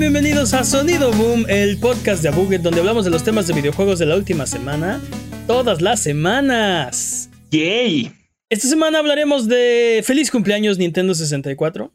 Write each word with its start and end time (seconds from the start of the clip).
Sean 0.00 0.14
bienvenidos 0.14 0.54
a 0.54 0.64
Sonido 0.64 1.12
Boom, 1.12 1.44
el 1.46 1.76
podcast 1.76 2.22
de 2.22 2.30
Abuget 2.30 2.62
donde 2.62 2.80
hablamos 2.80 3.04
de 3.04 3.10
los 3.10 3.22
temas 3.22 3.46
de 3.46 3.52
videojuegos 3.52 3.98
de 3.98 4.06
la 4.06 4.16
última 4.16 4.46
semana, 4.46 4.98
todas 5.46 5.82
las 5.82 6.00
semanas. 6.00 7.28
¡Yay! 7.50 8.10
Esta 8.48 8.66
semana 8.66 8.98
hablaremos 8.98 9.46
de 9.46 10.00
feliz 10.02 10.30
cumpleaños 10.30 10.78
Nintendo 10.78 11.14
64 11.14 11.92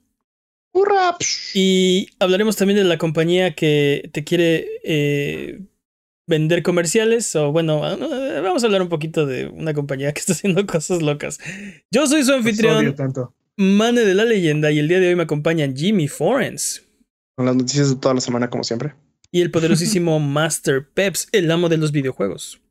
¡Hurra! 0.71 1.17
y 1.55 2.07
hablaremos 2.19 2.55
también 2.55 2.77
de 2.77 2.83
la 2.83 2.99
compañía 2.99 3.55
que 3.55 4.07
te 4.13 4.23
quiere 4.23 4.67
eh, 4.83 5.61
vender 6.27 6.61
comerciales 6.61 7.35
o 7.35 7.51
bueno, 7.51 7.79
vamos 7.79 8.61
a 8.61 8.67
hablar 8.67 8.83
un 8.83 8.89
poquito 8.89 9.25
de 9.25 9.47
una 9.47 9.73
compañía 9.73 10.13
que 10.13 10.19
está 10.19 10.33
haciendo 10.33 10.63
cosas 10.67 11.01
locas. 11.01 11.39
Yo 11.89 12.05
soy 12.05 12.23
su 12.23 12.33
anfitrión, 12.33 12.93
tanto. 12.93 13.33
Mane 13.57 14.01
de 14.01 14.13
la 14.13 14.25
leyenda 14.25 14.71
y 14.71 14.77
el 14.77 14.87
día 14.87 14.99
de 14.99 15.07
hoy 15.07 15.15
me 15.15 15.23
acompañan 15.23 15.75
Jimmy 15.75 16.07
Forens. 16.07 16.84
Con 17.35 17.45
las 17.45 17.55
noticias 17.55 17.89
de 17.89 17.95
toda 17.97 18.15
la 18.15 18.21
semana, 18.21 18.49
como 18.49 18.63
siempre. 18.63 18.95
y 19.31 19.41
el 19.41 19.51
poderosísimo 19.51 20.19
Master 20.21 20.87
Peps, 20.89 21.27
el 21.31 21.49
amo 21.51 21.69
de 21.69 21.77
los 21.77 21.91
videojuegos. 21.91 22.61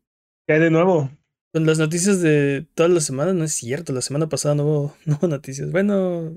¿Qué 0.46 0.54
hay 0.54 0.60
de 0.60 0.70
nuevo? 0.70 1.10
Con 1.52 1.66
las 1.66 1.78
noticias 1.78 2.20
de 2.20 2.66
todas 2.74 2.90
las 2.90 3.04
semanas, 3.04 3.34
no 3.34 3.44
es 3.44 3.52
cierto, 3.52 3.92
la 3.92 4.00
semana 4.02 4.28
pasada 4.28 4.54
no 4.54 4.64
hubo, 4.64 4.96
no 5.04 5.16
hubo 5.20 5.28
noticias. 5.28 5.70
Bueno, 5.70 6.32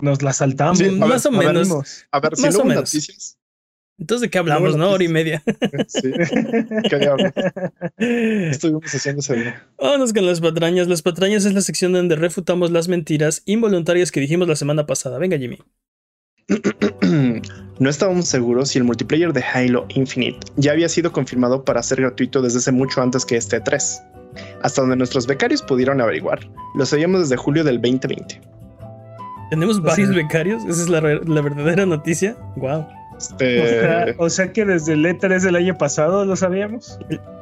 Nos 0.00 0.22
la 0.22 0.32
saltamos. 0.32 0.78
Sí, 0.78 0.86
a 0.86 0.92
más 0.92 1.24
ver, 1.24 1.32
o 1.32 1.36
a 1.36 1.38
ver, 1.44 1.54
menos. 1.54 2.06
A 2.10 2.20
ver, 2.20 2.36
si 2.36 2.42
Más 2.42 2.54
no 2.54 2.60
hubo 2.60 2.68
menos. 2.68 2.82
noticias. 2.94 3.38
entonces 3.98 4.22
de 4.22 4.30
qué 4.30 4.38
hablamos, 4.38 4.76
No. 4.76 4.90
Hora 4.90 5.04
y 5.04 5.08
media. 5.08 5.42
Sí. 5.88 6.10
¿Qué 6.90 6.98
diablos? 6.98 7.32
Estuvimos 7.98 8.92
haciendo 8.94 9.20
ese 9.20 9.36
día. 9.36 9.68
Vámonos 9.78 10.12
con 10.12 10.26
las 10.26 10.40
patrañas. 10.40 10.88
Las 10.88 11.02
patrañas 11.02 11.44
es 11.44 11.54
la 11.54 11.60
sección 11.60 11.92
donde 11.92 12.16
refutamos 12.16 12.70
las 12.72 12.88
mentiras 12.88 13.42
involuntarias 13.46 14.10
que 14.10 14.20
dijimos 14.20 14.48
la 14.48 14.56
semana 14.56 14.86
pasada. 14.86 15.18
Venga, 15.18 15.38
Jimmy. 15.38 15.58
No 17.78 17.90
estábamos 17.90 18.28
seguros 18.28 18.68
si 18.68 18.78
el 18.78 18.84
multiplayer 18.84 19.32
de 19.32 19.42
Halo 19.42 19.86
Infinite 19.88 20.38
ya 20.54 20.70
había 20.70 20.88
sido 20.88 21.10
confirmado 21.10 21.64
para 21.64 21.82
ser 21.82 22.00
gratuito 22.00 22.40
desde 22.40 22.58
hace 22.58 22.70
mucho 22.70 23.02
antes 23.02 23.24
que 23.24 23.36
este 23.36 23.60
3. 23.60 24.02
Hasta 24.62 24.82
donde 24.82 24.94
nuestros 24.94 25.26
becarios 25.26 25.62
pudieron 25.62 26.00
averiguar, 26.00 26.48
lo 26.76 26.86
sabíamos 26.86 27.22
desde 27.22 27.36
julio 27.36 27.64
del 27.64 27.80
2020. 27.80 28.40
Tenemos 29.50 29.82
varios 29.82 30.14
becarios. 30.14 30.62
Esa 30.64 30.82
es 30.82 30.88
la, 30.88 31.00
la 31.00 31.40
verdadera 31.40 31.84
noticia. 31.84 32.36
Wow. 32.56 32.86
Este, 33.30 33.62
O, 33.62 33.66
sea, 33.66 34.14
o 34.18 34.30
sea 34.30 34.52
que 34.52 34.64
desde 34.64 34.94
el 34.94 35.04
E3 35.06 35.40
del 35.40 35.56
año 35.56 35.76
pasado 35.78 36.24
lo 36.24 36.34
sabíamos. 36.36 36.98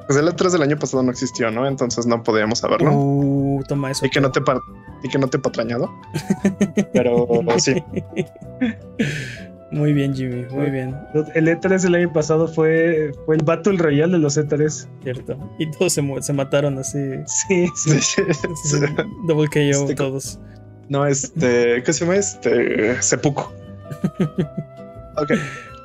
pues 0.07 0.19
el 0.19 0.29
E3 0.29 0.51
del 0.51 0.63
año 0.63 0.77
pasado 0.79 1.03
no 1.03 1.11
existió, 1.11 1.51
¿no? 1.51 1.67
Entonces 1.67 2.07
no 2.07 2.23
podíamos 2.23 2.59
saberlo. 2.61 2.93
Uh, 2.93 3.63
toma 3.69 3.91
eso. 3.91 4.05
Y 4.07 4.11
que 4.11 4.21
no 4.21 4.31
te 4.31 4.41
pa- 4.41 4.61
y 5.03 5.09
que 5.09 5.19
no 5.19 5.29
te 5.29 5.39
patrañado. 5.39 5.91
Pero 6.93 7.27
sí. 7.59 7.83
Muy 9.73 9.93
bien, 9.93 10.15
Jimmy. 10.15 10.45
Muy 10.51 10.69
bien. 10.71 10.97
El 11.35 11.47
E3 11.47 11.81
del 11.83 11.95
año 11.95 12.13
pasado 12.13 12.49
fue, 12.49 13.13
fue 13.25 13.37
el 13.37 13.45
Battle 13.45 13.79
Royale 13.79 14.13
de 14.15 14.19
los 14.19 14.37
E 14.37 14.45
E3. 14.47 14.89
Cierto. 15.05 15.39
Y 15.59 15.71
todos 15.71 15.93
se, 15.93 16.03
se 16.23 16.33
mataron 16.33 16.77
así. 16.79 16.99
Sí, 17.27 17.67
sí. 17.77 18.01
Sí, 18.01 18.23
sí. 18.65 18.79
Double 19.29 19.47
KO 19.49 19.61
Este, 19.61 19.95
todos. 19.95 20.41
No, 20.89 21.07
este, 21.07 21.83
¿qué 21.85 21.93
se 21.93 22.05
llama? 22.05 22.17
Este, 22.17 23.01
Seppuku. 23.01 23.43
ok, 25.17 25.33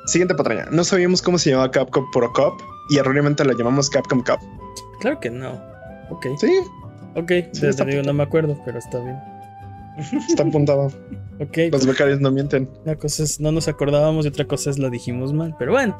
siguiente 0.06 0.34
patraña. 0.34 0.66
No 0.70 0.82
sabíamos 0.84 1.20
cómo 1.22 1.38
se 1.38 1.50
llamaba 1.50 1.70
Capcom 1.70 2.04
Pro 2.12 2.32
Cup 2.32 2.54
y 2.90 2.98
erróneamente 2.98 3.44
la 3.44 3.52
llamamos 3.54 3.90
Capcom 3.90 4.20
Cup. 4.22 4.38
Claro 5.00 5.20
que 5.20 5.30
no. 5.30 5.52
Ok. 6.10 6.26
Sí, 6.38 6.60
Ok. 7.14 7.32
Sí, 7.52 7.66
está 7.66 7.84
digo, 7.84 8.02
no 8.02 8.12
me 8.12 8.22
acuerdo, 8.22 8.60
pero 8.64 8.78
está 8.78 8.98
bien. 9.00 9.16
está 10.28 10.42
apuntado. 10.42 10.90
Ok. 11.38 11.58
Los 11.70 11.84
becarios 11.86 12.18
no 12.18 12.30
mienten. 12.30 12.66
Una 12.86 12.96
cosa 12.96 13.22
es 13.22 13.38
no 13.40 13.52
nos 13.52 13.68
acordábamos 13.68 14.24
y 14.24 14.28
otra 14.28 14.46
cosa 14.46 14.70
es 14.70 14.78
la 14.78 14.88
dijimos 14.88 15.34
mal. 15.34 15.54
Pero 15.58 15.72
bueno. 15.72 15.94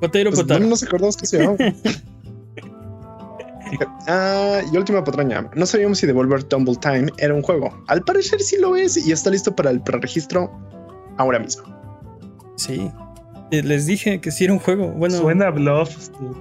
Potero, 0.00 0.30
Pues, 0.30 0.40
potaro. 0.40 0.60
no 0.60 0.68
nos 0.70 0.82
acordamos 0.82 1.14
qué 1.18 1.26
se 1.26 1.38
llamaba. 1.40 1.58
Ah, 4.06 4.62
y 4.72 4.76
última 4.78 5.04
patraña. 5.04 5.50
No 5.54 5.66
sabíamos 5.66 5.98
si 5.98 6.06
Devolver 6.06 6.42
Tumble 6.44 6.76
Time 6.76 7.12
era 7.18 7.34
un 7.34 7.42
juego. 7.42 7.70
Al 7.88 8.02
parecer 8.02 8.40
sí 8.40 8.56
lo 8.58 8.76
es 8.76 8.96
y 8.96 9.12
está 9.12 9.28
listo 9.30 9.54
para 9.54 9.68
el 9.70 9.82
preregistro 9.82 10.50
ahora 11.18 11.38
mismo. 11.38 11.64
Sí. 12.58 12.90
Eh, 13.50 13.62
Les 13.62 13.86
dije 13.86 14.20
que 14.20 14.30
sí 14.30 14.44
era 14.44 14.52
un 14.52 14.58
juego. 14.58 14.88
Bueno. 14.88 15.16
Suena 15.16 15.46
a 15.46 15.50
bluff. 15.50 15.88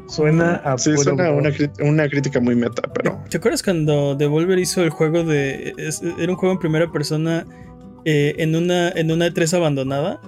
Suena 0.09 0.55
a 0.55 0.77
Sí, 0.77 0.89
puro 0.91 1.03
suena 1.03 1.29
bluff. 1.31 1.55
una, 1.79 1.89
una 1.89 2.09
crítica 2.09 2.41
muy 2.41 2.55
meta, 2.55 2.81
pero 2.93 3.17
¿Te 3.29 3.37
acuerdas 3.37 3.63
cuando 3.63 4.15
Devolver 4.15 4.59
hizo 4.59 4.83
el 4.83 4.89
juego 4.89 5.23
de. 5.23 5.73
es- 5.77 6.01
era 6.19 6.31
un 6.33 6.37
juego 6.37 6.51
en 6.53 6.59
primera 6.59 6.91
persona 6.91 7.45
eh, 8.03 8.35
en 8.39 8.55
una 8.57 8.89
en 8.89 9.09
una 9.11 9.27
E3 9.27 9.53
abandonada? 9.55 10.19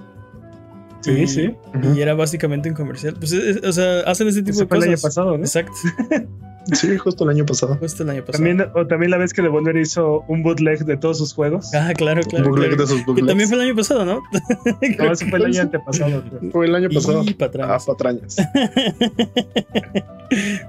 Sí, 1.02 1.12
Y- 1.12 1.26
sí. 1.26 1.54
Y 1.94 2.00
era 2.00 2.14
básicamente 2.14 2.68
un 2.70 2.74
comercial. 2.76 3.14
Pues, 3.18 3.32
es- 3.32 3.62
o 3.62 3.72
sea, 3.72 4.00
hacen 4.00 4.28
ese 4.28 4.40
tipo 4.40 4.52
Ese 4.52 4.62
de 4.62 4.68
fue 4.68 4.78
el 4.78 4.84
cosas. 4.84 4.88
año 4.88 5.02
pasado, 5.02 5.36
¿no? 5.38 5.44
Exacto. 5.44 5.72
sí, 6.72 6.96
justo 6.98 7.24
el 7.24 7.30
año 7.30 7.46
pasado. 7.46 7.76
Justo 7.76 8.02
el 8.02 8.10
año 8.10 8.24
pasado. 8.24 8.44
También, 8.44 8.68
o 8.74 8.86
también 8.86 9.10
la 9.10 9.18
vez 9.18 9.32
que 9.32 9.42
Devolver 9.42 9.76
hizo 9.76 10.24
un 10.28 10.42
bootleg 10.42 10.84
de 10.84 10.96
todos 10.96 11.18
sus 11.18 11.32
juegos. 11.34 11.74
Ah, 11.74 11.92
claro, 11.96 12.22
claro. 12.22 12.48
Bootleg 12.50 12.68
claro. 12.70 12.82
de 12.82 12.88
sus 12.88 12.98
Que 13.00 13.04
bootlegs. 13.06 13.28
también 13.28 13.48
fue 13.48 13.58
el 13.58 13.64
año 13.64 13.76
pasado, 13.76 14.04
¿no? 14.04 14.22
No, 14.98 15.12
ese 15.12 15.26
fue 15.28 15.38
el 15.38 15.44
año 15.46 15.62
antepasado. 15.62 16.22
creo. 16.38 16.50
Fue 16.52 16.66
el 16.66 16.74
año 16.74 16.88
pasado. 16.90 17.22
Y 17.24 17.36
Ah, 17.62 17.78
patrañas. 17.86 18.36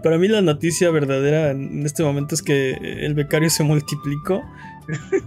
Para 0.04 0.18
mí 0.18 0.28
la 0.28 0.42
noticia 0.42 0.90
verdadera 0.90 1.52
en 1.52 1.86
este 1.86 2.04
momento 2.04 2.34
es 2.36 2.42
que 2.42 2.72
el 3.06 3.14
becario 3.14 3.50
se 3.50 3.64
multiplicó. 3.64 4.42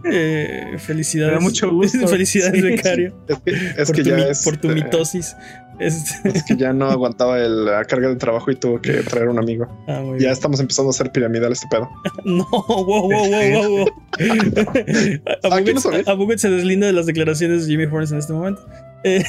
Eh, 0.05 0.77
felicidades. 0.79 1.35
Me 1.35 1.39
da 1.39 1.41
mucho 1.45 1.71
gusto. 1.71 2.07
Felicidades, 2.09 2.61
Sí. 2.61 2.67
becario. 2.67 3.15
Es 3.29 3.39
que, 3.41 3.51
es 3.53 3.87
por, 3.87 3.97
que 3.97 4.03
tu, 4.03 4.09
ya 4.11 4.19
es, 4.29 4.45
por 4.45 4.57
tu 4.57 4.71
eh, 4.71 4.75
mitosis. 4.75 5.37
Este- 5.79 6.29
es 6.29 6.43
que 6.45 6.57
ya 6.57 6.73
no 6.73 6.87
aguantaba 6.91 7.39
el- 7.41 7.65
la 7.65 7.85
carga 7.85 8.09
de 8.09 8.17
trabajo 8.17 8.51
y 8.51 8.57
tuvo 8.57 8.81
que 8.81 8.93
traer 9.03 9.29
un 9.29 9.39
amigo. 9.39 9.67
Ah, 9.89 10.03
Ya 10.05 10.13
bien. 10.13 10.31
estamos 10.31 10.61
empezando 10.61 10.91
a 10.91 10.93
hacer 10.93 11.11
piramidal 11.13 11.53
este 11.53 11.67
pedo. 11.71 11.89
No, 12.25 12.47
wow, 12.51 12.85
wow, 12.85 13.09
wow, 13.09 13.69
wow. 13.79 13.89
Ah. 16.07 16.13
Abuget 16.13 16.39
se 16.39 16.51
deslinda 16.51 16.87
de 16.87 16.93
las 16.93 17.07
declaraciones 17.07 17.67
de 17.67 17.73
Jimmy 17.73 17.85
Horns 17.85 18.13
en 18.13 18.19
este 18.19 18.33
momento. 18.33 18.67
Eh, 19.05 19.25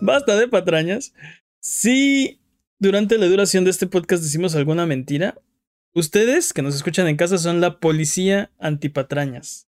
basta 0.00 0.36
de 0.36 0.48
patrañas. 0.48 1.12
Si 1.60 2.40
durante 2.78 3.18
la 3.18 3.26
duración 3.26 3.64
de 3.64 3.70
este 3.70 3.86
podcast 3.86 4.22
decimos 4.22 4.54
alguna 4.54 4.86
mentira, 4.86 5.34
ustedes 5.94 6.52
que 6.52 6.62
nos 6.62 6.74
escuchan 6.76 7.08
en 7.08 7.16
casa 7.16 7.38
son 7.38 7.60
la 7.60 7.80
policía 7.80 8.50
antipatrañas. 8.58 9.66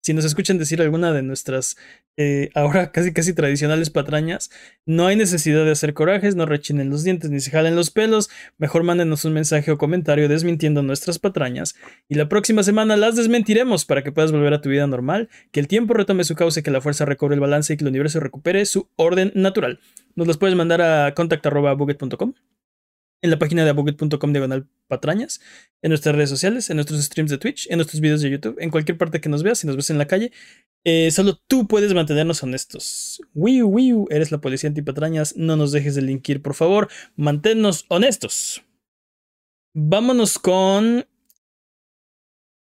Si 0.00 0.14
nos 0.14 0.24
escuchan 0.24 0.58
decir 0.58 0.80
alguna 0.80 1.12
de 1.12 1.22
nuestras 1.22 1.76
eh, 2.16 2.50
ahora 2.54 2.90
casi 2.92 3.12
casi 3.12 3.32
tradicionales 3.32 3.90
patrañas, 3.90 4.50
no 4.86 5.06
hay 5.06 5.16
necesidad 5.16 5.64
de 5.64 5.70
hacer 5.70 5.94
corajes, 5.94 6.34
no 6.34 6.46
rechinen 6.46 6.90
los 6.90 7.04
dientes 7.04 7.30
ni 7.30 7.40
se 7.40 7.50
jalen 7.50 7.76
los 7.76 7.90
pelos, 7.90 8.28
mejor 8.58 8.82
mándenos 8.82 9.24
un 9.24 9.34
mensaje 9.34 9.70
o 9.70 9.78
comentario 9.78 10.28
desmintiendo 10.28 10.82
nuestras 10.82 11.18
patrañas 11.18 11.76
y 12.08 12.16
la 12.16 12.28
próxima 12.28 12.62
semana 12.62 12.96
las 12.96 13.16
desmentiremos 13.16 13.84
para 13.84 14.02
que 14.02 14.12
puedas 14.12 14.32
volver 14.32 14.52
a 14.52 14.60
tu 14.60 14.68
vida 14.68 14.86
normal, 14.86 15.28
que 15.52 15.60
el 15.60 15.68
tiempo 15.68 15.94
retome 15.94 16.24
su 16.24 16.34
cauce, 16.34 16.62
que 16.62 16.70
la 16.70 16.80
fuerza 16.80 17.04
recobre 17.04 17.34
el 17.34 17.40
balance 17.40 17.72
y 17.72 17.76
que 17.76 17.84
el 17.84 17.88
universo 17.88 18.20
recupere 18.20 18.66
su 18.66 18.88
orden 18.96 19.30
natural. 19.34 19.78
Nos 20.16 20.26
las 20.26 20.38
puedes 20.38 20.56
mandar 20.56 20.82
a 20.82 21.14
contact.buget.com 21.14 22.34
en 23.22 23.30
la 23.30 23.38
página 23.38 23.64
de 23.64 23.70
abuget.com 23.70 24.32
diagonal 24.32 24.68
patrañas, 24.88 25.40
en 25.82 25.90
nuestras 25.90 26.14
redes 26.16 26.30
sociales, 26.30 26.70
en 26.70 26.76
nuestros 26.76 27.00
streams 27.02 27.30
de 27.30 27.38
Twitch, 27.38 27.68
en 27.70 27.76
nuestros 27.76 28.00
videos 28.00 28.20
de 28.22 28.30
YouTube, 28.30 28.56
en 28.58 28.70
cualquier 28.70 28.98
parte 28.98 29.20
que 29.20 29.28
nos 29.28 29.42
veas, 29.42 29.58
si 29.58 29.66
nos 29.66 29.76
ves 29.76 29.90
en 29.90 29.98
la 29.98 30.06
calle. 30.06 30.32
Eh, 30.84 31.10
solo 31.10 31.38
tú 31.46 31.68
puedes 31.68 31.94
mantenernos 31.94 32.42
honestos. 32.42 33.20
Wiu, 33.34 33.68
wiu, 33.68 34.06
eres 34.10 34.32
la 34.32 34.38
policía 34.38 34.68
antipatrañas, 34.68 35.36
no 35.36 35.56
nos 35.56 35.70
dejes 35.72 35.94
delinquir, 35.94 36.42
por 36.42 36.54
favor. 36.54 36.88
Manténnos 37.16 37.84
honestos. 37.88 38.64
Vámonos 39.74 40.38
con... 40.38 41.06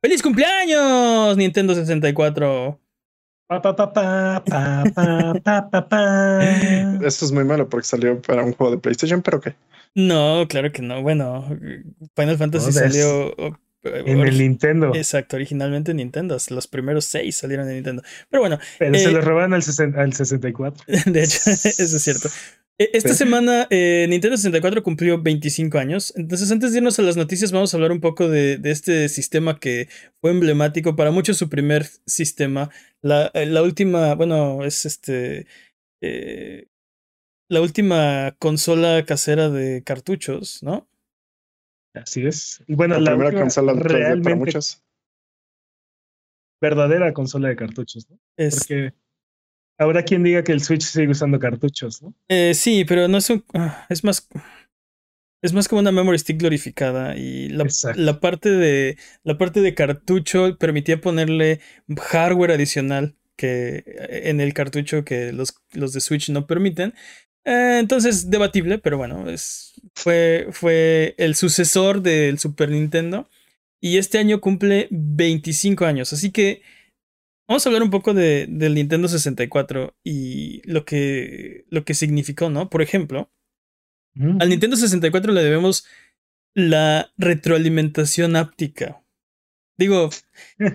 ¡Feliz 0.01 0.23
cumpleaños, 0.23 1.37
Nintendo 1.37 1.75
64! 1.75 2.81
Esto 7.07 7.25
es 7.25 7.33
muy 7.33 7.45
malo 7.45 7.69
porque 7.69 7.87
salió 7.87 8.21
para 8.21 8.45
un 8.45 8.53
juego 8.53 8.73
de 8.73 8.79
PlayStation, 8.79 9.23
pero 9.23 9.41
¿qué? 9.41 9.55
No, 9.95 10.47
claro 10.49 10.71
que 10.73 10.83
no. 10.83 11.03
Bueno, 11.03 11.49
Final 12.17 12.39
Fantasy 12.39 12.73
salió... 12.73 13.35
oh, 13.37 13.57
En 13.85 14.21
el 14.21 14.39
Nintendo. 14.39 14.93
Exacto, 14.95 15.37
originalmente 15.37 15.93
en 15.93 15.99
Nintendo. 15.99 16.37
Los 16.51 16.67
primeros 16.67 17.05
seis 17.05 17.37
salieron 17.37 17.67
de 17.67 17.75
Nintendo. 17.75 18.03
Pero 18.31 18.41
bueno, 18.43 18.59
Pero 18.79 18.95
eh, 18.95 18.99
se 18.99 19.11
lo 19.11 19.21
roban 19.21 19.55
al, 19.55 19.63
sesen- 19.63 19.97
al 19.97 20.13
64. 20.13 20.85
de 21.07 21.23
hecho, 21.23 21.39
eso 21.51 21.83
es 21.97 22.03
cierto. 22.03 22.29
Eh, 22.81 22.91
Esta 22.93 23.13
semana 23.15 23.67
eh, 23.71 24.07
Nintendo 24.09 24.37
64 24.37 24.83
cumplió 24.85 25.21
25 25.21 25.79
años. 25.79 26.13
Entonces, 26.17 26.51
antes 26.53 26.71
de 26.73 26.79
irnos 26.79 26.99
a 26.99 27.03
las 27.03 27.17
noticias, 27.17 27.51
vamos 27.51 27.73
a 27.73 27.77
hablar 27.77 27.91
un 27.91 28.01
poco 28.01 28.29
de, 28.29 28.57
de 28.59 28.71
este 28.71 29.09
sistema 29.09 29.59
que 29.59 29.89
fue 30.21 30.31
emblemático 30.31 30.95
para 30.95 31.11
muchos, 31.11 31.37
su 31.39 31.49
primer 31.49 31.87
sistema. 32.07 32.71
La, 33.03 33.31
eh, 33.35 33.47
la 33.47 33.63
última, 33.63 34.15
bueno, 34.15 34.65
es 34.65 34.87
este. 34.87 35.47
eh, 36.01 36.67
la 37.49 37.61
última 37.61 38.37
consola 38.39 39.05
casera 39.05 39.49
de 39.49 39.83
cartuchos, 39.83 40.63
¿no? 40.63 40.89
Así 41.95 42.27
es. 42.27 42.63
Y 42.67 42.75
bueno, 42.75 42.95
La, 42.95 43.11
la, 43.11 43.17
primera 43.17 43.41
consola 43.41 43.73
de 43.75 43.81
3D 43.81 43.83
para 43.83 43.99
realmente 43.99 44.35
muchos. 44.35 44.83
verdadera 46.61 47.13
consola 47.13 47.49
de 47.49 47.57
cartuchos, 47.57 48.09
¿no? 48.11 48.19
Es, 48.37 48.59
Porque 48.59 48.93
Habrá 49.81 50.03
quien 50.03 50.25
diga 50.25 50.43
que 50.43 50.51
el 50.51 50.61
Switch 50.61 50.83
sigue 50.83 51.13
usando 51.13 51.39
cartuchos, 51.39 52.03
¿no? 52.03 52.13
Eh, 52.29 52.53
sí, 52.55 52.85
pero 52.85 53.07
no 53.07 53.19
es 53.19 53.31
un. 53.31 53.45
ah, 53.55 53.87
Es 53.89 54.03
más. 54.03 54.29
Es 55.41 55.53
más 55.53 55.69
como 55.69 55.81
una 55.81 55.93
memory 55.93 56.19
stick 56.19 56.41
glorificada. 56.41 57.17
Y 57.17 57.49
la, 57.51 57.65
la 57.95 58.19
parte 58.19 58.51
de. 58.51 58.99
La 59.23 59.39
parte 59.39 59.61
de 59.61 59.75
cartucho 59.75 60.59
permitía 60.59 61.01
ponerle 61.01 61.61
hardware 61.97 62.51
adicional 62.51 63.15
que 63.37 63.85
en 64.09 64.41
el 64.41 64.53
cartucho 64.53 65.05
que 65.05 65.33
los, 65.33 65.55
los 65.73 65.93
de 65.93 66.01
Switch 66.01 66.29
no 66.31 66.49
permiten. 66.49 66.93
Eh, 67.45 67.79
entonces, 67.81 68.31
debatible, 68.31 68.79
pero 68.79 68.99
bueno, 68.99 69.29
es, 69.29 69.81
fue, 69.95 70.49
fue 70.51 71.15
el 71.19 71.35
sucesor 71.35 72.03
del 72.03 72.39
Super 72.39 72.71
Nintendo. 72.71 73.29
Y 73.81 73.99
este 73.99 74.19
año 74.19 74.41
cumple 74.41 74.89
25 74.91 75.85
años. 75.87 76.13
Así 76.13 76.33
que 76.33 76.63
vamos 77.47 77.65
a 77.65 77.69
hablar 77.69 77.83
un 77.83 77.91
poco 77.91 78.13
de, 78.13 78.47
del 78.49 78.75
Nintendo 78.75 79.09
64 79.09 79.97
y 80.03 80.63
lo 80.71 80.85
que, 80.85 81.65
lo 81.71 81.85
que 81.85 81.95
significó, 81.95 82.51
¿no? 82.51 82.69
Por 82.71 82.83
ejemplo, 82.83 83.31
Mm. 84.19 84.41
al 84.41 84.49
Nintendo 84.49 84.77
64 84.77 85.33
le 85.33 85.43
debemos 85.45 85.87
la 86.55 87.13
retroalimentación 87.19 88.37
áptica. 88.37 89.01
Digo, 89.79 90.11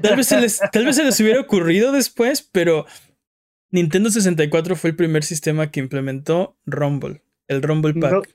tal 0.02 0.16
vez 0.16 0.28
se 0.28 0.40
les, 0.40 0.60
tal 0.72 0.86
vez 0.86 0.96
se 0.96 1.04
les 1.04 1.20
hubiera 1.20 1.42
ocurrido 1.42 1.92
después, 1.92 2.42
pero 2.42 2.86
Nintendo 3.74 4.12
64 4.12 4.76
fue 4.76 4.92
el 4.92 4.96
primer 4.96 5.24
sistema 5.24 5.72
que 5.72 5.80
implementó 5.80 6.56
Rumble, 6.68 7.24
el 7.48 7.64
Rumble 7.64 7.96
Pack. 7.96 8.30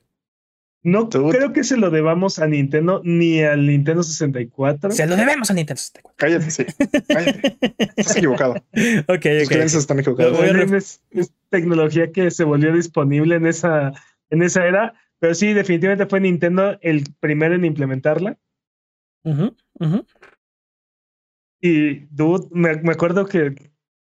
No, 0.82 1.08
creo 1.08 1.52
que 1.52 1.62
se 1.62 1.76
lo 1.76 1.90
debamos 1.90 2.40
a 2.40 2.49
Nintendo 2.49 3.02
ni 3.05 3.40
al 3.43 3.64
Nintendo 3.67 4.02
64. 4.02 4.90
Se 4.90 5.06
lo 5.06 5.14
debemos 5.14 5.49
a 5.49 5.55
Nintendo 5.55 5.79
64. 5.79 6.14
Cállate, 6.17 6.50
sí. 6.50 6.64
Cállate. 7.06 7.56
Estás 7.96 8.17
equivocado. 8.17 8.55
Ok, 9.06 9.20
Tus 9.20 9.43
ok. 9.44 9.49
creencias 9.49 9.75
están 9.75 10.00
equivocadas. 10.00 10.37
Bueno, 10.37 10.76
es, 10.76 11.02
es 11.11 11.32
tecnología 11.50 12.11
que 12.11 12.32
se 12.32 12.43
volvió 12.43 12.73
disponible 12.75 13.37
en 13.37 13.46
esa, 13.46 13.93
en 14.31 14.43
esa 14.43 14.67
era, 14.67 14.94
pero 15.20 15.37
sí, 15.37 15.52
definitivamente 15.52 16.06
fue 16.06 16.19
Nintendo 16.19 16.79
el 16.81 17.05
primero 17.20 17.55
en 17.55 17.64
implementarla. 17.64 18.37
Y, 21.61 21.94
dude, 22.11 22.49
me, 22.50 22.75
me 22.82 22.93
acuerdo 22.93 23.26
que 23.26 23.55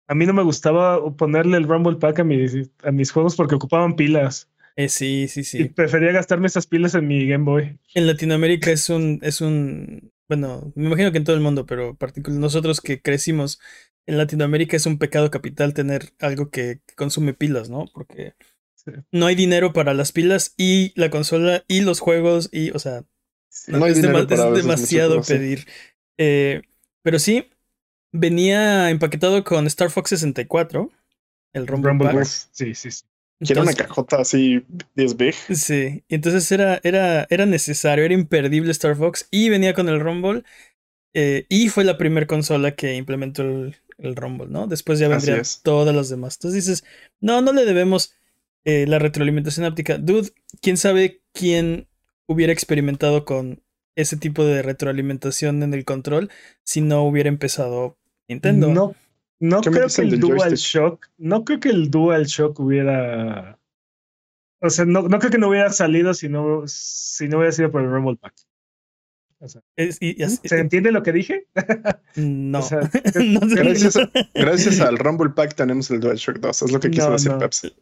a 0.10 0.16
mí 0.16 0.26
no 0.26 0.34
me 0.34 0.44
gustaba 0.44 1.00
ponerle 1.16 1.58
el 1.58 1.64
Rumble 1.68 1.98
Pack 1.98 2.20
a 2.20 2.24
mis, 2.26 2.54
a 2.84 2.92
mis 2.92 3.12
juegos 3.12 3.36
porque 3.38 3.56
ocupaban 3.56 3.96
pilas. 3.96 4.50
Eh, 4.76 4.90
sí, 4.90 5.28
sí, 5.30 5.42
Y 5.42 5.44
sí. 5.44 5.66
prefería 5.66 6.12
gastarme 6.12 6.48
esas 6.48 6.68
pilas 6.68 6.96
en 6.96 7.08
mi 7.08 7.28
Game 7.28 7.46
Boy. 7.46 7.80
En 7.94 8.08
Latinoamérica 8.08 8.72
es 8.72 8.90
un, 8.90 9.20
es 9.22 9.42
un, 9.42 10.12
bueno, 10.28 10.72
me 10.76 10.88
imagino 10.88 11.12
que 11.12 11.18
en 11.18 11.24
todo 11.24 11.36
el 11.36 11.42
mundo, 11.42 11.66
pero 11.66 11.96
particular 11.96 12.40
nosotros 12.40 12.82
que 12.82 13.02
crecimos 13.02 13.60
en 14.06 14.18
Latinoamérica 14.18 14.78
es 14.78 14.86
un 14.86 14.98
pecado 14.98 15.30
capital 15.32 15.74
tener 15.74 16.10
algo 16.20 16.50
que, 16.50 16.82
que 16.86 16.96
consume 16.96 17.34
pilas, 17.34 17.70
¿no? 17.70 17.86
Porque 17.94 18.34
Sí. 18.76 18.92
no 19.12 19.26
hay 19.26 19.36
dinero 19.36 19.74
para 19.74 19.94
las 19.94 20.14
pilas 20.14 20.54
y 20.58 20.94
la 20.96 21.10
consola 21.10 21.66
y 21.68 21.82
los 21.82 22.00
juegos 22.00 22.50
y, 22.52 22.72
o 22.72 22.80
sea, 22.80 23.04
No 23.68 23.84
hay 23.84 23.92
es, 23.92 24.02
dinero 24.02 24.26
para 24.26 24.50
es 24.50 24.64
demasiado 24.64 25.22
pedir. 25.22 25.68
Eh, 26.18 26.62
pero 27.04 27.20
sí, 27.20 27.50
venía 28.12 28.90
empaquetado 28.90 29.44
con 29.44 29.68
Star 29.68 29.90
Fox 29.90 30.10
64, 30.12 30.92
el 31.54 31.68
Rumble, 31.68 31.90
Rumble 31.90 32.10
Pack. 32.12 32.26
Sí, 32.26 32.76
sí, 32.76 32.92
sí. 32.92 33.04
Quiero 33.42 33.62
una 33.62 33.74
cajota 33.74 34.18
así 34.18 34.66
10 34.96 35.18
big. 35.18 35.34
Sí, 35.34 36.04
y 36.08 36.16
entonces 36.16 36.52
era, 36.52 36.82
era, 36.84 37.26
era 37.30 37.46
necesario, 37.46 38.04
era 38.04 38.14
imperdible 38.14 38.72
Star 38.72 38.98
Fox 38.98 39.28
y 39.32 39.50
venía 39.50 39.74
con 39.74 39.88
el 39.88 40.02
Rumble 40.02 40.44
eh, 41.14 41.46
y 41.50 41.70
fue 41.70 41.86
la 41.86 41.98
primera 41.98 42.28
consola 42.28 42.76
que 42.76 42.96
implementó 42.96 43.44
el, 43.44 43.78
el 43.98 44.16
Rumble, 44.16 44.48
¿no? 44.50 44.68
Después 44.68 45.00
ya 45.00 45.08
vendrían 45.08 45.44
todas 45.64 45.96
las 45.96 46.10
demás. 46.10 46.36
Entonces 46.36 46.66
dices, 46.66 46.84
no, 47.22 47.42
no 47.42 47.54
le 47.54 47.66
debemos 47.66 48.14
eh, 48.66 48.86
la 48.88 49.00
retroalimentación 49.00 49.66
áptica. 49.66 49.98
Dude, 49.98 50.32
quién 50.62 50.78
sabe 50.78 51.22
quién 51.34 51.88
hubiera 52.28 52.52
experimentado 52.52 53.26
con 53.26 53.64
ese 53.96 54.18
tipo 54.18 54.46
de 54.46 54.62
retroalimentación 54.62 55.64
en 55.64 55.74
el 55.74 55.86
control 55.86 56.30
si 56.64 56.82
no 56.82 57.04
hubiera 57.04 57.30
empezado 57.30 57.98
Nintendo. 58.30 58.68
No, 58.74 58.96
no 59.40 59.62
¿Qué 59.62 59.70
me 59.70 59.78
creo 59.78 59.88
que 59.90 60.02
el 60.04 60.12
del 60.12 60.20
Dual 60.22 60.38
joystick? 60.38 60.58
Shock, 60.60 61.08
no 61.18 61.44
creo 61.44 61.60
que 61.60 61.70
el 61.70 61.90
Dual 61.92 62.26
Shock 62.26 62.60
hubiera. 62.60 63.60
O 64.62 64.70
sea, 64.70 64.86
no, 64.86 65.04
no 65.04 65.20
creo 65.20 65.32
que 65.32 65.38
no 65.38 65.50
hubiera 65.50 65.72
salido 65.72 66.14
si 66.14 66.30
no, 66.30 66.64
si 66.68 67.28
no 67.28 67.38
hubiera 67.38 67.52
sido 67.52 67.72
por 67.72 67.82
el 67.82 67.90
Rumble 67.90 68.18
Pack. 68.18 68.34
O 69.42 69.48
sea, 69.48 69.62
Es- 69.78 69.98
y- 70.02 70.20
y 70.20 70.24
así- 70.24 70.40
¿Se 70.44 70.60
entiende 70.60 70.92
lo 70.92 71.02
que 71.02 71.14
dije? 71.14 71.48
no. 72.18 72.60
O 72.60 72.62
sea, 72.62 72.80
No 73.16 73.50
sé. 73.50 73.56
Gracias, 73.56 73.96
a- 73.96 74.10
gracias 74.36 74.80
al 74.82 74.98
Rumble 74.98 75.30
Pack 75.30 75.56
tenemos 75.56 75.90
el 75.92 76.02
DualShock 76.02 76.40
2. 76.40 76.62
Es 76.64 76.72
lo 76.74 76.80
que 76.82 76.92
quiso 76.92 77.08
No, 77.08 77.14
decir 77.14 77.32
no. 77.32 77.38
Pepsi. 77.40 77.74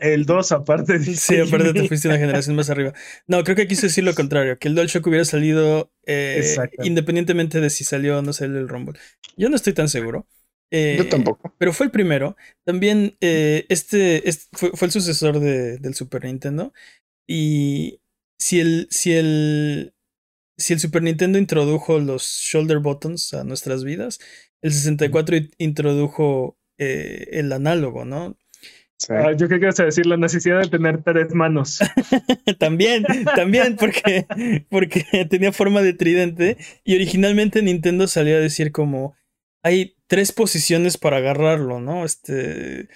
El 0.00 0.26
2 0.26 0.52
aparte. 0.52 0.98
Sí, 1.00 1.38
aparte 1.40 1.72
te 1.72 1.88
fuiste 1.88 2.08
una 2.08 2.18
generación 2.18 2.56
más 2.56 2.70
arriba. 2.70 2.92
No, 3.26 3.42
creo 3.44 3.56
que 3.56 3.66
quiso 3.68 3.86
decir 3.86 4.04
lo 4.04 4.14
contrario, 4.14 4.58
que 4.58 4.68
el 4.68 4.74
DualShock 4.74 5.06
hubiera 5.06 5.24
salido 5.24 5.90
eh, 6.06 6.56
independientemente 6.82 7.60
de 7.60 7.70
si 7.70 7.84
salió 7.84 8.18
o 8.18 8.22
no 8.22 8.32
salió 8.32 8.58
el 8.58 8.68
Rumble. 8.68 8.98
Yo 9.36 9.48
no 9.48 9.56
estoy 9.56 9.72
tan 9.72 9.88
seguro. 9.88 10.26
Eh, 10.72 10.96
Yo 10.98 11.08
tampoco. 11.08 11.54
Pero 11.58 11.72
fue 11.72 11.86
el 11.86 11.92
primero. 11.92 12.36
También 12.64 13.16
eh, 13.20 13.66
este, 13.68 14.28
este 14.28 14.44
fue, 14.52 14.70
fue 14.74 14.86
el 14.86 14.92
sucesor 14.92 15.38
de- 15.38 15.78
del 15.78 15.94
Super 15.94 16.24
Nintendo. 16.24 16.72
Y 17.28 18.00
si 18.40 18.60
el, 18.60 18.88
si 18.90 19.12
el, 19.12 19.94
si 20.58 20.72
el 20.72 20.80
Super 20.80 21.02
Nintendo 21.02 21.38
introdujo 21.38 21.98
los 22.00 22.24
shoulder 22.24 22.78
buttons 22.80 23.32
a 23.34 23.44
nuestras 23.44 23.84
vidas, 23.84 24.18
el 24.62 24.72
64 24.72 25.36
in- 25.36 25.50
introdujo 25.58 26.58
eh, 26.78 27.28
el 27.32 27.52
análogo, 27.52 28.04
¿no? 28.04 28.36
Sí. 28.98 29.12
Ah, 29.12 29.32
yo 29.32 29.46
ibas 29.46 29.78
a 29.78 29.84
decir 29.84 30.06
la 30.06 30.16
necesidad 30.16 30.62
de 30.62 30.68
tener 30.68 31.02
tres 31.02 31.34
manos. 31.34 31.80
también, 32.58 33.04
también, 33.34 33.76
porque, 33.76 34.26
porque 34.70 35.04
tenía 35.28 35.52
forma 35.52 35.82
de 35.82 35.92
tridente. 35.92 36.56
Y 36.84 36.94
originalmente 36.94 37.62
Nintendo 37.62 38.06
salió 38.06 38.36
a 38.36 38.40
decir 38.40 38.72
como 38.72 39.14
hay 39.62 39.96
tres 40.06 40.32
posiciones 40.32 40.96
para 40.96 41.18
agarrarlo, 41.18 41.80
¿no? 41.80 42.04
Este. 42.04 42.88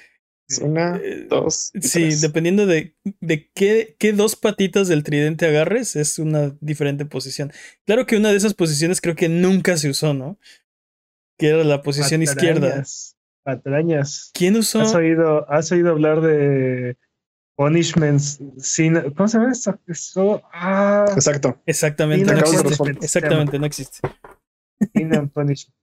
Una, 0.63 0.97
eh, 0.97 1.27
dos. 1.29 1.71
y 1.75 1.83
Sí, 1.83 2.01
tres. 2.01 2.21
dependiendo 2.23 2.67
de, 2.67 2.97
de 3.21 3.51
qué, 3.55 3.95
qué 3.99 4.13
dos 4.13 4.37
patitas 4.37 4.89
del 4.89 5.05
tridente 5.05 5.47
agarres, 5.47 5.97
es 5.97 6.19
una 6.19 6.57
diferente 6.61 7.05
posición. 7.05 7.53
Claro 7.87 8.07
que 8.07 8.17
una 8.17 8.31
de 8.31 8.37
esas 8.37 8.55
posiciones 8.55 9.01
creo 9.01 9.15
que 9.15 9.29
nunca 9.29 9.77
se 9.77 9.91
usó, 9.91 10.15
¿no? 10.15 10.39
Que 11.39 11.49
era 11.49 11.63
la 11.63 11.83
posición 11.83 12.23
izquierda. 12.23 12.85
Patrañas. 13.45 14.31
¿Quién 14.35 14.57
usó? 14.57 14.81
¿Has 14.81 14.95
oído, 14.95 15.51
has 15.51 15.71
oído 15.73 15.91
hablar 15.91 16.21
de 16.21 16.97
punishments 17.57 18.41
sin. 18.59 18.95
¿Cómo 19.13 19.29
se 19.29 19.39
llama 19.39 19.53
esto? 19.53 19.79
Esto- 19.87 20.43
Ah, 20.53 21.07
Exacto. 21.15 21.61
Exactamente, 21.67 22.33
no 22.33 22.39
existe. 22.39 22.91
Exactamente, 23.03 23.59
no 23.59 23.67
existe. 23.67 24.01
sin 24.95 25.15
and 25.15 25.31
punishment. 25.33 25.75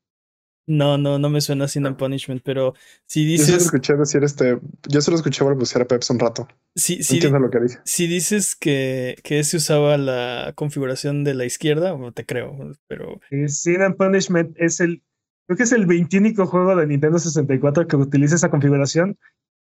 No, 0.69 0.97
no, 0.97 1.17
no 1.17 1.29
me 1.29 1.39
suena 1.39 1.69
Sin 1.69 1.85
and 1.85 1.95
Punishment, 1.95 2.41
pero 2.43 2.73
si 3.05 3.23
Yo 3.37 3.37
solo 3.41 3.53
dices, 3.57 3.65
escuché 3.67 3.93
decir 3.95 4.21
este. 4.25 4.59
Yo 4.89 4.99
solo 4.99 5.15
escuché 5.15 5.41
balbucear 5.45 5.83
a 5.83 5.87
Pepsi 5.87 6.11
un 6.11 6.19
rato. 6.19 6.45
si, 6.75 6.97
No 6.97 7.03
si, 7.03 7.13
entiendo 7.13 7.39
lo 7.39 7.49
que 7.49 7.59
dije. 7.61 7.77
si 7.85 8.05
dices 8.07 8.53
que, 8.53 9.15
que 9.23 9.45
se 9.45 9.55
usaba 9.57 9.97
la 9.97 10.51
configuración 10.57 11.23
de 11.23 11.35
la 11.35 11.45
izquierda, 11.45 11.93
bueno, 11.93 12.11
te 12.11 12.25
creo, 12.25 12.57
pero 12.87 13.21
Sin 13.47 13.81
and 13.81 13.95
Punishment 13.95 14.57
es 14.59 14.81
el. 14.81 15.03
Creo 15.47 15.57
que 15.57 15.63
es 15.63 15.71
el 15.71 15.85
21 15.85 16.45
juego 16.45 16.75
de 16.75 16.85
Nintendo 16.87 17.17
64 17.19 17.87
que 17.87 17.95
utiliza 17.95 18.35
esa 18.35 18.49
configuración 18.49 19.17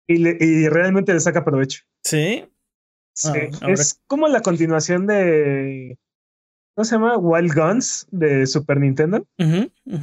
y, 0.07 0.17
le- 0.17 0.37
y 0.39 0.67
realmente 0.69 1.13
le 1.13 1.19
saca 1.19 1.43
provecho. 1.45 1.83
sí, 2.03 2.45
Sí, 3.15 3.29
Ah, 3.61 3.69
es 3.69 4.01
como 4.07 4.27
la 4.27 4.41
continuación 4.41 5.05
de. 5.05 5.99
¿Cómo 6.75 6.83
se 6.85 6.95
llama? 6.95 7.15
Wild 7.19 7.53
Guns 7.53 8.07
de 8.09 8.47
Super 8.47 8.79
Nintendo. 8.79 9.27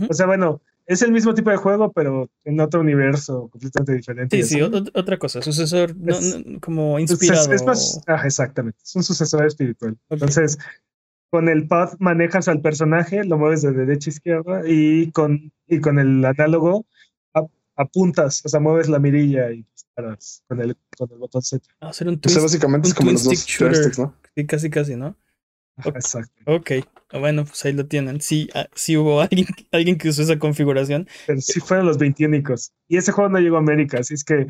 O 0.09 0.15
sea, 0.15 0.27
bueno, 0.27 0.63
es 0.87 1.03
el 1.03 1.11
mismo 1.11 1.35
tipo 1.35 1.51
de 1.51 1.57
juego, 1.57 1.91
pero 1.91 2.31
en 2.45 2.61
otro 2.61 2.81
universo 2.81 3.49
completamente 3.51 3.95
diferente. 3.95 4.41
Sí, 4.45 4.55
sí, 4.57 4.61
otra 4.63 5.19
cosa, 5.19 5.43
sucesor, 5.43 5.97
no, 5.97 6.17
Es- 6.17 6.45
no, 6.47 6.61
como 6.61 7.01
inspirado. 7.01 7.53
Es, 7.53 7.65
más, 7.67 8.01
ah, 8.07 8.23
exactamente, 8.25 8.79
es 8.85 8.95
un 8.95 9.03
sucesor 9.03 9.45
espiritual. 9.45 9.97
Entonces, 10.09 10.57
con 11.31 11.49
el 11.49 11.67
pad 11.69 11.95
manejas 11.99 12.49
al 12.49 12.61
personaje, 12.61 13.25
lo 13.25 13.39
mueves 13.39 13.63
de 13.63 13.73
derecha 13.73 14.11
a 14.11 14.13
izquierda 14.15 14.63
y 14.67 15.11
con, 15.13 15.53
y 15.69 15.81
con 15.81 15.99
el 15.99 16.25
análogo 16.25 16.87
ap- 17.35 17.51
apuntas, 17.77 18.43
o 18.45 18.49
sea, 18.49 18.61
mueves 18.61 18.89
la 18.89 18.99
mirilla 18.99 19.51
y 19.53 19.65
disparas 19.73 20.43
con 20.49 20.61
el, 20.61 20.77
con 20.99 21.11
el 21.13 21.19
botón 21.19 21.43
Z. 21.43 21.65
Ah, 21.81 21.89
hacer 21.89 22.09
un 22.09 22.15
O 22.25 22.29
sea, 22.29 22.43
twist, 22.43 22.43
básicamente 22.43 22.89
es 22.89 22.93
un 22.93 22.97
como 22.97 23.07
twin 23.09 23.15
los 23.15 23.25
dos 23.25 23.39
stick 23.39 23.49
shooter. 23.49 23.75
joysticks, 23.77 23.99
¿no? 23.99 24.15
sí, 24.35 24.47
casi, 24.47 24.71
casi, 24.71 24.97
¿no? 24.97 25.17
Exacto. 25.85 26.43
Ok, 26.47 26.73
bueno, 27.13 27.45
pues 27.45 27.65
ahí 27.65 27.73
lo 27.73 27.87
tienen. 27.87 28.21
Sí, 28.21 28.49
ah, 28.55 28.69
sí 28.75 28.97
hubo 28.97 29.21
alguien, 29.21 29.47
alguien 29.73 29.97
que 29.97 30.09
usó 30.11 30.23
esa 30.23 30.39
configuración. 30.39 31.09
Pero 31.27 31.41
sí 31.41 31.61
fueron 31.61 31.87
los 31.87 31.97
21 31.99 32.43
Y 32.89 32.97
ese 32.97 33.13
juego 33.13 33.31
no 33.31 33.39
llegó 33.39 33.57
a 33.57 33.61
América, 33.61 33.99
así 33.99 34.15
es 34.15 34.25
que 34.25 34.47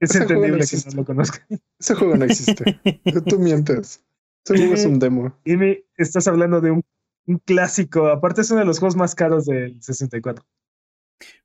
es 0.00 0.10
Ese 0.10 0.18
juego 0.18 0.34
no 0.34 0.46
entendible 0.46 0.58
que 0.58 0.62
existe. 0.64 0.90
no 0.90 0.96
lo 0.96 1.04
conozcan. 1.04 1.42
Ese 1.78 1.94
juego 1.94 2.16
no 2.16 2.24
existe. 2.24 2.80
Tú 3.28 3.38
mientes. 3.38 4.02
Ese 4.44 4.56
juego 4.56 4.74
es 4.74 4.84
un 4.84 4.98
demo. 4.98 5.38
Y 5.44 5.56
me 5.56 5.84
estás 5.96 6.26
hablando 6.26 6.60
de 6.60 6.72
un, 6.72 6.82
un 7.26 7.38
clásico, 7.38 8.08
aparte 8.08 8.40
es 8.40 8.50
uno 8.50 8.60
de 8.60 8.66
los 8.66 8.78
juegos 8.78 8.96
más 8.96 9.14
caros 9.14 9.46
del 9.46 9.80
64. 9.82 10.44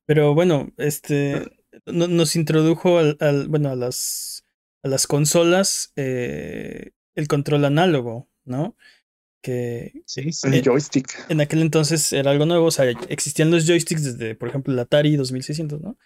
Pero 0.05 0.33
bueno, 0.33 0.71
este, 0.77 1.45
nos 1.85 2.35
introdujo 2.35 2.97
al, 2.97 3.47
bueno, 3.49 3.69
a 3.69 3.75
las, 3.75 4.45
a 4.83 4.87
las 4.87 5.05
consolas 5.05 5.91
eh, 5.95 6.91
el 7.15 7.27
control 7.27 7.65
análogo, 7.65 8.29
¿no? 8.45 8.75
Que 9.41 10.03
sí, 10.05 10.29
el 10.43 10.63
joystick. 10.63 11.25
En 11.29 11.41
aquel 11.41 11.61
entonces 11.61 12.11
era 12.13 12.31
algo 12.31 12.45
nuevo, 12.45 12.65
o 12.65 12.71
sea, 12.71 12.89
existían 13.09 13.51
los 13.51 13.67
joysticks 13.67 14.03
desde, 14.03 14.35
por 14.35 14.49
ejemplo, 14.49 14.73
el 14.73 14.79
Atari 14.79 15.15
2600, 15.15 15.81
¿no? 15.81 15.97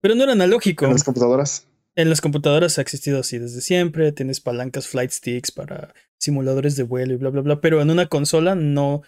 Pero 0.00 0.14
no 0.14 0.22
era 0.22 0.32
analógico. 0.32 0.84
En 0.86 0.92
las 0.92 1.04
computadoras. 1.04 1.66
En 1.96 2.08
las 2.08 2.20
computadoras 2.20 2.78
ha 2.78 2.82
existido 2.82 3.20
así 3.20 3.38
desde 3.38 3.60
siempre, 3.60 4.12
tienes 4.12 4.40
palancas 4.40 4.88
flight 4.88 5.10
sticks 5.10 5.52
para 5.52 5.94
simuladores 6.24 6.76
de 6.76 6.82
vuelo 6.82 7.14
y 7.14 7.16
bla, 7.16 7.30
bla, 7.30 7.42
bla, 7.42 7.60
pero 7.60 7.80
en 7.80 7.90
una 7.90 8.06
consola 8.06 8.54
no, 8.54 9.02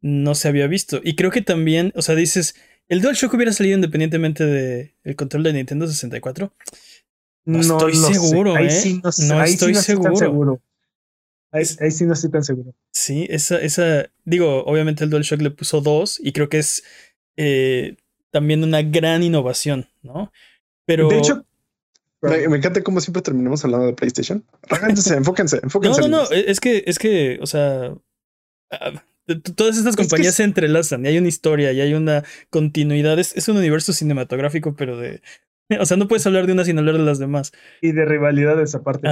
no 0.00 0.34
se 0.34 0.48
había 0.48 0.66
visto. 0.66 1.00
Y 1.02 1.16
creo 1.16 1.30
que 1.30 1.42
también, 1.42 1.92
o 1.96 2.02
sea, 2.02 2.14
dices, 2.14 2.54
¿el 2.88 3.02
DualShock 3.02 3.34
hubiera 3.34 3.52
salido 3.52 3.74
independientemente 3.74 4.46
del 4.46 4.94
el 5.04 5.16
control 5.16 5.42
de 5.42 5.52
Nintendo 5.52 5.86
64? 5.86 6.52
No, 7.44 7.60
estoy 7.60 7.94
seguro, 7.94 8.56
¿eh? 8.56 9.00
no, 9.28 9.42
estoy 9.42 9.74
seguro. 9.74 10.60
Ahí, 11.50 11.64
sí 11.90 12.06
no 12.06 12.14
estoy 12.14 12.30
tan 12.30 12.44
seguro. 12.44 12.74
Sí, 12.92 13.26
esa, 13.28 13.60
esa, 13.60 14.10
digo, 14.24 14.64
obviamente 14.64 15.04
el 15.04 15.10
DualShock 15.10 15.42
le 15.42 15.50
puso 15.50 15.80
dos 15.80 16.18
y 16.22 16.32
creo 16.32 16.48
que 16.48 16.58
es 16.58 16.84
eh, 17.36 17.96
también 18.30 18.62
una 18.62 18.82
gran 18.82 19.22
innovación, 19.22 19.88
¿no? 20.02 20.32
Pero... 20.86 21.08
De 21.08 21.18
hecho, 21.18 21.44
me, 22.22 22.56
encanta 22.56 22.82
cómo 22.82 23.00
siempre 23.00 23.22
terminamos 23.22 23.64
hablando 23.64 23.86
de 23.86 23.94
PlayStation. 23.94 24.44
Enfóquense, 24.68 25.14
enfóquense, 25.16 25.60
enfóquense. 25.62 26.00
No, 26.02 26.08
no, 26.08 26.22
no, 26.24 26.30
es 26.30 26.60
que, 26.60 26.84
es 26.86 26.98
que, 26.98 27.38
o 27.42 27.46
sea, 27.46 27.94
ah, 28.70 29.02
todas 29.56 29.76
estas 29.76 29.96
compañías 29.96 30.34
se 30.34 30.44
entrelazan 30.44 31.04
y 31.04 31.08
hay 31.08 31.18
una 31.18 31.28
historia 31.28 31.72
y 31.72 31.80
hay 31.80 31.94
una 31.94 32.24
continuidad. 32.50 33.18
Es, 33.18 33.48
un 33.48 33.56
universo 33.56 33.92
cinematográfico, 33.92 34.74
pero 34.76 34.96
de. 34.96 35.20
O 35.80 35.86
sea, 35.86 35.96
no 35.96 36.06
puedes 36.06 36.26
hablar 36.26 36.46
de 36.46 36.52
una 36.52 36.64
sin 36.64 36.78
hablar 36.78 36.98
de 36.98 37.04
las 37.04 37.18
demás. 37.18 37.52
Y 37.80 37.92
de 37.92 38.04
rivalidades 38.04 38.74
aparte. 38.74 39.08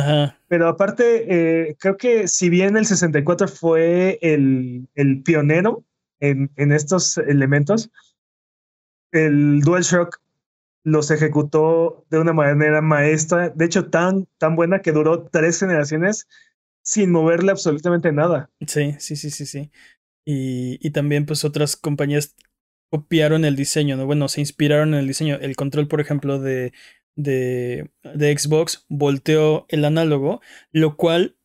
Pero 0.47 0.69
aparte, 0.69 1.25
eh, 1.31 1.77
creo 1.79 1.97
que 1.97 2.29
si 2.29 2.51
bien 2.51 2.77
el 2.77 2.85
64 2.85 3.49
fue 3.49 4.19
el, 4.21 4.87
el 4.95 5.23
pionero 5.23 5.85
en, 6.19 6.51
en 6.57 6.73
estos 6.73 7.17
elementos, 7.17 7.91
el 9.13 9.61
DualShock 9.63 10.21
los 10.83 11.11
ejecutó 11.11 12.05
de 12.11 12.19
una 12.19 12.33
manera 12.33 12.81
maestra, 12.81 13.51
de 13.51 13.65
hecho 13.65 13.91
tan, 13.91 14.27
tan 14.39 14.57
buena 14.57 14.81
que 14.81 14.93
duró 14.93 15.29
tres 15.29 15.61
generaciones 15.61 16.27
sin 16.83 17.11
moverle 17.11 17.51
absolutamente 17.51 18.13
nada. 18.13 18.51
Sí, 18.67 18.95
sí, 18.99 19.17
sí, 19.17 19.31
sí, 19.31 19.47
sí. 19.47 19.71
Y, 20.25 20.79
y 20.81 20.91
también 20.91 21.27
pues 21.27 21.45
otras 21.45 21.77
compañías 21.77 22.35
copiaron 22.91 23.45
el 23.45 23.57
diseño, 23.57 23.97
¿no? 23.97 24.07
Bueno, 24.07 24.29
se 24.29 24.41
inspiraron 24.41 24.95
en 24.95 25.01
el 25.01 25.07
diseño. 25.07 25.39
El 25.41 25.57
control, 25.57 25.87
por 25.87 26.01
ejemplo, 26.01 26.41
de, 26.41 26.73
de, 27.15 27.91
de 28.03 28.39
Xbox 28.39 28.87
volteó 28.89 29.67
el 29.69 29.85
análogo, 29.85 30.41
lo 30.73 30.97
cual 30.97 31.37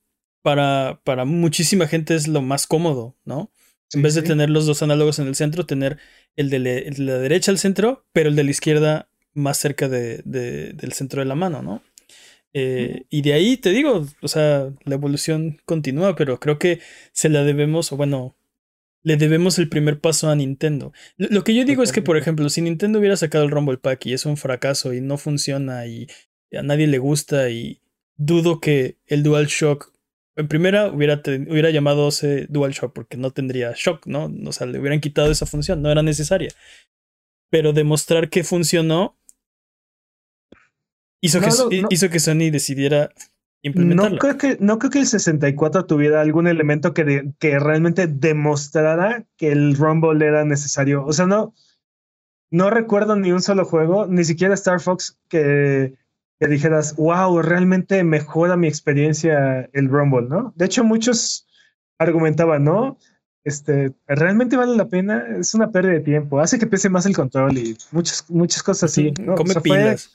para, 0.41 1.01
para 1.03 1.25
muchísima 1.25 1.87
gente 1.87 2.15
es 2.15 2.27
lo 2.27 2.41
más 2.41 2.67
cómodo, 2.67 3.17
¿no? 3.25 3.51
en 3.93 4.01
vez 4.01 4.15
de 4.15 4.21
tener 4.21 4.49
los 4.49 4.65
dos 4.65 4.81
análogos 4.81 5.19
en 5.19 5.27
el 5.27 5.35
centro, 5.35 5.65
tener 5.65 5.97
el 6.35 6.49
de, 6.49 6.59
la 6.97 7.17
derecha 7.17 7.51
al 7.51 7.59
centro, 7.59 8.05
pero 8.11 8.29
el 8.29 8.35
de 8.35 8.43
la 8.43 8.51
izquierda 8.51 9.09
más 9.35 9.57
cerca 9.57 9.87
de, 9.87 10.23
del 10.23 10.93
centro 10.93 11.19
de 11.21 11.25
la 11.25 11.35
mano, 11.35 11.61
¿no? 11.61 11.83
Eh, 12.53 13.05
y 13.09 13.21
de 13.21 13.33
ahí 13.33 13.57
te 13.57 13.71
digo, 13.71 14.07
o 14.21 14.27
sea, 14.27 14.71
la 14.85 14.95
evolución 14.95 15.59
continúa, 15.65 16.15
pero 16.15 16.39
creo 16.39 16.57
que 16.57 16.79
se 17.11 17.29
la 17.29 17.43
debemos, 17.43 17.91
o 17.91 17.97
bueno, 17.97 18.35
le 19.03 19.17
debemos 19.17 19.59
el 19.59 19.69
primer 19.69 19.99
paso 19.99 20.29
a 20.29 20.35
Nintendo. 20.35 20.93
Lo, 21.17 21.43
que 21.43 21.53
yo 21.53 21.65
digo 21.65 21.83
es 21.83 21.91
que, 21.91 22.01
por 22.01 22.17
ejemplo, 22.17 22.49
si 22.49 22.61
Nintendo 22.61 22.97
hubiera 22.97 23.17
sacado 23.17 23.43
el 23.43 23.51
Rumble 23.51 23.77
Pack 23.77 24.07
y 24.07 24.13
es 24.13 24.25
un 24.25 24.37
fracaso 24.37 24.93
y 24.93 25.01
no 25.01 25.17
funciona 25.17 25.85
y 25.85 26.07
a 26.57 26.63
nadie 26.63 26.87
le 26.87 26.97
gusta 26.97 27.49
y 27.49 27.81
dudo 28.17 28.59
que 28.59 28.97
el 29.05 29.21
DualShock 29.21 29.93
en 30.35 30.47
primera 30.47 30.87
hubiera, 30.87 31.21
hubiera 31.25 31.69
llamado 31.69 32.09
ese 32.09 32.47
DualShock 32.47 32.93
porque 32.93 33.17
no 33.17 33.31
tendría 33.31 33.73
shock, 33.75 34.05
¿no? 34.05 34.31
O 34.45 34.51
sea, 34.51 34.67
le 34.67 34.79
hubieran 34.79 34.99
quitado 34.99 35.31
esa 35.31 35.45
función, 35.45 35.81
no 35.81 35.91
era 35.91 36.03
necesaria. 36.03 36.49
Pero 37.49 37.73
demostrar 37.73 38.29
que 38.29 38.43
funcionó 38.43 39.17
Hizo, 41.25 41.69
que, 41.69 41.83
hizo 41.89 42.09
que 42.09 42.19
Sony 42.19 42.51
decidiera 42.51 43.09
implementarlo. 43.61 44.11
No 44.11 44.19
creo, 44.19 44.37
que, 44.37 44.57
no 44.59 44.79
creo 44.79 44.91
que 44.91 44.99
el 44.99 45.07
64 45.07 45.85
tuviera 45.85 46.21
algún 46.21 46.47
elemento 46.47 46.93
que, 46.93 47.31
que 47.39 47.59
realmente 47.59 48.07
demostrara 48.07 49.25
que 49.37 49.51
el 49.51 49.75
Rumble 49.75 50.25
era 50.25 50.45
necesario. 50.45 51.03
O 51.05 51.13
sea, 51.13 51.25
no, 51.25 51.53
no 52.51 52.69
recuerdo 52.69 53.15
ni 53.15 53.31
un 53.31 53.41
solo 53.41 53.65
juego, 53.65 54.07
ni 54.07 54.23
siquiera 54.23 54.53
Star 54.53 54.79
Fox, 54.79 55.17
que, 55.29 55.95
que 56.39 56.47
dijeras, 56.47 56.95
wow, 56.95 57.41
realmente 57.41 58.03
mejora 58.03 58.55
mi 58.55 58.67
experiencia 58.67 59.69
el 59.73 59.89
Rumble, 59.89 60.27
¿no? 60.29 60.53
De 60.55 60.65
hecho, 60.65 60.83
muchos 60.83 61.47
argumentaban, 61.97 62.63
¿no? 62.63 62.97
Este, 63.43 63.93
realmente 64.07 64.57
vale 64.57 64.75
la 64.75 64.87
pena, 64.87 65.23
es 65.39 65.53
una 65.53 65.71
pérdida 65.71 65.93
de 65.93 65.99
tiempo, 65.99 66.39
hace 66.39 66.57
que 66.57 66.65
pese 66.65 66.89
más 66.89 67.05
el 67.05 67.15
control 67.15 67.57
y 67.57 67.77
muchas, 67.91 68.29
muchas 68.29 68.63
cosas 68.63 68.91
así. 68.91 69.13
¿no? 69.19 69.35
Come 69.35 69.53
pilas. 69.61 70.13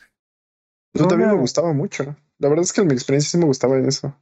Yo 0.94 1.06
también 1.06 1.30
me 1.30 1.37
gustaba 1.37 1.73
mucho. 1.73 2.16
La 2.38 2.49
verdad 2.49 2.64
es 2.64 2.73
que 2.73 2.80
en 2.80 2.88
mi 2.88 2.94
experiencia 2.94 3.30
sí 3.30 3.38
me 3.38 3.47
gustaba 3.47 3.76
en 3.78 3.87
eso. 3.87 4.14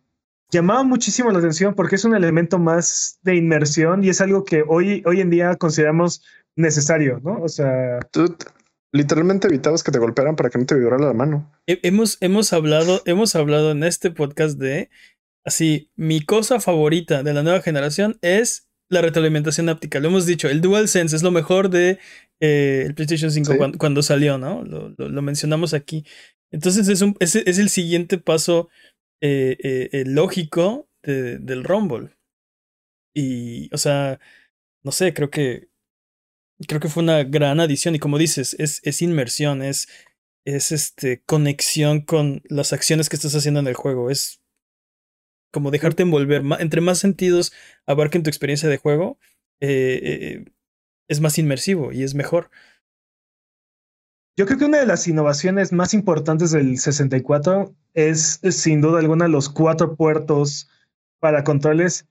Llamaba 0.50 0.82
muchísimo 0.82 1.30
la 1.30 1.38
atención 1.38 1.74
porque 1.74 1.96
es 1.96 2.04
un 2.04 2.14
elemento 2.14 2.58
más 2.58 3.18
de 3.22 3.36
inmersión 3.36 4.02
y 4.02 4.08
es 4.08 4.20
algo 4.20 4.44
que 4.44 4.64
hoy, 4.66 5.02
hoy 5.06 5.20
en 5.20 5.30
día 5.30 5.56
consideramos 5.56 6.22
necesario, 6.56 7.20
¿no? 7.22 7.42
O 7.42 7.48
sea. 7.48 8.00
Tú 8.10 8.34
literalmente 8.92 9.48
evitabas 9.48 9.82
que 9.82 9.92
te 9.92 9.98
golpearan 9.98 10.36
para 10.36 10.50
que 10.50 10.58
no 10.58 10.66
te 10.66 10.74
vibrara 10.74 11.06
la 11.06 11.12
mano. 11.12 11.50
Hemos, 11.66 12.18
hemos 12.20 12.52
hablado, 12.52 13.02
hemos 13.04 13.34
hablado 13.34 13.70
en 13.70 13.84
este 13.84 14.10
podcast 14.10 14.58
de 14.58 14.90
así, 15.44 15.90
mi 15.96 16.20
cosa 16.20 16.60
favorita 16.60 17.22
de 17.22 17.34
la 17.34 17.42
nueva 17.42 17.60
generación 17.60 18.18
es 18.22 18.68
la 18.88 19.02
retroalimentación 19.02 19.68
áptica. 19.68 20.00
Lo 20.00 20.08
hemos 20.08 20.26
dicho, 20.26 20.48
el 20.48 20.60
DualSense 20.60 21.14
es 21.14 21.22
lo 21.22 21.30
mejor 21.30 21.68
de 21.70 21.98
eh, 22.40 22.84
el 22.86 22.94
PlayStation 22.94 23.30
5 23.30 23.78
cuando, 23.78 24.02
salió, 24.02 24.38
¿no? 24.38 24.64
lo, 24.64 25.22
mencionamos 25.22 25.74
aquí. 25.74 26.04
Entonces 26.50 26.88
es, 26.88 27.02
un, 27.02 27.16
es, 27.20 27.34
el 27.34 27.68
siguiente 27.68 28.18
paso 28.18 28.68
eh, 29.20 29.56
eh, 29.62 29.88
eh, 29.92 30.04
lógico 30.06 30.88
de, 31.02 31.38
del 31.38 31.64
Rumble. 31.64 32.16
Y, 33.14 33.72
o 33.74 33.78
sea, 33.78 34.20
no 34.82 34.92
sé, 34.92 35.12
creo 35.12 35.30
que 35.30 35.68
creo 36.66 36.80
que 36.80 36.88
fue 36.88 37.02
una 37.02 37.24
gran 37.24 37.60
adición. 37.60 37.94
Y 37.94 37.98
como 37.98 38.18
dices, 38.18 38.54
es, 38.58 39.02
inmersión, 39.02 39.62
es, 39.62 39.88
es 40.44 40.72
este 40.72 41.22
conexión 41.24 42.00
con 42.00 42.42
las 42.48 42.72
acciones 42.72 43.08
que 43.08 43.16
estás 43.16 43.34
haciendo 43.34 43.60
en 43.60 43.66
el 43.66 43.74
juego. 43.74 44.10
Es 44.10 44.40
como 45.52 45.70
dejarte 45.70 46.02
envolver. 46.02 46.42
Entre 46.58 46.80
más 46.80 46.98
sentidos 46.98 47.52
abarquen 47.86 48.22
tu 48.22 48.30
experiencia 48.30 48.68
de 48.68 48.78
juego, 48.78 49.18
es 49.60 51.20
más 51.20 51.38
inmersivo 51.38 51.92
y 51.92 52.02
es 52.02 52.14
mejor. 52.14 52.50
Yo 54.38 54.46
creo 54.46 54.56
que 54.56 54.66
una 54.66 54.78
de 54.78 54.86
las 54.86 55.08
innovaciones 55.08 55.72
más 55.72 55.94
importantes 55.94 56.52
del 56.52 56.78
64 56.78 57.74
es, 57.94 58.38
sin 58.50 58.80
duda 58.80 59.00
alguna 59.00 59.26
los 59.26 59.48
cuatro 59.48 59.96
puertos 59.96 60.70
para 61.18 61.42
controles 61.42 62.06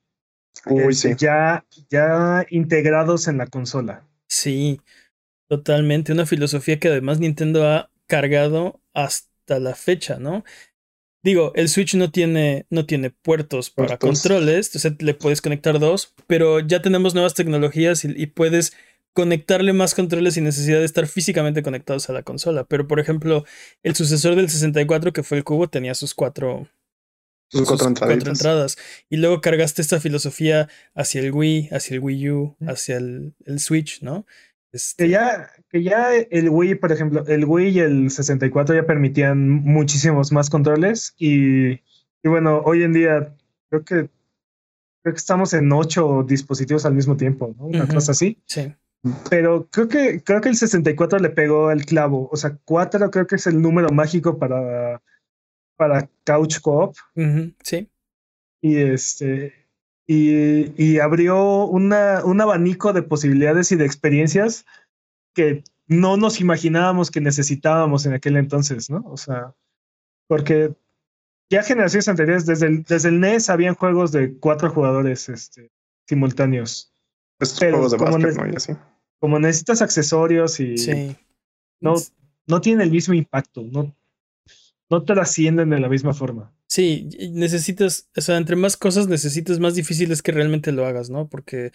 este, 0.66 1.16
ya, 1.16 1.66
ya 1.90 2.46
integrados 2.50 3.30
en 3.30 3.38
la 3.38 3.48
consola. 3.48 4.06
Sí, 4.28 4.82
totalmente. 5.48 6.12
Una 6.12 6.26
filosofía 6.26 6.78
que 6.80 6.90
además 6.90 7.20
Nintendo 7.20 7.66
ha 7.66 7.90
cargado 8.08 8.82
hasta 8.94 9.60
la 9.60 9.74
fecha, 9.74 10.20
¿no? 10.20 10.44
Digo, 11.24 11.54
el 11.56 11.70
Switch 11.70 11.96
no 11.96 12.12
tiene, 12.12 12.66
no 12.70 12.86
tiene 12.86 13.10
puertos 13.10 13.70
para 13.70 13.98
controles, 13.98 14.68
entonces 14.68 15.02
le 15.02 15.14
puedes 15.14 15.42
conectar 15.42 15.80
dos, 15.80 16.14
pero 16.28 16.60
ya 16.60 16.82
tenemos 16.82 17.14
nuevas 17.14 17.36
tecnologías 17.36 18.04
y 18.04 18.28
puedes 18.28 18.74
conectarle 19.18 19.74
más 19.74 19.96
controles 19.96 20.36
sin 20.36 20.44
necesidad 20.44 20.78
de 20.78 20.86
estar 20.86 21.08
físicamente 21.08 21.64
conectados 21.64 22.08
a 22.08 22.14
la 22.14 22.22
consola. 22.22 22.66
Pero, 22.66 22.88
por 22.88 23.00
ejemplo, 23.00 23.46
el 23.82 23.96
sucesor 23.96 24.36
del 24.36 24.48
64, 24.48 25.12
que 25.12 25.24
fue 25.24 25.40
el 25.40 25.44
cubo, 25.44 25.68
tenía 25.68 25.96
sus 25.96 26.14
cuatro, 26.14 26.68
sus 27.50 27.68
cuatro, 27.68 27.88
entradas. 28.12 28.78
Y 29.10 29.18
luego 29.18 29.42
cargaste 29.42 29.82
esta 29.82 30.00
filosofía 30.00 30.70
hacia 30.94 31.22
el 31.22 31.32
Wii, 31.32 31.70
hacia 31.72 31.96
el 31.96 32.02
Wii 32.02 32.30
U, 32.30 32.56
hacia 32.68 32.98
el, 32.98 33.34
el 33.48 33.60
Switch, 33.60 34.04
¿no? 34.04 34.28
Este... 34.72 35.06
Que, 35.06 35.10
ya, 35.10 35.50
que 35.72 35.82
ya 35.82 36.14
el 36.14 36.50
Wii, 36.50 36.76
por 36.76 36.92
ejemplo, 36.92 37.26
el 37.26 37.44
Wii 37.44 37.70
y 37.70 37.80
el 37.80 38.12
64 38.12 38.76
ya 38.76 38.86
permitían 38.86 39.50
muchísimos 39.50 40.32
más 40.32 40.52
controles. 40.52 41.16
Y, 41.18 41.72
y 41.72 42.28
bueno, 42.28 42.62
hoy 42.66 42.84
en 42.84 42.94
día 42.94 43.36
creo 43.72 43.84
que 43.84 43.96
creo 45.02 45.14
que 45.16 45.18
estamos 45.18 45.56
en 45.56 45.72
ocho 45.72 46.24
dispositivos 46.28 46.86
al 46.86 46.94
mismo 46.94 47.18
tiempo, 47.18 47.56
¿no? 47.58 47.66
Una 47.66 47.88
cosa 47.88 48.12
así. 48.12 48.38
Sí. 48.46 48.72
Pero 49.30 49.68
creo 49.70 49.88
que, 49.88 50.22
creo 50.24 50.42
que 50.42 50.50
el 50.50 50.56
64 50.56 51.20
le 51.20 51.30
pegó 51.30 51.72
el 51.72 51.86
clavo. 51.86 52.30
O 52.32 52.38
sea, 52.38 52.58
4 52.66 53.12
creo 53.12 53.28
que 53.28 53.36
es 53.36 53.48
el 53.48 53.62
número 53.62 53.90
mágico 53.90 54.38
para, 54.38 55.02
para 55.76 56.10
Couch 56.26 56.60
Coop. 56.60 56.96
sí. 57.64 57.90
Y 58.62 58.78
este. 58.78 59.54
Y, 60.08 60.82
y 60.82 61.00
abrió 61.00 61.66
una, 61.66 62.24
un 62.24 62.40
abanico 62.40 62.94
de 62.94 63.04
posibilidades 63.04 63.72
y 63.72 63.76
de 63.76 63.86
experiencias 63.86 64.66
que 65.34 65.64
no 65.86 66.18
nos 66.18 66.40
imaginábamos 66.40 67.12
que 67.12 67.22
necesitábamos 67.22 68.06
en 68.06 68.14
aquel 68.14 68.38
entonces, 68.38 68.90
¿no? 68.90 69.04
O 69.06 69.18
sea, 69.18 69.54
porque 70.28 70.76
ya 71.50 71.64
generaciones 71.64 72.08
anteriores, 72.08 72.46
desde 72.46 72.68
el, 72.68 72.84
desde 72.84 73.10
el 73.10 73.20
NES, 73.20 73.50
habían 73.50 73.76
juegos 73.76 74.12
de 74.12 74.38
cuatro 74.38 74.70
jugadores 74.70 75.30
este, 75.30 75.72
simultáneos. 76.06 76.94
Estos 77.40 77.60
Pero 77.60 77.74
juegos 77.78 77.92
de 77.92 77.98
como 77.98 78.12
básquet, 78.12 78.36
ne- 78.36 78.44
¿no? 78.48 78.54
Y 78.54 78.56
así. 78.56 78.74
Como 79.20 79.40
necesitas 79.40 79.82
accesorios 79.82 80.60
y 80.60 80.78
Sí. 80.78 81.16
no, 81.80 81.96
no 82.48 82.62
tienen 82.62 82.82
el 82.82 82.92
mismo 82.92 83.14
impacto, 83.14 83.64
no, 83.64 83.96
no 84.90 85.04
trascienden 85.04 85.70
de 85.70 85.80
la 85.80 85.90
misma 85.90 86.14
forma. 86.14 86.54
Sí, 86.68 87.10
necesitas, 87.32 88.10
o 88.16 88.22
sea, 88.22 88.38
entre 88.38 88.56
más 88.56 88.78
cosas 88.78 89.08
necesitas, 89.08 89.60
más 89.60 89.76
difícil 89.76 90.12
es 90.12 90.22
que 90.22 90.32
realmente 90.32 90.72
lo 90.72 90.86
hagas, 90.86 91.10
¿no? 91.10 91.28
Porque 91.30 91.72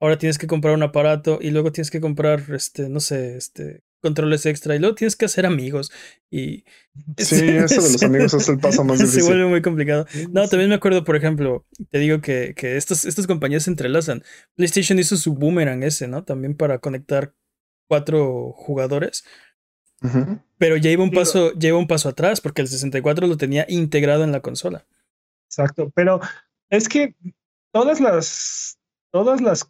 ahora 0.00 0.18
tienes 0.18 0.38
que 0.38 0.46
comprar 0.46 0.74
un 0.74 0.82
aparato 0.82 1.38
y 1.40 1.50
luego 1.50 1.72
tienes 1.72 1.90
que 1.90 2.00
comprar, 2.00 2.42
este, 2.54 2.88
no 2.88 3.00
sé, 3.00 3.36
este, 3.36 3.82
controles 4.00 4.46
extra 4.46 4.74
y 4.74 4.78
luego 4.78 4.94
tienes 4.94 5.16
que 5.16 5.26
hacer 5.26 5.46
amigos 5.46 5.92
y 6.30 6.64
Sí, 7.18 7.48
eso 7.48 7.82
de 7.82 7.92
los 7.92 8.02
amigos 8.02 8.34
es 8.34 8.48
el 8.48 8.58
paso 8.58 8.82
más 8.84 8.98
se 8.98 9.04
difícil. 9.04 9.24
vuelve 9.24 9.46
muy 9.46 9.62
complicado. 9.62 10.06
No, 10.32 10.48
también 10.48 10.68
me 10.70 10.76
acuerdo, 10.76 11.04
por 11.04 11.16
ejemplo, 11.16 11.66
te 11.90 11.98
digo 11.98 12.20
que, 12.20 12.54
que 12.56 12.76
estas, 12.76 13.04
estas 13.04 13.26
compañías 13.26 13.64
se 13.64 13.70
entrelazan. 13.70 14.22
PlayStation 14.56 14.98
hizo 14.98 15.16
su 15.16 15.34
boomerang 15.34 15.82
ese, 15.82 16.08
¿no? 16.08 16.24
También 16.24 16.56
para 16.56 16.78
conectar 16.78 17.34
cuatro 17.88 18.52
jugadores. 18.52 19.24
Pero 20.58 20.76
ya 20.78 20.90
iba 20.90 21.02
un 21.04 21.10
Digo- 21.10 21.20
paso, 21.20 21.52
ya 21.56 21.68
iba 21.68 21.78
un 21.78 21.86
paso 21.86 22.08
atrás, 22.08 22.40
porque 22.40 22.62
el 22.62 22.68
64 22.68 23.26
lo 23.26 23.36
tenía 23.36 23.66
integrado 23.68 24.24
en 24.24 24.32
la 24.32 24.40
consola. 24.40 24.86
Exacto, 25.48 25.90
pero 25.94 26.20
es 26.70 26.88
que 26.88 27.14
todas 27.72 28.00
las, 28.00 28.78
todas 29.12 29.40
las 29.42 29.68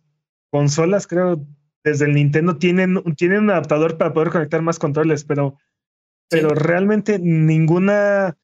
consolas, 0.52 1.06
creo, 1.06 1.44
desde 1.84 2.04
el 2.06 2.14
Nintendo 2.14 2.56
tienen, 2.56 3.02
tienen 3.16 3.40
un 3.44 3.50
adaptador 3.50 3.96
para 3.96 4.12
poder 4.12 4.30
conectar 4.30 4.62
más 4.62 4.78
controles, 4.78 5.25
pero, 5.25 5.58
pero 6.28 6.50
Sí. 6.50 6.54
realmente 6.56 7.18
ninguna, 7.18 8.37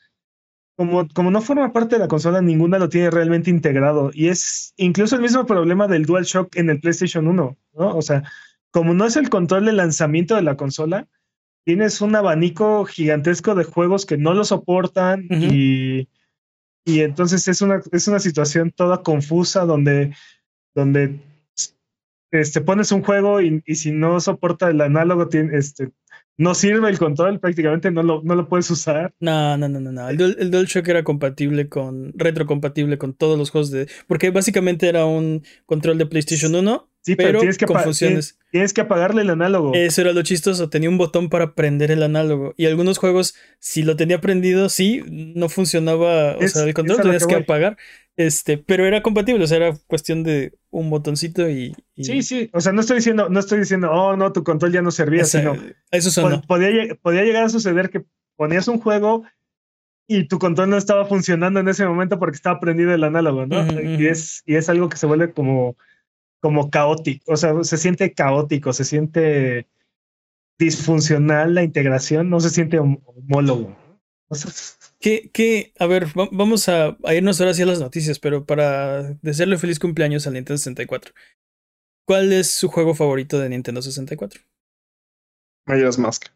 como, 0.77 1.09
como 1.09 1.31
no 1.31 1.41
forma 1.41 1.73
parte 1.73 1.97
de 1.97 2.01
la 2.01 2.09
consola, 2.09 2.41
ninguna 2.41 2.79
lo 2.79 2.89
tiene 2.89 3.11
realmente 3.11 3.51
integrado. 3.51 4.11
Y 4.13 4.29
es 4.29 4.73
incluso 4.77 5.17
el 5.17 5.23
mismo 5.23 5.45
problema 5.47 5.87
del 5.87 6.07
DualShock 6.07 6.57
en 6.57 6.71
el 6.71 6.81
PlayStation 6.81 7.27
1, 7.29 7.57
¿no? 7.75 7.97
O 7.97 8.03
sea, 8.03 8.23
como 8.71 8.95
no 8.95 9.07
es 9.07 9.17
el 9.17 9.31
control 9.31 9.67
de 9.67 9.73
lanzamiento 9.73 10.35
de 10.35 10.43
la 10.43 10.57
consola, 10.57 11.07
tienes 11.65 12.01
un 12.01 12.15
abanico 12.15 12.85
gigantesco 12.85 13.55
de 13.55 13.65
juegos 13.65 14.07
que 14.07 14.17
no 14.17 14.35
lo 14.35 14.45
soportan 14.45 15.27
y, 15.31 16.09
y 16.85 17.01
entonces 17.01 17.49
es 17.49 17.61
una, 17.61 17.81
es 17.91 18.07
una 18.07 18.21
situación 18.21 18.71
toda 18.71 19.03
confusa 19.03 19.65
donde, 19.65 20.15
donde 20.75 21.19
este, 22.41 22.61
pones 22.61 22.93
un 22.93 23.03
juego 23.03 23.41
y, 23.41 23.63
si 23.75 23.93
no 23.93 24.21
soporta 24.21 24.71
el 24.71 24.81
análogo, 24.81 25.29
tiene, 25.29 25.57
este, 25.57 25.91
no 26.39 26.55
sirve 26.55 26.89
el 26.91 26.99
control, 26.99 27.41
prácticamente 27.41 27.91
no 27.91 28.03
lo, 28.03 28.23
no 28.23 28.35
lo 28.35 28.49
puedes 28.49 28.71
usar. 28.71 29.15
No, 29.21 29.57
no, 29.57 29.69
no, 29.69 29.81
no, 29.81 29.93
no. 29.93 30.09
El, 30.09 30.37
el 30.39 30.51
DualShock 30.51 30.87
era 30.89 31.05
compatible 31.05 31.69
con, 31.69 32.13
retrocompatible 32.15 32.99
con 32.99 33.15
todos 33.15 33.39
los 33.39 33.51
juegos 33.51 33.71
de, 33.71 33.89
porque 34.07 34.31
básicamente 34.31 34.89
era 34.89 35.07
un 35.07 35.43
control 35.65 35.99
de 35.99 36.07
PlayStation 36.07 36.55
1, 36.55 36.89
Sí, 37.07 37.15
pero, 37.15 37.29
pero 37.29 37.39
tienes, 37.41 37.57
que 37.59 37.67
tienes, 38.09 38.39
tienes 38.51 38.73
que 38.75 38.81
apagarle 38.81 39.23
el 39.23 39.31
análogo. 39.31 39.73
Eso 39.75 40.01
era 40.01 40.13
lo 40.13 40.23
chistoso, 40.23 40.69
tenía 40.69 40.89
un 40.89 40.99
botón 40.99 41.29
para 41.29 41.55
prender 41.55 41.93
el 41.93 42.03
análogo. 42.03 42.53
Y 42.57 42.67
algunos 42.67 42.99
juegos, 42.99 43.37
si 43.61 43.83
lo 43.85 43.95
tenía 43.95 44.21
prendido, 44.21 44.69
sí, 44.69 45.03
no 45.09 45.49
funcionaba, 45.49 46.37
o 46.37 46.49
sea, 46.49 46.65
el 46.65 46.75
control 46.75 46.97
tenías 47.03 47.23
que 47.29 47.35
apagar. 47.45 47.77
Este, 48.17 48.59
pero 48.59 48.87
era 48.87 49.03
compatible, 49.03 49.45
o 49.45 49.47
sea, 49.47 49.59
era 49.59 49.77
cuestión 49.87 50.23
de 50.25 50.55
un 50.71 50.91
botoncito 50.91 51.49
y. 51.49 51.75
y- 51.95 52.05
Sí, 52.05 52.23
sí. 52.23 52.51
O 52.53 52.61
sea, 52.61 52.73
no 52.73 52.81
estoy 52.81 52.97
diciendo, 52.97 53.29
no 53.29 53.39
estoy 53.39 53.59
diciendo, 53.61 53.91
oh, 53.93 54.17
no, 54.17 54.33
tu 54.33 54.43
control 54.43 54.73
ya 54.73 54.83
no 54.83 54.91
servía, 54.91 55.23
esa- 55.23 55.39
sino 55.39 55.55
eso 55.93 56.11
sonó. 56.11 56.43
pod- 56.43 56.47
podía, 56.47 56.95
podía 57.03 57.23
llegar 57.23 57.45
a 57.45 57.49
suceder 57.51 57.89
que 57.91 58.05
ponías 58.37 58.67
un 58.69 58.81
juego 58.81 59.23
y 60.09 60.29
tu 60.29 60.39
control 60.39 60.71
no 60.71 60.77
estaba 60.77 61.05
funcionando 61.05 61.61
en 61.61 61.69
ese 61.69 61.87
momento 61.87 62.19
porque 62.19 62.37
estaba 62.37 62.59
prendido 62.59 62.93
el 62.95 63.05
análogo, 63.05 63.47
¿no? 63.47 63.63
Y, 64.01 64.07
es, 64.07 64.43
y 64.47 64.55
es 64.57 64.69
algo 64.69 64.89
que 64.89 64.97
se 64.97 65.07
vuelve 65.07 65.33
como, 65.33 65.77
como 66.47 66.71
caótico, 66.71 67.33
o 67.33 67.37
sea, 67.37 67.53
se 67.65 67.77
siente 67.77 68.13
caótico, 68.13 68.73
se 68.73 68.85
siente 68.85 69.67
disfuncional 70.59 71.55
la 71.55 71.65
integración, 71.65 72.31
no 72.31 72.39
se 72.41 72.51
siente 72.51 72.79
hom- 72.81 73.03
homólogo. 73.05 73.77
O 74.29 74.35
sea, 74.35 74.51
¿Qué, 75.01 75.31
qué? 75.33 75.73
A 75.79 75.87
ver, 75.87 76.07
va- 76.19 76.29
vamos 76.31 76.69
a, 76.69 76.97
a 77.05 77.15
irnos 77.15 77.41
ahora 77.41 77.53
sí 77.55 77.63
a 77.63 77.67
las 77.67 77.81
noticias, 77.81 78.19
pero 78.21 78.45
para 78.47 79.03
desearle 79.23 79.59
feliz 79.59 79.79
cumpleaños 79.79 80.27
al 80.27 80.35
Nintendo 80.35 80.59
64. 80.59 81.13
¿Cuál 82.07 82.33
es 82.33 82.51
su 82.53 82.69
juego 82.69 82.95
favorito 82.95 83.39
de 83.41 83.49
Nintendo 83.49 83.83
64? 83.83 84.41
Majora's 85.67 85.99
Mask. 85.99 86.27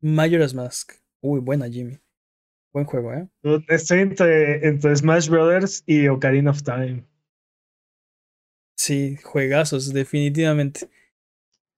Majora's 0.00 0.52
Mask. 0.54 0.92
Uy, 1.20 1.40
buena, 1.40 1.68
Jimmy. 1.68 1.98
Buen 2.72 2.86
juego, 2.86 3.12
¿eh? 3.14 3.28
estoy 3.68 4.00
entre, 4.00 4.66
entre 4.66 4.94
Smash 4.96 5.28
Brothers 5.28 5.82
y 5.86 6.06
Ocarina 6.08 6.50
of 6.52 6.62
Time. 6.62 7.04
Sí, 8.82 9.18
juegazos, 9.22 9.92
definitivamente. 9.92 10.88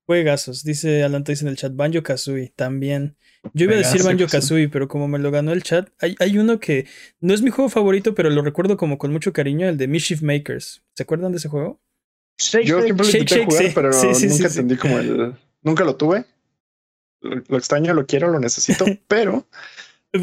Juegazos, 0.07 0.63
dice 0.63 1.03
Alan 1.03 1.25
Toys 1.25 1.43
en 1.43 1.49
el 1.49 1.57
chat. 1.57 1.75
Banjo 1.75 2.05
Kazooie 2.05 2.53
también. 2.55 3.17
Yo 3.55 3.65
iba 3.65 3.75
a 3.75 3.79
decir 3.79 4.05
Banjo 4.05 4.29
Kazooie. 4.29 4.69
Pero 4.69 4.87
como 4.87 5.09
me 5.09 5.19
lo 5.19 5.33
ganó 5.33 5.51
el 5.53 5.65
chat, 5.65 5.89
hay, 5.99 6.15
hay 6.21 6.39
uno 6.39 6.61
que 6.61 6.87
no 7.19 7.35
es 7.35 7.43
mi 7.43 7.51
juego 7.51 7.69
favorito, 7.69 8.15
pero 8.15 8.31
lo 8.31 8.41
recuerdo 8.43 8.77
como 8.77 8.99
con 8.99 9.11
mucho 9.13 9.33
cariño, 9.33 9.69
el 9.69 9.79
de 9.79 9.89
Mischief 9.89 10.23
Makers. 10.23 10.85
¿Se 10.95 11.03
acuerdan 11.03 11.33
de 11.33 11.39
ese 11.39 11.49
juego? 11.49 11.83
Shake, 12.39 12.67
Yo 12.67 12.77
Shake, 12.77 12.85
siempre 12.85 13.05
lo 13.07 13.11
intenté 13.11 13.35
Shake, 13.35 13.45
jugar, 13.47 13.65
sí. 13.65 13.73
pero 13.75 13.93
Sí, 13.93 14.15
sí, 14.15 14.27
nunca 14.29 14.37
sí, 14.37 14.39
sí. 14.39 14.61
entendí 14.61 14.77
como 14.77 14.99
el. 15.01 15.35
Nunca 15.63 15.83
lo 15.83 15.97
tuve. 15.97 16.25
Lo, 17.21 17.43
lo 17.49 17.59
extraño, 17.59 17.95
lo 17.95 18.07
quiero, 18.07 18.29
lo 18.31 18.39
necesito, 18.39 18.85
pero. 19.09 19.49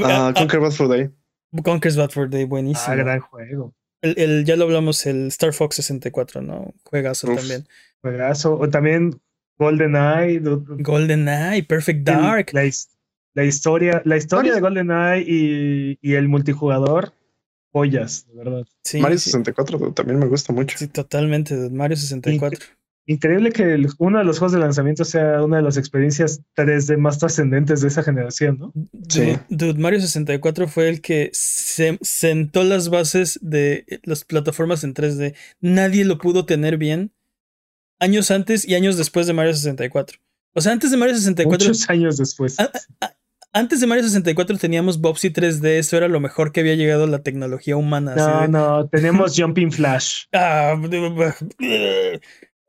Ah, 0.02 0.28
ah, 0.30 0.34
Conquer 0.34 0.62
Bad 0.62 0.72
Fur 0.72 0.88
Day. 0.88 1.10
Conker's 1.62 1.98
Bad 1.98 2.12
Fur 2.12 2.30
Day, 2.30 2.46
buenísimo. 2.46 2.86
Ah, 2.88 2.96
gran 2.96 3.20
juego. 3.20 3.76
El, 4.02 4.18
el- 4.18 4.46
ya 4.46 4.56
lo 4.56 4.64
hablamos, 4.66 5.06
el 5.06 5.28
Star 5.28 5.54
Fox 5.54 5.76
64, 5.78 6.42
¿no? 6.42 6.74
Juegazo 6.84 7.30
Uf. 7.32 7.40
también. 7.40 7.68
Juegazo. 8.02 8.58
O 8.58 8.70
también 8.70 9.20
GoldenEye. 9.58 10.40
GoldenEye, 10.80 11.64
Perfect 11.64 12.00
el- 12.00 12.16
Dark. 12.16 12.50
La, 12.54 12.66
his- 12.66 12.90
la 13.34 13.44
historia, 13.46 14.02
la 14.06 14.18
historia 14.18 14.54
de 14.54 14.62
GoldenEye 14.62 15.24
y, 15.28 16.00
y 16.02 16.14
el 16.14 16.28
multijugador, 16.30 17.14
joyas, 17.72 18.26
de 18.28 18.36
verdad. 18.36 18.66
Sí, 18.84 19.00
Mario 19.00 19.18
sí, 19.18 19.26
64 19.32 19.94
también 19.94 20.20
me 20.20 20.28
gusta 20.28 20.54
mucho. 20.54 20.78
sí, 20.78 20.88
totalmente, 20.88 21.56
Mario 21.70 21.98
64. 21.98 22.60
Increíble 23.06 23.52
que 23.52 23.64
el- 23.64 23.88
uno 23.98 24.20
de 24.20 24.24
los 24.24 24.38
juegos 24.38 24.52
de 24.54 24.60
lanzamiento 24.60 25.04
sea 25.04 25.44
una 25.44 25.58
de 25.58 25.64
las 25.64 25.78
experiencias 25.78 26.42
3D 26.56 26.96
más 26.98 27.18
trascendentes 27.18 27.82
de 27.82 27.88
esa 27.88 28.04
generación, 28.04 28.58
¿no? 28.60 28.74
Sí. 29.10 29.36
Dude, 29.50 29.74
dude, 29.74 29.80
Mario 29.80 30.00
64 30.00 30.68
fue 30.68 30.90
el 30.90 31.02
que 31.02 31.30
se- 31.34 31.98
sentó 32.02 32.64
las 32.64 32.90
bases 32.90 33.40
de 33.42 33.86
las 34.04 34.26
plataformas 34.26 34.84
en 34.84 34.94
3D. 34.94 35.34
Nadie 35.60 36.06
lo 36.06 36.20
pudo 36.20 36.46
tener 36.46 36.78
bien 36.78 37.12
años 38.00 38.30
antes 38.32 38.68
y 38.68 38.76
años 38.76 38.96
después 38.98 39.26
de 39.28 39.34
Mario 39.34 39.54
64. 39.56 40.20
O 40.54 40.62
sea, 40.62 40.72
antes 40.72 40.92
de 40.92 40.98
Mario 40.98 41.16
64, 41.16 41.68
Muchos 41.70 41.90
años 41.90 42.18
después. 42.18 42.58
Antes 43.52 43.80
de 43.82 43.88
Mario 43.88 44.04
64 44.04 44.58
teníamos 44.60 45.02
Bobsy 45.02 45.32
3D, 45.32 45.80
eso 45.80 45.98
era 45.98 46.08
lo 46.08 46.20
mejor 46.20 46.52
que 46.52 46.60
había 46.60 46.76
llegado 46.76 47.06
a 47.06 47.08
la 47.08 47.24
tecnología 47.24 47.76
humana. 47.76 48.14
no, 48.16 48.48
no, 48.48 48.88
tenemos 48.90 49.34
Jumping 49.36 49.72
Flash. 49.72 50.26
Ah, 50.32 50.76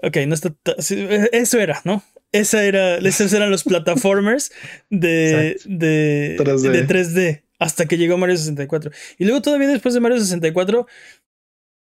ok, 0.02 0.16
no 0.26 0.34
está. 0.34 0.54
sí, 0.78 1.06
Eso 1.32 1.58
era, 1.58 1.80
¿no? 1.84 2.02
Esa 2.32 2.62
era, 2.64 2.96
esos 2.98 3.32
eran 3.32 3.50
los 3.50 3.64
plataformers 3.64 4.52
de, 4.88 5.56
de, 5.64 6.36
3D. 6.38 6.70
de 6.70 6.86
3D 6.86 7.42
hasta 7.58 7.86
que 7.86 7.98
llegó 7.98 8.16
Mario 8.18 8.36
64. 8.36 8.90
Y 9.18 9.24
luego 9.24 9.42
todavía 9.42 9.66
después 9.68 9.94
de 9.94 10.00
Mario 10.00 10.18
64, 10.20 10.86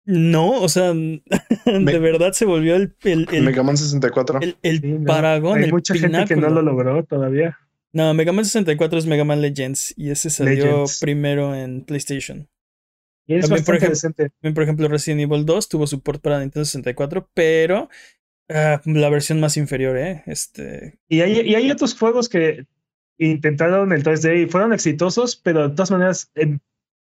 no, 0.06 0.50
o 0.62 0.70
sea, 0.70 0.92
de 1.66 2.00
verdad 2.00 2.32
se 2.34 2.46
volvió 2.46 2.76
el, 2.76 2.96
el, 3.04 3.28
el, 3.32 3.44
Mega 3.44 3.62
Man 3.64 3.78
64. 3.78 4.40
el- 4.42 4.58
el 4.64 4.82
Sí, 4.82 4.88
no. 4.88 5.06
paragón, 5.06 5.60
Hay 5.60 5.66
el 5.66 5.72
mucha 5.72 5.94
gente 5.94 6.26
que 6.26 6.36
no 6.36 6.50
lo 6.50 6.62
logró 6.62 7.04
todavía. 7.04 7.58
No, 7.94 8.14
Mega 8.14 8.32
Man 8.32 8.46
64 8.46 9.00
es 9.00 9.06
Mega 9.06 9.24
Man 9.24 9.42
Legends 9.42 9.94
y 9.98 10.10
ese 10.12 10.30
salió 10.30 10.66
Legends. 10.66 11.00
primero 11.00 11.56
en 11.56 11.84
PlayStation. 11.86 12.48
Y 13.30 13.36
es 13.36 13.42
También, 13.42 13.64
por 13.64 13.76
ejemplo- 13.76 13.90
decente. 13.94 14.30
También, 14.42 14.54
por 14.56 14.64
ejemplo, 14.64 14.88
Resident 14.88 15.22
Evil 15.22 15.46
2 15.46 15.70
tuvo 15.70 15.86
support 15.86 16.20
para 16.22 16.40
Nintendo 16.40 16.66
64, 16.66 17.30
pero 17.36 17.88
ah, 18.50 18.82
la 18.86 19.10
versión 19.10 19.40
más 19.40 19.56
inferior, 19.56 19.96
¿eh? 19.98 20.24
Este, 20.26 20.98
Y 21.08 21.22
hay, 21.22 21.40
y 21.48 21.54
hay 21.54 21.70
otros 21.70 21.96
juegos 21.98 22.28
que 22.28 22.66
intentaron 23.20 23.92
el 23.94 24.04
3D 24.04 24.42
y 24.44 24.46
fueron 24.48 24.74
exitosos, 24.74 25.36
pero 25.36 25.70
de 25.70 25.76
todas 25.76 25.92
maneras 25.92 26.32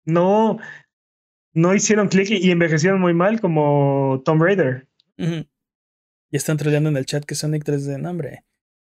no, 0.05 0.59
no 1.53 1.75
hicieron 1.75 2.09
clic 2.09 2.31
y 2.31 2.49
y 2.49 2.51
envejecieron 2.51 3.01
muy 3.01 3.15
mal, 3.15 3.41
como 3.41 4.21
Tomb 4.25 4.43
Raider. 4.43 4.89
ujú. 5.19 5.47
Y 6.31 6.37
están 6.37 6.57
troleando 6.59 6.91
en 6.91 6.97
el 6.99 7.07
chat 7.07 7.25
que 7.25 7.35
Sonic 7.37 7.65
3D, 7.65 7.99
no, 8.01 8.11
hombre. 8.11 8.45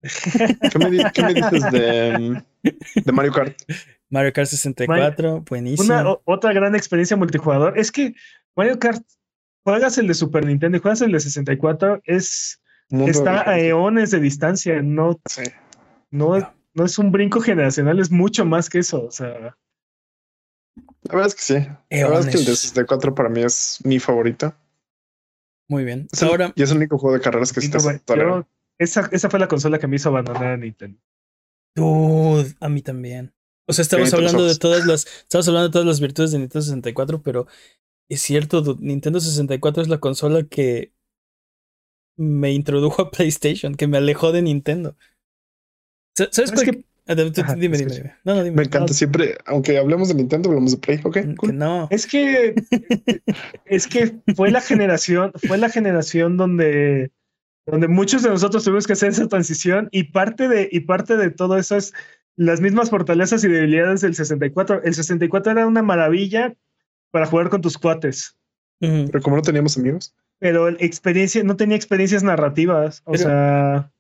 ¿Qué 0.72 0.80
me, 0.80 0.90
di- 0.90 1.04
qué 1.14 1.22
me 1.24 1.34
dices 1.34 1.72
de, 1.72 2.18
mm, 2.18 3.02
de 3.06 3.12
Mario 3.12 3.34
Kart? 3.34 3.60
Mario 4.10 4.34
Kart 4.34 4.48
64, 4.50 5.42
buenísimo. 5.42 5.86
Una 5.94 6.10
o- 6.12 6.22
otra 6.26 6.52
gran 6.54 6.76
experiencia 6.76 7.16
multijugador 7.18 7.78
es 7.78 7.92
que 7.92 8.16
Mario 8.56 8.80
Kart, 8.80 9.04
juegas 9.64 9.98
el 9.98 10.08
de 10.08 10.14
Super 10.16 10.46
Nintendo 10.46 10.78
y 10.78 10.82
juegas 10.82 11.02
el 11.02 11.12
de 11.12 11.20
64, 11.20 12.02
es, 12.06 12.60
Mundo 12.90 13.12
está 13.12 13.48
a 13.50 13.60
eones 13.60 14.10
de 14.12 14.20
distancia, 14.20 14.82
no, 14.82 15.20
Sí. 15.28 15.44
no, 16.10 16.54
no 16.74 16.86
es 16.86 16.98
un 16.98 17.12
brinco 17.12 17.40
generacional, 17.40 18.00
es 18.00 18.10
mucho 18.10 18.46
más 18.46 18.70
que 18.70 18.80
eso. 18.80 19.06
O 19.06 19.12
sea, 19.12 19.56
La 21.04 21.16
verdad 21.16 21.28
es 21.28 21.36
que 21.36 21.42
sí. 21.42 21.54
La 21.54 22.08
verdad 22.08 22.20
es 22.22 22.28
que 22.28 22.38
el 22.38 22.46
de 22.46 22.56
64 22.56 23.14
para 23.16 23.30
mí 23.30 23.42
es 23.42 23.80
mi 23.84 24.00
favorito. 24.00 24.54
Muy 25.68 25.84
bien. 25.84 26.08
Es 26.12 26.22
el- 26.24 26.30
Ahora, 26.30 26.52
y 26.56 26.64
es 26.64 26.72
el 26.72 26.78
único 26.78 26.98
juego 26.98 27.16
de 27.16 27.22
carreras 27.22 27.54
que 27.54 27.62
sí 27.62 27.70
te 27.70 27.78
yo- 27.80 27.90
hace 27.90 28.00
tolerar. 28.00 28.48
esa, 28.80 29.08
esa 29.12 29.30
fue 29.30 29.40
la 29.40 29.48
consola 29.48 29.78
que 29.78 29.88
me 29.88 29.98
hizo 29.98 30.10
abandonar 30.10 30.44
a 30.46 30.58
Nintendo. 30.58 31.00
dude, 31.76 32.56
a 32.60 32.70
mí 32.70 32.82
también. 32.82 33.32
O 33.70 33.74
sea, 33.74 33.84
estamos 33.84 34.12
hablando 34.14 34.46
de 34.46 34.56
todas 34.56 34.86
las. 34.86 35.06
Estamos 35.06 35.48
hablando 35.48 35.68
de 35.70 35.72
todas 35.72 35.88
las 35.88 36.00
virtudes 36.00 36.32
de 36.32 36.40
Nintendo 36.40 36.64
64, 36.64 37.22
pero 37.22 37.48
es 38.10 38.22
cierto, 38.22 38.78
Nintendo 38.80 39.20
64 39.20 39.84
es 39.84 39.90
la 39.90 40.00
consola 40.00 40.44
que 40.44 40.92
me 42.18 42.52
introdujo 42.52 43.02
a 43.04 43.12
PlayStation, 43.12 43.76
que 43.76 43.88
me 43.88 43.98
alejó 43.98 44.32
de 44.32 44.42
Nintendo. 44.42 44.98
Sa- 46.18 46.30
¿Sabes 46.32 46.52
Es 46.52 46.56
por 46.56 46.66
qué? 46.66 46.84
Ah, 47.08 47.16
dime, 47.56 47.78
dime. 47.78 48.16
No, 48.24 48.36
no, 48.36 48.44
dime. 48.44 48.56
Me 48.58 48.64
encanta 48.64 48.94
siempre, 48.94 49.36
aunque 49.46 49.78
hablemos 49.78 50.10
de 50.10 50.14
Nintendo, 50.16 50.50
hablamos 50.50 50.72
de 50.72 50.78
Play. 50.78 51.00
Ok, 51.04 51.18
cool. 51.38 51.58
no. 51.58 51.88
Es 51.92 52.06
que 52.06 52.54
es 53.66 53.88
que 53.88 54.20
fue 54.36 54.52
la 54.52 54.62
generación, 54.62 55.32
fue 55.48 55.58
la 55.58 55.70
generación 55.70 56.38
donde, 56.38 57.12
donde 57.66 57.88
muchos 57.88 58.22
de 58.22 58.30
nosotros 58.30 58.64
tuvimos 58.64 58.86
que 58.86 58.94
hacer 58.94 59.10
esa 59.10 59.28
transición 59.28 59.90
y 59.92 60.06
parte 60.06 60.48
de, 60.48 60.70
y 60.72 60.82
parte 60.82 61.18
de 61.18 61.32
todo 61.32 61.58
eso 61.58 61.78
es 61.78 61.94
las 62.36 62.62
mismas 62.62 62.90
fortalezas 62.90 63.44
y 63.44 63.48
debilidades 63.48 64.02
del 64.02 64.16
64. 64.16 64.84
El 64.84 64.94
64 64.94 65.52
era 65.52 65.68
una 65.68 65.82
maravilla 65.82 66.56
para 67.12 67.26
jugar 67.26 67.50
con 67.50 67.62
tus 67.62 67.78
cuates. 67.78 68.36
Pero 68.80 69.22
como 69.22 69.36
no 69.36 69.42
teníamos 69.42 69.78
amigos, 69.78 70.16
pero 70.38 70.70
experiencia, 70.70 71.44
no 71.44 71.58
tenía 71.58 71.76
experiencias 71.76 72.24
narrativas. 72.24 73.02
O 73.04 73.12
Pero- 73.12 73.24
sea, 73.24 73.92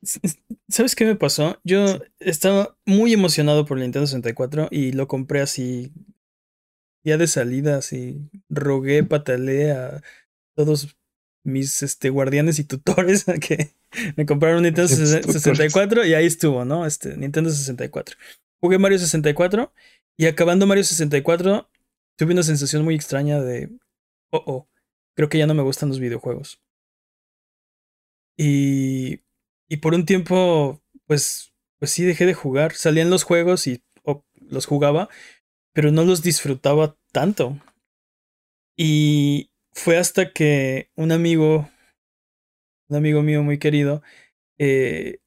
¿Sabes 0.69 0.95
qué 0.95 1.03
me 1.05 1.15
pasó? 1.17 1.59
Yo 1.65 1.99
estaba 2.19 2.77
muy 2.85 3.11
emocionado 3.11 3.65
por 3.65 3.77
el 3.77 3.83
Nintendo 3.83 4.07
64 4.07 4.69
y 4.71 4.93
lo 4.93 5.09
compré 5.09 5.41
así, 5.41 5.91
ya 7.03 7.17
de 7.17 7.27
salida, 7.27 7.77
así. 7.77 8.29
Rogué, 8.47 9.03
pataleé 9.03 9.71
a 9.73 10.01
todos 10.55 10.97
mis 11.43 11.83
este, 11.83 12.09
guardianes 12.09 12.59
y 12.59 12.63
tutores 12.63 13.27
a 13.27 13.33
que 13.33 13.71
me 14.15 14.25
compraron 14.25 14.57
un 14.57 14.63
Nintendo 14.63 14.89
Tus 14.89 14.99
ses- 14.99 15.21
tutores. 15.21 15.43
64 15.43 16.05
y 16.05 16.13
ahí 16.13 16.25
estuvo, 16.25 16.65
¿no? 16.65 16.85
Este, 16.85 17.17
Nintendo 17.17 17.49
64. 17.49 18.17
Jugué 18.61 18.77
Mario 18.77 18.99
64 18.99 19.73
y 20.17 20.25
acabando 20.25 20.67
Mario 20.67 20.83
64 20.83 21.69
tuve 22.17 22.33
una 22.33 22.43
sensación 22.43 22.83
muy 22.83 22.95
extraña 22.95 23.41
de, 23.41 23.69
oh, 24.31 24.43
oh, 24.45 24.69
creo 25.15 25.29
que 25.29 25.37
ya 25.37 25.47
no 25.47 25.53
me 25.53 25.63
gustan 25.63 25.89
los 25.89 25.99
videojuegos. 25.99 26.61
Y, 28.37 29.21
y 29.67 29.77
por 29.77 29.93
un 29.93 30.05
tiempo, 30.05 30.81
pues, 31.05 31.53
pues 31.77 31.91
sí 31.91 32.03
dejé 32.03 32.25
de 32.25 32.33
jugar. 32.33 32.73
Salían 32.73 33.09
los 33.09 33.23
juegos 33.23 33.67
y 33.67 33.83
oh, 34.03 34.23
los 34.49 34.65
jugaba, 34.65 35.09
pero 35.73 35.91
no 35.91 36.03
los 36.03 36.21
disfrutaba 36.21 36.97
tanto. 37.11 37.57
Y 38.77 39.51
fue 39.73 39.97
hasta 39.97 40.31
que 40.31 40.89
un 40.95 41.11
amigo, 41.11 41.69
un 42.89 42.97
amigo 42.97 43.21
mío 43.21 43.43
muy 43.43 43.59
querido, 43.59 44.01
eh, 44.57 45.19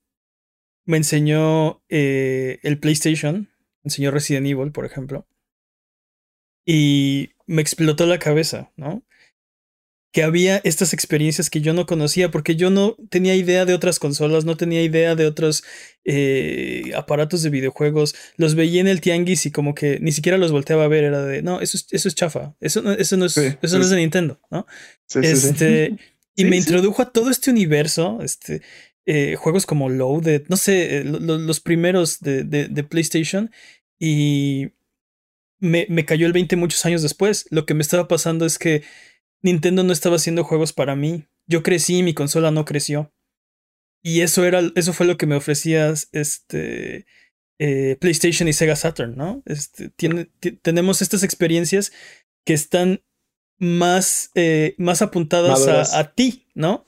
me 0.85 0.96
enseñó 0.96 1.83
eh, 1.88 2.59
el 2.62 2.79
PlayStation, 2.79 3.51
me 3.83 3.88
enseñó 3.88 4.11
Resident 4.11 4.46
Evil, 4.46 4.72
por 4.72 4.85
ejemplo, 4.85 5.27
y 6.66 7.31
me 7.46 7.62
explotó 7.62 8.07
la 8.07 8.18
cabeza, 8.18 8.72
¿no? 8.77 9.05
Que 10.12 10.22
había 10.22 10.61
estas 10.64 10.92
experiencias 10.92 11.48
que 11.48 11.62
yo 11.62 11.72
no 11.72 11.87
conocía 11.87 12.31
porque 12.31 12.55
yo 12.55 12.68
no 12.68 12.96
tenía 13.09 13.35
idea 13.35 13.64
de 13.64 13.72
otras 13.72 13.98
consolas, 13.98 14.44
no 14.44 14.59
tenía 14.59 14.83
idea 14.83 15.14
de 15.14 15.27
otros 15.27 15.64
eh, 16.05 16.92
aparatos 16.94 17.42
de 17.42 17.48
videojuegos. 17.48 18.14
Los 18.37 18.55
veía 18.55 18.83
en 18.83 18.88
el 18.88 19.01
tianguis 19.01 19.46
y 19.46 19.51
como 19.51 19.75
que 19.75 20.01
ni 20.01 20.12
siquiera 20.12 20.37
los 20.37 20.53
volteaba 20.53 20.85
a 20.85 20.88
ver, 20.88 21.05
era 21.05 21.25
de, 21.25 21.42
no, 21.42 21.62
eso 21.62 21.79
es, 21.79 21.87
eso 21.90 22.09
es 22.09 22.14
chafa, 22.14 22.55
eso 22.61 22.83
no, 22.83 22.92
eso 22.92 23.16
no, 23.16 23.25
es, 23.25 23.33
Sí, 23.33 23.40
eso 23.40 23.57
sí, 23.62 23.77
no 23.77 23.83
es 23.83 23.90
de. 23.90 23.96
Nintendo, 23.96 24.38
¿no? 24.51 24.66
sí, 25.07 25.22
sí, 25.25 25.37
sí. 25.37 25.48
Este, 25.48 25.96
y 26.36 26.42
Sí, 26.42 26.48
me 26.48 26.56
introdujo 26.56 27.02
a 27.02 27.10
todo 27.12 27.30
este 27.30 27.50
universo, 27.50 28.20
este, 28.22 28.62
eh, 29.06 29.36
juegos 29.36 29.66
como 29.66 29.88
Loaded, 29.88 30.44
no 30.48 30.56
sé, 30.56 30.98
eh, 30.98 31.04
lo- 31.04 31.18
lo- 31.20 31.38
los 31.38 31.60
primeros 31.60 32.20
de, 32.20 32.44
de- 32.44 32.68
de 32.68 32.84
PlayStation, 32.84 33.50
y 33.98 34.72
me, 35.60 35.86
me 35.88 36.04
cayó 36.04 36.26
el 36.26 36.32
20 36.32 36.56
muchos 36.56 36.84
años 36.86 37.02
después. 37.02 37.46
Lo 37.50 37.66
que 37.66 37.74
me 37.74 37.82
estaba 37.82 38.08
pasando 38.08 38.46
es 38.46 38.58
que 38.58 38.82
Nintendo 39.42 39.84
no 39.84 39.92
estaba 39.92 40.16
haciendo 40.16 40.44
juegos 40.44 40.72
para 40.72 40.96
mí. 40.96 41.26
Yo 41.46 41.62
crecí 41.62 41.98
y 41.98 42.02
mi 42.02 42.14
consola 42.14 42.50
no 42.50 42.64
creció. 42.64 43.12
Y 44.02 44.20
eso 44.22 44.44
era, 44.44 44.60
eso 44.74 44.92
fue 44.92 45.06
lo 45.06 45.16
que 45.16 45.26
me 45.26 45.36
ofrecía 45.36 45.92
este 46.12 47.06
eh, 47.60 47.96
PlayStation 48.00 48.48
y 48.48 48.52
Sega 48.52 48.74
Saturn, 48.74 49.14
¿no? 49.16 49.42
Este, 49.46 49.90
tiene, 49.90 50.24
ti- 50.40 50.52
tenemos 50.52 51.00
estas 51.02 51.22
experiencias 51.22 51.92
que 52.44 52.54
están 52.54 53.02
más, 53.62 54.33
eh, 54.35 54.75
más 54.77 55.03
apuntadas 55.03 55.68
a, 55.68 56.01
a 56.01 56.12
ti, 56.12 56.48
¿no? 56.53 56.85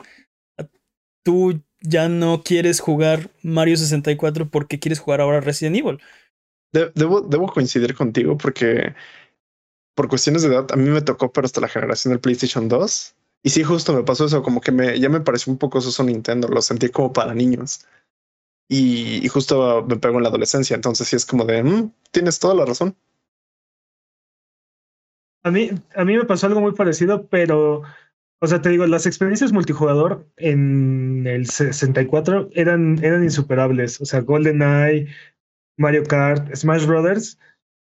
Tú 1.23 1.63
ya 1.81 2.09
no 2.09 2.43
quieres 2.43 2.81
jugar 2.81 3.31
Mario 3.43 3.77
64 3.77 4.51
porque 4.51 4.81
quieres 4.81 4.99
jugar 4.99 5.21
ahora 5.21 5.41
Resident 5.41 5.77
Evil. 5.77 6.01
De- 6.73 6.91
debo, 6.97 7.21
debo 7.21 7.47
coincidir 7.47 7.95
contigo 7.95 8.37
porque 8.37 8.95
por 9.95 10.09
cuestiones 10.09 10.43
de 10.43 10.49
edad 10.49 10.67
a 10.73 10.77
mí 10.77 10.91
me 10.91 11.01
tocó, 11.01 11.33
pero 11.33 11.45
hasta 11.45 11.61
la 11.61 11.69
generación 11.69 12.13
del 12.13 12.21
PlayStation 12.21 12.69
2. 12.69 13.15
Y 13.45 13.51
sí, 13.51 13.63
justo 13.63 13.93
me 13.93 14.03
pasó 14.03 14.25
eso, 14.25 14.43
como 14.43 14.61
que 14.61 14.73
me, 14.73 14.99
ya 14.99 15.09
me 15.09 15.21
pareció 15.21 15.53
un 15.53 15.59
poco 15.59 15.81
soso 15.81 16.03
Nintendo, 16.03 16.49
lo 16.49 16.61
sentí 16.61 16.89
como 16.89 17.13
para 17.13 17.35
niños. 17.35 17.87
Y, 18.69 19.25
y 19.25 19.29
justo 19.29 19.85
me 19.89 19.97
pegó 19.97 20.17
en 20.17 20.25
la 20.25 20.31
adolescencia, 20.31 20.75
entonces 20.75 21.07
sí 21.07 21.15
es 21.15 21.25
como 21.27 21.45
de, 21.45 21.63
"Mm, 21.63 21.93
tienes 22.11 22.41
toda 22.41 22.55
la 22.55 22.65
razón. 22.65 22.97
A 25.44 25.50
mí, 25.50 25.70
a 25.94 26.04
mí 26.04 26.16
me 26.16 26.24
pasó 26.24 26.46
algo 26.46 26.61
muy 26.61 26.72
parecido, 26.72 27.26
pero, 27.28 27.83
o 28.40 28.46
sea, 28.46 28.62
te 28.62 28.70
digo, 28.70 28.87
las 28.87 29.07
experiencias 29.07 29.52
multijugador 29.52 30.26
en 30.38 31.26
el 31.26 31.46
64 31.46 32.50
eran, 32.54 32.98
eran 33.04 33.22
insuperables. 33.22 34.00
O 34.00 34.07
sea, 34.07 34.20
GoldenEye, 34.20 35.09
Mario 35.76 36.04
Kart, 36.04 36.54
Smash 36.57 36.87
Brothers, 36.87 37.38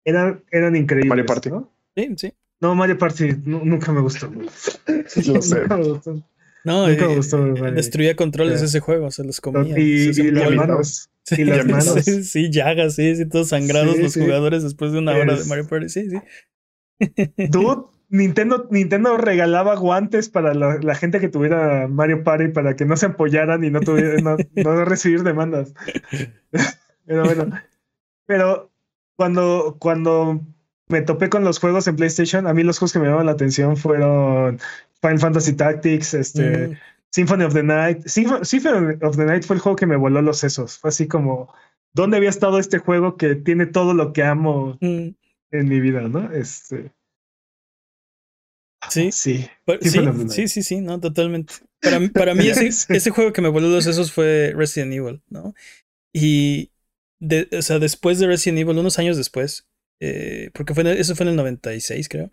eran, 0.05 0.43
eran 0.51 0.75
increíbles. 0.75 1.09
Mario 1.09 1.25
Party. 1.25 1.49
¿no? 1.49 1.71
Sí, 1.95 2.13
sí. 2.17 2.33
No, 2.61 2.73
Mario 2.73 2.97
Party 2.97 3.29
nu- 3.45 3.63
nunca 3.63 3.91
me 3.91 4.01
gustó. 4.01 4.31
Lo 5.27 5.41
sé. 5.41 5.59
Nunca 5.61 5.77
me 5.77 5.83
gustó. 5.83 6.13
No, 6.63 6.87
Nunca 6.87 7.05
me 7.05 7.13
eh, 7.13 7.15
gustó, 7.17 7.45
eh, 7.45 7.51
Mario. 7.51 7.75
destruía 7.75 8.15
controles 8.15 8.59
Ya. 8.61 8.65
ese 8.65 8.79
juego, 8.79 9.11
se 9.11 9.23
los 9.23 9.39
comía. 9.39 9.77
Y, 9.77 10.13
se 10.15 10.23
y 10.23 10.31
las 10.31 10.51
manos. 10.51 11.09
Sí, 11.23 11.41
y 11.41 11.45
las 11.45 11.61
sí, 11.65 11.71
manos. 11.71 11.93
Sí, 12.03 12.23
sí, 12.23 12.49
llagas, 12.49 12.95
sí, 12.95 13.15
sí, 13.15 13.29
todos 13.29 13.49
sangrados 13.49 13.97
Sí, 13.97 14.01
los 14.01 14.13
sí. 14.13 14.21
jugadores 14.21 14.63
después 14.63 14.91
de 14.91 14.97
una 14.99 15.11
hora 15.15 15.35
de 15.35 15.45
Mario 15.45 15.67
Party. 15.67 15.89
Sí, 15.89 16.09
sí. 16.09 16.17
Dude, 16.99 17.83
Nintendo, 18.09 18.67
Nintendo 18.71 19.17
regalaba 19.17 19.75
guantes 19.75 20.29
para 20.29 20.53
la, 20.53 20.77
la 20.81 20.95
gente 20.95 21.19
que 21.19 21.27
tuviera 21.29 21.87
Mario 21.87 22.23
Party 22.23 22.49
para 22.49 22.75
que 22.75 22.85
no 22.85 22.95
se 22.97 23.07
apoyaran 23.07 23.63
y 23.63 23.69
no 23.69 23.79
tuvieran, 23.81 24.23
no, 24.23 24.37
no 24.55 24.85
recibir 24.85 25.23
demandas. 25.23 25.73
Pero 27.05 27.23
bueno. 27.23 27.45
Pero 28.25 28.71
cuando, 29.17 29.77
cuando 29.79 30.41
me 30.87 31.01
topé 31.01 31.29
con 31.29 31.43
los 31.43 31.59
juegos 31.59 31.87
en 31.87 31.95
PlayStation, 31.95 32.47
a 32.47 32.53
mí 32.53 32.63
los 32.63 32.79
juegos 32.79 32.93
que 32.93 32.99
me 32.99 33.05
llamaban 33.05 33.25
la 33.27 33.33
atención 33.33 33.77
fueron 33.77 34.59
Final 35.01 35.19
Fantasy 35.19 35.53
Tactics, 35.53 36.13
este, 36.13 36.67
Mm, 36.69 36.73
Symphony 37.11 37.43
of 37.45 37.53
the 37.53 37.63
Night. 37.63 37.99
Symph- 38.07 38.43
Symphony 38.43 38.97
of 39.01 39.15
the 39.15 39.25
Night 39.25 39.43
fue 39.45 39.55
el 39.55 39.61
juego 39.61 39.75
que 39.75 39.85
me 39.85 39.95
voló 39.95 40.21
los 40.21 40.37
sesos. 40.39 40.77
Fue 40.77 40.89
así 40.89 41.07
como, 41.07 41.53
¿dónde 41.93 42.17
había 42.17 42.29
estado 42.29 42.59
este 42.59 42.79
juego 42.79 43.15
que 43.15 43.35
tiene 43.35 43.65
todo 43.67 43.93
lo 43.93 44.11
que 44.11 44.23
amo 44.23 44.77
mm, 44.81 45.07
en 45.59 45.67
mi 45.69 45.79
vida, 45.79 46.01
no? 46.01 46.31
Este, 46.33 46.91
sí. 48.89 49.11
sí. 49.11 49.47
Pero- 49.65 50.29
Sí, 50.29 50.47
sí, 50.47 50.63
sí, 50.63 50.81
no, 50.81 50.99
totalmente. 50.99 51.55
Para, 51.81 51.99
mí- 51.99 52.09
para 52.09 52.35
mí 52.35 52.47
ese, 52.49 52.71
Sí. 52.71 52.93
ese 52.93 53.09
juego 53.11 53.33
que 53.33 53.41
me 53.41 53.49
voló 53.49 53.67
los 53.67 53.83
sesos 53.83 54.11
fue 54.11 54.53
Resident 54.55 54.93
Evil, 54.93 55.21
¿no? 55.29 55.53
Y, 56.13 56.71
de, 57.19 57.47
o 57.57 57.61
sea, 57.61 57.79
después 57.79 58.19
de 58.19 58.27
Resident 58.27 58.59
Evil, 58.59 58.77
unos 58.77 58.99
años 58.99 59.17
después, 59.17 59.67
eh, 60.01 60.49
porque 60.53 60.73
fue 60.73 60.81
en 60.83 60.87
el- 60.87 60.97
eso 60.97 61.15
fue 61.15 61.25
en 61.25 61.29
el 61.31 61.35
96, 61.35 62.09
creo, 62.09 62.31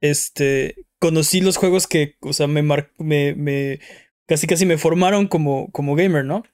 este, 0.00 0.86
conocí 1.00 1.40
los 1.40 1.56
juegos 1.56 1.86
que, 1.86 2.16
o 2.20 2.32
sea, 2.32 2.46
me, 2.46 2.62
mar- 2.62 2.92
me, 2.98 3.34
me 3.34 3.80
casi 4.26 4.46
casi 4.46 4.66
me 4.66 4.78
formaron 4.78 5.26
como, 5.26 5.70
como 5.72 5.94
gamer, 5.96 6.24
¿no? 6.24 6.44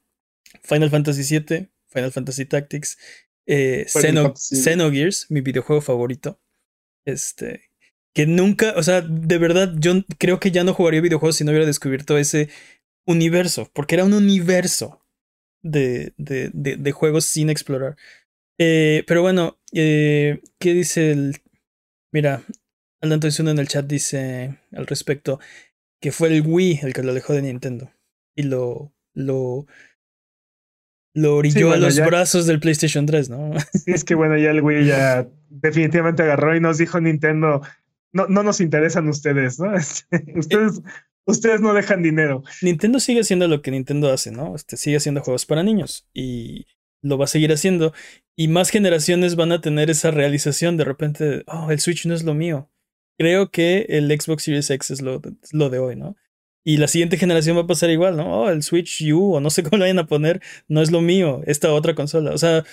Final 0.62 0.90
Fantasy 0.90 1.22
VII, 1.38 1.68
Final 1.88 2.12
Fantasy 2.12 2.46
Tactics, 2.46 2.98
eh, 3.46 3.84
Xeno-. 3.88 4.34
Xenogears, 4.36 5.30
mi 5.30 5.40
videojuego 5.40 5.80
favorito. 5.82 6.40
Este, 7.06 7.70
que 8.14 8.26
nunca, 8.26 8.74
o 8.76 8.82
sea, 8.82 9.00
de 9.02 9.38
verdad, 9.38 9.74
yo 9.78 10.04
creo 10.18 10.40
que 10.40 10.50
ya 10.50 10.64
no 10.64 10.74
jugaría 10.74 11.00
videojuegos 11.00 11.36
si 11.36 11.44
no 11.44 11.50
hubiera 11.50 11.66
descubierto 11.66 12.16
ese 12.16 12.48
universo, 13.06 13.70
porque 13.74 13.96
era 13.96 14.04
un 14.04 14.14
universo 14.14 15.04
de, 15.62 16.14
de, 16.16 16.50
de, 16.52 16.76
de 16.76 16.92
juegos 16.92 17.24
sin 17.24 17.50
explorar. 17.50 17.96
Eh, 18.58 19.02
pero 19.06 19.22
bueno, 19.22 19.58
eh, 19.72 20.40
¿qué 20.58 20.74
dice 20.74 21.10
el... 21.10 21.36
Mira, 22.12 22.44
Alan 23.00 23.20
Toysuno 23.20 23.50
en 23.50 23.58
el 23.58 23.68
chat 23.68 23.86
dice 23.86 24.58
al 24.72 24.86
respecto 24.86 25.40
que 26.00 26.12
fue 26.12 26.28
el 26.28 26.42
Wii 26.46 26.80
el 26.82 26.92
que 26.92 27.02
lo 27.02 27.10
alejó 27.10 27.32
de 27.32 27.42
Nintendo 27.42 27.92
y 28.36 28.44
lo, 28.44 28.94
lo, 29.14 29.66
lo 31.14 31.36
orilló 31.36 31.68
Sí, 31.70 31.74
a 31.74 31.76
los 31.78 31.94
ya. 31.96 32.06
brazos 32.06 32.46
del 32.46 32.60
PlayStation 32.60 33.06
3, 33.06 33.30
¿no? 33.30 33.52
Sí, 33.72 33.92
es 33.92 34.04
que 34.04 34.14
bueno, 34.14 34.36
ya 34.36 34.50
el 34.50 34.60
güey 34.60 34.84
ya 34.84 35.26
definitivamente 35.48 36.22
agarró 36.22 36.54
y 36.56 36.60
nos 36.60 36.76
dijo 36.78 37.00
Nintendo, 37.00 37.62
no, 38.12 38.26
no 38.26 38.42
nos 38.42 38.60
interesan 38.60 39.08
ustedes, 39.08 39.58
¿no? 39.58 39.72
Este, 39.76 40.24
ustedes, 40.36 40.82
ustedes 41.24 41.60
no 41.60 41.72
dejan 41.72 42.02
dinero. 42.02 42.42
Nintendo 42.62 43.00
sigue 43.00 43.20
haciendo 43.20 43.48
lo 43.48 43.62
que 43.62 43.70
Nintendo 43.70 44.12
hace, 44.12 44.30
¿no? 44.30 44.54
Este, 44.56 44.76
sigue 44.76 44.96
haciendo 44.96 45.20
juegos 45.22 45.46
para 45.46 45.62
niños 45.62 46.06
y 46.12 46.66
lo 47.00 47.16
va 47.18 47.24
a 47.24 47.28
seguir 47.28 47.52
haciendo. 47.52 47.92
Y 48.36 48.48
más 48.48 48.70
generaciones 48.70 49.36
van 49.36 49.52
a 49.52 49.60
tener 49.60 49.90
esa 49.90 50.10
realización 50.10 50.76
de 50.76 50.84
repente, 50.84 51.44
oh, 51.46 51.70
el 51.70 51.78
Switch 51.80 52.06
no 52.06 52.14
es 52.14 52.24
lo 52.24 52.34
mío. 52.34 52.70
Creo 53.16 53.50
que 53.52 53.86
el 53.88 54.08
Xbox 54.10 54.42
Series 54.42 54.68
X 54.70 54.90
es 54.90 55.00
lo, 55.02 55.22
es 55.42 55.52
lo 55.54 55.70
de 55.70 55.78
hoy, 55.78 55.94
¿no? 55.94 56.16
Y 56.66 56.78
la 56.78 56.88
siguiente 56.88 57.18
generación 57.18 57.58
va 57.58 57.62
a 57.62 57.66
pasar 57.66 57.90
igual, 57.90 58.16
¿no? 58.16 58.40
Oh, 58.40 58.48
el 58.48 58.62
Switch 58.62 59.02
U 59.12 59.34
o 59.34 59.40
no 59.40 59.50
sé 59.50 59.62
cómo 59.62 59.76
lo 59.76 59.82
vayan 59.84 59.98
a 59.98 60.06
poner, 60.06 60.40
no 60.66 60.80
es 60.80 60.90
lo 60.90 61.02
mío, 61.02 61.42
esta 61.46 61.70
otra 61.74 61.94
consola. 61.94 62.32
O 62.32 62.38
sea, 62.38 62.64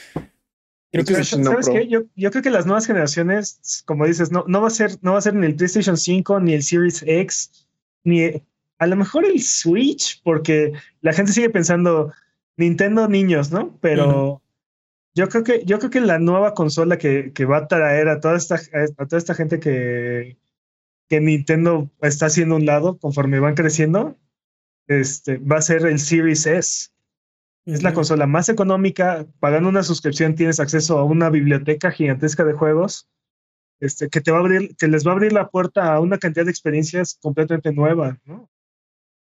creo 0.91 1.04
que 1.04 1.13
no, 1.13 1.23
¿Sabes 1.25 1.67
qué? 1.67 1.88
Yo, 1.89 2.04
yo 2.15 2.32
creo 2.32 2.41
que 2.41 2.49
las 2.49 2.65
nuevas 2.65 2.88
generaciones, 2.88 3.84
como 3.86 4.08
dices, 4.08 4.32
no, 4.32 4.45
no 4.47 4.62
va 4.62 4.67
a 4.67 4.71
ser, 4.71 4.91
no 5.01 5.12
va 5.12 5.17
a 5.17 5.21
ser 5.21 5.36
ni 5.36 5.45
el 5.45 5.56
PlayStation 5.56 5.97
5, 5.97 6.39
ni 6.39 6.54
el 6.54 6.63
Series 6.63 7.04
X, 7.06 7.67
ni 8.06 8.41
a 8.80 8.88
lo 8.88 8.95
mejor 8.95 9.25
el 9.25 9.41
Switch, 9.41 10.21
porque 10.23 10.71
la 11.01 11.12
gente 11.12 11.34
sigue 11.34 11.49
pensando 11.49 12.13
Nintendo 12.56 13.10
niños, 13.10 13.51
¿no? 13.51 13.77
Pero 13.82 14.41
yo 15.13 15.27
creo 15.27 15.43
que, 15.43 15.65
yo 15.65 15.80
creo 15.80 15.91
que 15.91 15.99
la 15.99 16.17
nueva 16.17 16.54
consola 16.54 16.97
que, 16.97 17.34
que 17.34 17.43
va 17.43 17.58
a 17.58 17.67
traer 17.67 18.08
a 18.08 18.21
toda 18.21 18.38
esta, 18.38 18.56
a 18.56 19.06
toda 19.06 19.17
esta 19.17 19.36
gente 19.36 19.60
que, 19.60 20.38
que 21.12 21.19
Nintendo 21.19 21.91
está 22.02 22.28
haciendo 22.28 22.56
un 22.56 22.65
lado 22.65 22.97
conforme 22.97 23.41
van 23.41 23.54
creciendo, 23.54 24.17
este, 24.88 25.39
va 25.39 25.58
a 25.58 25.62
ser 25.62 25.86
el 25.86 26.00
Series 26.00 26.45
S. 26.45 26.89
Es 27.65 27.84
la 27.84 27.93
consola 27.93 28.28
más 28.28 28.47
económica. 28.47 29.28
Pagando 29.41 29.67
una 29.67 29.84
suscripción 29.84 30.36
tienes 30.36 30.62
acceso 30.62 30.97
a 30.97 31.04
una 31.04 31.30
biblioteca 31.30 31.91
gigantesca 31.91 32.45
de 32.45 32.54
juegos. 32.54 33.10
Este, 33.82 34.08
que 34.08 34.21
te 34.21 34.32
va 34.32 34.38
a 34.38 34.39
abrir, 34.39 34.74
que 34.78 34.88
les 34.88 35.06
va 35.06 35.12
a 35.12 35.15
abrir 35.15 35.34
la 35.34 35.50
puerta 35.50 35.93
a 35.93 36.00
una 36.00 36.17
cantidad 36.17 36.45
de 36.45 36.52
experiencias 36.52 37.17
completamente 37.21 37.74
nueva, 37.74 38.17
¿no? 38.24 38.50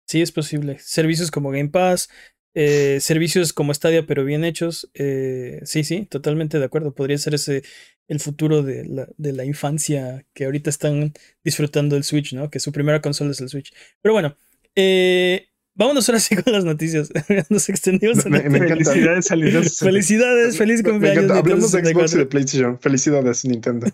Sí, 0.08 0.22
es 0.22 0.34
posible. 0.34 0.80
Servicios 0.80 1.32
como 1.32 1.52
Game 1.52 1.70
Pass, 1.70 2.10
eh, 2.54 2.98
servicios 3.02 3.54
como 3.54 3.74
Stadia, 3.74 4.06
pero 4.06 4.24
bien 4.26 4.44
hechos. 4.44 4.90
eh, 4.94 5.60
sí, 5.64 5.84
sí, 5.84 6.06
totalmente 6.10 6.60
de 6.60 6.66
acuerdo. 6.66 6.94
Podría 6.96 7.18
ser 7.18 7.36
ese 7.36 7.64
el 8.08 8.20
futuro 8.22 8.64
de 8.64 8.86
la, 8.86 9.08
de 9.18 9.34
la 9.34 9.44
infancia 9.46 10.26
que 10.34 10.46
ahorita 10.46 10.70
están 10.70 11.14
disfrutando 11.44 11.98
el 11.98 12.04
Switch, 12.06 12.34
¿no? 12.34 12.50
Que 12.50 12.60
su 12.62 12.72
primera 12.72 13.02
consola 13.02 13.32
es 13.32 13.42
el 13.42 13.50
Switch. 13.50 13.74
Pero 14.02 14.14
bueno, 14.14 14.36
eh, 14.76 15.48
vámonos 15.76 16.08
ahora 16.08 16.20
sí 16.22 16.36
con 16.42 16.54
las 16.54 16.64
noticias. 16.64 17.10
Nos 17.50 17.68
extendimos. 17.70 18.26
en 18.26 18.32
Me- 18.32 18.50
me 18.50 18.58
encanta. 18.60 18.76
Felicidades 18.94 19.26
64. 19.26 19.70
Felicidades, 19.86 20.58
feliz 20.58 20.84
Me 20.84 20.90
cumpleaños. 20.90 21.24
Nintendo 21.24 21.40
Hablamos 21.40 21.72
de 21.74 21.80
Xbox 21.80 21.86
y 21.86 21.94
de 21.94 22.08
64. 22.08 22.30
PlayStation. 22.30 22.80
Felicidades, 22.80 23.46
Nintendo. 23.46 23.88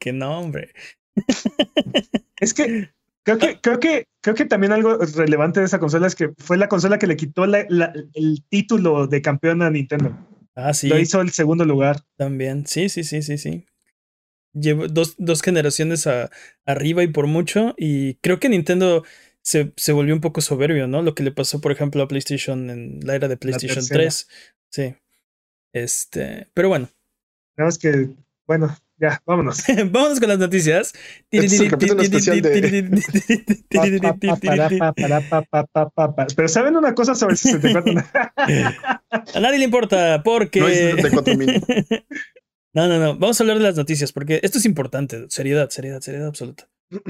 Que 0.00 0.12
no, 0.12 0.40
hombre. 0.40 0.70
Es 2.40 2.54
que 2.54 2.90
creo 3.24 3.38
que, 3.38 3.58
creo 3.60 3.80
que, 3.80 4.06
creo 4.20 4.34
que 4.34 4.44
también 4.44 4.72
algo 4.72 4.96
relevante 4.98 5.60
de 5.60 5.66
esa 5.66 5.78
consola 5.78 6.06
es 6.06 6.14
que 6.14 6.30
fue 6.38 6.56
la 6.58 6.68
consola 6.68 6.98
que 6.98 7.06
le 7.06 7.16
quitó 7.16 7.46
la- 7.46 7.66
la- 7.68 7.92
el 8.14 8.42
título 8.48 9.06
de 9.06 9.22
campeón 9.22 9.62
a 9.62 9.70
Nintendo. 9.70 10.16
Ah, 10.54 10.74
sí. 10.74 10.88
Lo 10.88 10.98
hizo 10.98 11.20
el 11.20 11.30
segundo 11.30 11.64
lugar. 11.64 12.00
También, 12.16 12.66
sí, 12.66 12.88
sí, 12.88 13.04
sí, 13.04 13.22
sí, 13.22 13.38
sí. 13.38 13.66
Llevo 14.54 14.86
dos, 14.86 15.14
dos 15.18 15.40
generaciones 15.40 16.06
a- 16.06 16.30
arriba 16.66 17.02
y 17.02 17.06
por 17.08 17.26
mucho. 17.26 17.74
Y 17.78 18.14
creo 18.16 18.38
que 18.38 18.50
Nintendo 18.50 19.02
se, 19.40 19.72
se 19.76 19.92
volvió 19.92 20.14
un 20.14 20.20
poco 20.20 20.40
soberbio, 20.42 20.86
¿no? 20.88 21.00
Lo 21.02 21.14
que 21.14 21.22
le 21.22 21.32
pasó, 21.32 21.60
por 21.62 21.72
ejemplo, 21.72 22.02
a 22.02 22.08
PlayStation 22.08 22.68
en 22.68 23.00
la 23.02 23.14
era 23.14 23.28
de 23.28 23.38
PlayStation 23.38 23.76
tercera. 23.76 23.98
3. 24.00 24.28
Sí. 24.70 24.94
Este. 25.72 26.48
Pero 26.54 26.68
bueno. 26.68 26.88
Nada 27.56 27.68
más 27.68 27.78
que, 27.78 28.10
bueno, 28.46 28.76
ya, 29.02 29.20
vámonos. 29.26 29.64
Vámonos 29.90 30.20
con 30.20 30.28
las 30.28 30.38
noticias. 30.38 30.92
Este 31.30 31.46
es 31.46 31.60
el 31.60 31.70
capítulo 31.70 32.02
especial. 32.02 32.40
Pero 36.36 36.48
¿saben 36.48 36.76
una 36.76 36.94
cosa 36.94 37.16
sobre 37.16 37.32
el 37.32 37.38
64? 37.38 37.94
A 39.34 39.40
nadie 39.40 39.58
le 39.58 39.64
importa 39.64 40.22
porque. 40.22 40.60
No 40.60 40.68
es 40.68 41.02
de 41.02 41.10
4000. 41.10 41.64
No, 42.74 42.86
no, 42.86 42.98
no. 42.98 43.18
Vamos 43.18 43.40
a 43.40 43.42
hablar 43.42 43.58
de 43.58 43.64
las 43.64 43.76
noticias 43.76 44.12
porque 44.12 44.38
esto 44.42 44.58
es 44.58 44.64
importante. 44.64 45.26
Seriedad, 45.30 45.68
seriedad, 45.70 46.00
seriedad 46.00 46.28
absoluta. 46.28 46.68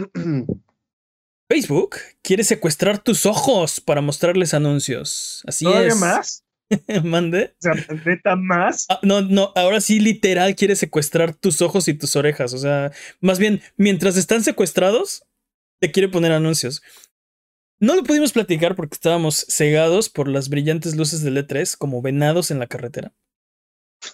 Facebook 1.49 1.97
quiere 2.23 2.43
secuestrar 2.43 2.99
tus 2.99 3.27
ojos 3.27 3.81
para 3.81 4.01
mostrarles 4.01 4.55
anuncios. 4.55 5.43
Así 5.47 5.67
¿Todavía 5.67 5.89
es. 5.89 5.97
más? 5.97 6.45
Mande. 7.05 7.55
O 7.59 7.63
sea, 7.63 7.73
neta 8.07 8.37
más. 8.37 8.87
Ah, 8.89 9.01
no, 9.03 9.21
no, 9.21 9.53
ahora 9.57 9.81
sí 9.81 10.01
literal 10.01 10.55
quiere 10.57 10.77
secuestrar 10.77 11.35
tus 11.35 11.63
ojos 11.63 11.89
y 11.89 11.95
tus 11.95 12.17
orejas. 12.17 12.53
O 12.55 12.59
sea, 12.59 12.93
más 13.21 13.39
bien, 13.39 13.61
mientras 13.77 14.17
están 14.17 14.43
secuestrados, 14.43 15.25
te 15.81 15.91
quiere 15.93 16.09
poner 16.09 16.33
anuncios. 16.33 16.83
No 17.81 17.97
lo 17.97 18.05
pudimos 18.05 18.33
platicar 18.33 18.77
porque 18.77 18.95
estábamos 18.95 19.45
cegados 19.49 20.09
por 20.09 20.29
las 20.29 20.49
brillantes 20.49 20.95
luces 20.97 21.23
del 21.23 21.37
E3 21.37 21.77
como 21.77 22.01
venados 22.01 22.51
en 22.51 22.59
la 22.61 22.67
carretera. 22.69 23.13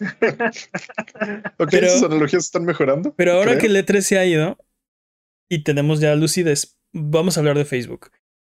Ok, 1.59 1.69
Pero- 1.71 1.91
sus 1.91 2.03
analogías 2.03 2.45
están 2.45 2.65
mejorando. 2.65 3.15
Pero 3.17 3.33
ahora 3.33 3.53
creo. 3.57 3.61
que 3.61 3.67
el 3.67 3.77
E3 3.77 4.01
se 4.03 4.19
ha 4.19 4.25
ido 4.25 4.59
y 5.49 5.63
tenemos 5.65 6.01
ya 6.01 6.15
lucidez, 6.15 6.79
vamos 6.93 7.37
a 7.37 7.41
hablar 7.41 7.57
de 7.57 7.65
Facebook. 7.65 8.11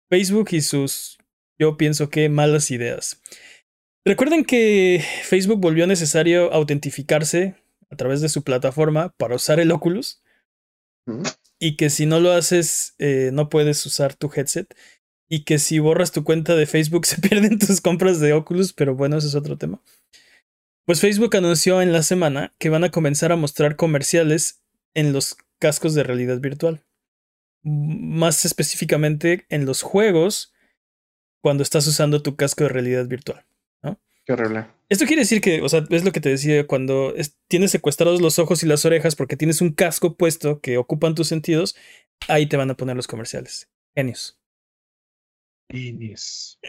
Facebook 0.09 0.49
y 0.51 0.61
sus, 0.61 1.17
yo 1.59 1.77
pienso 1.77 2.09
que 2.09 2.29
malas 2.29 2.71
ideas. 2.71 3.21
Recuerden 4.07 4.45
que 4.45 5.03
Facebook 5.23 5.59
volvió 5.59 5.85
necesario 5.87 6.53
autentificarse 6.53 7.55
a 7.89 7.95
través 7.95 8.21
de 8.21 8.29
su 8.29 8.43
plataforma 8.43 9.13
para 9.17 9.35
usar 9.35 9.59
el 9.59 9.71
Oculus 9.71 10.21
Mm. 11.07 11.23
y 11.57 11.77
que 11.77 11.89
si 11.89 12.05
no 12.05 12.19
lo 12.19 12.33
haces 12.33 12.93
eh, 12.99 13.31
no 13.33 13.47
puedes 13.49 13.83
usar 13.85 14.13
tu 14.13 14.29
headset 14.35 14.75
y 15.29 15.45
que 15.45 15.57
si 15.57 15.79
borras 15.79 16.11
tu 16.11 16.23
cuenta 16.23 16.55
de 16.55 16.65
Facebook 16.65 17.05
se 17.07 17.19
pierden 17.21 17.57
tus 17.57 17.81
compras 17.81 18.19
de 18.19 18.33
Oculus, 18.33 18.73
pero 18.73 18.95
bueno, 18.95 19.17
ese 19.17 19.27
es 19.27 19.35
otro 19.35 19.57
tema. 19.57 19.81
Pues 20.85 21.01
Facebook 21.01 21.35
anunció 21.35 21.81
en 21.81 21.91
la 21.91 22.03
semana 22.03 22.53
que 22.59 22.69
van 22.69 22.83
a 22.83 22.91
comenzar 22.91 23.31
a 23.31 23.37
mostrar 23.37 23.75
comerciales 23.75 24.61
en 24.93 25.13
los 25.13 25.37
cascos 25.59 25.93
de 25.93 26.03
realidad 26.03 26.39
virtual. 26.39 26.83
Más 27.63 28.45
específicamente 28.45 29.45
en 29.49 29.65
los 29.65 29.81
juegos 29.81 30.53
cuando 31.41 31.63
estás 31.63 31.87
usando 31.87 32.21
tu 32.21 32.35
casco 32.35 32.63
de 32.63 32.69
realidad 32.69 33.07
virtual. 33.07 33.46
Qué 34.27 34.33
horrible. 34.33 34.65
Esto 34.89 35.05
quiere 35.05 35.21
decir 35.21 35.39
que, 35.39 35.61
o 35.61 35.69
sea, 35.69 35.85
es 35.89 36.03
lo 36.03 36.11
que 36.11 36.19
te 36.19 36.27
decía, 36.29 36.67
cuando 36.67 37.15
es- 37.15 37.37
tienes 37.47 37.71
secuestrados 37.71 38.21
los 38.21 38.39
ojos 38.39 38.61
y 38.61 38.65
las 38.67 38.83
orejas 38.85 39.15
porque 39.15 39.37
tienes 39.37 39.61
un 39.61 39.71
casco 39.71 40.17
puesto 40.17 40.59
que 40.59 40.77
ocupan 40.77 41.15
tus 41.15 41.27
sentidos, 41.29 41.75
ahí 42.27 42.47
te 42.47 42.57
van 42.57 42.69
a 42.69 42.75
poner 42.75 42.97
los 42.97 43.07
comerciales. 43.07 43.69
Genios. 43.95 44.37
Genius. 45.71 46.59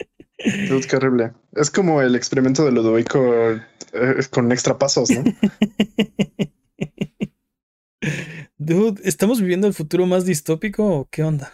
Dude, 0.69 0.87
qué 0.87 0.95
horrible. 0.95 1.33
Es 1.53 1.69
como 1.69 2.01
el 2.01 2.15
experimento 2.15 2.63
de 2.65 2.71
Ludovico 2.71 3.51
eh, 3.51 3.61
con 4.31 4.51
extra 4.53 4.77
pasos, 4.77 5.09
¿no? 5.09 5.23
Dude, 8.57 9.01
¿estamos 9.03 9.41
viviendo 9.41 9.67
el 9.67 9.73
futuro 9.73 10.05
más 10.05 10.25
distópico 10.25 10.85
o 10.85 11.09
qué 11.09 11.23
onda? 11.23 11.51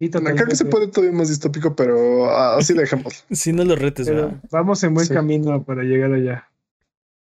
Sí, 0.00 0.08
Creo 0.08 0.22
que 0.22 0.56
se 0.56 0.64
totalmente. 0.64 0.64
puede 0.64 0.86
todavía 0.88 1.16
más 1.18 1.28
distópico, 1.28 1.76
pero 1.76 2.24
ah, 2.30 2.56
así 2.56 2.72
dejemos. 2.74 3.24
Si 3.30 3.52
no 3.52 3.64
los 3.64 3.78
retes, 3.78 4.06
Pero 4.08 4.22
¿verdad? 4.28 4.40
vamos 4.50 4.82
en 4.82 4.94
buen 4.94 5.06
Sí. 5.06 5.12
camino 5.14 5.62
para 5.62 5.82
llegar 5.82 6.12
allá. 6.12 6.50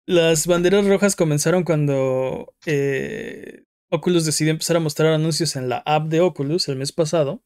Las 0.06 0.46
banderas 0.46 0.86
rojas 0.86 1.14
comenzaron 1.14 1.64
cuando 1.64 2.52
eh, 2.66 3.64
Oculus 3.90 4.24
decidió 4.24 4.50
empezar 4.52 4.76
a 4.76 4.80
mostrar 4.80 5.12
anuncios 5.12 5.54
en 5.54 5.68
la 5.68 5.82
app 5.86 6.08
de 6.08 6.20
Oculus 6.20 6.66
el 6.68 6.76
mes 6.76 6.92
pasado. 6.92 7.42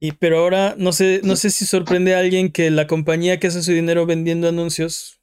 Y 0.00 0.12
pero 0.12 0.38
ahora 0.38 0.74
no 0.78 0.92
sé, 0.92 1.20
no 1.22 1.36
sé 1.36 1.50
si 1.50 1.66
sorprende 1.66 2.14
a 2.14 2.20
alguien 2.20 2.50
que 2.50 2.70
la 2.70 2.86
compañía 2.86 3.38
que 3.38 3.48
hace 3.48 3.62
su 3.62 3.72
dinero 3.72 4.06
vendiendo 4.06 4.48
anuncios 4.48 5.20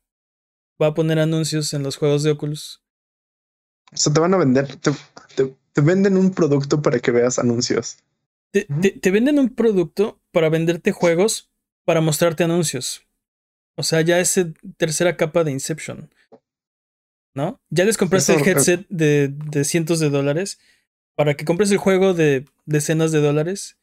va 0.82 0.88
a 0.88 0.94
poner 0.94 1.18
anuncios 1.18 1.74
en 1.74 1.82
los 1.82 1.98
juegos 1.98 2.22
de 2.22 2.32
Oculus. 2.32 2.84
O 3.92 3.98
sea, 3.98 4.14
te 4.14 4.20
van 4.20 4.36
a 4.36 4.38
vender, 4.38 4.68
te, 4.76 4.92
te- 5.36 5.56
te 5.74 5.82
venden 5.82 6.16
un 6.18 6.32
producto 6.32 6.82
para 6.84 7.00
que 7.00 7.10
veas 7.12 7.40
anuncios. 7.40 7.98
Te, 8.66 8.82
te- 8.82 9.00
te 9.00 9.12
venden 9.12 9.40
un 9.40 9.50
producto 9.54 10.22
para 10.32 10.50
venderte 10.50 10.92
juegos 10.92 11.50
para 11.86 12.02
mostrarte 12.02 12.44
anuncios. 12.44 13.04
O 13.76 13.84
sea, 13.84 14.02
ya 14.02 14.20
es 14.20 14.38
eh, 14.38 14.54
tercera 14.78 15.18
capa 15.18 15.44
de 15.44 15.52
Inception. 15.52 16.10
¿No? 17.36 17.62
Ya 17.70 17.86
les 17.86 17.98
compraste 17.98 18.34
Eso, 18.34 18.42
el 18.44 18.48
headset 18.50 18.88
de, 18.90 19.28
de 19.28 19.64
cientos 19.64 20.00
de 20.00 20.10
dólares 20.10 20.60
para 21.16 21.36
que 21.36 21.46
compres 21.46 21.70
el 21.72 21.78
juego 21.78 22.14
de 22.14 22.46
decenas 22.66 23.12
de 23.12 23.22
dólares 23.22 23.78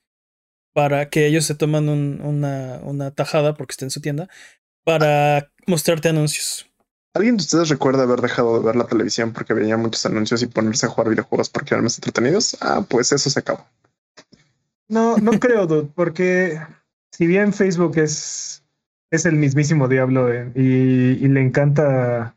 para 0.72 1.08
que 1.08 1.26
ellos 1.26 1.44
se 1.44 1.54
toman 1.54 1.88
un- 1.88 2.20
una, 2.20 2.80
una 2.82 3.12
tajada 3.12 3.54
porque 3.54 3.72
está 3.72 3.84
en 3.84 3.90
su 3.92 4.00
tienda 4.00 4.28
para 4.84 5.52
mostrarte 5.68 6.08
anuncios. 6.08 6.66
¿Alguien 7.14 7.36
de 7.36 7.42
ustedes 7.42 7.68
recuerda 7.68 8.02
haber 8.02 8.20
dejado 8.20 8.58
de 8.58 8.66
ver 8.66 8.74
la 8.74 8.88
televisión 8.88 9.32
porque 9.32 9.54
veía 9.54 9.76
muchos 9.76 10.04
anuncios 10.04 10.42
y 10.42 10.46
ponerse 10.46 10.86
a 10.86 10.88
jugar 10.88 11.10
videojuegos 11.10 11.48
porque 11.48 11.74
eran 11.74 11.84
más 11.84 11.96
entretenidos? 11.96 12.56
Ah, 12.60 12.84
pues 12.88 13.12
eso 13.12 13.30
se 13.30 13.38
acabó. 13.38 13.64
No, 14.88 15.16
no 15.18 15.32
creo, 15.40 15.66
dude, 15.66 15.88
porque 15.94 16.60
si 17.10 17.26
bien 17.26 17.52
Facebook 17.52 17.98
es, 17.98 18.64
es 19.10 19.26
el 19.26 19.36
mismísimo 19.36 19.88
diablo 19.88 20.32
eh, 20.32 20.50
y, 20.54 21.24
y, 21.24 21.28
le 21.28 21.40
encanta, 21.40 22.36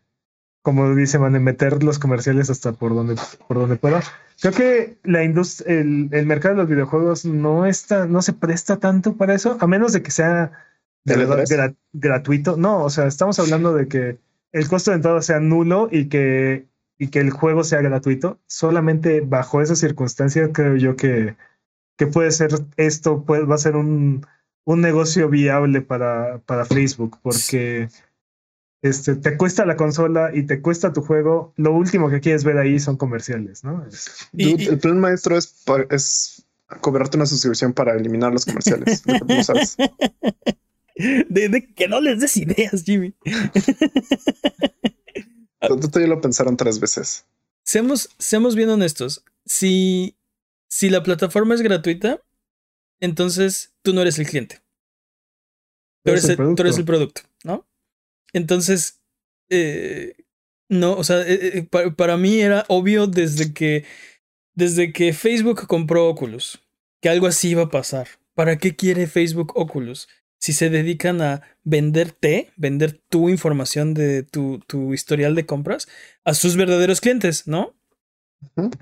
como 0.62 0.95
dice 0.95 1.19
Man, 1.19 1.41
meter 1.43 1.83
los 1.83 1.99
comerciales 1.99 2.49
hasta 2.49 2.73
por 2.73 2.93
donde, 2.93 3.15
por 3.47 3.57
donde 3.57 3.75
pueda. 3.75 4.01
Creo 4.39 4.53
que 4.53 4.97
la 5.03 5.23
industria, 5.23 5.79
el, 5.79 6.10
el, 6.12 6.25
mercado 6.25 6.55
de 6.55 6.62
los 6.62 6.69
videojuegos 6.69 7.25
no 7.25 7.65
está, 7.65 8.05
no 8.05 8.21
se 8.21 8.33
presta 8.33 8.77
tanto 8.77 9.17
para 9.17 9.33
eso, 9.33 9.57
a 9.60 9.67
menos 9.67 9.93
de 9.93 10.03
que 10.03 10.12
sea 10.12 10.51
de 11.07 11.17
verdad 11.17 11.43
gra 11.49 11.73
gratuito. 11.93 12.57
No, 12.57 12.83
o 12.83 12.89
sea, 12.89 13.07
estamos 13.07 13.39
hablando 13.39 13.73
de 13.73 13.88
que 13.88 14.19
el 14.51 14.67
costo 14.67 14.91
de 14.91 14.97
entrada 14.97 15.21
sea 15.21 15.39
nulo 15.39 15.88
y 15.91 16.10
que, 16.10 16.67
y 16.97 17.07
que 17.07 17.19
el 17.19 17.31
juego 17.31 17.63
sea 17.63 17.81
gratuito. 17.81 18.39
Solamente 18.47 19.21
bajo 19.21 19.62
esa 19.62 19.75
circunstancia 19.75 20.51
creo 20.51 20.75
yo 20.75 20.95
que, 20.95 21.36
que 21.97 22.07
puede 22.07 22.31
ser 22.31 22.51
esto, 22.77 23.23
puede, 23.23 23.43
va 23.43 23.55
a 23.55 23.60
ser 23.60 23.75
un, 23.75 24.25
un 24.65 24.81
negocio 24.81 25.29
viable 25.29 25.81
para, 25.81 26.39
para 26.45 26.65
Facebook, 26.65 27.19
porque 27.21 27.89
este, 28.81 29.15
te 29.15 29.36
cuesta 29.38 29.65
la 29.65 29.75
consola 29.75 30.31
y 30.33 30.43
te 30.43 30.62
cuesta 30.62 30.93
tu 30.93 31.01
juego, 31.01 31.53
lo 31.57 31.73
último 31.73 32.10
que 32.10 32.19
quieres 32.21 32.43
ver 32.43 32.57
ahí 32.57 32.79
son 32.79 32.97
comerciales, 32.97 33.63
¿no? 33.63 33.86
y, 34.33 34.67
el 34.67 34.79
plan 34.79 34.99
maestro 34.99 35.38
es, 35.38 35.63
es 35.89 36.45
cobrarte 36.81 37.17
una 37.17 37.25
suscripción 37.25 37.73
para 37.73 37.95
eliminar 37.95 38.31
los 38.31 38.45
comerciales. 38.45 39.03
no 39.05 39.43
sabes. 39.43 39.77
De, 41.29 41.73
que 41.75 41.88
no 41.88 42.01
les 42.01 42.19
des 42.19 42.38
ideas, 42.38 42.83
Jimmy. 42.83 43.13
Tú 45.62 45.99
ya 45.99 46.07
lo 46.07 46.19
pensaron 46.21 46.57
tres 46.57 46.79
veces. 46.79 47.25
Seamos, 47.63 48.10
seamos 48.17 48.55
bien 48.55 48.69
honestos. 48.69 49.23
Si, 49.45 50.17
si 50.67 50.89
la 50.89 51.03
plataforma 51.03 51.56
es 51.56 51.62
gratuita, 51.62 52.21
entonces 52.99 53.75
tú 53.82 53.93
no 53.93 54.01
eres 54.01 54.19
el 54.19 54.27
cliente. 54.27 54.62
Tú 56.03 56.12
eres, 56.12 56.30
el, 56.30 56.38
tú 56.38 56.56
eres 56.60 56.77
el, 56.77 56.86
producto, 56.86 57.21
¿no? 57.43 57.67
Entonces, 58.34 59.01
eh, 59.49 60.15
no, 60.69 60.93
o 60.93 61.03
sea, 61.03 61.21
eh, 61.21 61.58
eh, 61.58 61.63
para, 61.63 61.93
para, 61.95 62.17
mí 62.17 62.39
era 62.39 62.65
obvio 62.69 63.08
desde 63.08 63.53
que, 63.53 63.84
desde 64.56 64.93
que 64.93 65.13
Facebook 65.13 65.67
compró 65.67 66.08
Oculus, 66.08 66.60
que 67.01 67.10
algo 67.10 67.27
así 67.27 67.49
iba 67.49 67.63
a 67.63 67.69
pasar. 67.69 68.08
¿Para 68.36 68.58
qué 68.58 68.75
quiere 68.75 69.08
Facebook 69.08 69.53
Oculus? 69.56 70.08
Si 70.39 70.53
se 70.53 70.69
dedican 70.69 71.21
a 71.21 71.41
venderte, 71.63 72.51
vender 72.56 73.01
tu 73.10 73.30
información 73.30 73.93
de 73.93 74.23
tu, 74.23 74.60
tu 74.67 74.93
historial 74.93 75.34
de 75.36 75.45
compras 75.45 75.88
a 76.23 76.34
sus 76.34 76.56
verdaderos 76.56 77.01
clientes, 77.01 77.47
¿no? 77.47 77.75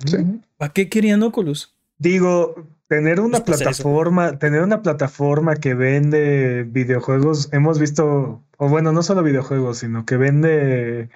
Sí. 0.05 0.17
¿Para 0.57 0.73
qué 0.73 0.89
querían 0.89 1.23
Oculus? 1.23 1.74
Digo, 1.97 2.55
tener 2.87 3.19
una 3.19 3.43
plataforma, 3.43 4.37
tener 4.37 4.61
una 4.61 4.81
plataforma 4.81 5.55
que 5.55 5.73
vende 5.73 6.63
videojuegos, 6.63 7.49
hemos 7.53 7.79
visto, 7.79 8.43
o 8.57 8.69
bueno, 8.69 8.91
no 8.91 9.01
solo 9.03 9.23
videojuegos, 9.23 9.79
sino 9.79 10.05
que 10.05 10.17
vende 10.17 11.09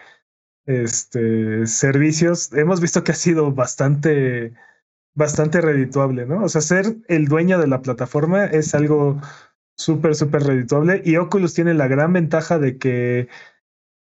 este 0.66 1.66
servicios, 1.66 2.54
hemos 2.54 2.80
visto 2.80 3.04
que 3.04 3.12
ha 3.12 3.16
sido 3.16 3.52
bastante, 3.52 4.54
bastante 5.16 5.62
redituable, 5.62 6.26
¿no? 6.26 6.44
O 6.44 6.50
sea, 6.50 6.62
ser 6.62 6.98
el 7.08 7.28
dueño 7.28 7.60
de 7.60 7.68
la 7.68 7.82
plataforma 7.82 8.46
es 8.46 8.76
algo 8.76 9.20
súper, 9.76 10.16
súper 10.16 10.44
redituable. 10.44 11.02
Y 11.06 11.18
Oculus 11.18 11.54
tiene 11.54 11.74
la 11.74 11.88
gran 11.88 12.14
ventaja 12.14 12.60
de 12.60 12.78
que, 12.78 13.28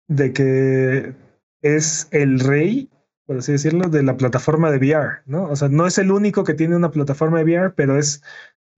de 0.09 0.33
que 0.33 1.15
es 1.63 2.09
el 2.13 2.41
rey 2.41 2.91
por 3.33 3.39
así 3.39 3.53
decirlo, 3.53 3.89
de 3.89 4.03
la 4.03 4.19
plataforma 4.19 4.71
de 4.71 4.77
VR, 4.77 5.23
¿no? 5.25 5.49
O 5.49 5.57
sea, 5.57 5.71
no 5.71 5.87
es 5.87 5.97
el 5.97 6.13
único 6.13 6.45
que 6.45 6.53
tiene 6.53 6.77
una 6.77 6.91
plataforma 6.91 7.39
de 7.39 7.45
VR, 7.45 7.71
pero 7.75 7.99
es, 7.99 8.23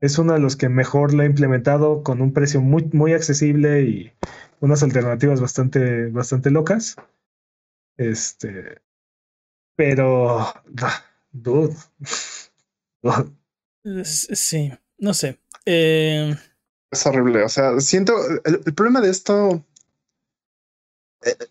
es 0.01 0.17
uno 0.17 0.33
de 0.33 0.39
los 0.39 0.55
que 0.55 0.69
mejor 0.69 1.13
lo 1.13 1.25
ha 1.25 1.27
implementado 1.27 2.05
con 2.05 2.23
un 2.23 2.33
precio 2.33 2.61
muy, 2.61 2.89
muy 2.93 3.15
accesible 3.15 3.83
y 3.83 4.13
unas 4.61 4.85
alternativas 4.85 5.41
bastante, 5.41 6.07
bastante 6.07 6.53
locas. 6.53 6.95
Este, 7.97 8.81
pero, 9.75 10.47
dude. 11.33 11.75
Sí, 14.05 14.73
no 14.99 15.13
sé. 15.15 15.41
Eh... 15.67 16.33
Es 16.93 17.07
horrible. 17.07 17.43
O 17.43 17.49
sea, 17.49 17.81
siento 17.81 18.15
el 18.45 18.73
problema 18.73 19.01
de 19.01 19.11
esto 19.11 19.65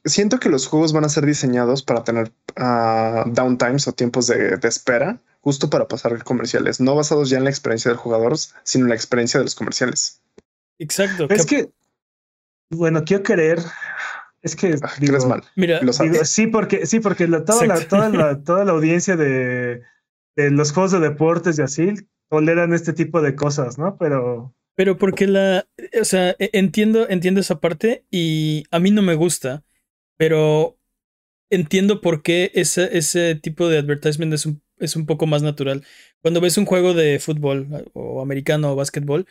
siento 0.05 0.39
que 0.39 0.49
los 0.49 0.67
juegos 0.67 0.93
van 0.93 1.05
a 1.05 1.09
ser 1.09 1.25
diseñados 1.25 1.83
para 1.83 2.03
tener 2.03 2.31
uh, 2.59 3.29
downtimes 3.29 3.87
o 3.87 3.93
tiempos 3.93 4.27
de, 4.27 4.57
de, 4.57 4.67
espera, 4.67 5.19
justo 5.41 5.69
para 5.69 5.87
pasar 5.87 6.23
comerciales, 6.23 6.79
no 6.79 6.95
basados 6.95 7.29
ya 7.29 7.37
en 7.37 7.43
la 7.43 7.49
experiencia 7.49 7.89
del 7.89 7.97
jugador, 7.97 8.35
sino 8.63 8.85
en 8.85 8.89
la 8.89 8.95
experiencia 8.95 9.39
de 9.39 9.45
los 9.45 9.55
comerciales. 9.55 10.21
Exacto. 10.79 11.27
Es 11.29 11.45
que, 11.45 11.71
bueno, 12.69 13.03
quiero 13.05 13.23
creer. 13.23 13.59
Es 14.41 14.55
que 14.55 14.75
ah, 14.81 14.91
digo, 14.99 15.25
mal. 15.27 15.43
Mira, 15.55 15.79
digo, 15.79 16.25
sí, 16.25 16.47
porque 16.47 16.85
sí, 16.85 16.99
porque 16.99 17.27
la, 17.27 17.45
toda, 17.45 17.65
la, 17.65 17.87
toda, 17.87 18.09
la, 18.09 18.39
toda 18.43 18.65
la 18.65 18.73
audiencia 18.73 19.15
de, 19.15 19.81
de 20.35 20.51
los 20.51 20.73
juegos 20.73 20.91
de 20.91 20.99
deportes 20.99 21.57
y 21.57 21.61
así 21.61 21.93
toleran 22.29 22.73
este 22.73 22.93
tipo 22.93 23.21
de 23.21 23.35
cosas, 23.35 23.77
¿no? 23.77 23.97
Pero 23.97 24.53
pero 24.75 24.97
porque 24.97 25.27
la, 25.27 25.67
o 25.99 26.05
sea, 26.05 26.35
e, 26.39 26.49
entiendo, 26.53 27.07
entiendo 27.09 27.41
esa 27.41 27.59
parte 27.59 28.05
y 28.11 28.63
a 28.71 28.79
mí 28.79 28.91
no 28.91 29.01
me 29.01 29.15
gusta, 29.15 29.63
pero 30.17 30.77
entiendo 31.49 32.01
por 32.01 32.23
qué 32.23 32.51
ese, 32.55 32.97
ese 32.97 33.35
tipo 33.35 33.69
de 33.69 33.77
advertisement 33.79 34.33
es 34.33 34.45
un, 34.45 34.63
es 34.79 34.95
un 34.95 35.05
poco 35.05 35.27
más 35.27 35.43
natural. 35.43 35.85
Cuando 36.21 36.41
ves 36.41 36.57
un 36.57 36.65
juego 36.65 36.93
de 36.93 37.19
fútbol 37.19 37.91
o 37.93 38.21
americano 38.21 38.71
o 38.71 38.75
básquetbol, 38.75 39.27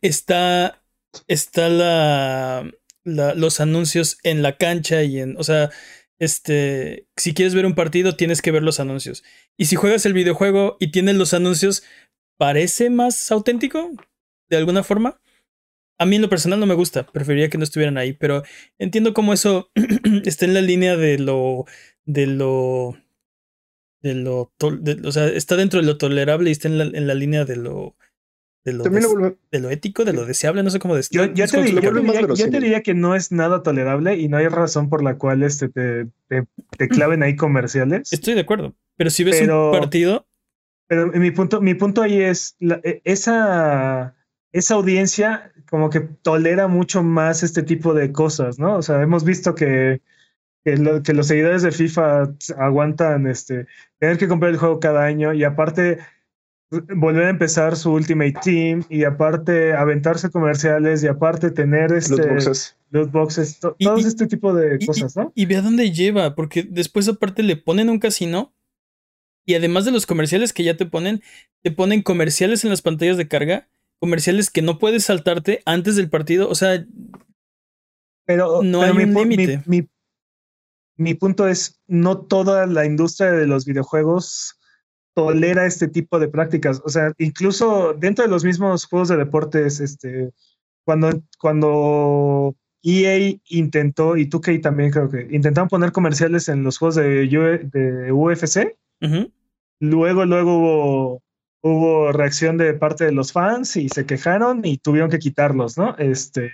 está, 0.00 0.82
está 1.26 1.68
la, 1.68 2.70
la, 3.04 3.34
los 3.34 3.60
anuncios 3.60 4.18
en 4.22 4.42
la 4.42 4.56
cancha 4.56 5.02
y 5.02 5.20
en, 5.20 5.36
o 5.36 5.44
sea, 5.44 5.70
este, 6.18 7.06
si 7.16 7.34
quieres 7.34 7.54
ver 7.54 7.66
un 7.66 7.74
partido 7.74 8.16
tienes 8.16 8.42
que 8.42 8.50
ver 8.50 8.62
los 8.62 8.80
anuncios. 8.80 9.24
Y 9.56 9.66
si 9.66 9.76
juegas 9.76 10.06
el 10.06 10.14
videojuego 10.14 10.76
y 10.80 10.90
tienes 10.90 11.16
los 11.16 11.34
anuncios, 11.34 11.84
parece 12.38 12.90
más 12.90 13.30
auténtico, 13.30 13.90
de 14.48 14.56
alguna 14.56 14.82
forma. 14.82 15.20
A 16.00 16.06
mí 16.06 16.16
en 16.16 16.22
lo 16.22 16.28
personal 16.28 16.60
no 16.60 16.66
me 16.66 16.74
gusta, 16.74 17.04
preferiría 17.06 17.50
que 17.50 17.58
no 17.58 17.64
estuvieran 17.64 17.98
ahí, 17.98 18.12
pero 18.12 18.44
entiendo 18.78 19.14
cómo 19.14 19.32
eso 19.32 19.70
está 20.24 20.44
en 20.44 20.54
la 20.54 20.60
línea 20.60 20.96
de 20.96 21.18
lo 21.18 21.64
de 22.04 22.26
lo 22.26 22.96
de 24.00 24.14
lo 24.14 24.52
o 25.04 25.12
sea, 25.12 25.26
está 25.26 25.56
dentro 25.56 25.80
de 25.80 25.86
lo 25.86 25.98
tolerable 25.98 26.50
y 26.50 26.52
está 26.52 26.68
en 26.68 26.78
la, 26.78 26.84
en 26.84 27.06
la 27.08 27.14
línea 27.14 27.44
de 27.44 27.56
lo 27.56 27.96
de 28.64 28.72
lo, 28.74 28.84
de 29.50 29.60
lo 29.60 29.70
ético, 29.70 30.04
de 30.04 30.12
lo 30.12 30.26
deseable, 30.26 30.62
no 30.62 30.70
sé 30.70 30.78
cómo 30.78 30.94
decirlo. 30.94 31.26
Yo, 31.32 31.46
te, 31.46 31.62
diría, 32.60 32.82
que 32.82 32.92
no 32.92 33.14
es 33.14 33.32
nada 33.32 33.62
tolerable 33.62 34.16
y 34.16 34.28
no 34.28 34.36
hay 34.36 34.48
razón 34.48 34.88
por 34.90 35.02
la 35.02 35.16
cual 35.16 35.42
este 35.42 35.68
te, 35.68 36.06
te, 36.28 36.88
claven 36.88 37.22
ahí 37.22 37.36
comerciales. 37.36 38.12
Estoy 38.12 38.34
de 38.34 38.40
acuerdo, 38.40 38.74
pero 38.96 39.10
si 39.10 39.24
ves 39.24 39.40
un 39.40 39.72
partido... 39.72 40.26
Pero 40.86 41.08
mi 41.08 41.30
punto, 41.30 41.60
mi 41.60 41.74
punto 41.74 42.00
ahí 42.00 42.20
es, 42.22 42.56
e, 42.60 43.02
esa 43.04 44.16
esa 44.52 44.74
audiencia 44.74 45.52
como 45.70 45.90
que 45.90 46.00
tolera 46.00 46.68
mucho 46.68 47.02
más 47.02 47.42
este 47.42 47.62
tipo 47.62 47.94
de 47.94 48.12
cosas, 48.12 48.58
¿no? 48.58 48.76
O 48.76 48.82
sea, 48.82 49.02
hemos 49.02 49.24
visto 49.24 49.54
que, 49.54 50.00
que, 50.64 50.76
los 50.76 51.26
seguidores 51.26 51.62
de 51.62 51.72
FIFA 51.72 52.34
aguantan 52.56 53.26
este, 53.26 53.66
tener 53.98 54.18
que 54.18 54.28
comprar 54.28 54.52
el 54.52 54.58
juego 54.58 54.80
cada 54.80 55.04
año 55.04 55.34
y 55.34 55.44
aparte 55.44 55.98
volver 56.70 57.24
a 57.24 57.30
empezar 57.30 57.76
su 57.76 57.92
Ultimate 57.92 58.34
Team 58.42 58.84
y 58.90 59.04
aparte 59.04 59.72
aventarse 59.72 60.30
comerciales 60.30 61.02
y 61.02 61.06
aparte 61.06 61.50
tener 61.50 61.92
este 61.92 62.16
loot 62.16 62.28
boxes, 62.28 62.76
loot 62.90 63.10
boxes 63.10 63.58
todo 63.58 63.96
este 63.96 64.26
tipo 64.26 64.52
de 64.52 64.78
cosas, 64.84 65.16
¿no? 65.16 65.32
Y, 65.34 65.46
ve 65.46 65.56
a 65.56 65.62
dónde 65.62 65.90
lleva, 65.92 66.34
porque 66.34 66.66
después 66.68 67.08
aparte 67.08 67.42
le 67.42 67.56
ponen 67.56 67.88
un 67.88 67.98
casino 67.98 68.52
y 69.46 69.54
además 69.54 69.86
de 69.86 69.92
los 69.92 70.04
comerciales 70.04 70.52
que 70.52 70.64
ya 70.64 70.76
te 70.76 70.84
ponen, 70.84 71.22
te 71.62 71.70
ponen 71.70 72.02
comerciales 72.02 72.64
en 72.64 72.70
las 72.70 72.82
pantallas 72.82 73.16
de 73.16 73.28
carga 73.28 73.68
comerciales 73.98 74.50
que 74.50 74.62
no 74.62 74.78
puedes 74.78 75.04
saltarte 75.04 75.60
antes 75.64 75.96
del 75.96 76.10
partido. 76.10 76.48
O 76.48 76.54
sea, 76.54 76.84
pero, 78.26 78.62
no 78.62 78.82
hay 78.82 78.90
un 78.90 79.14
límite. 79.14 79.62
Mi, 79.66 79.88
mi, 80.96 81.14
punto 81.14 81.48
es, 81.48 81.80
no 81.86 82.18
toda 82.18 82.66
la 82.66 82.84
industria 82.84 83.32
de 83.32 83.46
los 83.46 83.64
videojuegos 83.64 84.58
tolera 85.14 85.66
este 85.66 85.88
tipo 85.88 86.18
de 86.18 86.28
prácticas. 86.28 86.80
O 86.84 86.90
sea, 86.90 87.12
incluso 87.18 87.94
dentro 87.94 88.24
de 88.24 88.30
los 88.30 88.44
mismos 88.44 88.84
juegos 88.84 89.08
de 89.08 89.16
deportes, 89.16 89.80
este, 89.80 90.30
cuando, 90.84 91.22
cuando 91.40 92.54
EA 92.82 93.34
intentó, 93.48 94.16
y 94.16 94.28
2K 94.28 94.62
también 94.62 94.90
creo 94.90 95.10
que, 95.10 95.26
intentaron 95.30 95.68
poner 95.68 95.90
comerciales 95.90 96.48
en 96.48 96.62
los 96.62 96.78
juegos 96.78 96.94
de, 96.94 97.26
de 97.26 98.12
UFC, 98.12 98.76
luego, 99.80 100.24
luego 100.24 100.58
hubo 100.58 101.22
hubo 101.62 102.12
reacción 102.12 102.56
de 102.56 102.74
parte 102.74 103.04
de 103.04 103.12
los 103.12 103.32
fans 103.32 103.76
y 103.76 103.88
se 103.88 104.06
quejaron 104.06 104.64
y 104.64 104.78
tuvieron 104.78 105.10
que 105.10 105.18
quitarlos, 105.18 105.76
¿no? 105.76 105.96
Este, 105.98 106.52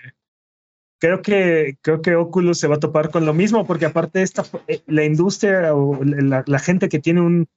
creo 0.99 1.21
que, 1.23 1.77
creo 1.83 2.01
que 2.01 2.17
Oculus 2.17 2.59
se 2.59 2.69
va 2.69 2.77
a 2.77 2.81
topar 2.81 3.11
con 3.11 3.27
lo 3.27 3.35
mismo, 3.35 3.67
porque 3.67 3.87
aparte 3.87 4.23
esta, 4.23 4.45
eh, 4.67 4.83
la 4.87 5.05
industria 5.05 5.75
o 5.75 6.03
la, 6.03 6.59
gente 6.59 6.89
que 6.89 6.99
tiene 6.99 7.21
un, 7.21 7.49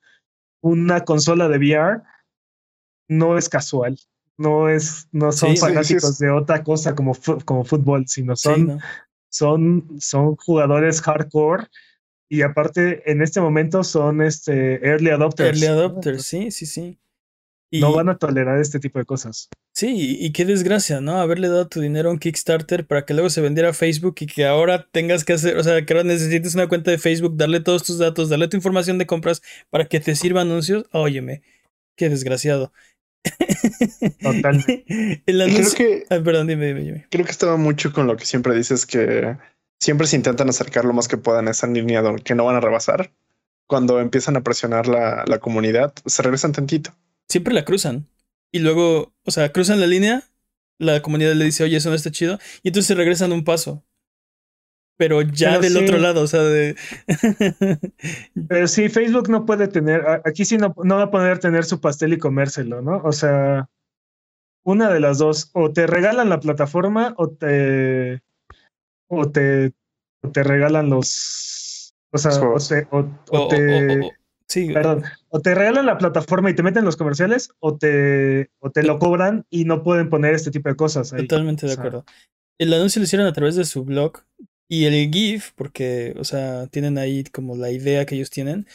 una 0.62 1.06
consola 1.06 1.48
de 1.48 1.58
VR 1.58 2.02
no 3.08 3.38
es 3.38 3.50
casual. 3.50 3.98
no 4.38 4.70
es, 4.70 5.08
no 5.12 5.32
son 5.32 5.52
Sí, 5.52 5.56
sí, 5.56 5.62
sí, 5.62 5.68
fanáticos 5.68 6.10
es- 6.12 6.20
de 6.20 6.30
otra 6.30 6.64
cosa 6.64 6.94
como, 6.94 7.14
como 7.46 7.64
fútbol, 7.64 8.08
sino 8.08 8.36
Sí, 8.36 8.44
son, 8.44 8.68
¿no? 8.68 8.80
son, 9.30 10.00
son 10.00 10.36
jugadores 10.36 11.02
hardcore 11.02 11.68
y 12.30 12.42
aparte 12.42 13.10
en 13.10 13.22
este 13.22 13.40
momento 13.40 13.84
son 13.84 14.22
este 14.22 14.86
early 14.86 15.10
adopters. 15.10 15.62
Early 15.62 15.66
adopters, 15.68 16.24
sí, 16.24 16.52
sí, 16.52 16.66
sí. 16.66 17.00
Y, 17.70 17.82
No 17.82 17.92
van 17.92 18.08
a 18.10 18.18
tolerar 18.18 18.60
este 18.60 18.80
tipo 18.80 18.98
de 19.00 19.06
cosas. 19.06 19.50
Sí, 19.74 20.18
y 20.20 20.32
qué 20.32 20.46
desgracia, 20.46 21.02
¿no? 21.02 21.20
Haberle 21.20 21.50
dado 21.50 21.68
tu 21.68 21.82
dinero 21.82 22.10
a 22.10 22.14
un 22.14 22.20
Kickstarter 22.20 22.88
para 22.88 23.06
que 23.06 23.14
luego 23.14 23.30
se 23.30 23.42
vendiera 23.42 23.70
a 23.70 23.74
Facebook 23.74 24.16
y 24.22 24.26
que 24.28 24.46
ahora 24.46 24.88
tengas 24.92 25.24
que 25.26 25.34
hacer, 25.34 25.58
o 25.58 25.64
sea, 25.64 25.86
que 25.86 25.94
ahora 25.94 26.04
necesites 26.06 26.56
una 26.56 26.68
cuenta 26.68 26.92
de 26.92 26.98
Facebook, 26.98 27.36
darle 27.36 27.60
todos 27.60 27.84
tus 27.84 27.98
datos, 27.98 28.30
darle 28.30 28.48
tu 28.48 28.56
información 28.58 28.98
de 28.98 29.06
compras 29.06 29.42
para 29.70 29.86
que 29.86 30.00
te 30.00 30.16
sirva 30.16 30.42
anuncios. 30.42 30.86
Óyeme, 30.94 31.42
qué 31.96 32.10
desgraciado. 32.10 32.72
Totalmente. 34.22 34.86
El 35.26 35.44
Creo 35.44 35.44
anuncio. 35.44 35.78
que, 35.78 36.06
Ay, 36.10 36.22
perdón, 36.22 36.48
dime, 36.48 36.68
dime, 36.68 36.82
dime. 36.82 37.08
creo 37.10 37.26
que 37.26 37.32
estaba 37.32 37.58
mucho 37.58 37.92
con 37.92 38.08
lo 38.08 38.16
que 38.16 38.26
siempre 38.26 38.56
dices 38.56 38.86
que 38.86 39.38
siempre 39.80 40.08
se 40.08 40.16
intentan 40.16 40.50
acercar 40.50 40.86
lo 40.86 40.94
más 40.94 41.08
que 41.08 41.18
puedan 41.18 41.48
a 41.48 41.52
esa 41.52 41.68
línea 41.68 42.02
que 42.24 42.36
no 42.36 42.46
van 42.46 42.56
a 42.56 42.62
rebasar. 42.62 43.12
Cuando 43.68 44.00
empiezan 44.00 44.38
a 44.38 44.42
presionar 44.42 44.88
la, 44.88 45.26
la 45.28 45.40
comunidad, 45.40 45.94
se 46.06 46.24
regresan 46.24 46.54
tantito. 46.54 46.96
Siempre 47.30 47.54
la 47.54 47.66
cruzan. 47.66 48.08
Y 48.52 48.60
luego, 48.60 49.14
o 49.26 49.32
sea, 49.32 49.52
cruzan 49.52 49.80
la 49.80 49.88
línea, 49.88 50.24
la 50.80 51.02
comunidad 51.02 51.34
le 51.34 51.46
dice, 51.46 51.64
oye, 51.64 51.78
eso 51.78 51.90
no 51.90 51.96
está 51.96 52.12
chido, 52.12 52.40
y 52.64 52.70
entonces 52.70 52.88
se 52.88 52.96
regresan 52.96 53.32
un 53.34 53.44
paso. 53.44 53.84
Pero 55.00 55.22
ya 55.22 55.50
Pero 55.52 55.62
del 55.62 55.74
sí. 55.74 55.84
otro 55.84 55.98
lado, 56.00 56.22
o 56.24 56.28
sea, 56.28 56.42
de. 56.42 56.76
Pero 58.48 58.68
sí, 58.68 58.90
Facebook 58.90 59.30
no 59.30 59.46
puede 59.46 59.68
tener, 59.68 60.04
aquí 60.26 60.44
sí 60.46 60.58
no, 60.58 60.74
no 60.84 60.96
va 60.96 61.04
a 61.04 61.12
poder 61.12 61.40
tener 61.40 61.66
su 61.66 61.80
pastel 61.80 62.14
y 62.14 62.18
comérselo, 62.18 62.82
¿no? 62.82 63.02
O 63.04 63.12
sea, 63.12 63.70
una 64.64 64.92
de 64.92 65.00
las 65.00 65.20
dos, 65.20 65.52
o 65.54 65.72
te 65.72 65.86
regalan 65.88 66.30
la 66.30 66.40
plataforma 66.40 67.14
o 67.18 67.30
te, 67.30 68.24
o 69.08 69.30
te, 69.32 69.74
o 70.24 70.32
te 70.32 70.44
regalan 70.44 70.90
los, 70.90 71.94
o 72.12 72.18
sea, 72.18 72.32
o 72.42 72.58
te, 72.58 72.88
o- 72.90 72.98
o- 73.00 73.20
o 73.32 73.46
o- 73.46 73.48
te- 73.50 74.00
o- 74.00 74.08
o- 74.08 74.12
sí, 74.48 74.72
perdón, 74.74 75.04
o 75.30 75.40
te 75.42 75.54
regalan 75.56 75.86
la 75.86 75.98
plataforma 75.98 76.50
y 76.50 76.56
te 76.56 76.64
meten 76.64 76.86
los 76.86 76.96
comerciales, 76.98 77.50
o 77.60 77.78
te, 77.78 78.50
o 78.60 78.72
te 78.72 78.84
lo 78.84 79.00
cobran 79.00 79.46
y 79.50 79.66
no 79.66 79.84
pueden 79.84 80.10
poner 80.10 80.34
este 80.34 80.52
tipo 80.52 80.70
de 80.70 80.76
cosas 80.76 81.14
ahí. 81.14 81.28
Totalmente 81.28 81.66
de 81.66 81.72
O 81.74 81.76
sea, 81.76 81.84
acuerdo. 81.84 82.06
El 82.60 82.74
anuncio 82.74 83.00
lo 83.00 83.04
hicieron 83.06 83.28
a 83.28 83.34
través 83.34 83.56
de 83.56 83.66
su 83.66 83.84
blog 83.84 84.20
y 84.68 84.86
el 84.86 85.12
GIF, 85.12 85.52
porque, 85.56 86.16
o 86.20 86.24
sea, 86.24 86.68
tienen 86.68 86.98
ahí 86.98 87.24
como 87.26 87.56
la 87.56 87.72
idea 87.72 88.06
que 88.06 88.16
ellos 88.16 88.30
tienen. 88.30 88.68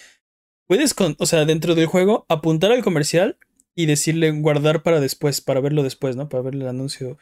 Puedes, 0.66 0.94
con, 0.94 1.16
o 1.18 1.26
sea, 1.26 1.44
dentro 1.44 1.74
del 1.74 1.86
juego, 1.86 2.24
apuntar 2.28 2.72
al 2.72 2.82
comercial 2.84 3.36
y 3.74 3.86
decirle 3.86 4.30
guardar 4.30 4.82
para 4.82 5.00
después, 5.00 5.40
para 5.40 5.61
verlo 5.61 5.82
después, 5.82 6.16
¿no? 6.16 6.28
Para 6.28 6.42
ver 6.44 6.55
el 6.55 6.68
anuncio. 6.68 7.18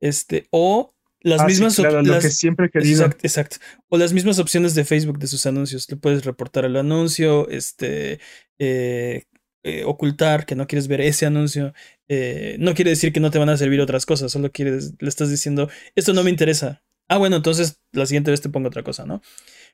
Este, 0.00 0.46
o 0.50 0.94
las 1.20 1.40
ah, 1.40 1.44
sí, 1.48 1.52
mismas 1.52 1.78
op- 1.78 1.82
claro, 1.86 2.02
lo 2.02 2.12
las- 2.14 2.22
que 2.24 2.30
siempre 2.30 2.66
he 2.66 2.70
querido. 2.70 3.02
Exacto, 3.02 3.26
exacto. 3.26 3.56
O 3.88 3.96
las 3.98 4.12
mismas 4.12 4.38
opciones 4.38 4.74
de 4.74 4.84
Facebook 4.84 5.18
de 5.18 5.26
sus 5.26 5.44
anuncios. 5.46 5.90
Le 5.90 5.96
puedes 5.96 6.24
reportar 6.24 6.64
el 6.64 6.76
anuncio, 6.76 7.48
este, 7.48 8.20
eh, 8.58 9.24
eh, 9.66 9.82
ocultar 9.84 10.44
que 10.44 10.54
no 10.54 10.66
quieres 10.66 10.88
ver 10.88 11.00
ese 11.00 11.24
anuncio. 11.24 11.72
Eh, 12.08 12.56
no 12.60 12.74
quiere 12.74 12.90
decir 12.90 13.12
que 13.12 13.20
no 13.20 13.30
te 13.30 13.38
van 13.38 13.48
a 13.48 13.56
servir 13.56 13.80
otras 13.80 14.04
cosas, 14.04 14.30
solo 14.30 14.52
quieres, 14.52 14.94
le 14.98 15.08
estás 15.08 15.30
diciendo, 15.30 15.70
esto 15.94 16.12
no 16.12 16.22
me 16.22 16.30
interesa. 16.30 16.82
Ah, 17.08 17.16
bueno, 17.16 17.36
entonces 17.36 17.80
la 17.92 18.04
siguiente 18.06 18.30
vez 18.30 18.42
te 18.42 18.50
pongo 18.50 18.68
otra 18.68 18.82
cosa, 18.82 19.06
¿no? 19.06 19.22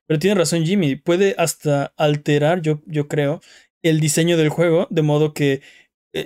Pero 0.07 0.20
tiene 0.20 0.37
razón 0.37 0.64
Jimmy, 0.64 0.97
puede 0.97 1.35
hasta 1.39 1.93
alterar, 1.97 2.62
yo, 2.62 2.83
yo 2.87 3.09
creo, 3.09 3.41
el 3.83 4.01
diseño 4.01 4.37
del 4.37 4.49
juego, 4.49 4.87
de 4.91 5.03
modo 5.03 5.35
que, 5.35 5.62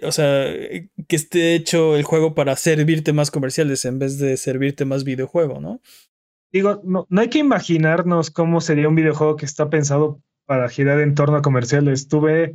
o 0.02 0.12
sea, 0.12 0.44
que 1.08 1.16
esté 1.16 1.54
hecho 1.54 1.96
el 1.96 2.02
juego 2.02 2.34
para 2.34 2.56
servirte 2.56 3.12
más 3.14 3.30
comerciales 3.30 3.84
en 3.86 3.98
vez 3.98 4.18
de 4.18 4.36
servirte 4.36 4.84
más 4.84 5.04
videojuego, 5.04 5.60
¿no? 5.60 5.80
Digo, 6.52 6.82
no, 6.84 7.06
no 7.08 7.20
hay 7.20 7.28
que 7.30 7.38
imaginarnos 7.38 8.30
cómo 8.30 8.60
sería 8.60 8.88
un 8.88 8.94
videojuego 8.94 9.36
que 9.36 9.46
está 9.46 9.70
pensado 9.70 10.22
para 10.46 10.68
girar 10.68 11.00
en 11.00 11.14
torno 11.14 11.36
a 11.36 11.42
comerciales. 11.42 12.08
Tuve, 12.08 12.54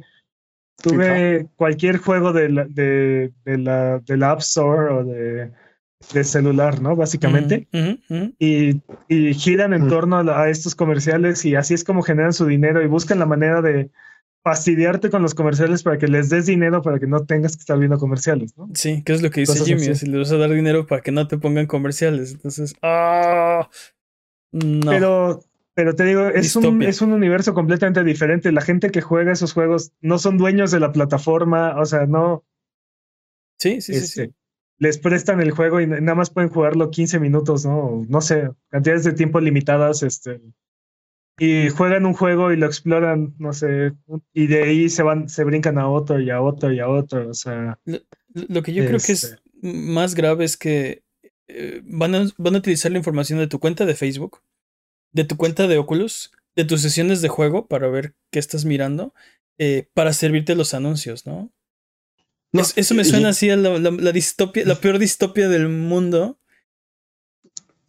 tuve 0.82 1.48
cualquier 1.56 1.98
juego 1.98 2.34
de 2.34 2.50
la, 2.50 2.66
de, 2.66 3.34
de 3.46 3.58
la, 3.58 4.00
de 4.00 4.18
la 4.18 4.32
App 4.32 4.40
Store 4.40 4.94
o 4.94 5.04
de, 5.04 5.52
de 6.14 6.24
celular, 6.24 6.82
¿no? 6.82 6.96
Básicamente. 6.96 7.68
Y, 8.40 8.82
y 9.08 9.34
giran 9.34 9.74
en 9.74 9.88
torno 9.88 10.18
a, 10.18 10.50
estos 10.50 10.76
comerciales 10.76 11.46
y 11.46 11.56
así 11.56 11.74
es 11.74 11.84
como 11.84 12.02
generan 12.02 12.34
su 12.34 12.46
dinero 12.46 12.82
y 12.82 12.88
buscan 12.88 13.20
la 13.20 13.26
manera 13.26 13.62
de 13.62 13.90
fastidiarte 14.42 15.10
con 15.10 15.22
los 15.22 15.36
comerciales 15.36 15.84
para 15.84 15.98
que 15.98 16.08
les 16.08 16.30
des 16.30 16.46
dinero 16.46 16.82
para 16.82 16.98
que 16.98 17.08
no 17.08 17.26
tengas 17.26 17.58
que 17.58 17.60
estar 17.60 17.78
viendo 17.78 17.98
comerciales, 17.98 18.58
¿no? 18.58 18.70
Sí, 18.74 19.04
que 19.04 19.14
es 19.14 19.22
lo 19.22 19.30
que 19.30 19.42
dice 19.42 19.52
Cosas 19.52 19.68
Jimmy, 19.68 19.82
así. 19.82 19.92
así 19.92 20.06
le 20.08 20.18
vas 20.18 20.32
a 20.32 20.38
dar 20.38 20.52
dinero 20.52 20.88
para 20.88 21.02
que 21.02 21.12
no 21.12 21.28
te 21.28 21.38
pongan 21.38 21.68
comerciales. 21.68 22.32
Entonces, 22.32 22.74
¡ah! 22.82 23.70
No. 24.52 24.90
Pero, 24.90 25.44
pero 25.80 25.96
te 25.96 26.04
digo, 26.04 26.28
es 26.28 26.58
un, 26.58 26.84
es 26.84 27.02
un 27.02 27.14
universo 27.14 27.54
completamente 27.54 28.04
diferente. 28.04 28.52
La 28.52 28.60
gente 28.60 28.92
que 28.92 29.00
juega 29.00 29.32
esos 29.32 29.54
juegos 29.54 29.94
no 30.02 30.20
son 30.20 30.38
dueños 30.38 30.72
de 30.72 30.82
la 30.82 30.92
plataforma, 30.92 31.80
o 31.80 31.86
sea, 31.86 32.06
no 32.06 32.44
sí, 33.58 33.80
sí, 33.80 33.94
sí, 33.94 33.98
este, 33.98 34.26
sí. 34.26 34.34
les 34.78 34.98
prestan 34.98 35.40
el 35.40 35.52
juego 35.52 35.80
y 35.80 35.88
nada 35.88 36.16
más 36.16 36.32
pueden 36.32 36.50
jugarlo 36.50 36.92
15 36.92 37.22
minutos, 37.22 37.66
¿no? 37.66 38.06
No 38.10 38.20
sé, 38.20 38.50
cantidades 38.68 39.06
de 39.06 39.14
tiempo 39.14 39.40
limitadas, 39.40 40.04
este. 40.04 40.42
Y 41.38 41.70
juegan 41.70 42.06
un 42.06 42.14
juego 42.14 42.52
y 42.52 42.58
lo 42.58 42.66
exploran, 42.66 43.34
no 43.40 43.54
sé, 43.54 43.94
y 44.34 44.48
de 44.48 44.64
ahí 44.64 44.90
se 44.90 45.02
van, 45.02 45.30
se 45.30 45.46
brincan 45.46 45.78
a 45.78 45.88
otro 45.88 46.20
y 46.20 46.30
a 46.30 46.42
otro 46.42 46.74
y 46.74 46.82
a 46.82 46.90
otro, 46.90 47.30
o 47.30 47.34
sea. 47.34 47.80
Lo, 47.86 48.00
lo 48.34 48.64
que 48.64 48.74
yo 48.74 48.84
creo 48.84 49.00
que 49.00 49.14
es 49.14 49.24
Este. 49.24 49.38
más 49.62 50.14
grave 50.14 50.44
es 50.44 50.58
que 50.58 51.04
eh, 51.48 51.82
van, 51.86 52.16
a, 52.16 52.28
van 52.38 52.56
a 52.56 52.58
utilizar 52.58 52.92
la 52.92 52.98
información 52.98 53.40
de 53.40 53.48
tu 53.48 53.62
cuenta 53.62 53.86
de 53.86 53.96
Facebook, 53.96 54.42
de 55.12 55.24
tu 55.24 55.38
cuenta 55.38 55.68
de 55.68 55.78
Oculus, 55.78 56.32
de 56.56 56.66
tus 56.66 56.82
sesiones 56.82 57.22
de 57.22 57.28
juego 57.30 57.68
para 57.68 57.88
ver 57.88 58.16
qué 58.32 58.40
estás 58.40 58.66
mirando, 58.66 59.14
eh, 59.58 59.88
para 59.94 60.14
servirte 60.14 60.56
los 60.56 60.74
anuncios, 60.74 61.26
¿no? 61.26 61.52
No, 62.52 62.62
Es- 62.62 62.74
eso 62.78 62.96
me 62.96 63.04
y- 63.04 63.06
suena 63.06 63.30
así 63.30 63.50
a 63.50 63.58
la, 63.58 63.78
la- 63.78 63.92
la 63.92 64.12
distopia, 64.12 64.66
la 64.66 64.76
peor 64.76 64.98
distopia 65.00 65.50
del 65.50 65.70
mundo. 65.70 66.39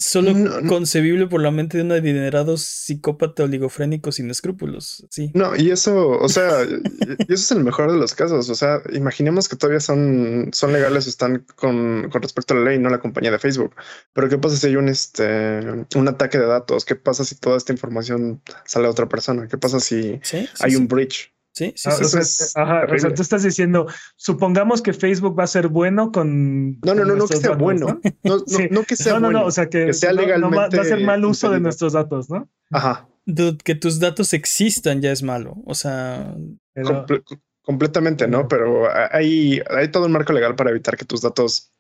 Solo 0.03 0.33
No, 0.33 0.61
no. 0.63 0.69
concebible 0.69 1.27
por 1.27 1.43
la 1.43 1.51
mente 1.51 1.77
de 1.77 1.85
un 1.85 1.93
adinerado 1.93 2.57
psicópata 2.57 3.45
oligofrénico 3.45 4.11
sin 4.13 4.31
escrúpulos. 4.31 5.07
Sí. 5.11 5.31
No, 5.35 5.55
y 5.55 5.71
eso, 5.71 6.09
o 6.09 6.29
sea, 6.31 6.65
y 6.65 7.23
eso 7.25 7.35
es 7.35 7.51
el 7.53 7.63
mejor 7.63 7.93
de 7.93 7.99
los 7.99 8.15
casos. 8.15 8.49
O 8.49 8.55
sea, 8.55 8.81
imaginemos 8.95 9.47
que 9.49 9.57
todavía 9.57 9.81
son, 9.81 10.49
son 10.55 10.73
legales 10.73 11.07
o 11.07 11.11
están 11.11 11.45
con, 11.55 12.09
con 12.11 12.23
respecto 12.23 12.55
a 12.55 12.57
la 12.57 12.71
ley, 12.71 12.79
no 12.79 12.89
la 12.89 12.99
compañía 13.01 13.31
de 13.31 13.39
Facebook. 13.39 13.75
Pero 14.15 14.31
¿qué 14.31 14.39
pasa 14.39 14.57
si 14.57 14.69
hay 14.69 14.77
un, 14.77 14.89
este, 14.89 15.61
un 15.95 16.09
ataque 16.09 16.39
de 16.39 16.47
datos? 16.47 16.87
¿Qué 16.87 16.97
pasa 16.97 17.25
si 17.25 17.35
toda 17.37 17.59
esta 17.59 17.73
información 17.73 18.43
sale 18.65 18.87
a 18.87 18.91
otra 18.91 19.07
persona? 19.07 19.49
¿Qué 19.49 19.59
pasa 19.59 19.81
si 19.81 19.91
Sí, 20.01 20.21
sí, 20.23 20.49
hay 20.61 20.71
sí. 20.71 20.77
un 20.77 20.89
breach? 20.89 21.31
Sí, 21.61 21.73
sí, 21.77 21.89
Ah, 21.91 21.93
sí, 21.93 22.03
o 22.03 22.07
eso 22.07 22.09
sea, 22.09 22.21
es 22.23 22.57
ajá, 22.57 22.87
o 22.91 22.99
sea, 22.99 23.13
tú 23.13 23.21
estás 23.21 23.43
diciendo, 23.43 23.87
supongamos 24.17 24.81
que 24.81 24.95
Facebook 24.95 25.39
va 25.39 25.45
a 25.45 25.47
ser 25.47 25.69
bueno 25.69 26.11
con. 26.11 26.81
No, 26.81 26.95
no, 26.95 27.05
no, 27.05 27.17
no 27.17 27.27
que 27.27 27.37
sea 27.37 27.51
datos, 27.51 27.63
bueno. 27.63 27.87
¿no? 27.87 28.01
No, 28.25 28.37
no, 28.39 28.45
Sí. 28.47 28.69
no 28.71 28.83
que 28.85 28.97
sea 28.97 29.13
no, 29.15 29.21
no, 29.21 29.27
bueno. 29.27 29.41
no, 29.41 29.47
o 29.47 29.51
sea 29.51 29.69
que, 29.69 29.87
que 29.87 29.93
sea 29.93 30.13
no 30.13 30.17
va- 30.17 30.23
va, 30.23 30.27
a 30.29 30.69
legalmente 30.69 30.85
ser 30.85 31.01
mal 31.05 31.23
uso 31.25 31.51
de 31.51 31.61
nuestros 31.61 31.93
datos, 31.93 32.31
¿no? 32.31 32.49
Ajá. 32.71 33.07
Dude, 33.27 33.59
que 33.63 33.75
tus 33.75 34.01
datos 34.01 34.33
existan 34.33 35.03
ya 35.03 35.13
es 35.13 35.23
malo. 35.23 35.57
O 35.67 35.75
sea, 35.75 36.35
Pero- 36.73 37.05
Comple- 37.07 37.41
completamente, 37.63 38.27
¿no? 38.27 38.49
Pero 38.49 38.89
hay, 39.13 39.61
hay 39.69 39.89
todo 39.91 40.07
un 40.07 40.13
marco 40.13 40.33
legal 40.33 40.55
para 40.57 40.71
evitar 40.71 40.97
que 40.97 41.05
tus 41.05 41.21
datos 41.21 41.71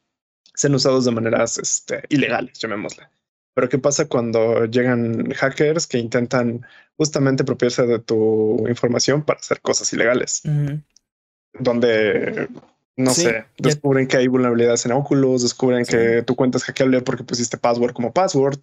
sean 0.54 0.74
usados 0.74 1.06
de 1.06 1.10
maneras 1.12 1.56
este, 1.58 2.02
ilegales, 2.10 2.58
llamémosle. 2.58 3.04
Pero 3.54 3.68
¿qué 3.68 3.78
pasa 3.78 4.06
cuando 4.06 4.64
llegan 4.66 5.30
hackers 5.32 5.86
que 5.86 5.98
intentan 5.98 6.64
justamente 6.96 7.42
apropiarse 7.42 7.84
de 7.86 7.98
tu 7.98 8.66
información 8.68 9.22
para 9.24 9.40
hacer 9.40 9.60
cosas 9.60 9.92
ilegales? 9.92 10.42
Donde, 11.58 12.48
no 12.96 13.10
Sí, 13.12 13.22
sé, 13.22 13.32
ya- 13.32 13.46
descubren 13.58 14.06
que 14.06 14.16
hay 14.18 14.28
vulnerabilidades 14.28 14.86
en 14.86 14.92
Oculus, 14.92 15.42
descubren 15.42 15.84
Sí. 15.84 15.92
que 15.92 16.22
tu 16.22 16.36
cuenta 16.36 16.58
es 16.58 16.64
hackeable 16.64 17.00
porque 17.02 17.24
pusiste 17.24 17.58
password 17.58 17.92
como 17.92 18.12
password, 18.12 18.58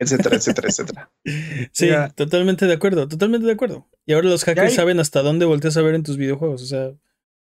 etcétera, 0.00 0.36
etcétera, 0.36 0.68
etcétera. 0.68 1.10
sí, 1.72 1.90
totalmente 2.16 2.66
de 2.66 2.72
acuerdo, 2.74 3.06
totalmente 3.06 3.46
de 3.46 3.52
acuerdo. 3.52 3.86
Y 4.04 4.14
ahora 4.14 4.28
los 4.28 4.44
hackers 4.44 4.70
hay- 4.70 4.74
saben 4.76 4.98
hasta 4.98 5.22
dónde 5.22 5.44
volteas 5.46 5.76
a 5.76 5.82
ver 5.82 5.94
en 5.94 6.02
tus 6.02 6.16
videojuegos. 6.16 6.62
O 6.62 6.66
sea, 6.66 6.88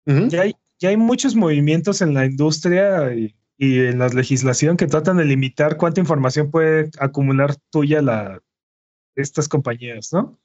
Ujú. 0.07 0.29
ya 0.29 0.43
hay, 0.43 0.55
ya 0.79 0.91
hay 0.91 0.99
muchos 0.99 1.35
movimientos 1.35 2.03
en 2.03 2.13
la 2.13 2.27
industria 2.27 3.15
y, 3.15 3.35
y 3.57 3.81
en 3.81 3.99
la 3.99 4.09
legislación 4.09 4.77
que 4.77 4.87
tratan 4.87 5.17
de 5.17 5.25
limitar 5.25 5.77
cuánta 5.77 6.01
información 6.01 6.51
puede 6.51 6.91
acumular 6.99 7.57
tuya 7.71 8.03
la, 8.03 8.41
estas 9.17 9.49
compañías, 9.49 10.13
¿no? 10.13 10.39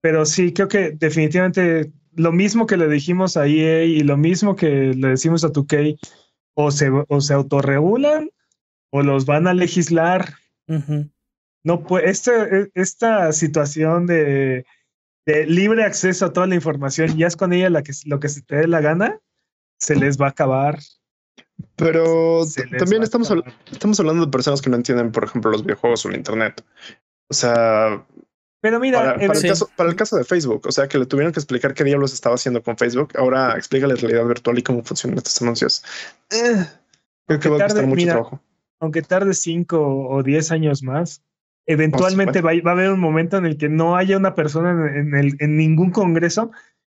Pero 0.00 0.26
sí, 0.26 0.52
creo 0.52 0.68
que 0.68 0.90
definitivamente 0.90 1.92
lo 2.12 2.32
mismo 2.32 2.66
que 2.66 2.76
le 2.76 2.88
dijimos 2.88 3.36
a 3.36 3.46
EA 3.46 3.84
y 3.84 4.00
lo 4.00 4.16
mismo 4.16 4.56
que 4.56 4.94
le 4.94 5.08
decimos 5.08 5.44
a 5.44 5.48
2K, 5.48 5.98
o 6.54 6.70
se, 6.70 6.90
o 7.08 7.20
se 7.20 7.34
autorregulan 7.34 8.30
o 8.90 9.02
los 9.02 9.26
van 9.26 9.48
a 9.48 9.54
legislar. 9.54 10.34
No, 11.64 11.82
pues 11.82 12.04
esta, 12.04 12.46
esta 12.74 13.32
situación 13.32 14.06
de, 14.06 14.64
de 15.26 15.46
libre 15.46 15.84
acceso 15.84 16.26
a 16.26 16.32
toda 16.32 16.46
la 16.46 16.54
información, 16.54 17.16
ya 17.16 17.26
es 17.26 17.36
con 17.36 17.52
ella 17.52 17.70
la 17.70 17.82
que, 17.82 17.92
lo 18.06 18.20
que 18.20 18.28
se 18.28 18.42
te 18.42 18.56
dé 18.56 18.68
la 18.68 18.80
gana, 18.80 19.18
se 19.78 19.96
les 19.96 20.20
va 20.20 20.26
a 20.26 20.30
acabar. 20.30 20.78
Pero 21.76 22.42
también 22.78 23.02
estamos, 23.02 23.32
estamos 23.70 23.98
hablando 24.00 24.24
de 24.26 24.30
personas 24.30 24.60
que 24.62 24.70
no 24.70 24.76
entienden, 24.76 25.12
por 25.12 25.24
ejemplo, 25.24 25.50
los 25.50 25.62
videojuegos 25.64 26.04
o 26.04 26.08
el 26.08 26.16
internet. 26.16 26.64
O 27.30 27.34
sea, 27.34 28.04
Pero 28.60 28.80
mira, 28.80 28.98
para, 28.98 29.14
para 29.14 29.32
el 29.32 29.36
Sí. 29.38 29.48
caso, 29.48 29.70
para 29.76 29.90
el 29.90 29.96
caso 29.96 30.16
de 30.16 30.24
Facebook, 30.24 30.66
o 30.66 30.72
sea, 30.72 30.88
que 30.88 30.98
le 30.98 31.06
tuvieron 31.06 31.32
que 31.32 31.40
explicar 31.40 31.74
qué 31.74 31.84
diablos 31.84 32.12
estaba 32.12 32.34
haciendo 32.36 32.62
con 32.62 32.76
Facebook. 32.76 33.12
Ahora 33.16 33.56
explica 33.56 33.86
la 33.86 33.94
realidad 33.94 34.24
virtual 34.26 34.58
y 34.58 34.62
cómo 34.62 34.82
funcionan 34.82 35.18
estos 35.18 35.40
anuncios. 35.42 35.84
Eh, 36.30 36.64
creo 37.26 37.40
que 37.40 37.48
va 37.48 37.56
a 37.56 37.58
tarde, 37.58 37.72
costar 37.74 37.86
mucho 37.86 37.96
mira, 37.96 38.12
trabajo. 38.14 38.40
aunque 38.80 39.02
tarde 39.02 39.34
5 39.34 39.78
o 40.08 40.22
10 40.22 40.50
años 40.50 40.82
más, 40.82 41.22
eventualmente 41.66 42.40
va, 42.40 42.50
a- 42.52 42.62
va 42.62 42.70
a 42.70 42.74
haber 42.74 42.90
un 42.90 43.00
momento 43.00 43.36
en 43.36 43.46
el 43.46 43.56
que 43.58 43.68
no 43.68 43.96
haya 43.96 44.16
una 44.16 44.34
persona 44.34 44.70
en, 44.70 45.08
en 45.08 45.14
el, 45.14 45.36
en 45.40 45.56
ningún 45.56 45.90
congreso 45.90 46.50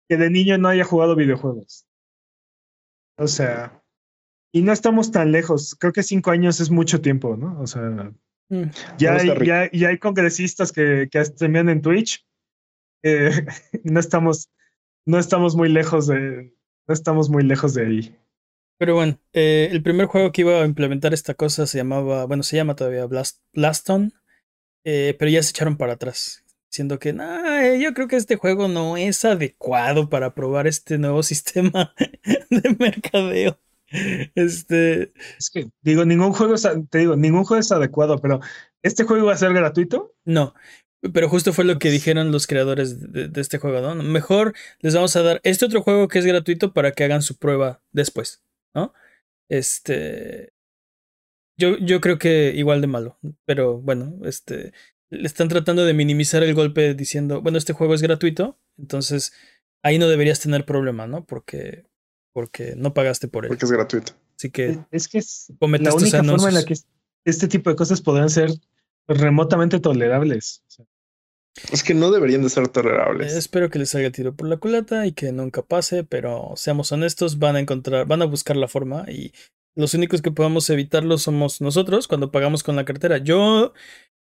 que 0.10 0.18
de 0.18 0.30
niño 0.30 0.58
no 0.58 0.68
haya 0.70 0.84
jugado 0.84 1.16
videojuegos. 1.16 1.86
O 3.18 3.28
sea, 3.28 3.82
y 4.58 4.62
no 4.64 4.72
estamos 4.74 5.12
tan 5.12 5.32
lejos. 5.32 5.76
Creo 5.80 5.94
que 5.94 6.04
5 6.04 6.32
años 6.32 6.60
es 6.60 6.70
mucho 6.70 7.02
tiempo, 7.02 7.36
¿no? 7.38 7.60
O 7.62 7.68
sea, 7.68 8.12
Mm. 8.50 8.64
ya 8.98 9.16
hay, 9.16 9.28
ya, 9.46 9.70
ya 9.72 9.90
hay 9.90 9.98
congresistas 9.98 10.72
que, 10.72 11.10
que 11.12 11.24
streamean 11.26 11.68
en 11.68 11.82
Twitch. 11.82 12.26
Eh, 13.04 13.30
no 13.84 14.00
estamos, 14.00 14.50
no 15.06 15.20
estamos 15.20 15.56
muy 15.56 15.68
lejos 15.70 16.08
de, 16.08 16.54
no 16.88 16.94
estamos 16.94 17.30
muy 17.30 17.44
lejos 17.44 17.74
de 17.74 17.86
ahí. 17.86 18.16
Pero 18.80 18.96
bueno, 18.96 19.20
eh, 19.34 19.68
el 19.72 19.82
primer 19.84 20.06
juego 20.06 20.32
que 20.32 20.42
iba 20.42 20.62
a 20.62 20.66
implementar 20.66 21.14
esta 21.14 21.34
cosa 21.34 21.66
se 21.68 21.80
llamaba, 21.80 22.26
bueno, 22.26 22.44
se 22.44 22.56
llama 22.56 22.76
todavía 22.76 23.06
Blast, 23.06 23.42
Blaston, 23.54 24.14
eh, 24.86 25.16
pero 25.20 25.30
ya 25.30 25.44
se 25.44 25.50
echaron 25.50 25.76
para 25.78 25.94
atrás, 25.94 26.46
diciendo 26.72 27.00
que 27.00 27.12
"Nah, 27.12 27.64
eh, 27.64 27.82
yo 27.82 27.94
creo 27.94 28.08
que 28.08 28.16
este 28.16 28.36
juego 28.38 28.68
no 28.70 28.96
es 28.96 29.26
adecuado 29.26 30.10
para 30.10 30.34
probar 30.36 30.68
este 30.68 30.98
nuevo 30.98 31.22
sistema 31.24 31.94
de 32.50 32.76
mercadeo. 32.80 33.60
Este, 34.36 35.14
Es 35.38 35.50
que 35.50 35.70
digo, 35.82 36.06
ningún 36.06 36.34
juego 36.34 36.56
es, 36.56 36.68
te 36.90 36.98
digo, 37.00 37.16
ningún 37.16 37.46
juego 37.46 37.62
es 37.62 37.72
adecuado, 37.72 38.20
pero 38.20 38.40
este 38.84 39.04
juego 39.04 39.28
va 39.28 39.34
a 39.34 39.38
ser 39.38 39.54
gratuito. 39.54 40.14
no, 40.26 40.54
pero 41.14 41.30
justo 41.30 41.54
fue 41.54 41.64
lo 41.64 41.80
que 41.80 41.90
dijeron 41.90 42.32
los 42.32 42.48
creadores 42.48 43.12
de, 43.12 43.28
de 43.28 43.42
este 43.42 43.60
juego, 43.60 43.82
¿no? 43.82 44.04
Mejor 44.04 44.54
les 44.80 44.96
vamos 44.96 45.16
a 45.16 45.22
dar 45.22 45.42
este 45.44 45.66
otro 45.66 45.82
juego 45.82 46.08
que 46.08 46.20
es 46.20 46.26
gratuito 46.26 46.74
para 46.74 46.92
que 46.92 47.04
hagan 47.04 47.22
su 47.22 47.38
prueba 47.38 47.82
después, 47.92 48.44
¿no? 48.74 48.94
Este, 49.50 50.52
yo, 51.58 51.78
yo 51.78 52.02
creo 52.02 52.20
que 52.20 52.54
igual 52.56 52.82
de 52.82 52.88
malo, 52.88 53.18
pero 53.46 53.80
bueno, 53.80 54.20
este, 54.26 54.74
le 55.10 55.26
están 55.26 55.48
tratando 55.48 55.86
de 55.86 55.94
minimizar 55.94 56.44
el 56.44 56.54
golpe 56.54 56.94
diciendo, 56.94 57.42
bueno, 57.42 57.58
este 57.58 57.74
juego 57.74 57.94
es 57.96 58.02
gratuito, 58.02 58.60
entonces 58.78 59.34
ahí 59.84 59.98
no 59.98 60.08
deberías 60.08 60.40
tener 60.40 60.66
problema, 60.66 61.08
¿no? 61.08 61.26
Porque, 61.26 61.86
porque 62.34 62.74
no 62.78 62.94
pagaste 62.94 63.28
por 63.28 63.46
él. 63.46 63.50
Porque 63.50 63.66
es 63.66 63.72
gratuito. 63.72 64.14
Así 64.38 64.50
que 64.52 64.80
Es- 64.92 65.08
que 65.08 65.18
es 65.20 65.48
la 65.50 65.94
única 65.96 66.18
forma 66.38 66.50
en 66.50 66.54
la 66.56 66.66
que 66.66 66.76
este 67.26 67.48
tipo 67.48 67.70
de 67.70 67.76
cosas 67.76 68.02
podrán 68.02 68.30
ser 68.30 68.52
remotamente 69.08 69.80
tolerables. 69.80 70.64
O 70.68 70.70
sea, 70.72 70.86
Es 71.72 71.84
que 71.84 71.96
no 71.96 72.12
deberían 72.12 72.44
de 72.44 72.50
ser 72.50 72.68
tolerables. 72.68 73.34
Eh, 73.34 73.38
espero 73.40 73.70
que 73.72 73.80
les 73.80 73.90
salga 73.90 74.08
el 74.08 74.14
tiro 74.14 74.36
por 74.36 74.48
la 74.48 74.58
culata 74.58 75.08
y 75.08 75.12
que 75.14 75.32
nunca 75.32 75.64
pase, 75.64 76.04
pero 76.04 76.54
seamos 76.56 76.92
honestos, 76.92 77.40
van 77.40 77.56
a 77.56 77.60
encontrar, 77.60 78.06
van 78.06 78.22
a 78.22 78.26
buscar 78.26 78.56
la 78.58 78.68
forma 78.68 79.06
y 79.10 79.32
los 79.76 79.94
únicos 79.96 80.22
que 80.22 80.32
podamos 80.32 80.70
evitarlo 80.70 81.18
somos 81.18 81.60
nosotros 81.62 82.08
cuando 82.08 82.32
pagamos 82.32 82.62
con 82.64 82.76
la 82.76 82.86
cartera. 82.86 83.18
Yo, 83.18 83.74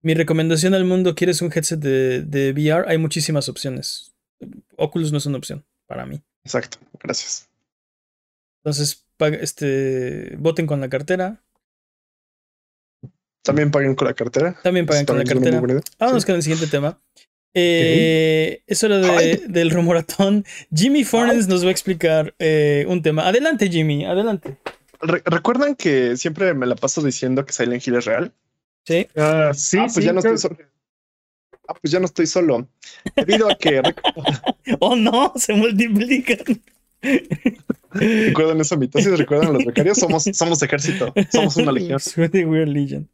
mi 0.03 0.15
recomendación 0.15 0.73
al 0.75 0.85
mundo, 0.87 1.15
¿quieres 1.15 1.43
un 1.43 1.53
headset 1.55 1.79
de, 1.81 2.23
de 2.23 2.53
VR? 2.53 2.89
Hay 2.91 2.97
muchísimas 2.99 3.49
opciones. 3.51 4.15
Oculus 4.77 5.13
no 5.13 5.19
es 5.19 5.27
una 5.27 5.37
opción 5.39 5.65
para 5.87 6.07
mí. 6.07 6.23
Exacto. 6.45 6.79
Gracias. 7.03 7.49
Entonces, 8.67 9.07
este, 9.41 10.35
voten 10.39 10.67
con 10.67 10.81
la 10.81 10.89
cartera. 10.89 11.41
También 13.45 13.71
paguen 13.71 13.95
con 13.95 14.09
la 14.09 14.15
cartera. 14.15 14.59
También 14.61 14.87
paguen 14.87 15.05
Eso 15.05 15.13
con 15.13 15.19
la 15.19 15.25
cartera. 15.25 15.61
Vámonos 16.01 16.23
Sí. 16.25 16.27
con 16.27 16.35
el 16.35 16.43
siguiente 16.43 16.67
tema. 16.67 16.99
Eh, 17.55 18.63
Es 18.67 18.83
hora 18.83 18.99
de- 18.99 19.45
del 19.47 19.71
rumoratón. 19.71 20.45
Jimmy 20.75 21.05
Fornes 21.05 21.47
nos 21.47 21.63
va 21.65 21.69
a 21.69 21.71
explicar 21.71 22.35
eh, 22.41 22.85
un 22.89 23.03
tema. 23.03 23.29
Adelante, 23.29 23.69
Jimmy, 23.71 24.05
adelante. 24.05 24.57
Re- 25.01 25.23
¿Recuerdan 25.25 25.77
que 25.77 26.17
siempre 26.17 26.53
me 26.53 26.67
la 26.67 26.75
paso 26.75 27.03
diciendo 27.03 27.47
que 27.47 27.53
Silent 27.53 27.87
Hill 27.87 27.95
es 27.95 28.05
real? 28.05 28.33
Sí. 28.85 29.07
ah, 29.17 29.53
sí, 29.55 29.79
ah, 29.79 29.83
pues 29.83 29.95
sí, 29.95 30.03
ya 30.03 30.13
no 30.13 30.21
creo- 30.23 30.35
estoy 30.35 30.51
solo. 30.57 30.69
Ah, 31.69 31.75
pues 31.81 31.93
ya 31.93 32.01
no 32.01 32.07
estoy 32.07 32.27
solo. 32.27 32.69
Debido 33.15 33.49
a 33.49 33.55
que 33.57 33.81
Oh 34.81 34.97
no, 34.97 35.33
se 35.37 35.53
multiplican. 35.55 36.39
Recuerdan 37.91 38.61
esa 38.61 38.77
mitosis, 38.77 39.19
recuerdan 39.19 39.49
a 39.49 39.53
los 39.53 39.65
becarios, 39.65 39.99
somos, 39.99 40.25
somos 40.33 40.63
ejército, 40.63 41.13
somos 41.33 41.57
una 41.57 41.73
legión. 41.73 42.01
Pretty 42.15 42.45
Weird 42.45 42.69
Legion. 42.69 43.09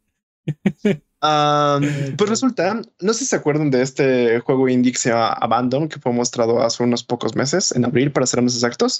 Pues 2.17 2.29
resulta, 2.29 2.81
no 2.99 3.13
sé 3.13 3.19
si 3.19 3.25
se 3.25 3.35
acuerdan 3.35 3.71
de 3.71 3.81
este 3.81 4.39
juego 4.41 4.67
indie 4.67 4.91
que 4.91 4.99
se 4.99 5.09
llama 5.09 5.29
Abandon, 5.29 5.87
que 5.87 5.99
fue 5.99 6.11
mostrado 6.11 6.61
hace 6.61 6.83
unos 6.83 7.03
pocos 7.03 7.35
meses, 7.35 7.71
en 7.71 7.85
abril, 7.85 8.11
para 8.11 8.25
ser 8.25 8.41
más 8.41 8.55
exactos. 8.55 8.99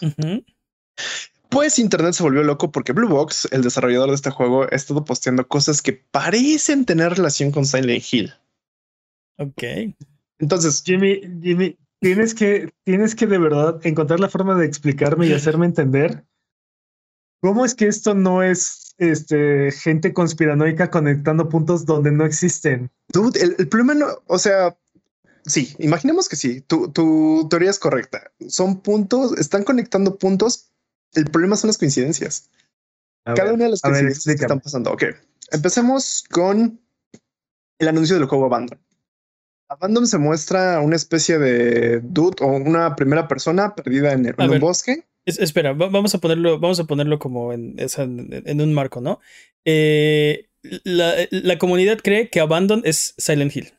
Pues 1.50 1.78
Internet 1.80 2.14
se 2.14 2.24
volvió 2.24 2.44
loco 2.44 2.72
porque 2.72 2.94
Blue 2.94 3.10
Box, 3.10 3.48
el 3.52 3.62
desarrollador 3.62 4.10
de 4.10 4.16
este 4.16 4.32
juego, 4.32 4.64
ha 4.64 4.76
estado 4.76 5.04
posteando 5.04 5.48
cosas 5.48 5.82
que 5.82 5.94
parecen 5.94 6.86
tener 6.86 7.14
relación 7.14 7.52
con 7.52 7.66
Silent 7.66 8.04
Hill. 8.12 8.34
Ok. 9.38 9.64
Entonces, 10.40 10.82
Jimmy, 10.84 11.22
Jimmy, 11.42 11.78
tienes 12.04 12.36
que, 12.36 12.74
tienes 12.84 13.16
que 13.16 13.28
de 13.28 13.38
verdad 13.38 13.80
encontrar 13.84 14.20
la 14.20 14.30
forma 14.30 14.56
de 14.56 14.66
explicarme 14.66 15.26
y 15.26 15.34
hacerme 15.34 15.66
entender 15.66 16.26
cómo 17.42 17.64
es 17.66 17.74
que 17.76 17.88
esto 17.88 18.14
no 18.14 18.44
es 18.44 18.94
este, 18.98 19.72
gente 19.72 20.14
conspiranoica 20.14 20.92
conectando 20.92 21.48
puntos 21.48 21.86
donde 21.86 22.12
no 22.12 22.26
existen. 22.26 22.92
dude, 23.14 23.42
el, 23.42 23.56
el 23.58 23.70
problema 23.70 23.94
no, 23.94 24.08
o 24.28 24.38
sea, 24.38 24.78
sí, 25.46 25.76
imaginemos 25.80 26.28
que 26.28 26.36
sí, 26.36 26.60
tu, 26.62 26.92
tu 26.92 27.48
teoría 27.50 27.70
es 27.70 27.80
correcta. 27.80 28.32
Son 28.48 28.82
puntos, 28.82 29.38
están 29.38 29.64
conectando 29.64 30.18
puntos. 30.18 30.72
El 31.14 31.26
problema 31.26 31.56
son 31.56 31.70
las 31.70 31.78
coincidencias. 31.78 32.50
A 33.26 33.34
Cada 33.34 33.46
ver, 33.46 33.54
una 33.54 33.64
de 33.66 33.70
las 33.72 33.86
a 33.86 33.90
ver, 33.90 34.04
coincidencias 34.04 34.36
que 34.36 34.42
están 34.42 34.60
pasando. 34.60 34.92
Ok, 34.92 35.04
empecemos 35.52 36.26
con 36.30 36.82
el 37.80 37.88
anuncio 37.88 38.18
del 38.18 38.26
juego 38.26 38.46
Abandon. 38.46 38.80
Abandon 39.70 40.06
se 40.08 40.18
muestra 40.18 40.80
una 40.82 40.96
especie 40.96 41.40
de 41.40 42.00
dude 42.02 42.38
o 42.42 42.48
una 42.48 42.96
primera 42.96 43.28
persona 43.28 43.76
perdida 43.76 44.14
en, 44.14 44.26
en 44.28 44.36
A 44.38 44.46
un 44.50 44.60
bosque. 44.60 45.04
Es- 45.26 45.40
espera, 45.40 45.74
va- 45.74 45.90
vamos 45.90 46.14
a 46.14 46.18
ponerlo, 46.20 46.60
vamos 46.60 46.80
a 46.80 46.84
ponerlo 46.84 47.18
como 47.20 47.54
en, 47.54 47.76
esa- 47.80 48.04
en- 48.04 48.44
en 48.46 48.62
un 48.62 48.74
marco, 48.74 49.02
¿no? 49.02 49.20
Eh, 49.66 50.48
la, 50.84 51.14
la 51.32 51.58
comunidad 51.58 52.00
cree 52.04 52.30
que 52.30 52.40
Abandon 52.40 52.82
es 52.86 53.16
Silent 53.18 53.56
Hill. 53.56 53.74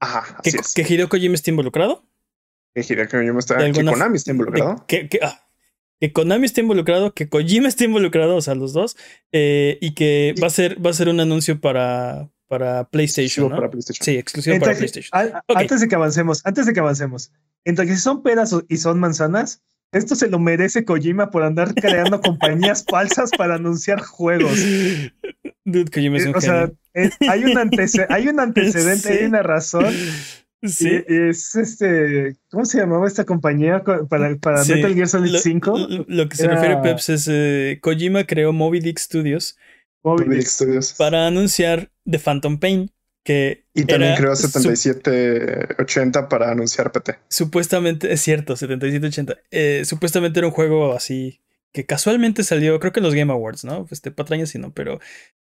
Ajá, 0.00 0.38
Que, 0.42 0.50
así 0.50 0.58
es. 0.58 0.74
que 0.74 0.82
Hideo 0.94 1.08
Kojima 1.08 1.34
está 1.34 1.50
involucrado. 1.50 2.04
Que 2.74 2.82
Hideo 2.82 3.08
Kojima 3.08 3.38
está- 3.40 3.58
que 3.72 3.84
Konami 3.84 4.16
está 4.16 4.30
involucrado. 4.30 4.84
Que, 4.86 5.08
que- 5.08 5.20
ah, 5.22 5.44
que 6.00 6.12
Konami 6.12 6.46
está 6.46 6.60
involucrado, 6.62 7.12
que 7.14 7.28
Kojima 7.28 7.68
está 7.68 7.84
involucrado, 7.84 8.36
o 8.36 8.40
sea, 8.40 8.54
los 8.54 8.72
dos. 8.72 8.96
eh, 9.32 9.76
y 9.80 9.94
que 9.94 10.34
va 10.42 10.46
a 10.46 10.50
ser, 10.50 10.84
va 10.84 10.90
a 10.90 10.94
ser 10.94 11.08
un 11.08 11.20
anuncio 11.20 11.60
para, 11.60 12.30
para 12.50 12.84
PlayStation. 12.90 13.48
¿no? 13.48 13.54
para 13.56 13.70
PlayStation. 13.70 14.04
Sí, 14.04 14.18
exclusivo 14.18 14.58
para 14.58 14.72
Entre- 14.72 14.88
PlayStation. 14.90 15.10
a- 15.12 15.38
a- 15.38 15.44
Ok. 15.46 15.56
Antes 15.60 15.80
de 15.80 15.88
que 15.88 15.94
avancemos, 15.94 16.40
antes 16.44 16.66
de 16.66 16.72
que 16.72 16.80
avancemos, 16.80 17.32
que 17.64 17.94
si 17.94 17.96
son 18.00 18.22
peras 18.24 18.52
o- 18.52 18.64
y 18.68 18.76
son 18.78 18.98
manzanas, 18.98 19.62
esto 19.92 20.14
se 20.16 20.28
lo 20.28 20.38
merece 20.40 20.84
Kojima 20.84 21.30
por 21.30 21.44
andar 21.44 21.74
creando 21.74 22.20
compañías 22.74 22.84
falsas 22.88 23.30
para 23.38 23.54
anunciar 23.54 24.00
juegos. 24.00 24.58
Dude, 25.64 25.90
Kojima 25.92 26.16
es 26.16 26.24
Eh, 26.24 26.28
un 26.30 26.36
o 26.36 26.40
sea, 26.40 26.70
es- 26.94 27.16
hay, 27.28 27.44
un 27.44 27.56
hay 28.08 28.28
un 28.28 28.40
antecedente, 28.40 29.08
Sí. 29.12 29.18
hay 29.20 29.24
una 29.26 29.42
razón. 29.44 29.94
Sí. 30.62 30.88
Y- 31.08 31.14
y 31.14 31.28
es 31.30 31.54
este, 31.54 32.36
¿cómo 32.50 32.64
se 32.66 32.78
llamaba 32.78 33.06
esta 33.06 33.24
compañía 33.24 33.80
co- 33.84 34.06
para, 34.08 34.36
para 34.36 34.62
Sí, 34.64 34.74
Metal 34.74 34.94
Gear 34.94 35.08
Solid 35.08 35.30
lo, 35.32 35.38
5? 35.38 35.78
lo- 35.78 36.04
lo 36.06 36.28
que 36.28 36.36
se 36.36 36.44
Era- 36.44 36.54
refiere 36.56 36.76
Peps 36.82 37.08
es 37.08 37.28
eh, 37.30 37.78
Kojima 37.80 38.24
creó 38.24 38.52
Moby 38.52 38.80
Dick 38.80 38.98
Studios 38.98 39.56
Studios. 40.46 40.94
para 40.96 41.26
anunciar 41.26 41.90
The 42.10 42.18
Phantom 42.18 42.58
Pain, 42.58 42.90
que 43.24 43.64
Y 43.74 43.84
también 43.84 44.16
creó 44.16 44.34
su- 44.34 44.48
7780 44.48 46.28
para 46.28 46.50
anunciar 46.50 46.92
PT. 46.92 47.16
supuestamente, 47.28 48.12
es 48.12 48.20
cierto, 48.20 48.56
7780, 48.56 49.36
eh, 49.50 49.82
supuestamente 49.84 50.40
era 50.40 50.46
un 50.48 50.52
juego 50.54 50.92
así 50.94 51.40
que 51.72 51.86
casualmente 51.86 52.42
salió, 52.44 52.80
creo 52.80 52.92
que 52.92 53.00
en 53.00 53.04
los 53.04 53.14
Game 53.14 53.32
Awards, 53.32 53.64
¿no? 53.64 53.86
Este 53.90 54.10
patrañas 54.10 54.50
sí, 54.50 54.58
no, 54.58 54.72
pero 54.72 54.98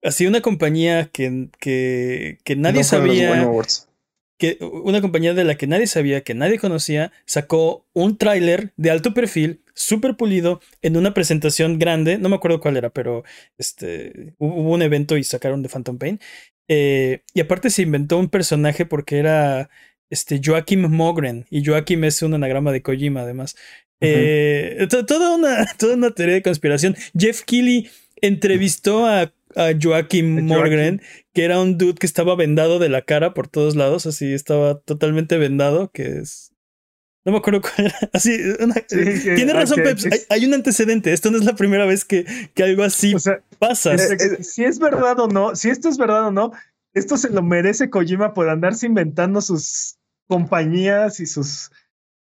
así 0.02 0.26
una 0.28 0.42
compañía 0.42 1.10
que, 1.12 1.50
que, 1.60 2.38
que 2.44 2.56
nadie 2.56 2.82
No 2.82 2.88
fueron 2.88 3.08
los 3.08 3.18
Game 3.18 3.30
sabía, 3.30 3.44
Awards. 3.46 3.90
que 4.38 4.58
una 4.62 5.02
compañía 5.02 5.34
de 5.34 5.44
la 5.44 5.56
que 5.58 5.68
nadie 5.68 5.88
sabía, 5.88 6.22
que 6.22 6.34
nadie 6.34 6.58
conocía, 6.60 7.12
sacó 7.26 7.86
un 7.94 8.18
tráiler 8.18 8.72
de 8.78 8.92
alto 8.92 9.14
perfil, 9.14 9.62
súper 9.76 10.16
pulido, 10.16 10.62
en 10.82 10.98
una 10.98 11.14
presentación 11.14 11.78
grande, 11.80 12.18
no 12.18 12.30
me 12.30 12.36
acuerdo 12.38 12.60
cuál 12.60 12.78
era, 12.78 12.90
pero 12.90 13.24
este, 13.58 14.34
hubo 14.40 14.74
un 14.74 14.82
evento 14.82 15.18
y 15.18 15.24
sacaron 15.24 15.62
de 15.62 15.70
Phantom 15.70 15.98
Pain. 15.98 16.20
Eh, 16.68 17.22
y 17.34 17.42
aparte 17.42 17.70
se 17.70 17.84
inventó 17.84 18.18
un 18.18 18.30
personaje 18.30 18.86
porque 18.86 19.20
era 19.20 19.70
este, 20.10 20.42
Joachim 20.44 20.88
Mogren, 20.90 21.46
y 21.52 21.64
Joachim 21.66 22.04
es 22.06 22.22
un 22.24 22.34
anagrama 22.34 22.72
de 22.72 22.82
Kojima 22.82 23.22
además. 23.22 23.56
Eh, 24.02 24.88
to- 24.90 25.06
toda, 25.06 25.36
una, 25.36 25.66
toda 25.78 25.96
una 25.96 26.12
teoría 26.12 26.36
de 26.36 26.42
conspiración. 26.44 26.96
Jeff 27.18 27.44
Keighley 27.44 27.90
entrevistó 28.22 29.06
a, 29.06 29.34
a 29.56 29.72
Joaquim 29.82 30.46
Morgren, 30.48 31.02
que 31.34 31.44
era 31.46 31.60
un 31.62 31.78
dude 31.78 31.96
que 31.96 32.06
estaba 32.08 32.36
vendado 32.36 32.80
de 32.80 32.90
la 32.90 33.02
cara 33.04 33.34
por 33.34 33.48
todos 33.48 33.76
lados, 33.76 34.06
así 34.06 34.34
estaba 34.34 34.80
totalmente 34.80 35.38
vendado, 35.38 35.92
que 35.92 36.18
es... 36.20 36.52
No 37.26 37.32
me 37.32 37.40
acuerdo 37.40 37.62
cuál 37.62 37.88
era. 37.88 37.96
Así, 38.14 38.38
una- 38.60 38.76
Sí, 38.76 38.84
que- 39.24 39.34
Tienes 39.36 39.56
razón, 39.56 39.80
Peps. 39.84 40.06
es- 40.06 40.14
Hay, 40.14 40.20
hay 40.42 40.46
un 40.46 40.54
antecedente. 40.54 41.12
Esto 41.12 41.32
no 41.32 41.38
es 41.38 41.46
la 41.46 41.56
primera 41.56 41.86
vez 41.86 42.06
que, 42.06 42.26
que 42.54 42.64
algo 42.64 42.84
así 42.84 43.16
O 43.16 43.20
sea, 43.20 43.42
pasa. 43.60 43.94
es- 43.96 44.12
Eh, 44.12 44.44
si 44.44 44.64
es 44.64 44.78
verdad 44.80 45.20
o 45.20 45.28
no, 45.28 45.56
si 45.56 45.70
esto 45.70 45.90
es 45.90 45.98
verdad 45.98 46.28
o 46.28 46.32
no, 46.32 46.52
esto 46.94 47.18
se 47.18 47.30
lo 47.32 47.42
merece 47.42 47.90
Kojima 47.90 48.34
por 48.34 48.48
andarse 48.50 48.86
inventando 48.86 49.42
sus 49.42 49.98
compañías 50.28 51.20
y 51.20 51.26
sus. 51.26 51.72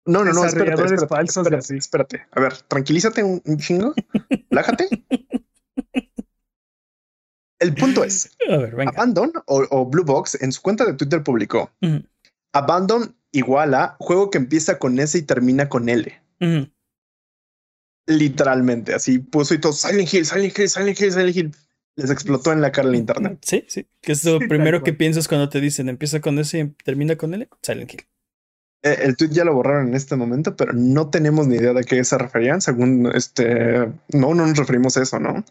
No, 0.06 0.24
no, 0.24 0.34
no, 0.34 0.44
espérate, 0.46 0.82
espérate, 0.82 1.08
falsos 1.08 1.36
y 1.38 1.40
espérate, 1.48 1.66
así. 1.66 1.78
espérate. 1.78 2.26
A 2.32 2.40
ver, 2.42 2.58
tranquilízate 2.68 3.24
un, 3.24 3.42
un 3.46 3.58
chingo. 3.58 3.94
Lájate. 4.50 4.88
El 7.60 7.74
punto 7.76 8.04
es, 8.04 8.30
A 8.50 8.58
ver, 8.58 8.76
venga. 8.76 8.92
Abandon 8.92 9.32
o, 9.46 9.66
o 9.70 9.86
Blue 9.86 10.04
Box 10.04 10.38
en 10.42 10.52
su 10.52 10.62
cuenta 10.62 10.84
de 10.86 10.94
Twitter 10.94 11.24
publicó 11.24 11.72
Abandon 12.54 13.16
igual 13.34 13.74
a 13.74 13.98
juego 14.00 14.30
que 14.30 14.38
empieza 14.38 14.80
con 14.80 14.98
S 15.00 15.18
y 15.18 15.24
termina 15.24 15.68
con 15.68 15.90
L. 15.90 16.22
Literalmente, 18.06 18.94
así 18.94 19.20
puso 19.20 19.54
y 19.54 19.60
todo 19.60 19.74
Silent 19.74 20.14
Hill, 20.14 20.26
Silent 20.26 20.58
Hill, 20.58 20.70
Silent 20.70 21.02
Hill, 21.02 21.12
Silent 21.12 21.36
Hill. 21.36 21.52
Les 21.96 22.10
explotó 22.10 22.52
en 22.52 22.62
la 22.62 22.72
cara 22.72 22.90
el 22.90 22.96
internet. 22.96 23.40
Sí, 23.42 23.66
sí. 23.68 23.86
Que 24.02 24.14
es 24.14 24.24
lo 24.24 24.40
Sí, 24.40 24.48
primero 24.48 24.84
que 24.84 24.94
piensas 24.94 25.28
cuando 25.28 25.50
te 25.50 25.62
dicen 25.62 25.90
empieza 25.90 26.22
con 26.22 26.40
ese 26.40 26.60
y 26.60 26.68
termina 26.84 27.16
con 27.18 27.34
L. 27.34 27.48
Silent 27.62 27.94
Hill. 27.94 28.02
Eh, 28.86 29.00
el 29.04 29.16
tweet 29.16 29.30
ya 29.30 29.46
lo 29.46 29.54
borraron 29.54 29.88
en 29.88 29.94
este 29.96 30.18
momento, 30.18 30.58
pero 30.58 30.74
no 30.74 31.10
tenemos 31.10 31.48
ni 31.48 31.56
idea 31.56 31.72
de 31.74 31.86
qué 31.86 32.04
se 32.04 32.18
referían. 32.18 32.60
Según 32.60 33.10
este, 33.16 33.88
no, 34.10 34.34
no 34.36 34.46
nos 34.46 34.58
referimos 34.58 34.98
a 34.98 35.02
eso, 35.04 35.20
¿no? 35.20 35.44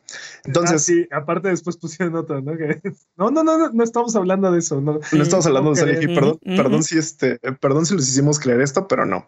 Entonces, 0.45 0.77
Ah, 0.77 0.79
sí, 0.79 1.09
aparte 1.11 1.49
después 1.49 1.79
pusieron 1.79 2.15
otro, 2.15 2.43
¿no? 2.43 2.57
Que- 2.59 2.81
no, 3.17 3.31
no, 3.31 3.43
no, 3.43 3.57
no, 3.57 3.71
no 3.73 3.85
estamos 3.85 4.15
hablando 4.17 4.53
de 4.53 4.59
eso, 4.59 4.81
¿no? 4.83 5.01
no 5.13 5.23
estamos 5.23 5.47
hablando 5.47 5.73
de 5.73 6.03
Hill. 6.03 6.15
Perdón, 6.15 6.39
perdón 6.45 6.83
si 6.83 6.99
este, 6.99 7.39
perdón 7.61 7.87
si 7.87 7.95
los 7.95 8.07
hicimos 8.07 8.39
creer 8.39 8.61
esto, 8.61 8.87
pero 8.87 9.07
no. 9.07 9.27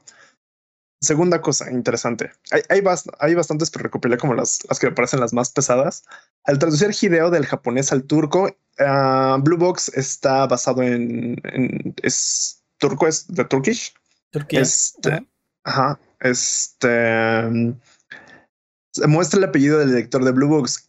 Segunda 1.01 1.41
cosa 1.43 1.71
interesante. 1.71 2.31
Hay, 2.51 2.63
hay, 2.71 2.81
bast- 2.81 3.13
hay 3.19 3.35
bastantes, 3.35 3.71
pero 3.71 3.85
recopilé 3.85 4.17
como 4.17 4.33
las, 4.35 4.61
las 4.69 4.79
que 4.79 4.87
me 4.87 4.93
parecen 4.95 5.21
las 5.21 5.35
más 5.35 5.51
pesadas. 5.51 6.05
Al 6.45 6.59
traducir 6.59 6.91
Hideo 6.99 7.31
del 7.31 7.45
japonés 7.45 7.93
al 7.93 8.05
turco, 8.05 8.51
ah, 8.79 9.39
Blue 9.43 9.59
Box 9.59 9.91
está 9.95 10.47
basado 10.47 10.83
en, 10.83 11.37
en- 11.45 11.95
es 12.03 12.63
turco, 12.79 13.07
es 13.07 13.27
de 13.29 13.45
Turkish. 13.45 13.93
Turquía. 14.31 14.61
Este, 14.61 15.11
Ajá. 15.11 15.25
ajá, 15.64 16.01
este 16.20 17.43
mm, 17.43 17.72
se 18.93 19.07
muestra 19.07 19.39
el 19.39 19.45
apellido 19.45 19.79
del 19.79 19.89
director 19.91 20.25
de 20.25 20.33
Blue 20.33 20.49
Box, 20.49 20.89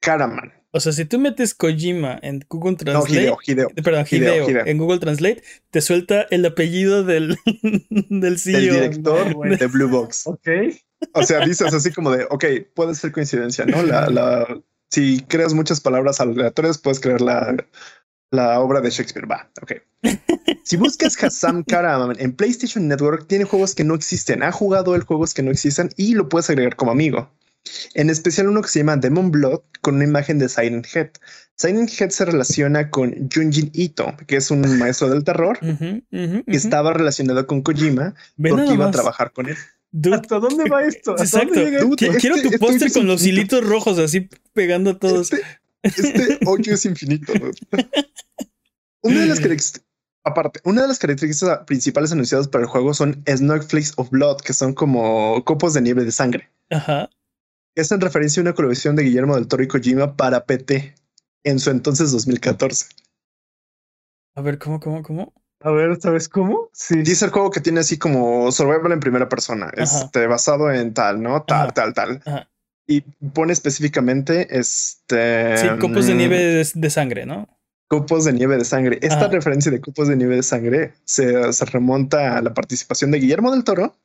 Karaman. 0.00 0.52
O 0.72 0.80
sea, 0.80 0.92
si 0.92 1.04
tú 1.04 1.20
metes 1.20 1.54
Kojima 1.54 2.18
en 2.22 2.44
Google 2.48 2.72
No, 2.72 2.76
Translate. 2.78 3.12
Hideo, 3.12 3.38
Hideo. 3.46 3.68
Perdón, 3.70 4.06
Hideo, 4.10 4.34
Hideo, 4.34 4.50
Hideo. 4.50 4.66
En 4.66 4.78
Google 4.78 4.98
Translate 4.98 5.42
te 5.70 5.80
suelta 5.80 6.22
el 6.30 6.44
apellido 6.44 7.04
del, 7.04 7.36
del 7.60 8.08
Del 8.20 8.38
CEO. 8.40 8.74
director 8.74 9.28
no, 9.28 9.34
güey. 9.34 9.56
de 9.56 9.66
Blue 9.68 9.88
Box. 9.88 10.26
Ok. 10.26 10.48
O 11.12 11.22
sea, 11.22 11.44
dices 11.46 11.72
así 11.72 11.92
como 11.92 12.10
de, 12.10 12.26
ok, 12.28 12.44
puede 12.74 12.94
ser 12.96 13.12
coincidencia, 13.12 13.66
¿no? 13.66 13.82
La, 13.84 14.08
la, 14.08 14.60
si 14.90 15.20
creas 15.28 15.54
muchas 15.54 15.80
palabras 15.80 16.20
aleatorias, 16.20 16.78
puedes 16.78 16.98
crear 16.98 17.20
la, 17.20 17.54
la 18.34 18.60
obra 18.60 18.80
de 18.80 18.90
Shakespeare. 18.90 19.26
Va, 19.26 19.48
ok. 19.62 19.72
Si 20.64 20.76
buscas 20.78 21.22
Hassam 21.22 21.62
Karaman 21.62 22.16
en 22.18 22.32
PlayStation 22.34 22.88
Network, 22.88 23.26
tiene 23.26 23.44
juegos 23.44 23.74
que 23.74 23.84
no 23.84 23.94
existen. 23.94 24.42
Ha 24.42 24.50
jugado 24.50 24.94
el 24.94 25.02
juegos 25.02 25.34
que 25.34 25.42
no 25.42 25.50
existen 25.50 25.90
y 25.96 26.14
lo 26.14 26.28
puedes 26.30 26.48
agregar 26.48 26.74
como 26.76 26.90
amigo. 26.90 27.30
En 27.92 28.08
especial 28.08 28.48
uno 28.48 28.62
que 28.62 28.68
se 28.68 28.78
llama 28.78 28.96
Demon 28.96 29.30
Blood 29.30 29.60
con 29.82 29.96
una 29.96 30.04
imagen 30.04 30.38
de 30.38 30.48
Silent 30.48 30.86
Head. 30.94 31.10
Silent 31.56 31.90
Head 32.00 32.10
se 32.10 32.24
relaciona 32.24 32.90
con 32.90 33.28
Junjin 33.32 33.70
Ito, 33.74 34.14
que 34.26 34.36
es 34.36 34.50
un 34.50 34.62
maestro 34.78 35.10
del 35.10 35.22
terror 35.22 35.58
que 35.60 36.42
estaba 36.46 36.94
relacionado 36.94 37.46
con 37.46 37.60
Kojima 37.62 38.14
porque 38.36 38.72
iba 38.72 38.86
a 38.86 38.90
trabajar 38.90 39.32
con 39.32 39.48
él. 39.48 39.56
Dude, 39.92 40.16
¿Hasta 40.16 40.38
dónde 40.40 40.64
va 40.68 40.82
esto? 40.84 41.12
¿Hasta 41.12 41.24
Exacto. 41.24 41.54
dónde 41.54 41.64
llega 41.70 41.82
Dude, 41.84 41.96
Qui- 41.96 42.06
este- 42.08 42.20
Quiero 42.20 42.36
tu 42.36 42.46
este 42.48 42.58
póster 42.58 42.90
con 42.92 43.06
los 43.06 43.24
hilitos 43.24 43.64
rojos 43.64 43.98
así 43.98 44.28
pegando 44.54 44.90
a 44.90 44.98
todos. 44.98 45.30
Este, 45.32 45.44
este 45.84 46.38
hoyo 46.46 46.74
es 46.74 46.84
infinito. 46.84 47.32
Una 49.02 49.20
de 49.20 49.26
las 49.26 49.38
características, 49.38 49.86
aparte, 50.24 50.60
una 50.64 50.82
de 50.82 50.88
las 50.88 50.98
características 50.98 51.58
principales 51.66 52.10
anunciadas 52.10 52.48
para 52.48 52.64
el 52.64 52.70
juego 52.70 52.94
son 52.94 53.22
Snowflakes 53.28 53.92
of 53.96 54.08
Blood, 54.08 54.38
que 54.38 54.54
son 54.54 54.72
como 54.72 55.44
copos 55.44 55.74
de 55.74 55.82
nieve 55.82 56.04
de 56.04 56.10
sangre. 56.10 56.50
Ajá. 56.70 57.10
Es 57.74 57.92
en 57.92 58.00
referencia 58.00 58.40
a 58.40 58.44
una 58.44 58.54
colaboración 58.54 58.96
de 58.96 59.02
Guillermo 59.02 59.34
del 59.34 59.46
Toro 59.46 59.62
y 59.62 59.68
Kojima 59.68 60.16
para 60.16 60.46
PT 60.46 60.94
en 61.44 61.58
su 61.58 61.70
entonces 61.70 62.12
2014. 62.12 62.86
A 64.36 64.40
ver, 64.40 64.58
¿cómo, 64.58 64.80
cómo, 64.80 65.02
cómo? 65.02 65.34
A 65.60 65.70
ver, 65.70 66.00
¿sabes 66.00 66.28
cómo? 66.28 66.70
Sí. 66.72 67.02
Dice 67.02 67.26
el 67.26 67.30
juego 67.30 67.50
que 67.50 67.60
tiene 67.60 67.80
así 67.80 67.98
como 67.98 68.50
survival 68.52 68.92
en 68.92 69.00
primera 69.00 69.28
persona, 69.28 69.66
Ajá. 69.66 69.82
este, 69.82 70.26
basado 70.26 70.70
en 70.70 70.94
tal, 70.94 71.22
¿no? 71.22 71.42
Tal, 71.42 71.64
Ajá. 71.64 71.72
tal, 71.72 71.94
tal. 71.94 72.22
Ajá. 72.24 72.50
Y 72.86 73.00
pone 73.00 73.52
específicamente 73.52 74.46
este. 74.58 75.56
Sí, 75.58 75.68
copos 75.80 76.06
de 76.06 76.14
mm, 76.14 76.18
nieve 76.18 76.38
de, 76.38 76.68
de 76.74 76.90
sangre, 76.90 77.24
¿no? 77.26 77.48
Copos 77.88 78.24
de 78.24 78.32
nieve 78.32 78.56
de 78.58 78.64
sangre. 78.64 78.98
Esta 79.02 79.16
Ajá. 79.16 79.28
referencia 79.28 79.70
de 79.70 79.80
copos 79.80 80.08
de 80.08 80.16
nieve 80.16 80.36
de 80.36 80.42
sangre 80.42 80.92
se, 81.04 81.52
se 81.52 81.64
remonta 81.66 82.36
a 82.36 82.42
la 82.42 82.52
participación 82.52 83.10
de 83.10 83.18
Guillermo 83.20 83.50
del 83.52 83.64
Toro 83.64 83.96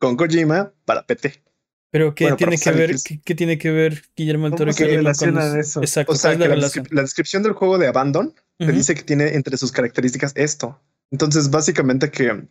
con 0.00 0.16
Kojima 0.16 0.72
para 0.84 1.06
PT. 1.06 1.42
Pero 1.90 2.14
¿qué 2.14 2.24
Bueno, 2.24 2.36
tiene 2.36 2.58
que 2.58 2.70
ver? 2.72 2.96
¿Qué, 3.04 3.20
qué 3.24 3.34
tiene 3.34 3.56
que 3.56 3.70
ver 3.70 4.02
Guillermo 4.16 4.44
del 4.44 4.58
¿Cómo 4.58 4.58
Toro 4.58 4.72
Kojima 4.72 5.14
con 5.14 5.34
los- 5.34 5.54
eso? 5.54 5.80
Exacto, 5.80 6.12
O 6.12 6.16
sea, 6.16 6.36
¿cuál 6.36 6.62
es 6.64 6.72
que 6.72 6.82
la 6.90 7.02
descripción 7.02 7.42
del 7.42 7.52
juego 7.52 7.78
de 7.78 7.86
Abandon 7.86 8.34
te 8.58 8.64
Ujú. 8.66 8.72
dice 8.74 8.94
que 8.94 9.02
tiene 9.02 9.34
entre 9.34 9.56
sus 9.56 9.72
características 9.72 10.32
esto. 10.36 10.80
Entonces, 11.10 11.50
básicamente 11.50 12.10
que 12.10 12.46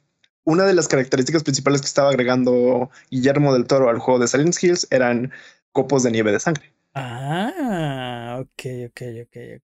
una 0.45 0.65
de 0.65 0.73
las 0.73 0.87
características 0.87 1.43
principales 1.43 1.81
que 1.81 1.87
estaba 1.87 2.09
agregando 2.09 2.89
Guillermo 3.09 3.53
del 3.53 3.65
Toro 3.65 3.89
al 3.89 3.99
juego 3.99 4.19
de 4.19 4.27
Silent 4.27 4.55
Hills 4.61 4.87
eran 4.91 5.31
copos 5.71 6.03
de 6.03 6.11
nieve 6.11 6.31
de 6.31 6.39
sangre. 6.39 6.73
Ah, 6.93 8.39
ok, 8.41 8.65
ok, 8.89 9.01
ok. 9.23 9.61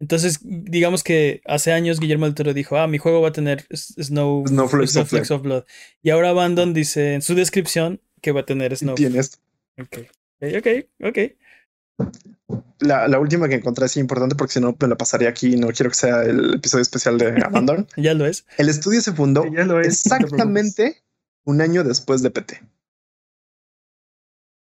Entonces, 0.00 0.38
digamos 0.42 1.02
que 1.02 1.40
hace 1.44 1.72
años 1.72 1.98
Guillermo 1.98 2.26
del 2.26 2.34
Toro 2.34 2.54
dijo, 2.54 2.76
ah, 2.78 2.86
mi 2.86 2.98
juego 2.98 3.20
va 3.20 3.28
a 3.28 3.32
tener 3.32 3.66
Snow, 3.72 4.44
Snowflakes 4.46 5.32
of 5.32 5.42
Blood. 5.42 5.64
Y 6.02 6.10
ahora 6.10 6.30
Abandon 6.30 6.72
dice 6.72 7.14
en 7.14 7.22
su 7.22 7.34
descripción 7.34 8.00
que 8.20 8.32
va 8.32 8.40
a 8.40 8.46
tener 8.46 8.76
Snow. 8.76 8.94
Tiene 8.94 9.18
esto. 9.18 9.38
Ok, 9.78 9.98
ok, 10.40 10.66
ok. 11.04 11.18
La, 12.80 13.08
la 13.08 13.18
última 13.18 13.48
que 13.48 13.56
encontré 13.56 13.84
así 13.84 13.98
importante 14.00 14.34
porque 14.36 14.52
si 14.54 14.60
no 14.60 14.74
me 14.80 14.88
la 14.88 14.96
pasaría 14.96 15.28
aquí 15.28 15.54
y 15.54 15.56
no 15.56 15.68
quiero 15.68 15.90
que 15.90 15.96
sea 15.96 16.22
el 16.22 16.54
episodio 16.54 16.82
especial 16.82 17.18
de 17.18 17.26
Abandon. 17.44 17.86
Ya 17.96 18.14
lo 18.14 18.24
es. 18.26 18.46
El 18.56 18.68
estudio 18.68 19.00
se 19.00 19.12
fundó 19.12 19.44
ya 19.44 19.64
lo 19.64 19.80
es, 19.80 20.06
no 20.06 20.16
exactamente 20.16 21.02
un 21.44 21.60
año 21.60 21.82
después 21.84 22.22
de 22.22 22.30
PT. 22.30 22.62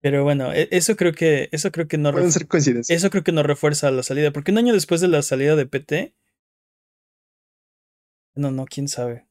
Pero 0.01 0.25
bueno, 0.25 0.53
e- 0.53 0.69
eso 0.71 0.97
creo 0.97 1.13
que, 1.13 1.49
eso 1.53 1.71
creo 1.73 1.89
que 1.89 1.99
no 1.99 2.13
Pueden 2.13 2.29
refu- 2.29 2.33
ser 2.33 2.47
coincidencias. 2.49 2.97
eso 2.97 3.11
creo 3.11 3.23
que 3.25 3.33
no 3.33 3.43
refuerza 3.43 3.91
la 3.91 4.03
salida. 4.03 4.31
Porque 4.33 4.51
un 4.53 4.59
año 4.59 4.73
después 4.73 5.01
de 5.01 5.09
la 5.09 5.23
salida 5.23 5.55
de 5.57 5.67
PT. 5.67 6.15
No, 8.35 8.51
no, 8.51 8.65
quién 8.67 8.89
sabe. 8.89 9.26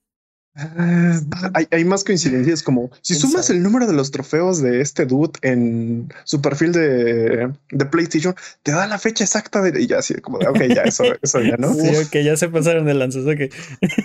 Hay, 1.53 1.67
hay 1.69 1.83
más 1.83 2.05
coincidencias 2.05 2.63
como 2.63 2.89
si 3.01 3.13
¿Quién 3.13 3.21
sumas 3.21 3.47
sabe? 3.47 3.57
el 3.57 3.63
número 3.63 3.87
de 3.87 3.93
los 3.93 4.11
trofeos 4.11 4.61
de 4.61 4.79
este 4.79 5.05
dude 5.05 5.33
en 5.41 6.07
su 6.23 6.41
perfil 6.41 6.71
de, 6.71 7.51
de 7.71 7.85
PlayStation, 7.85 8.33
te 8.63 8.71
da 8.71 8.87
la 8.87 8.97
fecha 8.97 9.25
exacta 9.25 9.61
de 9.61 9.81
y 9.81 9.87
ya 9.87 9.99
así 9.99 10.13
como 10.15 10.39
de 10.39 10.47
ok, 10.47 10.61
ya 10.73 10.83
eso, 10.83 11.03
eso 11.21 11.41
ya 11.41 11.57
no. 11.57 11.73
Sí, 11.73 11.89
ok, 11.89 12.23
ya 12.23 12.37
se 12.37 12.47
pasaron 12.47 12.85
de 12.85 12.93
lanzas. 12.93 13.25
Ok. 13.25 13.51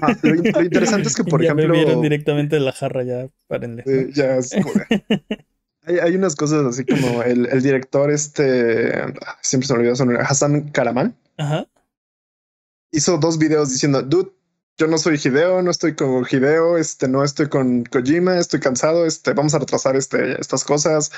Ah, 0.03 0.17
lo, 0.23 0.35
lo 0.35 0.63
interesante 0.63 1.09
es 1.09 1.15
que, 1.15 1.23
por 1.31 1.41
ya 1.41 1.53
ejemplo, 1.53 1.73
bebieron 1.73 2.03
directamente 2.03 2.57
de 2.57 2.63
la 2.63 2.73
jarra, 2.73 3.05
ya 3.05 3.29
párenle. 3.47 3.85
eh, 3.87 4.11
ya 4.13 4.37
es 4.37 4.53
hay, 5.87 5.99
hay 5.99 6.17
unas 6.17 6.35
cosas 6.35 6.67
así 6.67 6.85
como 6.85 7.23
el, 7.23 7.47
el 7.47 7.63
director, 7.63 8.11
este 8.11 8.93
ah, 8.93 9.39
siempre 9.41 9.67
se 9.69 9.73
me 9.75 9.79
olvidó 9.81 9.95
su 9.97 10.05
nombre, 10.05 10.23
Hassan 10.29 10.71
Karaman, 10.71 11.15
Ajá. 11.39 11.67
hizo 12.93 13.19
dos 13.19 13.39
videos 13.39 13.71
diciendo, 13.71 14.03
dude, 14.03 14.31
yo 14.81 14.87
no 14.87 14.97
soy 14.97 15.21
Hideo, 15.23 15.61
no 15.61 15.71
estoy 15.71 15.95
con 15.95 16.25
Hideo, 16.25 16.79
este, 16.79 17.07
no 17.07 17.23
estoy 17.23 17.51
con 17.51 17.85
Kojima, 17.85 18.39
estoy 18.39 18.61
cansado, 18.61 19.05
este, 19.05 19.35
vamos 19.35 19.55
a 19.55 19.59
retrasar 19.59 19.95
este, 19.95 20.41
estas 20.41 20.65
cosas. 20.65 21.13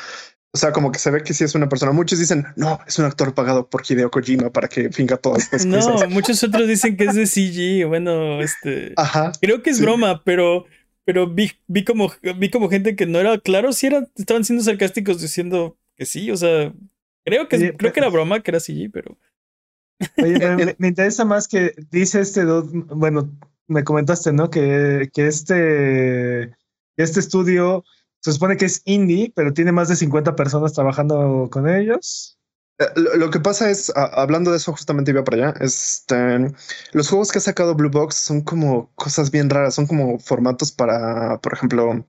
O 0.53 0.59
sea, 0.59 0.73
como 0.73 0.91
que 0.91 0.99
se 0.99 1.13
ve 1.13 1.23
que 1.23 1.33
sí 1.33 1.45
es 1.45 1.55
una 1.55 1.69
persona. 1.69 1.93
Muchos 1.93 2.19
dicen, 2.19 2.45
no, 2.57 2.81
es 2.89 2.99
un 2.99 3.05
actor 3.05 3.33
pagado 3.35 3.71
por 3.71 3.83
Hideo 3.89 4.11
Kojima 4.11 4.51
para 4.51 4.67
que 4.67 4.91
finca 4.91 5.17
todas 5.17 5.45
estas 5.45 5.65
No, 5.67 5.79
cosas. 5.79 6.11
muchos 6.11 6.43
otros 6.43 6.67
dicen 6.67 6.97
que 6.97 7.05
es 7.05 7.15
de 7.15 7.27
CG. 7.27 7.87
Bueno, 7.87 8.43
este. 8.43 8.95
Ajá. 8.97 9.31
Creo 9.41 9.63
que 9.63 9.71
es 9.71 9.77
sí. 9.77 9.83
broma, 9.85 10.23
pero. 10.25 10.67
Pero 11.05 11.29
vi, 11.29 11.51
vi 11.67 11.85
como 11.85 12.13
vi 12.37 12.49
como 12.49 12.69
gente 12.69 12.95
que 12.95 13.07
no 13.07 13.19
era 13.19 13.37
claro 13.39 13.73
si 13.73 13.89
era, 13.89 14.07
estaban 14.17 14.45
siendo 14.45 14.63
sarcásticos 14.63 15.21
diciendo 15.21 15.77
que 15.97 16.07
sí, 16.07 16.31
o 16.31 16.37
sea, 16.37 16.73
creo 17.25 17.49
que 17.49 17.57
Oye, 17.57 17.77
creo 17.77 17.93
que 17.93 17.99
era 17.99 18.09
broma, 18.09 18.41
que 18.41 18.53
era 18.53 18.61
CG, 18.61 18.89
pero 18.93 19.19
Oye, 20.23 20.39
pero 20.39 20.57
me, 20.57 20.77
me 20.79 20.87
interesa 20.87 21.25
más 21.25 21.49
que 21.49 21.75
dice 21.91 22.21
este, 22.21 22.43
dude, 22.43 22.85
bueno, 22.95 23.37
me 23.69 23.85
comentaste, 23.85 24.33
¿no? 24.33 24.51
Que, 24.51 25.11
que 25.13 25.27
este, 25.27 26.55
este 26.97 27.21
estudio 27.21 27.85
se 28.21 28.33
supone 28.33 28.57
que 28.57 28.67
es 28.67 28.83
indie, 28.85 29.33
pero 29.35 29.53
tiene 29.53 29.73
más 29.73 29.89
de 29.89 29.97
50 29.97 30.37
personas 30.37 30.73
trabajando 30.73 31.49
con 31.51 31.69
ellos. 31.69 32.39
Eh, 32.79 32.85
Lo, 32.95 33.31
que 33.31 33.41
pasa 33.41 33.69
es, 33.71 33.93
hablando 33.95 34.51
de 34.51 34.59
eso, 34.59 34.73
justamente 34.73 35.11
iba 35.11 35.25
para 35.25 35.51
allá. 35.51 35.55
Este, 35.61 36.53
los 36.93 37.09
juegos 37.09 37.33
que 37.33 37.39
ha 37.39 37.43
sacado 37.43 37.75
Blue 37.75 37.91
Box 37.91 38.17
son 38.17 38.43
como 38.43 38.93
cosas 38.95 39.31
bien 39.31 39.51
raras, 39.51 39.75
son 39.75 39.87
como 39.87 40.19
formatos 40.19 40.71
para, 40.71 41.41
por 41.41 41.53
ejemplo, 41.53 42.07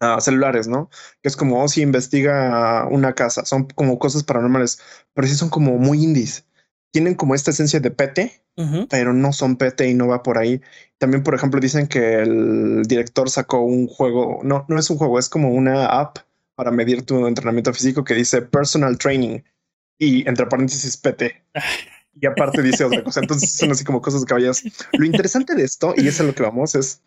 ah, 0.00 0.20
celulares, 0.20 0.68
¿no? 0.68 0.88
Que 1.22 1.28
es 1.28 1.36
como, 1.36 1.62
oh, 1.62 1.68
si 1.68 1.82
investiga 1.82 2.86
una 2.88 3.14
casa, 3.14 3.44
son 3.44 3.64
como 3.74 3.98
cosas 3.98 4.22
paranormales, 4.22 4.78
pero 5.14 5.26
sí 5.26 5.34
son 5.34 5.50
como 5.50 5.78
muy 5.78 6.02
indies. 6.02 6.46
Tienen 6.94 7.16
como 7.16 7.34
esta 7.34 7.50
esencia 7.50 7.80
de 7.80 7.90
PT, 7.90 8.40
Ujú. 8.56 8.86
pero 8.88 9.12
no 9.12 9.32
son 9.32 9.56
PT 9.56 9.88
y 9.88 9.94
no 9.94 10.06
va 10.06 10.22
por 10.22 10.38
ahí. 10.38 10.60
También, 10.98 11.24
por 11.24 11.34
ejemplo, 11.34 11.58
dicen 11.58 11.88
que 11.88 12.22
el 12.22 12.84
director 12.86 13.28
sacó 13.28 13.62
un 13.62 13.88
juego, 13.88 14.38
no, 14.44 14.64
no 14.68 14.78
es 14.78 14.88
un 14.90 14.96
juego, 14.96 15.18
es 15.18 15.28
como 15.28 15.50
una 15.50 15.86
app 15.86 16.18
para 16.54 16.70
medir 16.70 17.02
tu 17.02 17.26
entrenamiento 17.26 17.74
físico 17.74 18.04
que 18.04 18.14
dice 18.14 18.42
personal 18.42 18.96
training 18.96 19.40
y 19.98 20.28
entre 20.28 20.46
paréntesis 20.46 20.96
PT. 20.96 21.42
Y 22.20 22.26
aparte 22.26 22.62
dice 22.62 22.84
otra 22.84 23.02
cosa. 23.02 23.18
Entonces 23.18 23.56
son 23.56 23.72
así 23.72 23.82
como 23.82 24.00
cosas 24.00 24.24
caballas. 24.24 24.62
Lo 24.92 25.04
interesante 25.04 25.56
de 25.56 25.64
esto, 25.64 25.94
y 25.96 26.06
es 26.06 26.20
a 26.20 26.22
lo 26.22 26.32
que 26.32 26.44
vamos, 26.44 26.76
es 26.76 27.02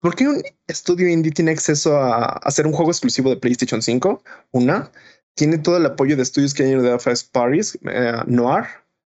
¿por 0.00 0.16
qué 0.16 0.26
un 0.26 0.42
estudio 0.66 1.06
indie 1.06 1.30
tiene 1.30 1.52
acceso 1.52 1.96
a 1.96 2.24
hacer 2.24 2.66
un 2.66 2.72
juego 2.72 2.90
exclusivo 2.90 3.30
de 3.30 3.36
PlayStation 3.36 3.80
5? 3.80 4.20
Una, 4.50 4.90
tiene 5.34 5.58
todo 5.58 5.76
el 5.76 5.86
apoyo 5.86 6.16
de 6.16 6.22
estudios 6.22 6.54
que 6.54 6.64
hay 6.64 6.74
de 6.74 6.98
FS 6.98 7.28
Paris, 7.30 7.78
eh, 7.88 8.14
Noir, 8.26 8.64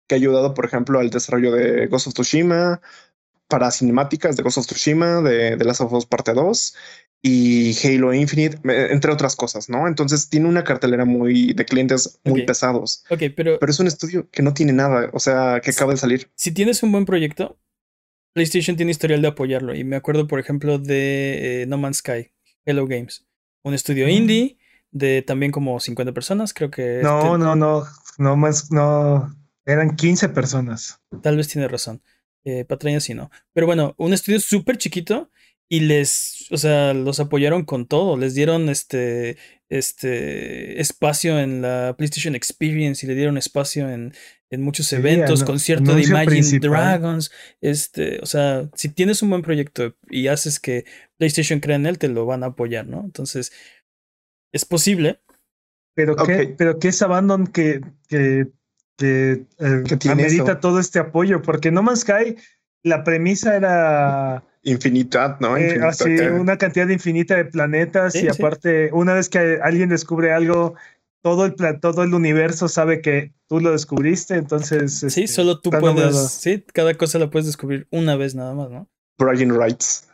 que 0.08 0.16
ha 0.16 0.18
ayudado, 0.18 0.54
por 0.54 0.64
ejemplo, 0.64 0.98
al 0.98 1.10
desarrollo 1.10 1.52
de 1.52 1.86
Ghost 1.86 2.08
of 2.08 2.14
Tsushima, 2.14 2.80
para 3.46 3.70
cinemáticas 3.70 4.36
de 4.36 4.42
Ghost 4.42 4.58
of 4.58 4.66
Tsushima, 4.66 5.20
de, 5.22 5.56
de 5.56 5.64
Last 5.64 5.80
of 5.80 5.92
Us 5.92 6.06
Parte 6.06 6.32
2 6.34 6.74
y 7.22 7.74
Halo 7.86 8.12
Infinite, 8.14 8.58
entre 8.92 9.12
otras 9.12 9.36
cosas, 9.36 9.68
¿no? 9.68 9.88
Entonces 9.88 10.28
tiene 10.28 10.48
una 10.48 10.64
cartelera 10.64 11.04
muy 11.04 11.52
de 11.52 11.64
clientes 11.64 12.20
muy 12.24 12.42
pesados, 12.44 13.04
Ok, 13.10 13.22
pero 13.36 13.58
pero 13.58 13.70
es 13.72 13.80
un 13.80 13.86
estudio 13.86 14.28
que 14.30 14.42
no 14.42 14.54
tiene 14.54 14.72
nada, 14.72 15.10
o 15.12 15.18
sea, 15.18 15.60
que 15.62 15.70
acaba 15.70 15.92
de 15.92 15.98
salir. 15.98 16.30
si 16.34 16.52
tienes 16.52 16.82
un 16.82 16.92
buen 16.92 17.04
proyecto, 17.04 17.58
PlayStation 18.34 18.76
tiene 18.76 18.92
historial 18.92 19.20
de 19.22 19.28
apoyarlo. 19.28 19.74
Y 19.74 19.82
me 19.84 19.96
acuerdo, 19.96 20.28
por 20.28 20.38
ejemplo, 20.38 20.78
de 20.78 21.62
eh, 21.62 21.66
No 21.66 21.76
Man's 21.78 21.98
Sky, 21.98 22.30
Hello 22.64 22.86
Games. 22.86 23.26
Un 23.64 23.74
estudio 23.74 24.06
Mm. 24.06 24.10
indie 24.10 24.58
de 24.92 25.22
también 25.22 25.50
como 25.50 25.80
50 25.80 26.12
personas, 26.12 26.54
creo 26.54 26.70
que 26.70 27.00
No, 27.02 27.18
este- 27.18 27.38
no, 27.38 27.56
no, 27.56 27.84
no 28.18 28.36
más, 28.36 28.70
no. 28.70 29.34
Eran 29.68 29.94
15 29.96 30.30
personas. 30.30 31.00
tal 31.22 31.36
vez 31.36 31.48
tiene 31.48 31.68
razón. 31.68 32.02
Eh, 32.44 32.64
Patraña 32.64 33.00
sí 33.00 33.14
no. 33.14 33.30
Pero 33.52 33.66
bueno, 33.66 33.94
un 33.98 34.12
estudio 34.14 34.40
súper 34.40 34.78
chiquito 34.78 35.30
y 35.68 35.80
les, 35.80 36.46
o 36.50 36.56
sea, 36.56 36.94
los 36.94 37.20
apoyaron 37.20 37.64
con 37.64 37.86
todo. 37.86 38.16
Les 38.16 38.34
dieron 38.34 38.70
este, 38.70 39.36
este 39.68 40.80
espacio 40.80 41.38
en 41.38 41.60
la 41.60 41.94
PlayStation 41.98 42.34
Experience 42.34 43.04
y 43.04 43.08
le 43.08 43.14
dieron 43.14 43.36
espacio 43.36 43.90
en, 43.90 44.14
en 44.50 44.62
muchos 44.62 44.86
Sí, 44.86 44.96
eventos, 44.96 45.44
concierto 45.44 45.94
de 45.94 46.04
Imagine 46.04 46.26
principal. 46.26 46.70
Dragons. 46.70 47.30
Este, 47.60 48.18
o 48.22 48.26
sea, 48.26 48.70
si 48.74 48.88
tienes 48.88 49.22
un 49.22 49.28
buen 49.28 49.42
proyecto 49.42 49.94
y 50.08 50.28
haces 50.28 50.58
que 50.58 50.86
PlayStation 51.18 51.60
crea 51.60 51.76
en 51.76 51.84
él, 51.84 51.98
te 51.98 52.08
lo 52.08 52.24
van 52.24 52.44
a 52.44 52.46
apoyar, 52.46 52.86
¿no? 52.86 53.02
Entonces, 53.04 53.52
es 54.54 54.64
posible. 54.64 55.20
Pero 55.94 56.16
qué, 56.16 56.40
Ok. 56.42 56.54
pero 56.56 56.78
qué 56.78 56.88
es 56.88 57.02
Abandon 57.02 57.46
que, 57.48 57.82
que, 58.08 58.46
que, 58.98 59.44
eh, 59.58 59.82
Que 59.86 59.96
tiene 59.96 60.24
amerita 60.24 60.52
eso. 60.52 60.58
todo 60.60 60.78
este 60.80 60.98
apoyo, 60.98 61.40
porque 61.40 61.70
No 61.70 61.82
Man's 61.82 62.00
Sky, 62.00 62.36
la 62.82 63.02
premisa 63.04 63.56
era 63.56 64.44
Infinidad, 64.64 65.38
¿no? 65.40 65.56
eh, 65.56 65.62
Infinidad, 65.62 65.88
así 65.88 66.04
que- 66.16 66.30
una 66.30 66.58
cantidad 66.58 66.88
infinita 66.88 67.36
de 67.36 67.46
planetas 67.46 68.12
Sí, 68.12 68.18
y 68.18 68.20
sí. 68.22 68.28
aparte, 68.28 68.90
una 68.92 69.14
vez 69.14 69.28
que 69.30 69.60
alguien 69.62 69.88
descubre 69.88 70.32
algo, 70.32 70.74
todo 71.22 71.46
el, 71.46 71.54
todo 71.80 72.02
el 72.02 72.12
universo 72.12 72.68
sabe 72.68 73.00
que 73.00 73.32
tú 73.48 73.60
lo 73.60 73.70
descubriste, 73.72 74.34
entonces... 74.34 74.98
Sí, 74.98 75.06
este, 75.06 75.28
solo 75.28 75.60
tú 75.60 75.70
puedes, 75.70 75.84
nombrado. 75.86 76.28
sí, 76.28 76.64
cada 76.74 76.92
cosa 76.94 77.18
la 77.18 77.30
puedes 77.30 77.46
descubrir 77.46 77.86
una 77.90 78.16
vez 78.16 78.34
nada 78.34 78.52
más, 78.54 78.68
¿no? 78.70 78.88
Bragging 79.18 79.56
rights. 79.58 80.08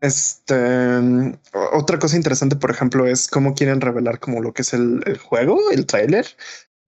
Este 0.00 0.54
mm, 1.00 1.34
otra 1.72 1.98
cosa 1.98 2.16
interesante, 2.16 2.56
por 2.56 2.70
ejemplo, 2.70 3.06
es 3.06 3.28
cómo 3.28 3.54
quieren 3.54 3.80
revelar 3.82 4.18
como 4.20 4.40
lo 4.40 4.52
que 4.54 4.62
es 4.62 4.72
el, 4.72 5.02
el 5.06 5.18
juego, 5.18 5.58
el 5.72 5.84
trailer. 5.86 6.26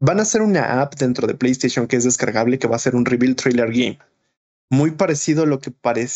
Van 0.02 0.18
a 0.18 0.22
hacer 0.22 0.42
una 0.42 0.82
app 0.82 0.96
dentro 0.96 1.28
de 1.28 1.34
PlayStation 1.34 1.86
que 1.86 1.94
es 1.94 2.02
descargable 2.02 2.58
que 2.58 2.66
va 2.66 2.74
a 2.74 2.80
ser 2.80 2.96
un 2.96 3.04
reveal 3.04 3.36
trailer 3.36 3.68
game. 3.68 4.00
Muy 4.68 4.90
parecido 4.90 5.44
a 5.44 5.46
lo 5.46 5.60
que 5.60 5.70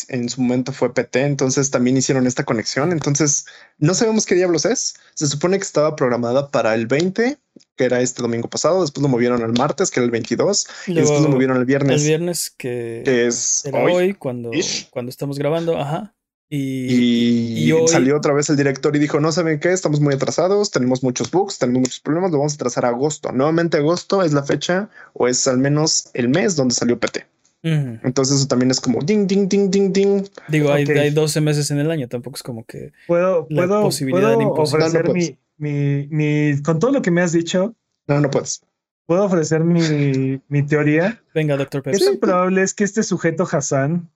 en 0.08 0.28
su 0.28 0.40
momento 0.40 0.72
fue 0.72 0.92
PT, 0.92 1.20
entonces 1.20 1.70
también 1.70 1.96
hicieron 1.96 2.26
esta 2.26 2.42
conexión. 2.42 2.90
Entonces 2.90 3.46
no 3.78 3.94
sabemos 3.94 4.26
qué 4.26 4.34
diablos 4.34 4.64
es. 4.64 4.94
Se 5.14 5.28
supone 5.28 5.58
que 5.58 5.62
estaba 5.62 5.94
programada 5.94 6.50
para 6.50 6.74
el 6.74 6.88
20, 6.88 7.38
que 7.76 7.84
era 7.84 8.00
este 8.00 8.22
domingo 8.22 8.48
pasado. 8.48 8.80
Después 8.80 9.02
lo 9.02 9.08
movieron 9.08 9.40
al 9.44 9.52
martes, 9.52 9.92
que 9.92 10.00
era 10.00 10.06
el 10.06 10.10
22, 10.10 10.66
y 10.88 10.94
después 10.94 11.20
lo 11.20 11.28
movieron 11.28 11.54
al 11.54 11.62
el 11.62 11.66
viernes, 11.66 12.04
viernes 12.04 12.50
que 12.50 13.02
que 13.04 13.28
es 13.28 13.62
hoy. 13.72 13.92
hoy, 13.92 14.14
cuando, 14.14 14.52
ish. 14.52 14.90
cuando 14.90 15.10
estamos 15.10 15.38
grabando, 15.38 15.78
ajá. 15.78 16.15
Y, 16.48 16.58
Y, 16.94 17.64
y 17.68 17.72
hoy- 17.72 17.88
salió 17.88 18.16
otra 18.16 18.32
vez 18.32 18.48
el 18.50 18.56
director 18.56 18.94
y 18.94 18.98
dijo, 19.00 19.18
no 19.20 19.32
saben 19.32 19.58
qué, 19.58 19.72
estamos 19.72 20.00
muy 20.00 20.14
atrasados, 20.14 20.70
tenemos 20.70 21.02
muchos 21.02 21.30
bugs, 21.30 21.58
tenemos 21.58 21.80
muchos 21.80 22.00
problemas, 22.00 22.30
lo 22.30 22.38
vamos 22.38 22.52
a 22.52 22.56
atrasar 22.56 22.84
a 22.84 22.88
agosto. 22.88 23.32
Nuevamente 23.32 23.78
agosto 23.78 24.22
es 24.22 24.32
la 24.32 24.44
fecha 24.44 24.88
o 25.12 25.26
es 25.26 25.48
al 25.48 25.58
menos 25.58 26.10
el 26.14 26.28
mes 26.28 26.54
donde 26.56 26.74
salió 26.74 26.98
PT. 26.98 27.26
Entonces 27.62 28.36
eso 28.36 28.46
también 28.46 28.70
es 28.70 28.80
como 28.80 29.00
ding, 29.00 29.26
ding, 29.26 29.48
ding, 29.48 29.68
ding, 29.70 29.92
ding. 29.92 30.22
digo, 30.46 30.70
hay, 30.72 30.84
hay 30.84 31.10
12 31.10 31.40
meses 31.40 31.68
en 31.72 31.78
el 31.78 31.90
año, 31.90 32.06
tampoco 32.06 32.36
es 32.36 32.42
como 32.44 32.64
que... 32.64 32.92
Puedo, 33.08 33.48
la 33.50 33.66
puedo, 33.66 33.82
posibilidad 33.82 34.34
puedo 34.34 34.42
imposible. 34.42 34.84
ofrecer 34.84 35.02
No, 35.04 35.08
no 35.08 35.14
puedes. 35.14 35.36
mi, 35.58 36.06
mi, 36.08 36.52
mi, 36.52 36.62
con 36.62 36.78
todo 36.78 36.92
lo 36.92 37.02
que 37.02 37.10
me 37.10 37.22
has 37.22 37.32
dicho, 37.32 37.74
No, 38.06 38.20
no 38.20 38.30
puedes. 38.30 38.62
puedo 39.06 39.24
ofrecer 39.24 39.64
mi, 39.64 40.40
mi 40.48 40.62
teoría. 40.64 41.20
Venga, 41.34 41.56
Doctor 41.56 41.82
¿Qué 41.82 41.90
Pepsi. 41.90 42.04
tan 42.04 42.18
probable 42.18 42.62
es 42.62 42.72
que 42.72 42.84
este 42.84 43.02
sujeto 43.02 43.48
Hassan, 43.50 44.10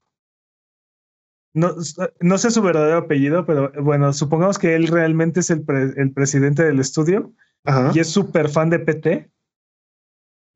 no, 1.55 1.75
no 2.21 2.39
sé 2.39 2.51
su 2.51 2.63
verdadero 2.63 2.99
apellido, 2.99 3.45
pero 3.45 3.73
bueno, 3.83 4.13
supongamos 4.13 4.59
que 4.59 4.75
él 4.75 4.87
realmente 4.89 5.41
es 5.41 5.51
el, 5.51 5.63
pre- 5.65 5.95
el 5.97 6.13
presidente 6.13 6.63
del 6.65 6.79
estudio 6.81 7.33
Ajá. 7.65 7.93
y 7.95 7.99
es 8.01 8.09
súper 8.09 8.49
fan 8.49 8.71
de 8.71 8.79
PT. 8.79 9.31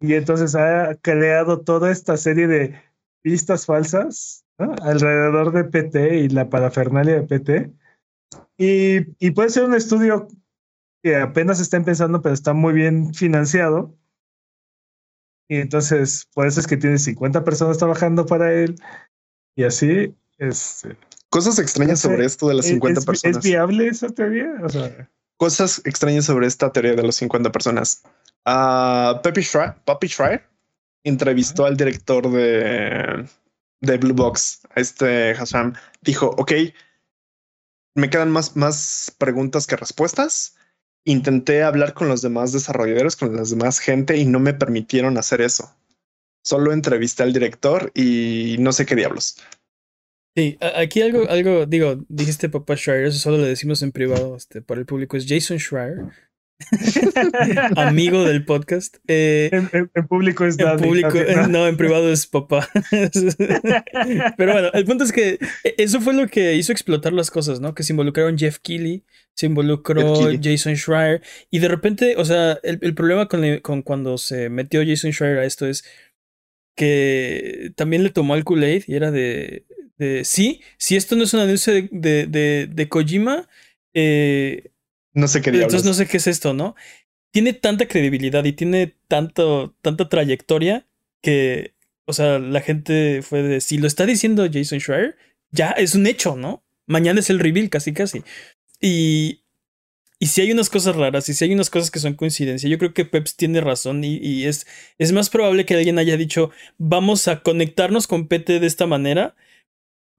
Y 0.01 0.14
entonces 0.14 0.55
ha 0.55 0.97
creado 1.01 1.61
toda 1.62 1.90
esta 1.90 2.16
serie 2.16 2.47
de 2.47 2.80
pistas 3.22 3.66
falsas 3.66 4.45
¿no? 4.59 4.74
alrededor 4.82 5.53
de 5.53 5.64
PT 5.64 6.18
y 6.18 6.28
la 6.28 6.49
parafernalia 6.51 7.14
de 7.14 7.22
PT. 7.22 7.72
Y, 8.59 9.26
y 9.26 9.30
puede 9.32 9.51
ser 9.51 9.64
un 9.64 9.74
estudio 9.74 10.28
que 11.03 11.16
apenas 11.16 11.61
está 11.61 11.76
empezando, 11.76 12.22
pero 12.22 12.34
está 12.34 12.53
muy 12.53 12.72
bien 12.72 13.14
financiado. 13.14 13.97
Y 15.49 15.57
entonces, 15.57 16.28
por 16.34 16.47
eso 16.47 16.61
es 16.61 16.66
que 16.66 16.76
tiene 16.76 16.99
50 16.99 17.45
personas 17.45 17.78
trabajando 17.78 18.26
para 18.26 18.53
él. 18.53 18.76
Y 19.57 19.64
así, 19.64 20.14
este, 20.39 20.97
Cosas 21.30 21.59
extrañas 21.59 22.05
No 22.05 22.11
sé, 22.11 22.14
sobre 22.14 22.26
esto 22.26 22.49
de 22.49 22.55
las 22.55 22.66
¿es- 22.66 22.72
50 22.72 23.01
es, 23.01 23.07
personas. 23.07 23.37
¿Es 23.39 23.43
viable 23.43 23.89
esa 23.89 24.09
teoría? 24.09 24.53
O 24.62 24.68
sea, 24.68 25.11
Cosas 25.37 25.82
extrañas 25.85 26.24
sobre 26.26 26.47
esta 26.47 26.72
teoría 26.72 26.95
de 26.95 27.03
los 27.03 27.16
50 27.16 27.51
personas. 27.51 28.03
Ah, 28.45 29.20
Peppy 29.22 29.43
Schreier, 29.43 29.74
Poppy 29.85 30.09
Schreier 30.09 30.45
entrevistó 31.03 31.66
al 31.66 31.76
director 31.76 32.30
de, 32.30 33.28
de 33.80 33.99
Blue 33.99 34.14
Box, 34.14 34.61
a 34.74 34.80
este 34.80 35.32
Hassan. 35.32 35.76
Dijo, 36.03 36.26
ok, 36.39 36.53
me 37.97 38.11
quedan 38.11 38.30
más, 38.30 38.57
más 38.57 39.12
preguntas 39.18 39.66
que 39.66 39.76
respuestas. 39.76 40.57
Intenté 41.05 41.62
hablar 41.62 41.95
con 41.95 42.09
los 42.09 42.22
demás 42.22 42.53
desarrolladores, 42.53 43.16
con 43.16 43.37
las 43.37 43.51
demás 43.51 43.78
gente 43.80 44.16
y 44.16 44.24
no 44.24 44.41
me 44.41 44.55
permitieron 44.55 45.18
hacer 45.18 45.41
eso. 45.41 45.74
Solo 46.43 46.72
entrevisté 46.72 47.22
al 47.22 47.32
director 47.32 47.91
y 47.95 48.57
no 48.61 48.72
sé 48.72 48.87
qué 48.87 48.95
diablos. 48.95 49.37
Sí, 50.37 50.59
aquí 50.61 51.01
algo, 51.03 51.28
algo, 51.30 51.64
digo, 51.66 52.05
dijiste 52.09 52.49
papá 52.49 52.76
Schreier, 52.76 53.07
eso 53.07 53.18
solo 53.18 53.39
le 53.39 53.47
decimos 53.47 53.82
en 53.82 53.93
privado, 53.93 54.35
este, 54.37 54.62
para 54.62 54.80
el 54.80 54.87
público, 54.87 55.16
es 55.16 55.26
Jason 55.28 55.59
Schreier, 55.61 55.99
amigo 57.76 58.24
del 58.24 58.45
podcast. 58.45 58.97
Eh, 59.07 59.49
en, 59.53 59.68
en- 59.72 59.91
en 59.95 60.07
público 60.09 60.45
es 60.45 60.59
en 60.59 60.64
daddy. 60.66 60.85
público, 60.85 61.09
Ok, 61.09 61.14
eh, 61.16 61.35
no. 61.37 61.47
no, 61.49 61.68
en 61.68 61.76
privado 61.76 62.11
es 62.12 62.26
papá. 62.26 62.68
Pero 64.37 64.53
bueno, 64.53 64.70
el 64.72 64.85
punto 64.85 65.05
es 65.05 65.12
que 65.12 65.39
eh, 65.64 65.74
eso 65.78 66.01
fue 66.01 66.14
lo 66.14 66.26
que 66.28 66.55
hizo 66.55 66.72
explotar 66.72 67.12
las 67.12 67.30
cosas, 67.30 67.61
¿no? 67.61 67.74
Que 67.74 67.82
se 67.82 67.93
involucraron 67.93 68.37
Jeff 68.39 68.59
Keighley, 68.59 69.05
se 69.35 69.47
involucró 69.47 70.14
Keighley. 70.14 70.41
Jason 70.43 70.74
Schreier, 70.76 71.22
y 71.51 71.59
de 71.61 71.68
repente, 71.68 72.14
o 72.16 72.24
sea, 72.24 72.59
el, 72.62 72.78
el 72.82 72.95
problema 72.95 73.28
con, 73.28 73.41
le- 73.41 73.62
con 73.62 73.82
cuando 73.82 74.18
se 74.18 74.49
metió 74.49 74.82
Jason 74.87 75.12
Schreier 75.12 75.39
a 75.39 75.45
esto 75.45 75.66
es 75.66 75.85
que 76.76 77.70
también 77.76 78.03
le 78.03 78.11
tomó 78.11 78.35
el 78.35 78.45
Kool-Aid 78.45 78.85
y 78.89 78.95
era 78.97 79.11
de, 79.12 79.64
de, 79.99 80.24
sí, 80.24 80.62
si 80.78 80.97
esto 80.97 81.16
no 81.16 81.24
es 81.24 81.34
un 81.34 81.40
anuncio 81.40 81.72
de, 81.72 81.88
de, 81.92 82.26
de, 82.26 82.68
de 82.70 82.88
Kojima, 82.88 83.49
eh, 83.95 84.70
No 85.12 85.28
sé 85.28 85.40
qué 85.42 85.51
diablos. 85.53 85.72
entonces 85.74 85.86
no 85.86 85.95
sé 85.95 86.07
qué 86.07 86.16
es 86.18 86.26
esto, 86.26 86.55
¿no? 86.55 86.74
Tiene 87.32 87.53
tanta 87.53 87.86
credibilidad 87.88 88.45
y 88.45 88.53
tiene 88.53 88.95
tanto, 89.09 89.74
tanta 89.82 90.09
trayectoria 90.09 90.86
que, 91.22 91.74
o 92.07 92.12
sea, 92.12 92.38
la 92.38 92.61
gente 92.61 93.22
fue 93.22 93.42
de, 93.42 93.61
si 93.61 93.78
lo 93.78 93.86
está 93.86 94.07
diciendo 94.07 94.47
Jason 94.53 94.80
Schreier, 94.80 95.16
ya 95.51 95.70
es 95.70 95.95
un 95.95 96.07
hecho, 96.07 96.36
¿no? 96.36 96.64
Mañana 96.86 97.20
es 97.20 97.30
el 97.30 97.38
reveal, 97.40 97.70
casi, 97.70 97.92
casi. 97.92 98.22
Y, 98.80 99.42
Y 100.20 100.26
si 100.28 100.40
hay 100.40 100.53
unas 100.53 100.70
cosas 100.70 100.97
raras, 100.97 101.28
y 101.28 101.34
si 101.34 101.45
hay 101.45 101.53
unas 101.55 101.70
cosas 101.70 101.90
que 101.90 101.99
son 101.99 102.14
coincidencia, 102.14 102.68
yo 102.68 102.78
creo 102.78 102.95
que 102.95 103.05
Peps 103.05 103.36
tiene 103.36 103.61
razón 103.61 104.05
y, 104.05 104.16
y 104.16 104.47
es, 104.47 104.66
es 104.99 105.12
más 105.12 105.28
probable 105.30 105.66
que 105.66 105.74
alguien 105.74 105.99
haya 105.99 106.16
dicho, 106.16 106.51
vamos 106.78 107.28
a 107.28 107.42
conectarnos 107.42 108.07
con 108.07 108.28
PT 108.28 108.61
de 108.61 108.66
esta 108.66 108.86
manera 108.86 109.34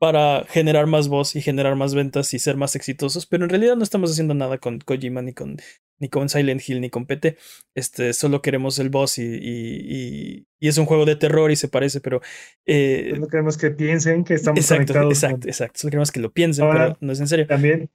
para 0.05 0.45
generar 0.45 0.85
más 0.85 1.07
voz 1.07 1.35
y 1.35 1.41
generar 1.41 1.75
más 1.75 1.95
ventas 1.95 2.31
y 2.35 2.37
ser 2.37 2.57
más 2.57 2.75
exitosos, 2.75 3.25
pero 3.25 3.43
en 3.43 3.49
realidad 3.49 3.75
no 3.75 3.81
estamos 3.81 4.11
haciendo 4.11 4.35
nada 4.35 4.59
con 4.59 4.77
Kojima 4.77 5.23
ni 5.23 5.33
con, 5.33 5.57
ni 5.97 6.09
con 6.09 6.29
Silent 6.29 6.61
Hill 6.63 6.79
ni 6.79 6.91
con 6.91 7.07
PT, 7.07 7.37
este, 7.73 8.13
solo 8.13 8.43
queremos 8.43 8.77
el 8.77 8.91
boss 8.91 9.17
y, 9.17 9.23
y, 9.23 10.47
y 10.59 10.67
es 10.67 10.77
un 10.77 10.85
juego 10.85 11.05
de 11.05 11.15
terror 11.15 11.49
y 11.49 11.55
se 11.55 11.69
parece, 11.69 12.01
pero... 12.01 12.21
Eh, 12.67 13.13
solo 13.15 13.27
queremos 13.27 13.57
que 13.57 13.71
piensen 13.71 14.23
que 14.23 14.35
estamos 14.35 14.59
exacto, 14.59 14.93
conectados. 14.93 15.13
Exacto, 15.13 15.39
con... 15.39 15.49
exacto, 15.49 15.79
solo 15.79 15.89
queremos 15.89 16.11
que 16.11 16.19
lo 16.19 16.31
piensen, 16.31 16.65
Ahora, 16.65 16.85
pero 16.85 16.97
no 17.01 17.11
es 17.11 17.19
en 17.19 17.27
serio. 17.27 17.47
También 17.47 17.89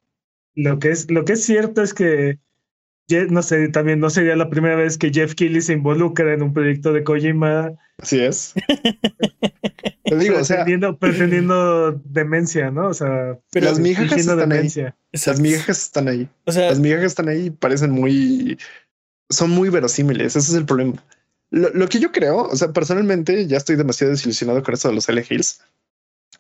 lo 0.56 0.80
que 0.80 0.90
es, 0.90 1.08
lo 1.12 1.24
que 1.24 1.34
es 1.34 1.44
cierto 1.44 1.80
es 1.80 1.94
que 1.94 2.40
no 3.30 3.42
sé, 3.42 3.68
también 3.68 4.00
no 4.00 4.11
sería 4.11 4.36
la 4.36 4.50
primera 4.50 4.76
vez 4.76 4.98
que 4.98 5.11
Jeff 5.12 5.34
Keighley 5.34 5.61
se 5.61 5.72
involucra 5.72 6.32
en 6.32 6.42
un 6.42 6.52
proyecto 6.52 6.92
de 6.92 7.04
Kojima. 7.04 7.72
Así 7.98 8.20
es. 8.20 8.54
Te 10.04 10.16
digo, 10.16 10.38
o 10.38 10.44
sea, 10.44 10.64
pretendiendo, 10.64 10.98
pretendiendo 10.98 11.92
demencia, 12.04 12.70
¿no? 12.70 12.88
O 12.88 12.94
sea, 12.94 13.38
pero 13.52 13.66
las 13.66 13.78
migajas 13.78 14.18
están 14.18 14.38
demencia. 14.38 14.86
ahí. 14.86 15.20
Las 15.26 15.40
migajas 15.40 15.82
están 15.82 16.08
ahí. 16.08 16.28
O 16.46 16.52
sea, 16.52 16.70
las 16.70 16.80
migajas 16.80 17.06
están 17.06 17.28
ahí 17.28 17.46
y 17.46 17.50
parecen 17.50 17.90
muy, 17.90 18.58
son 19.28 19.50
muy 19.50 19.68
verosímiles. 19.68 20.36
Ese 20.36 20.50
es 20.50 20.54
el 20.56 20.66
problema. 20.66 21.02
Lo, 21.50 21.68
lo, 21.70 21.88
que 21.88 22.00
yo 22.00 22.12
creo, 22.12 22.42
o 22.42 22.56
sea, 22.56 22.72
personalmente 22.72 23.46
ya 23.46 23.56
estoy 23.56 23.76
demasiado 23.76 24.12
desilusionado 24.12 24.62
con 24.62 24.74
esto 24.74 24.88
de 24.88 24.94
los 24.94 25.08
L 25.08 25.24
Hills. 25.28 25.61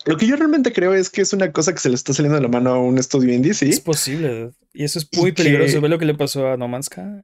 Lo 0.06 0.16
que 0.16 0.26
yo 0.26 0.36
realmente 0.36 0.72
creo 0.72 0.94
es 0.94 1.10
que 1.10 1.20
es 1.20 1.32
una 1.32 1.52
cosa 1.52 1.72
que 1.72 1.80
se 1.80 1.88
le 1.88 1.94
está 1.94 2.14
saliendo 2.14 2.36
de 2.36 2.42
la 2.42 2.48
mano 2.48 2.70
a 2.70 2.78
un 2.78 2.98
estudio 2.98 3.32
indie, 3.32 3.52
sí. 3.52 3.68
Es 3.68 3.80
posible. 3.80 4.50
Y 4.72 4.84
eso 4.84 4.98
es 4.98 5.08
muy 5.16 5.30
y 5.30 5.32
peligroso. 5.32 5.74
Que, 5.74 5.80
Ve 5.80 5.88
lo 5.88 5.98
que 5.98 6.06
le 6.06 6.14
pasó 6.14 6.48
a 6.48 6.56
No 6.56 6.68
Man's 6.68 6.86
Sky. 6.86 7.22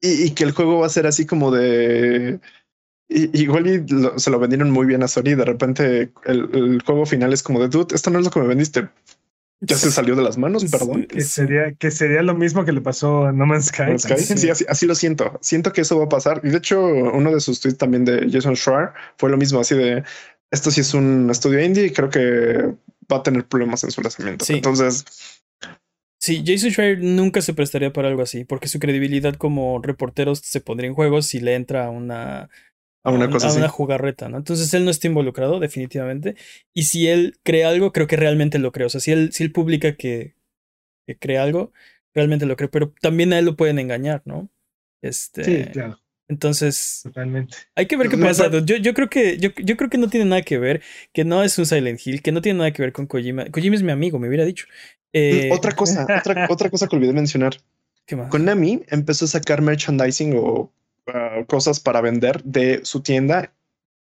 Y, 0.00 0.24
y, 0.24 0.30
que 0.30 0.44
el 0.44 0.52
juego 0.52 0.80
va 0.80 0.86
a 0.86 0.90
ser 0.90 1.06
así 1.06 1.26
como 1.26 1.50
de. 1.50 2.40
Y, 3.08 3.42
igual 3.42 3.66
y 3.66 3.86
lo, 3.86 4.18
se 4.18 4.30
lo 4.30 4.38
vendieron 4.38 4.70
muy 4.70 4.86
bien 4.86 5.02
a 5.02 5.08
Sony. 5.08 5.30
Y 5.30 5.34
de 5.34 5.44
repente 5.44 6.12
el, 6.24 6.48
el, 6.54 6.82
juego 6.82 7.04
final 7.04 7.32
es 7.32 7.42
como 7.42 7.60
de 7.60 7.68
dude, 7.68 7.94
esto 7.94 8.10
no 8.10 8.18
es 8.18 8.24
lo 8.24 8.30
que 8.30 8.40
me 8.40 8.46
vendiste. 8.46 8.88
Ya 9.60 9.76
se 9.76 9.90
salió 9.90 10.14
de 10.14 10.22
las 10.22 10.36
manos, 10.36 10.64
perdón. 10.66 11.04
Que 11.04 11.22
sería, 11.22 11.72
que 11.72 11.90
sería 11.90 12.22
lo 12.22 12.34
mismo 12.34 12.64
que 12.64 12.72
le 12.72 12.82
pasó 12.82 13.26
a 13.26 13.32
No 13.32 13.46
Man's 13.46 13.66
Sky. 13.66 13.92
No 13.92 13.98
Sky. 13.98 14.18
Sí, 14.18 14.36
sí 14.36 14.50
así, 14.50 14.64
así, 14.68 14.86
lo 14.86 14.94
siento. 14.94 15.38
Siento 15.40 15.72
que 15.72 15.82
eso 15.82 15.98
va 15.98 16.04
a 16.04 16.08
pasar. 16.08 16.40
Y 16.44 16.48
de 16.48 16.58
hecho, 16.58 16.84
uno 16.84 17.32
de 17.32 17.40
sus 17.40 17.60
tweets 17.60 17.78
también 17.78 18.04
de 18.04 18.28
Jason 18.30 18.56
Schreier 18.56 18.90
fue 19.16 19.30
lo 19.30 19.38
mismo, 19.38 19.60
así 19.60 19.74
de 19.74 20.02
esto 20.54 20.70
sí 20.70 20.80
es 20.80 20.94
un 20.94 21.28
estudio 21.30 21.62
indie 21.62 21.86
y 21.86 21.90
creo 21.90 22.08
que 22.08 22.74
va 23.12 23.18
a 23.18 23.22
tener 23.22 23.46
problemas 23.46 23.84
en 23.84 23.90
su 23.90 24.00
lanzamiento. 24.00 24.44
Sí. 24.44 24.54
Entonces. 24.54 25.04
Sí, 26.18 26.42
Jason 26.46 26.70
Schreier 26.70 27.02
nunca 27.02 27.42
se 27.42 27.52
prestaría 27.52 27.92
para 27.92 28.08
algo 28.08 28.22
así, 28.22 28.44
porque 28.44 28.68
su 28.68 28.78
credibilidad 28.78 29.34
como 29.34 29.82
reportero 29.82 30.34
se 30.34 30.60
pondría 30.60 30.88
en 30.88 30.94
juego 30.94 31.20
si 31.20 31.40
le 31.40 31.54
entra 31.54 31.86
a 31.86 31.90
una. 31.90 32.48
A 33.06 33.10
una, 33.10 33.28
cosa 33.28 33.48
a 33.48 33.50
así. 33.50 33.58
una 33.58 33.68
jugarreta, 33.68 34.30
¿no? 34.30 34.38
Entonces 34.38 34.72
él 34.72 34.86
no 34.86 34.90
está 34.90 35.08
involucrado, 35.08 35.60
definitivamente. 35.60 36.36
Y 36.72 36.84
si 36.84 37.08
él 37.08 37.38
cree 37.42 37.66
algo, 37.66 37.92
creo 37.92 38.06
que 38.06 38.16
realmente 38.16 38.58
lo 38.58 38.72
cree. 38.72 38.86
O 38.86 38.88
sea, 38.88 39.00
si 39.00 39.12
él, 39.12 39.30
si 39.32 39.42
él 39.42 39.52
publica 39.52 39.96
que, 39.96 40.34
que 41.06 41.18
cree 41.18 41.36
algo, 41.36 41.72
realmente 42.14 42.46
lo 42.46 42.56
cree. 42.56 42.70
Pero 42.70 42.94
también 43.02 43.34
a 43.34 43.38
él 43.38 43.44
lo 43.44 43.56
pueden 43.56 43.78
engañar, 43.78 44.22
¿no? 44.24 44.48
Este. 45.02 45.44
Sí, 45.44 45.70
claro. 45.70 45.98
Entonces, 46.34 47.02
Totalmente. 47.04 47.56
hay 47.76 47.86
que 47.86 47.96
ver 47.96 48.08
qué 48.08 48.18
pasa. 48.18 48.50
Yo, 48.50 48.76
yo, 48.76 48.92
creo 48.92 49.08
que, 49.08 49.38
yo, 49.38 49.50
yo, 49.56 49.76
creo 49.76 49.88
que 49.88 49.98
no 49.98 50.08
tiene 50.08 50.26
nada 50.26 50.42
que 50.42 50.58
ver, 50.58 50.82
que 51.12 51.24
no 51.24 51.44
es 51.44 51.56
un 51.58 51.64
Silent 51.64 52.04
Hill, 52.04 52.22
que 52.22 52.32
no 52.32 52.42
tiene 52.42 52.58
nada 52.58 52.72
que 52.72 52.82
ver 52.82 52.92
con 52.92 53.06
Kojima. 53.06 53.44
Kojima 53.52 53.76
es 53.76 53.84
mi 53.84 53.92
amigo, 53.92 54.18
me 54.18 54.26
hubiera 54.26 54.44
dicho. 54.44 54.66
Eh, 55.12 55.48
otra 55.52 55.70
cosa, 55.72 56.06
otra, 56.18 56.48
otra 56.50 56.70
cosa 56.70 56.88
que 56.88 56.96
olvidé 56.96 57.12
mencionar. 57.12 57.54
¿Qué 58.04 58.16
más? 58.16 58.30
Konami 58.30 58.82
empezó 58.88 59.26
a 59.26 59.28
sacar 59.28 59.62
merchandising 59.62 60.34
o 60.36 60.72
uh, 61.06 61.44
cosas 61.46 61.78
para 61.78 62.00
vender 62.00 62.42
de 62.42 62.80
su 62.82 63.00
tienda, 63.00 63.54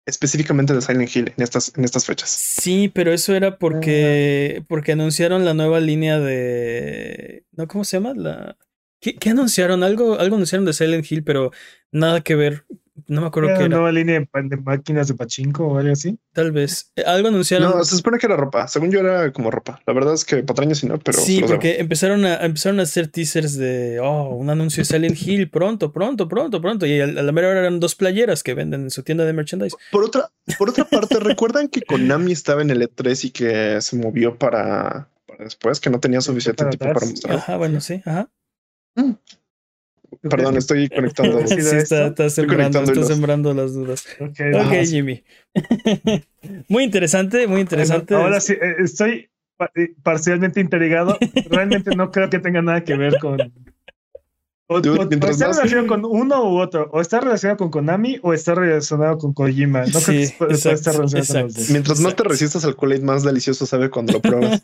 específicamente 0.07 0.73
de 0.73 0.81
Silent 0.81 1.15
Hill 1.15 1.33
en 1.37 1.43
estas, 1.43 1.71
en 1.77 1.85
estas 1.85 2.03
fechas. 2.07 2.31
Sí, 2.31 2.89
pero 2.91 3.13
eso 3.13 3.35
era 3.35 3.59
porque, 3.59 4.63
porque 4.67 4.93
anunciaron 4.93 5.45
la 5.45 5.53
nueva 5.53 5.79
línea 5.79 6.19
de. 6.19 7.45
¿No? 7.51 7.67
¿Cómo 7.67 7.83
se 7.83 7.97
llama? 7.97 8.15
La. 8.15 8.57
¿Qué, 8.99 9.15
¿Qué, 9.15 9.29
anunciaron? 9.29 9.83
Algo, 9.83 10.19
algo 10.19 10.37
anunciaron 10.37 10.65
de 10.65 10.73
Silent 10.73 11.09
Hill, 11.11 11.23
pero 11.23 11.51
nada 11.91 12.21
que 12.21 12.35
ver. 12.35 12.65
No 13.05 13.21
me 13.21 13.27
acuerdo 13.27 13.49
qué 13.49 13.55
¿Una 13.55 13.65
era. 13.65 13.75
nueva 13.75 13.91
línea 13.91 14.19
de 14.19 14.57
máquinas 14.57 15.07
de 15.07 15.13
pachinko 15.13 15.67
o 15.67 15.77
algo 15.77 15.93
así? 15.93 16.17
Tal 16.33 16.51
vez. 16.51 16.91
Eh, 16.95 17.03
Algo 17.05 17.27
anunciaron. 17.27 17.69
No, 17.69 17.83
se 17.83 17.95
supone 17.95 18.17
que 18.17 18.25
era 18.25 18.35
ropa. 18.35 18.67
Según 18.67 18.91
yo 18.91 18.99
era 18.99 19.31
como 19.31 19.51
ropa. 19.51 19.79
La 19.85 19.93
verdad 19.93 20.15
es 20.15 20.25
que 20.25 20.41
patrañas 20.43 20.79
sí 20.79 20.87
no, 20.87 20.97
pero. 20.97 21.19
sí, 21.19 21.43
porque 21.45 21.79
empezaron 21.79 22.25
a, 22.25 22.43
empezaron 22.43 22.79
a 22.79 22.83
hacer 22.83 23.07
teasers 23.07 23.55
de 23.55 23.99
oh, 23.99 24.35
un 24.35 24.49
anuncio 24.49 24.81
de 24.81 24.85
Silent 24.85 25.21
Hill 25.21 25.49
pronto, 25.49 25.93
pronto, 25.93 26.27
pronto, 26.27 26.59
pronto. 26.59 26.85
Y 26.87 26.99
a 26.99 27.07
la 27.07 27.31
mera 27.31 27.49
hora 27.49 27.59
eran 27.59 27.79
dos 27.79 27.93
playeras 27.93 28.41
que 28.41 28.55
venden 28.55 28.81
en 28.81 28.91
su 28.91 29.03
tienda 29.03 29.25
de 29.25 29.33
merchandise. 29.33 29.77
Por 29.91 30.03
otra, 30.03 30.31
por 30.57 30.69
otra 30.69 30.85
parte, 30.85 31.19
¿recuerdan 31.19 31.67
que 31.67 31.83
Konami 31.83 32.31
estaba 32.31 32.63
en 32.63 32.71
el 32.71 32.81
E3 32.81 33.25
y 33.25 33.29
que 33.29 33.79
se 33.79 33.95
movió 33.95 34.37
para, 34.37 35.07
para 35.27 35.43
después, 35.43 35.79
que 35.79 35.91
no 35.91 35.99
tenía 35.99 36.19
suficiente 36.21 36.65
tiempo 36.65 36.93
para 36.93 37.05
mostrar? 37.05 37.35
Ajá, 37.37 37.57
bueno, 37.57 37.79
sí, 37.79 38.01
ajá. 38.05 38.27
Mm. 38.95 39.11
Perdón, 40.29 40.57
estoy 40.57 40.89
conectando. 40.89 41.39
Sí, 41.47 41.55
está, 41.57 42.07
está 42.07 42.29
sembrando, 42.29 42.81
está 42.83 43.53
las 43.53 43.73
dudas. 43.73 44.05
Ok, 44.19 44.29
Ok, 44.29 44.39
vamos. 44.53 44.89
Jimmy. 44.89 45.23
muy 46.69 46.83
interesante, 46.83 47.47
muy 47.47 47.61
interesante. 47.61 48.15
Ahora 48.15 48.39
sí, 48.39 48.53
eh, 48.53 48.75
estoy 48.79 49.29
eh, 49.75 49.93
parcialmente 50.03 50.59
intrigado. 50.61 51.17
Realmente 51.49 51.95
no 51.95 52.11
creo 52.11 52.29
que 52.29 52.39
tenga 52.39 52.61
nada 52.61 52.83
que 52.83 52.95
ver 52.95 53.17
con. 53.19 53.37
O, 54.69 54.81
Dude, 54.81 54.99
o- 54.99 55.03
o 55.03 55.29
está 55.29 55.47
más- 55.47 55.57
relacionado 55.57 55.87
con 55.87 56.03
uno 56.03 56.43
u 56.43 56.59
otro. 56.59 56.89
O 56.91 56.99
está 56.99 57.21
relacionado 57.21 57.55
con 57.57 57.69
Konami 57.71 58.19
o 58.21 58.33
está 58.33 58.53
relacionado 58.53 59.17
con 59.17 59.33
Kojima. 59.33 59.85
No 59.85 59.99
creo 60.01 60.05
que 60.19 60.25
Sí, 60.27 60.33
pueda 60.37 60.49
pueda 60.49 60.53
exacto, 60.55 60.75
estar 60.75 60.93
relacionado 60.95 60.99
con 60.99 61.03
los 61.15 61.29
exacto. 61.29 61.59
dos. 61.61 61.69
Mientras 61.71 61.99
más 62.01 62.03
te 62.15 62.23
Exacto. 62.23 62.29
resistas 62.33 62.65
al 62.65 62.75
Kool-Aid, 62.75 63.01
más 63.01 63.23
delicioso 63.23 63.65
sabe 63.65 63.89
cuando 63.89 64.11
lo 64.13 64.21
pruebas. 64.21 64.61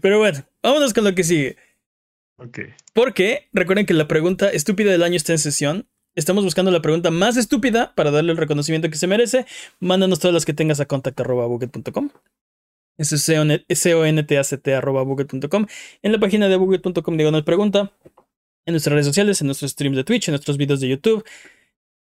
Pero 0.00 0.18
bueno, 0.18 0.38
vámonos 0.62 0.94
con 0.94 1.04
lo 1.04 1.14
que 1.14 1.24
sigue. 1.24 1.56
Porque 2.94 3.48
recuerden 3.52 3.86
que 3.86 3.94
la 3.94 4.08
pregunta 4.08 4.50
estúpida 4.50 4.90
del 4.90 5.02
año 5.02 5.16
está 5.16 5.32
en 5.32 5.38
sesión. 5.38 5.88
Estamos 6.14 6.42
buscando 6.44 6.70
la 6.70 6.82
pregunta 6.82 7.10
más 7.10 7.36
estúpida 7.36 7.94
para 7.94 8.10
darle 8.10 8.32
el 8.32 8.38
reconocimiento 8.38 8.90
que 8.90 8.96
se 8.96 9.06
merece. 9.06 9.46
Mándanos 9.78 10.18
todas 10.18 10.34
las 10.34 10.44
que 10.44 10.54
tengas 10.54 10.80
a 10.80 10.86
contact.buget.com. 10.86 12.10
Eso 12.98 13.14
es 13.16 13.26
contact.buget.com. 13.86 15.66
En 16.02 16.12
la 16.12 16.18
página 16.18 16.48
de 16.48 16.56
buget.com 16.56 17.16
diagonal 17.16 17.44
pregunta. 17.44 17.92
En 18.66 18.74
nuestras 18.74 18.92
redes 18.92 19.06
sociales, 19.06 19.40
en 19.40 19.46
nuestros 19.46 19.70
streams 19.70 19.96
de 19.96 20.04
Twitch, 20.04 20.28
en 20.28 20.32
nuestros 20.32 20.56
videos 20.56 20.80
de 20.80 20.88
YouTube. 20.88 21.24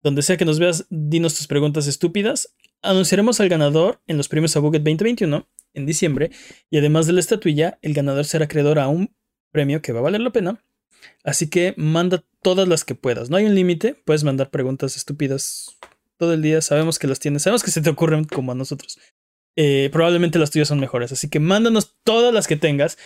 Donde 0.04 0.22
sea 0.22 0.38
que 0.38 0.46
nos 0.46 0.60
veas, 0.60 0.86
dinos 0.90 1.36
tus 1.36 1.48
preguntas 1.48 1.88
estúpidas. 1.88 2.56
Anunciaremos 2.84 3.40
al 3.40 3.50
ganador 3.50 4.02
en 4.06 4.18
los 4.18 4.28
premios 4.28 4.56
a 4.56 4.60
Buget 4.60 4.84
2021 4.84 5.48
en 5.74 5.86
diciembre. 5.86 6.30
Y 6.70 6.78
además 6.78 7.08
de 7.08 7.14
la 7.14 7.22
estatuilla, 7.22 7.80
el 7.82 7.94
ganador 7.94 8.26
será 8.26 8.46
acreedor 8.46 8.78
a 8.78 8.88
un 8.88 9.16
premio 9.56 9.82
que 9.82 9.92
va 9.94 10.00
a 10.00 10.04
valer 10.04 10.22
la 10.22 10.32
pena. 10.32 10.62
Así 11.24 11.50
que 11.50 11.74
manda 11.78 12.24
todas 12.42 12.68
las 12.68 12.84
que 12.84 12.96
puedas. 12.96 13.30
No 13.30 13.38
hay 13.38 13.46
un 13.46 13.56
límite. 13.56 13.96
Puedes 14.06 14.24
mandar 14.24 14.50
preguntas 14.50 14.96
estúpidas 14.98 15.78
todo 16.18 16.34
el 16.34 16.42
día. 16.42 16.62
Sabemos 16.62 17.00
que 17.00 17.08
las 17.08 17.20
tienes. 17.20 17.44
Sabemos 17.44 17.64
que 17.64 17.72
se 17.72 17.82
te 17.82 17.90
ocurren 17.90 18.26
como 18.26 18.52
a 18.52 18.56
nosotros. 18.56 18.98
Eh, 19.58 19.90
probablemente 19.94 20.38
las 20.38 20.52
tuyas 20.52 20.68
son 20.68 20.80
mejores. 20.80 21.12
Así 21.12 21.30
que 21.30 21.40
mándanos 21.40 21.96
todas 22.04 22.34
las 22.34 22.48
que 22.48 22.56
tengas. 22.58 22.98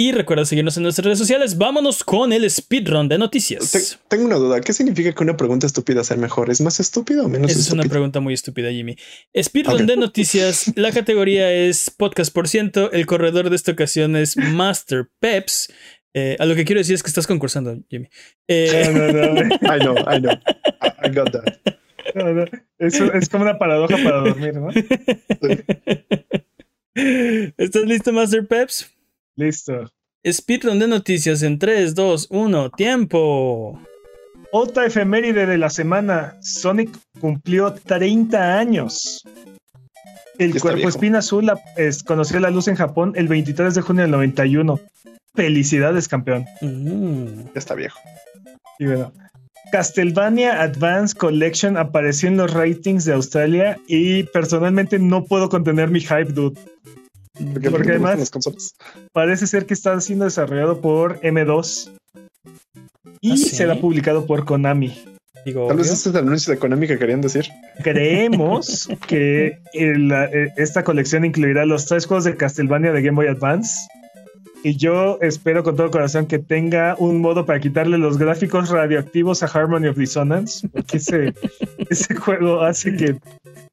Y 0.00 0.12
recuerda 0.12 0.44
seguirnos 0.44 0.76
en 0.76 0.84
nuestras 0.84 1.04
redes 1.04 1.18
sociales. 1.18 1.58
Vámonos 1.58 2.04
con 2.04 2.32
el 2.32 2.48
speedrun 2.48 3.08
de 3.08 3.16
Te- 3.16 3.18
noticias. 3.18 3.98
tengo 4.06 4.26
una 4.26 4.36
duda. 4.36 4.60
¿Qué 4.60 4.72
significa 4.72 5.12
que 5.12 5.22
una 5.24 5.36
pregunta 5.36 5.66
estúpida 5.66 6.04
sea 6.04 6.16
mejor? 6.16 6.50
¿Es 6.50 6.60
más 6.60 6.78
estúpida 6.78 7.24
o 7.24 7.28
menos 7.28 7.50
Esa 7.50 7.60
es 7.60 7.70
una 7.72 7.82
pregunta 7.82 8.20
muy 8.20 8.32
estúpida, 8.32 8.70
Jimmy. 8.70 8.96
Speedrun 9.36 9.82
Ok. 9.82 9.88
de 9.88 9.96
noticias. 9.96 10.72
La 10.76 10.92
categoría 10.92 11.52
es 11.52 11.90
podcast 11.90 12.32
por 12.32 12.46
ciento. 12.46 12.92
El 12.92 13.06
corredor 13.06 13.50
de 13.50 13.56
esta 13.56 13.72
ocasión 13.72 14.14
es 14.14 14.36
Master 14.36 15.10
Peps. 15.18 15.72
Eh, 16.14 16.36
a 16.38 16.46
lo 16.46 16.54
que 16.54 16.64
quiero 16.64 16.80
decir 16.80 16.94
es 16.94 17.02
que 17.02 17.08
estás 17.10 17.26
concursando, 17.26 17.76
Jimmy. 17.88 18.08
Eh, 18.48 18.90
No, 18.94 19.12
no, 19.12 19.34
no, 19.34 19.40
I 19.76 19.78
know, 19.80 19.96
I 20.10 20.20
know. 20.20 20.32
I- 21.04 21.10
got 21.14 21.30
that. 21.32 21.44
no, 22.14 22.44
es 22.78 23.28
como 23.28 23.44
una 23.44 23.58
paradoja 23.58 23.96
para 24.02 24.18
dormir, 24.20 24.54
¿no? 24.56 24.68
¿Estás 27.56 27.82
listo, 27.84 28.12
Master 28.12 28.46
Peps? 28.46 28.90
Listo. 29.36 29.92
Speedrun 30.26 30.78
de 30.78 30.88
noticias 30.88 31.42
en 31.42 31.58
3, 31.58 31.94
2, 31.94 32.26
1, 32.30 32.70
tiempo. 32.70 33.80
Otra 34.50 34.86
efeméride 34.86 35.46
de 35.46 35.58
la 35.58 35.70
semana. 35.70 36.36
Sonic 36.40 36.90
cumplió 37.20 37.72
30 37.74 38.58
años. 38.58 39.22
El 40.38 40.52
cuerpo 40.60 40.76
viejo. 40.76 40.88
espina 40.88 41.18
azul 41.18 41.46
la- 41.46 41.60
es- 41.76 42.02
conoció 42.02 42.40
la 42.40 42.50
luz 42.50 42.68
en 42.68 42.76
Japón 42.76 43.12
el 43.16 43.28
23 43.28 43.74
de 43.74 43.80
junio 43.82 44.02
del 44.02 44.10
91. 44.10 44.80
Felicidades, 45.38 46.08
campeón. 46.08 46.44
Mm. 46.60 47.44
Ya 47.44 47.50
está 47.54 47.74
viejo. 47.76 48.00
Y 48.80 48.86
bueno, 48.86 49.12
Castlevania 49.70 50.60
Advance 50.62 51.14
Collection 51.16 51.76
apareció 51.76 52.28
en 52.28 52.38
los 52.38 52.52
ratings 52.52 53.04
de 53.04 53.12
Australia 53.12 53.78
y 53.86 54.24
personalmente 54.24 54.98
no 54.98 55.24
puedo 55.24 55.48
contener 55.48 55.90
mi 55.90 56.00
hype, 56.00 56.24
dude. 56.32 56.58
Porque, 57.52 57.68
además- 57.68 58.16
gustan 58.16 58.18
las 58.18 58.30
consolas. 58.30 58.74
Parece 59.12 59.46
ser 59.46 59.64
que 59.66 59.74
está 59.74 60.00
siendo 60.00 60.24
desarrollado 60.24 60.80
por 60.80 61.20
M2 61.22 61.92
y 63.20 63.32
¿Ah, 63.32 63.36
sí? 63.36 63.48
será 63.50 63.76
publicado 63.76 64.26
por 64.26 64.44
Konami. 64.44 65.00
Digo, 65.44 65.68
Tal 65.68 65.76
vez 65.76 65.86
este 65.92 66.08
es 66.08 66.14
el 66.16 66.20
anuncio 66.22 66.52
de 66.52 66.58
Konami 66.58 66.88
que 66.88 66.98
querían 66.98 67.20
decir. 67.20 67.46
Creemos 67.84 68.88
que 69.06 69.60
el- 69.72 70.08
la- 70.08 70.24
eh, 70.24 70.52
esta 70.56 70.82
colección 70.82 71.24
incluirá 71.24 71.64
los 71.64 71.86
tres 71.86 72.06
juegos 72.06 72.24
de 72.24 72.36
Castlevania 72.36 72.90
de 72.92 73.02
Game 73.02 73.14
Boy 73.14 73.28
Advance. 73.28 73.86
Y 74.64 74.76
yo 74.76 75.18
espero 75.20 75.62
con 75.62 75.76
todo 75.76 75.90
corazón 75.90 76.26
que 76.26 76.38
tenga 76.38 76.96
un 76.98 77.20
modo 77.20 77.46
para 77.46 77.60
quitarle 77.60 77.96
los 77.96 78.18
gráficos 78.18 78.70
radioactivos 78.70 79.42
a 79.42 79.46
Harmony 79.46 79.86
of 79.88 79.96
Dissonance, 79.96 80.68
porque 80.68 80.96
ese, 80.96 81.32
ese 81.90 82.14
juego 82.16 82.62
hace 82.62 82.96
que, 82.96 83.18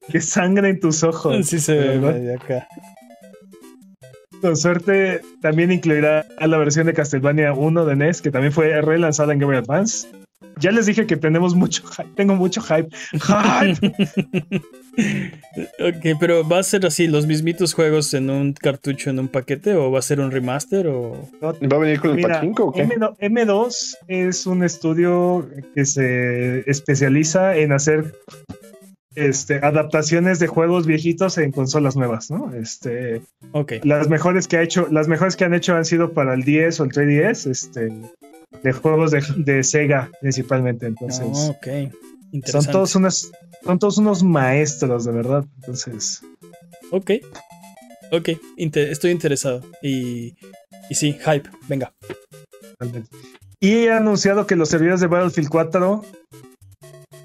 que 0.09 0.21
sangre 0.21 0.69
en 0.69 0.79
tus 0.79 1.03
ojos. 1.03 1.47
Sí 1.47 1.59
se 1.59 1.73
ve 1.97 2.35
acá. 2.35 2.67
Con 4.41 4.55
suerte 4.55 5.21
también 5.41 5.71
incluirá 5.71 6.25
la 6.39 6.57
versión 6.57 6.85
de 6.85 6.93
Castlevania 6.93 7.53
1 7.53 7.85
de 7.85 7.95
NES, 7.95 8.21
que 8.21 8.29
también 8.29 8.53
fue 8.53 8.79
relanzada 8.81 9.33
en 9.33 9.39
Game 9.39 9.53
Boy 9.53 9.63
Advance. 9.63 10.07
Ya 10.59 10.71
les 10.71 10.85
dije 10.85 11.05
que 11.05 11.17
tenemos 11.17 11.53
mucho 11.55 11.83
hype, 11.87 12.09
tengo 12.15 12.35
mucho 12.35 12.61
hype. 12.61 12.89
¡Hype! 13.13 13.87
ok, 15.79 16.17
pero 16.19 16.47
¿va 16.47 16.59
a 16.59 16.63
ser 16.63 16.85
así 16.85 17.07
los 17.07 17.25
mismitos 17.25 17.73
juegos 17.73 18.13
en 18.13 18.29
un 18.29 18.53
cartucho, 18.53 19.09
en 19.09 19.19
un 19.19 19.27
paquete? 19.27 19.73
¿O 19.73 19.91
va 19.91 19.99
a 19.99 20.01
ser 20.01 20.19
un 20.19 20.31
remaster? 20.31 20.87
O... 20.87 21.29
¿Va 21.41 21.49
a 21.49 21.79
venir 21.79 21.99
con 21.99 22.11
el 22.11 22.17
Mira, 22.17 22.35
Pachinko 22.35 22.65
o 22.65 22.71
qué? 22.71 22.87
M2, 22.87 23.17
M2 23.19 23.95
es 24.07 24.45
un 24.45 24.63
estudio 24.63 25.47
que 25.73 25.85
se 25.85 26.69
especializa 26.69 27.57
en 27.57 27.71
hacer 27.73 28.13
este, 29.15 29.55
adaptaciones 29.55 30.39
de 30.39 30.47
juegos 30.47 30.85
viejitos 30.85 31.37
en 31.37 31.51
consolas 31.51 31.95
nuevas, 31.95 32.29
¿no? 32.29 32.53
Este, 32.53 33.21
Ok. 33.51 33.73
las 33.83 34.09
mejores 34.09 34.47
que 34.47 34.57
ha 34.57 34.61
hecho, 34.61 34.87
las 34.91 35.07
mejores 35.07 35.35
que 35.35 35.45
han 35.45 35.53
hecho 35.53 35.75
han 35.75 35.85
sido 35.85 36.11
para 36.13 36.33
el 36.33 36.43
10 36.43 36.79
o 36.79 36.83
el 36.83 36.91
3DS, 36.91 37.49
este, 37.49 37.93
de 38.63 38.71
juegos 38.71 39.11
de, 39.11 39.23
de 39.37 39.63
Sega 39.63 40.09
principalmente. 40.21 40.85
Entonces, 40.87 41.49
ok. 41.49 41.67
son 42.45 42.65
todos 42.65 42.95
unos, 42.95 43.31
son 43.63 43.79
todos 43.79 43.97
unos 43.97 44.23
maestros, 44.23 45.05
de 45.05 45.11
verdad. 45.11 45.45
Entonces, 45.57 46.21
Ok. 46.91 47.11
Ok. 48.11 48.29
Estoy 48.57 49.11
interesado. 49.11 49.61
Y, 49.81 50.35
y 50.89 50.95
sí, 50.95 51.13
hype. 51.13 51.49
Venga. 51.67 51.93
Y 53.59 53.87
ha 53.87 53.97
anunciado 53.97 54.45
que 54.45 54.55
los 54.55 54.69
servidores 54.69 55.01
de 55.01 55.07
Battlefield 55.07 55.49
4 55.49 56.05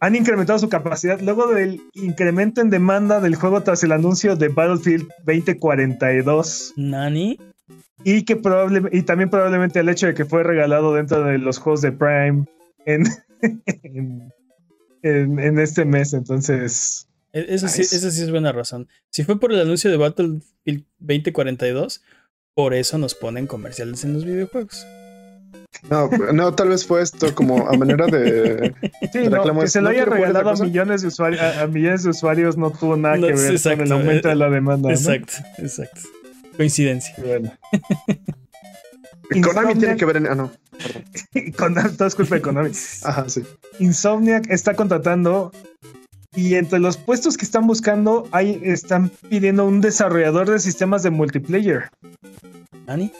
han 0.00 0.16
incrementado 0.16 0.58
su 0.58 0.68
capacidad 0.68 1.20
luego 1.20 1.48
del 1.48 1.82
incremento 1.94 2.60
en 2.60 2.70
demanda 2.70 3.20
del 3.20 3.34
juego 3.34 3.62
tras 3.62 3.84
el 3.84 3.92
anuncio 3.92 4.36
de 4.36 4.48
Battlefield 4.48 5.08
2042 5.26 6.72
Nani. 6.76 7.38
Y 8.04 8.24
que 8.24 8.36
probable, 8.36 8.82
y 8.92 9.02
también 9.02 9.30
probablemente 9.30 9.78
el 9.80 9.88
hecho 9.88 10.06
de 10.06 10.14
que 10.14 10.24
fue 10.24 10.42
regalado 10.42 10.94
dentro 10.94 11.22
de 11.24 11.38
los 11.38 11.58
juegos 11.58 11.82
de 11.82 11.92
Prime 11.92 12.44
en, 12.86 13.04
en, 13.82 14.32
en- 15.02 15.38
en 15.38 15.58
este 15.58 15.84
mes. 15.84 16.12
Entonces, 16.14 17.06
E- 17.32 17.46
Eso 17.54 17.68
sí, 17.68 17.80
Nice. 17.82 17.96
esa 17.96 18.10
sí 18.10 18.22
es 18.22 18.30
buena 18.30 18.52
razón. 18.52 18.88
Si 19.10 19.24
fue 19.24 19.38
por 19.38 19.52
el 19.52 19.60
anuncio 19.60 19.90
de 19.90 19.96
Battlefield 19.96 20.84
2042, 20.98 22.02
por 22.54 22.74
eso 22.74 22.98
nos 22.98 23.14
ponen 23.14 23.46
comerciales 23.46 24.02
en 24.04 24.14
los 24.14 24.24
videojuegos. 24.24 24.84
No, 25.88 26.10
no, 26.32 26.54
tal 26.54 26.68
vez 26.68 26.84
fue 26.86 27.00
esto 27.02 27.34
como 27.34 27.68
a 27.68 27.72
manera 27.76 28.06
de. 28.06 28.74
sí, 29.12 29.20
no, 29.28 29.36
Reclamo 29.36 29.60
que 29.62 29.68
se 29.68 29.80
lo 29.80 29.84
¿no 29.84 29.90
haya 29.90 30.04
regalado 30.04 30.50
a 30.50 30.54
millones 30.56 31.02
de 31.02 31.08
usuarios, 31.08 31.40
a, 31.40 31.62
a 31.62 31.66
millones 31.68 32.02
de 32.02 32.10
usuarios 32.10 32.56
no 32.56 32.70
tuvo 32.70 32.96
nada 32.96 33.16
No, 33.16 33.28
que 33.28 33.32
ver 33.34 33.52
exacto, 33.52 33.78
con 33.78 33.86
el 33.86 33.92
aumento 33.92 34.28
de 34.28 34.34
la 34.34 34.50
demanda. 34.50 34.88
¿no? 34.90 34.94
Exacto, 34.94 35.32
exacto. 35.58 36.00
Coincidencia. 36.60 37.14
Bueno. 37.16 37.54
Konami 39.42 39.76
tiene 39.76 39.96
que 39.96 40.04
ver 40.04 40.18
en. 40.18 40.26
Ah, 40.26 40.34
no. 40.34 40.52
Con 41.56 41.74
todo 41.96 42.06
es 42.06 42.14
culpa 42.14 42.34
de 42.34 42.42
Konami. 42.42 42.70
Ajá, 43.02 43.26
sí. 43.30 43.44
Insomniac 43.78 44.44
está 44.50 44.74
contratando 44.74 45.52
y 46.36 46.56
entre 46.56 46.78
los 46.78 46.98
puestos 46.98 47.38
que 47.38 47.46
están 47.46 47.66
buscando 47.66 48.28
hay, 48.30 48.60
están 48.62 49.10
pidiendo 49.30 49.64
un 49.64 49.80
desarrollador 49.80 50.50
de 50.50 50.58
sistemas 50.58 51.02
de 51.02 51.08
multiplayer 51.08 51.88
¿Nani? 52.86 53.10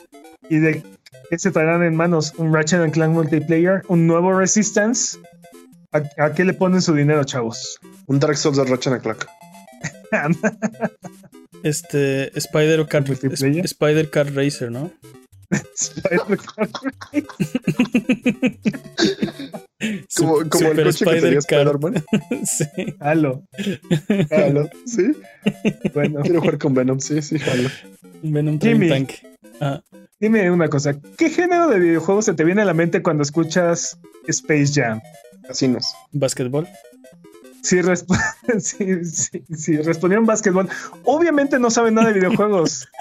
y 0.50 0.58
de 0.58 0.82
que 1.30 1.38
se 1.38 1.50
traerán 1.50 1.82
en 1.82 1.96
manos 1.96 2.34
un 2.36 2.52
Ratchet 2.52 2.80
and 2.80 2.92
Clank 2.92 3.14
multiplayer, 3.14 3.84
un 3.88 4.06
nuevo 4.06 4.38
Resistance. 4.38 5.18
¿A, 5.92 6.02
a 6.22 6.34
qué 6.34 6.44
le 6.44 6.52
ponen 6.52 6.82
su 6.82 6.92
dinero, 6.94 7.24
chavos? 7.24 7.80
Un 8.04 8.20
Dark 8.20 8.36
Souls 8.36 8.58
de 8.58 8.64
Ratchet 8.64 8.92
and 8.92 9.02
Clank. 9.02 9.24
Este, 11.62 12.36
Spider 12.38 12.86
Kart, 12.86 13.06
¿Multiplayer? 13.08 13.64
Spider 13.64 14.10
Kart 14.10 14.34
Racer, 14.34 14.70
¿no? 14.70 14.90
Como, 20.16 20.40
Sup- 20.40 20.48
como 20.50 20.68
el 20.68 20.74
Super 20.74 20.84
coche 20.84 21.04
que 21.06 21.20
tenía 21.20 21.40
Kart. 21.40 21.68
Spider-Man. 21.68 22.04
sí. 22.44 22.66
Halo. 23.00 23.44
Jalo. 24.28 24.68
Sí, 24.84 25.12
Bueno, 25.94 26.20
quiero 26.22 26.40
jugar 26.40 26.58
con 26.58 26.74
Venom. 26.74 27.00
Sí, 27.00 27.22
sí, 27.22 27.38
jalo. 27.38 27.70
Venom 28.22 28.60
Jimmy. 28.60 28.88
Tank. 28.88 29.10
Ah, 29.60 29.80
dime 30.20 30.50
una 30.50 30.68
cosa. 30.68 31.00
¿Qué 31.16 31.30
género 31.30 31.68
de 31.68 31.78
videojuegos 31.78 32.26
se 32.26 32.34
te 32.34 32.44
viene 32.44 32.62
a 32.62 32.66
la 32.66 32.74
mente 32.74 33.02
cuando 33.02 33.22
escuchas 33.22 33.98
Space 34.26 34.72
Jam? 34.74 35.00
Casinos. 35.46 35.86
Basketball. 36.12 36.68
Si, 37.62 37.76
resp- 37.80 38.10
si- 38.60 39.04
si- 39.04 39.42
si 39.54 39.76
respondieron 39.78 40.26
básquetbol, 40.26 40.68
obviamente 41.04 41.58
no 41.58 41.70
saben 41.70 41.94
nada 41.94 42.08
de 42.08 42.14
videojuegos. 42.14 42.88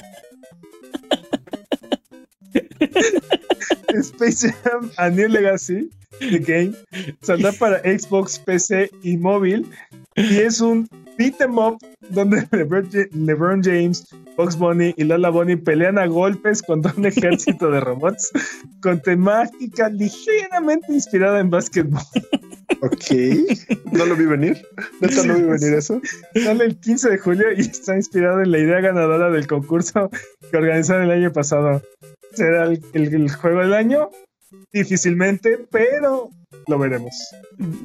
Space 3.93 4.51
Jam 4.63 4.91
A 4.97 5.09
New 5.09 5.27
Legacy, 5.27 5.89
The 6.19 6.39
Game, 6.39 6.73
saldrá 7.21 7.51
para 7.53 7.79
Xbox, 7.79 8.39
PC 8.39 8.89
y 9.03 9.17
móvil. 9.17 9.65
Y 10.15 10.39
es 10.39 10.59
un 10.61 10.87
beat 11.17 11.39
'em 11.41 11.57
up 11.57 11.77
donde 12.09 12.47
LeBron 13.13 13.61
James, 13.63 14.05
Box 14.39 14.57
Bunny 14.57 14.93
y 14.95 15.03
Lola 15.03 15.29
Bunny 15.29 15.57
pelean 15.57 15.97
a 15.99 16.05
golpes 16.07 16.61
contra 16.61 16.93
un 16.95 17.05
ejército 17.13 17.69
de 17.69 17.81
robots 17.81 18.31
con 18.81 19.01
temática 19.01 19.89
ligeramente 19.89 20.93
inspirada 20.93 21.41
en 21.41 21.49
básquetbol. 21.49 21.99
Ok. 22.81 23.03
No 23.91 24.05
lo 24.05 24.15
vi 24.15 24.25
venir. 24.25 24.57
Neta, 25.01 25.23
no 25.25 25.35
vi 25.35 25.41
venir 25.41 25.73
eso. 25.73 25.99
Sale 26.41 26.63
el 26.63 26.79
15 26.79 27.09
de 27.09 27.17
julio 27.17 27.47
y 27.57 27.59
está 27.61 27.95
inspirado 27.97 28.41
en 28.41 28.51
la 28.51 28.59
idea 28.59 28.79
ganadora 28.79 29.29
del 29.29 29.45
concurso 29.45 30.09
que 30.49 30.55
organizaron 30.57 31.03
el 31.03 31.11
año 31.11 31.33
pasado. 31.33 31.81
¿Será 32.33 32.63
el, 32.65 32.81
el- 32.93 33.13
el 33.13 33.31
juego 33.35 33.59
del 33.59 33.73
año? 33.73 34.09
Difícilmente, 34.73 35.59
pero 35.71 36.29
lo 36.67 36.79
veremos. 36.79 37.13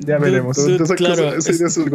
Ya 0.07 0.19
veremos. 0.19 0.57
claro, 0.97 1.35
es- 1.35 1.49
es 1.49 1.77
el 1.77 1.91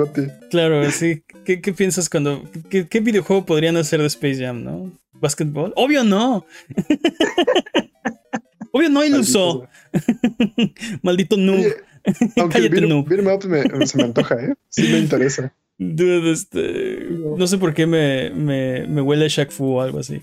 claro, 0.49 0.89
sí. 0.91 1.23
¿Qué, 1.45 1.61
qué 1.61 1.73
piensas 1.73 2.09
cuando... 2.09 2.43
Qué, 2.69 2.87
qué 2.87 2.99
videojuego 2.99 3.45
podrían 3.45 3.77
hacer 3.77 4.01
de 4.01 4.07
Space 4.07 4.43
Jam, 4.43 4.63
no? 4.63 4.91
¿Basketball? 5.13 5.73
Obvio 5.75 6.03
no. 6.03 6.45
Obvio 8.71 8.89
no, 8.89 9.03
iluso. 9.03 9.67
Maldito 11.01 11.37
noob. 11.37 11.59
Oye, 11.59 11.75
Aunque 12.37 12.59
Cállate, 12.59 12.81
beat- 12.81 12.87
noob. 12.87 13.07
me- 13.47 13.87
se 13.87 13.97
me 13.97 14.03
antoja, 14.03 14.35
¿eh? 14.35 14.53
Sí 14.69 14.83
me 14.83 14.99
interesa. 14.99 15.53
Dude, 15.77 16.31
este. 16.31 17.07
No 17.37 17.47
sé 17.47 17.57
por 17.57 17.73
qué 17.73 17.85
me, 17.87 18.29
me, 18.31 18.85
me 18.87 19.01
huele 19.01 19.25
a 19.25 19.29
Shaq 19.29 19.51
Fu 19.51 19.77
o 19.77 19.81
algo 19.81 19.99
así. 19.99 20.21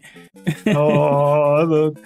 Oh, 0.75 1.65
dude. 1.67 2.01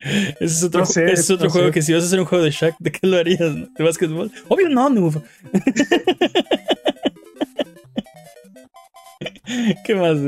Ese 0.00 0.44
es 0.44 0.62
otro, 0.62 0.80
No 0.80 0.86
sé, 0.86 1.12
es 1.12 1.30
otro 1.30 1.46
no 1.46 1.50
juego 1.52 1.68
sé. 1.68 1.74
que 1.74 1.82
si 1.82 1.92
vas 1.92 2.02
a 2.02 2.06
hacer 2.06 2.20
un 2.20 2.26
juego 2.26 2.44
de 2.44 2.50
Shaq, 2.50 2.74
¿de 2.78 2.92
qué 2.92 3.06
lo 3.06 3.16
harías? 3.16 3.38
¿De 3.40 3.84
básquetbol? 3.84 4.30
Obvio 4.48 4.68
no, 4.68 4.90
noob. 4.90 5.22
¿Qué 9.84 9.94
más? 9.94 10.18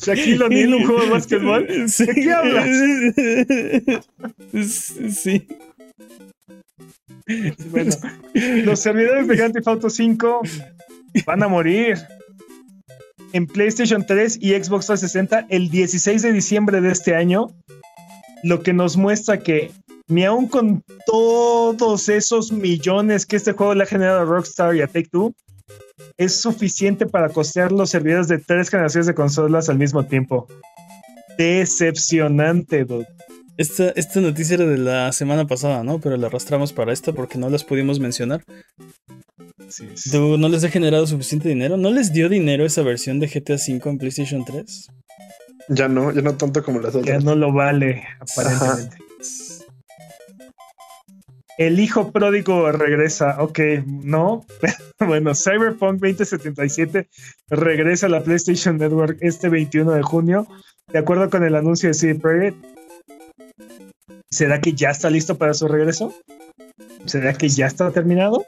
Shaquille 0.00 0.42
O'Neal, 0.44 0.74
un 0.74 0.86
juego 0.86 1.02
de 1.04 1.10
básquetbol. 1.10 1.88
Sí. 1.88 2.06
¿De 2.06 2.14
qué 2.14 2.32
hablas? 2.32 2.68
Sí. 4.52 5.46
Bueno, 7.70 7.92
los 8.64 8.80
servidores 8.80 9.28
de 9.28 9.36
Grand 9.36 9.54
Theft 9.54 9.68
Auto 9.68 9.88
5 9.88 10.40
van 11.24 11.42
a 11.44 11.48
morir. 11.48 11.96
En 13.32 13.46
PlayStation 13.46 14.04
3 14.04 14.38
y 14.40 14.50
Xbox 14.50 14.86
360 14.86 15.46
el 15.50 15.70
16 15.70 16.22
de 16.22 16.32
diciembre 16.32 16.80
de 16.80 16.90
este 16.90 17.14
año, 17.14 17.48
lo 18.42 18.62
que 18.62 18.72
nos 18.72 18.96
muestra 18.96 19.38
que 19.38 19.70
ni 20.08 20.24
aun 20.24 20.48
con 20.48 20.82
todos 21.06 22.08
esos 22.08 22.50
millones 22.50 23.26
que 23.26 23.36
este 23.36 23.52
juego 23.52 23.74
le 23.74 23.84
ha 23.84 23.86
generado 23.86 24.20
a 24.20 24.24
Rockstar 24.24 24.74
y 24.74 24.82
a 24.82 24.88
Take 24.88 25.08
Two, 25.10 25.34
es 26.16 26.40
suficiente 26.40 27.06
para 27.06 27.28
costear 27.28 27.70
los 27.70 27.90
servidores 27.90 28.26
de 28.26 28.38
tres 28.38 28.68
generaciones 28.68 29.06
de 29.06 29.14
consolas 29.14 29.68
al 29.68 29.78
mismo 29.78 30.04
tiempo. 30.04 30.48
Decepcionante, 31.38 32.84
dude. 32.84 33.06
Esta, 33.56 33.90
esta 33.90 34.20
noticia 34.20 34.54
era 34.54 34.66
de 34.66 34.78
la 34.78 35.12
semana 35.12 35.46
pasada, 35.46 35.84
¿no? 35.84 36.00
Pero 36.00 36.16
la 36.16 36.26
arrastramos 36.26 36.72
para 36.72 36.92
esta 36.92 37.12
porque 37.12 37.38
no 37.38 37.50
las 37.50 37.62
pudimos 37.62 38.00
mencionar. 38.00 38.42
Sí, 39.70 39.88
sí. 39.94 40.10
¿Tú 40.10 40.36
no 40.36 40.48
les 40.48 40.64
ha 40.64 40.68
generado 40.68 41.06
suficiente 41.06 41.48
dinero? 41.48 41.76
¿No 41.76 41.90
les 41.90 42.12
dio 42.12 42.28
dinero 42.28 42.66
esa 42.66 42.82
versión 42.82 43.20
de 43.20 43.28
GTA 43.28 43.54
V 43.54 43.80
en 43.88 43.98
PlayStation 43.98 44.44
3? 44.44 44.88
Ya 45.68 45.88
no, 45.88 46.12
ya 46.12 46.20
no 46.22 46.34
tanto 46.36 46.62
como 46.64 46.80
las 46.80 46.94
Ya 46.94 47.00
otras. 47.00 47.24
no 47.24 47.36
lo 47.36 47.52
vale, 47.52 48.02
aparentemente. 48.18 48.96
El 51.58 51.78
hijo 51.78 52.10
pródigo 52.10 52.72
regresa. 52.72 53.36
Ok, 53.42 53.60
no. 53.86 54.46
bueno, 54.98 55.34
Cyberpunk 55.34 56.00
2077 56.00 57.08
regresa 57.50 58.06
a 58.06 58.08
la 58.08 58.22
PlayStation 58.22 58.78
Network 58.78 59.18
este 59.20 59.48
21 59.48 59.92
de 59.92 60.02
junio. 60.02 60.48
De 60.88 60.98
acuerdo 60.98 61.28
con 61.30 61.44
el 61.44 61.54
anuncio 61.54 61.88
de 61.90 61.94
CD 61.94 62.14
Projekt. 62.14 62.56
¿Será 64.30 64.60
que 64.60 64.72
ya 64.72 64.90
está 64.90 65.10
listo 65.10 65.36
para 65.38 65.54
su 65.54 65.68
regreso? 65.68 66.14
¿Será 67.04 67.34
que 67.34 67.48
ya 67.48 67.66
está 67.66 67.90
terminado? 67.90 68.44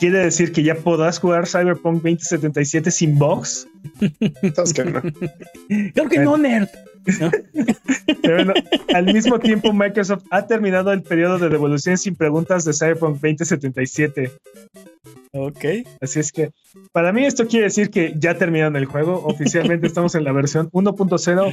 ¿Quiere 0.00 0.18
decir 0.18 0.52
que 0.52 0.62
ya 0.62 0.74
podrás 0.74 1.18
jugar 1.18 1.46
Cyberpunk 1.46 2.02
2077 2.02 2.90
sin 2.90 3.18
box? 3.18 3.66
¿Sabes 4.54 4.72
qué? 4.74 4.84
No. 4.84 5.00
Claro 5.92 6.10
que 6.10 6.18
no, 6.18 6.36
nerd. 6.36 6.68
¿No? 7.20 7.30
Pero 8.22 8.36
bueno, 8.36 8.54
al 8.94 9.04
mismo 9.06 9.38
tiempo, 9.38 9.72
Microsoft 9.72 10.24
ha 10.30 10.46
terminado 10.46 10.92
el 10.92 11.02
periodo 11.02 11.38
de 11.38 11.48
devoluciones 11.48 12.02
sin 12.02 12.14
preguntas 12.14 12.64
de 12.64 12.72
Cyberpunk 12.72 13.14
2077. 13.14 14.32
Ok. 15.32 15.64
Así 16.00 16.20
es 16.20 16.32
que 16.32 16.50
para 16.92 17.12
mí 17.12 17.24
esto 17.24 17.46
quiere 17.46 17.64
decir 17.64 17.90
que 17.90 18.14
ya 18.16 18.36
terminaron 18.36 18.76
el 18.76 18.86
juego. 18.86 19.22
Oficialmente 19.24 19.86
estamos 19.86 20.14
en 20.14 20.24
la 20.24 20.32
versión 20.32 20.70
1.0. 20.72 21.52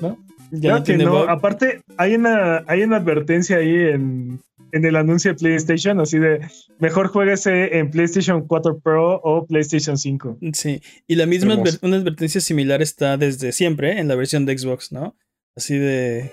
¿no? 0.00 0.18
Ya 0.50 0.60
Claro 0.60 0.78
no 0.78 0.84
que 0.84 0.92
tiene 0.92 1.04
no. 1.04 1.10
bug. 1.12 1.28
Aparte, 1.28 1.82
hay 1.96 2.14
una, 2.14 2.64
hay 2.66 2.82
una 2.82 2.96
advertencia 2.96 3.58
ahí 3.58 3.74
en, 3.74 4.40
en 4.72 4.84
el 4.84 4.96
anuncio 4.96 5.32
de 5.32 5.38
PlayStation, 5.38 6.00
así 6.00 6.18
de 6.18 6.40
mejor 6.78 7.08
jueguese 7.08 7.78
en 7.78 7.90
PlayStation 7.90 8.46
4 8.46 8.78
Pro 8.80 9.20
o 9.22 9.46
PlayStation 9.46 9.96
5. 9.98 10.38
Sí, 10.52 10.80
y 11.06 11.14
la 11.14 11.26
misma 11.26 11.54
adver- 11.54 11.78
una 11.82 11.96
advertencia 11.96 12.40
similar 12.40 12.82
está 12.82 13.16
desde 13.16 13.52
siempre 13.52 13.98
en 13.98 14.08
la 14.08 14.14
versión 14.14 14.44
de 14.46 14.56
Xbox, 14.58 14.92
¿no? 14.92 15.16
Así 15.56 15.76
de, 15.78 16.32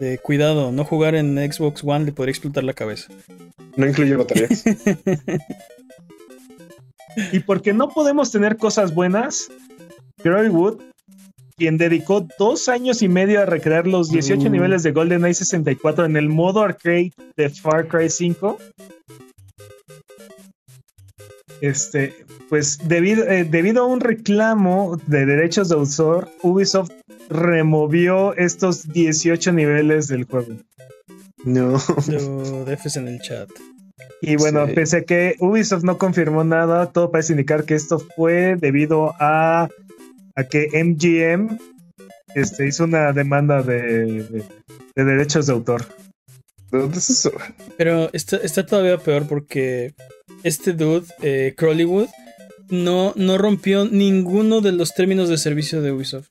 de 0.00 0.18
cuidado, 0.18 0.72
no 0.72 0.84
jugar 0.84 1.14
en 1.14 1.36
Xbox 1.52 1.82
One 1.84 2.04
le 2.06 2.12
podría 2.12 2.30
explotar 2.32 2.64
la 2.64 2.72
cabeza. 2.74 3.12
No 3.76 3.86
incluye 3.86 4.16
baterías. 4.16 4.64
Y 7.32 7.40
porque 7.40 7.72
no 7.72 7.90
podemos 7.90 8.32
tener 8.32 8.56
cosas 8.56 8.92
buenas, 8.92 9.48
Gary 10.24 10.48
Wood, 10.48 10.80
quien 11.56 11.76
dedicó 11.78 12.26
dos 12.38 12.68
años 12.68 13.02
y 13.02 13.08
medio 13.08 13.40
a 13.40 13.46
recrear 13.46 13.86
los 13.86 14.10
18 14.10 14.48
Mm. 14.48 14.52
niveles 14.52 14.82
de 14.82 14.92
GoldenEye 14.92 15.34
64 15.34 16.04
en 16.04 16.16
el 16.16 16.28
modo 16.28 16.62
arcade 16.62 17.12
de 17.36 17.48
Far 17.50 17.86
Cry 17.88 18.10
5, 18.10 18.58
este, 21.60 22.14
pues 22.48 22.78
debido, 22.86 23.24
eh, 23.24 23.44
debido 23.44 23.82
a 23.84 23.86
un 23.86 24.00
reclamo 24.00 25.00
de 25.06 25.24
derechos 25.26 25.68
de 25.68 25.76
autor, 25.76 26.28
Ubisoft 26.42 26.90
removió 27.30 28.34
estos 28.36 28.92
18 28.92 29.52
niveles 29.52 30.08
del 30.08 30.24
juego. 30.24 30.54
No. 31.44 31.78
Lo 32.08 32.64
defes 32.64 32.96
en 32.96 33.08
el 33.08 33.20
chat. 33.20 33.48
Y 34.20 34.36
bueno, 34.36 34.66
Sí. 34.66 34.72
pese 34.74 34.96
a 34.98 35.02
que 35.04 35.36
Ubisoft 35.38 35.84
no 35.84 35.98
confirmó 35.98 36.44
nada, 36.44 36.90
todo 36.92 37.10
parece 37.10 37.32
indicar 37.34 37.64
que 37.64 37.74
esto 37.74 37.98
fue 37.98 38.56
debido 38.56 39.14
a, 39.20 39.68
a 40.36 40.44
que 40.44 40.68
MGM 40.72 41.58
este, 42.34 42.66
hizo 42.66 42.84
una 42.84 43.12
demanda 43.12 43.62
de, 43.62 44.22
de- 44.24 44.44
de 44.96 45.04
derechos 45.04 45.46
de 45.46 45.52
autor. 45.52 45.86
¿De 46.70 46.78
dónde 46.78 46.98
es 46.98 47.10
eso? 47.10 47.32
Pero 47.76 48.10
está, 48.12 48.36
está 48.38 48.64
todavía 48.66 48.98
peor 48.98 49.26
porque 49.28 49.94
este 50.42 50.72
dude, 50.72 51.06
eh, 51.22 51.54
Crowleywood, 51.56 52.08
no, 52.70 53.12
no 53.16 53.38
rompió 53.38 53.84
ninguno 53.84 54.60
de 54.60 54.72
los 54.72 54.94
términos 54.94 55.28
de 55.28 55.38
servicio 55.38 55.82
de 55.82 55.92
Ubisoft. 55.92 56.28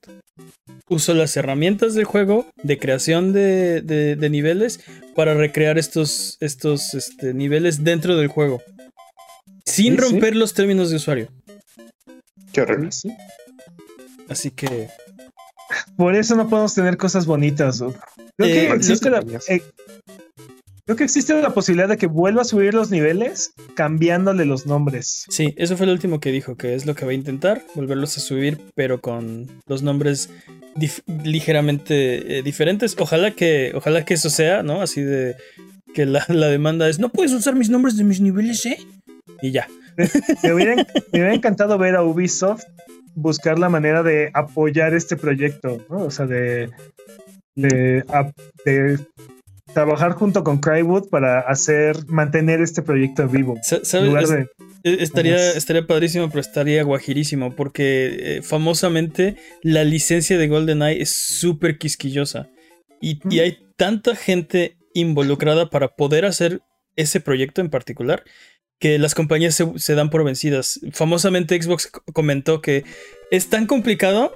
Usó 0.90 1.14
las 1.14 1.36
herramientas 1.38 1.94
del 1.94 2.06
juego 2.06 2.48
de 2.64 2.78
creación 2.80 3.32
de, 3.34 3.82
de- 3.82 4.16
de 4.16 4.30
niveles 4.30 4.80
para 5.16 5.34
recrear 5.34 5.78
estos, 5.78 6.38
estos 6.40 6.94
este, 6.94 7.34
niveles 7.34 7.84
dentro 7.84 8.18
del 8.18 8.28
juego. 8.28 8.62
Sin 9.66 9.94
sí. 9.94 10.00
romper 10.00 10.36
los 10.36 10.54
términos 10.54 10.90
de 10.90 10.96
usuario. 10.98 11.28
Qué 12.52 12.62
horrible. 12.62 12.90
Así 14.30 14.52
que 14.52 14.90
Por 15.98 16.16
eso 16.16 16.36
no 16.36 16.48
podemos 16.50 16.74
tener 16.74 16.98
cosas 16.98 17.26
bonitas. 17.26 17.82
¿no? 17.82 17.94
Creo, 18.38 18.50
Eh, 18.50 18.68
que 18.68 18.74
existe 18.74 19.10
la, 19.10 19.20
eh, 19.48 19.62
creo 20.86 20.96
que 20.98 21.04
existe 21.04 21.40
la 21.42 21.54
posibilidad 21.54 21.88
de 21.90 21.98
que 21.98 22.08
vuelva 22.08 22.42
a 22.42 22.46
subir 22.46 22.74
los 22.74 22.92
niveles 22.92 23.54
cambiándole 23.76 24.46
los 24.46 24.66
nombres. 24.66 25.26
sí, 25.30 25.54
eso 25.58 25.78
fue 25.78 25.86
lo 25.88 25.94
último 25.94 26.20
que 26.20 26.32
dijo, 26.32 26.56
que 26.56 26.76
es 26.76 26.86
lo 26.86 26.96
que 26.96 27.06
va 27.06 27.12
a 27.12 27.16
intentar, 27.16 27.64
volverlos 27.76 28.18
a 28.18 28.22
subir, 28.22 28.60
pero 28.76 29.02
con 29.02 29.48
los 29.68 29.82
nombres 29.82 30.30
dif- 30.76 31.04
ligeramente 31.24 32.40
eh, 32.40 32.44
diferentes. 32.44 32.96
Ojalá 33.00 33.32
que, 33.32 33.72
ojalá 33.76 34.04
que 34.06 34.14
eso 34.16 34.30
sea, 34.30 34.64
¿no? 34.64 34.82
Así 34.82 35.02
de 35.02 35.36
que 35.94 36.06
la, 36.06 36.26
la 36.30 36.48
demanda 36.48 36.90
es, 36.90 37.00
no 37.00 37.10
puedes 37.10 37.32
usar 37.34 37.56
mis 37.56 37.70
nombres 37.70 37.98
de 37.98 38.04
mis 38.04 38.20
niveles, 38.20 38.66
¿eh? 38.66 38.78
Y 39.42 39.52
ya. 39.52 39.68
Me 40.42 40.54
hubiera, 40.54 40.76
me 40.76 40.84
hubiera 41.12 41.34
encantado 41.36 41.78
ver 41.78 41.96
a 41.96 42.04
Ubisoft 42.04 42.64
buscar 43.16 43.60
la 43.60 43.70
manera 43.70 44.04
de 44.04 44.30
apoyar 44.34 44.94
este 44.94 45.16
proyecto, 45.18 45.86
¿no? 45.90 46.04
O 46.06 46.12
sea, 46.12 46.26
de, 46.26 46.70
de, 47.56 48.04
ap- 48.08 48.36
de 48.66 49.00
trabajar 49.74 50.12
junto 50.14 50.44
con 50.44 50.60
Crywood 50.60 51.10
para 51.10 51.40
hacer, 51.42 52.06
mantener 52.08 52.62
este 52.62 52.82
proyecto 52.82 53.28
vivo. 53.28 53.58
¿Sabes? 53.84 54.30
de- 54.30 54.48
Eh, 54.86 54.98
Estaría, 55.00 55.52
estaría 55.52 55.88
padrísimo, 55.88 56.28
pero 56.28 56.42
estaría 56.42 56.84
guajirísimo, 56.84 57.56
porque 57.56 58.38
eh, 58.38 58.42
famosamente 58.42 59.38
la 59.62 59.84
licencia 59.86 60.38
de 60.38 60.48
GoldenEye 60.50 61.02
es 61.02 61.16
súper 61.16 61.78
quisquillosa. 61.78 62.50
Y, 63.02 63.20
y 63.30 63.40
hay 63.40 63.58
tanta 63.78 64.16
gente 64.16 64.76
involucrada 64.94 65.70
para 65.70 65.88
poder 65.96 66.26
hacer 66.26 66.62
ese 66.96 67.20
proyecto 67.22 67.62
en 67.62 67.70
particular 67.70 68.24
que 68.84 69.00
las 69.00 69.16
compañías 69.16 69.56
se, 69.56 69.80
se 69.80 69.96
dan 69.96 70.10
por 70.10 70.26
vencidas. 70.26 70.82
Famosamente 70.92 71.56
Xbox 71.62 71.90
comentó 72.12 72.62
que 72.62 72.84
es 73.32 73.48
tan 73.48 73.66
complicado 73.66 74.36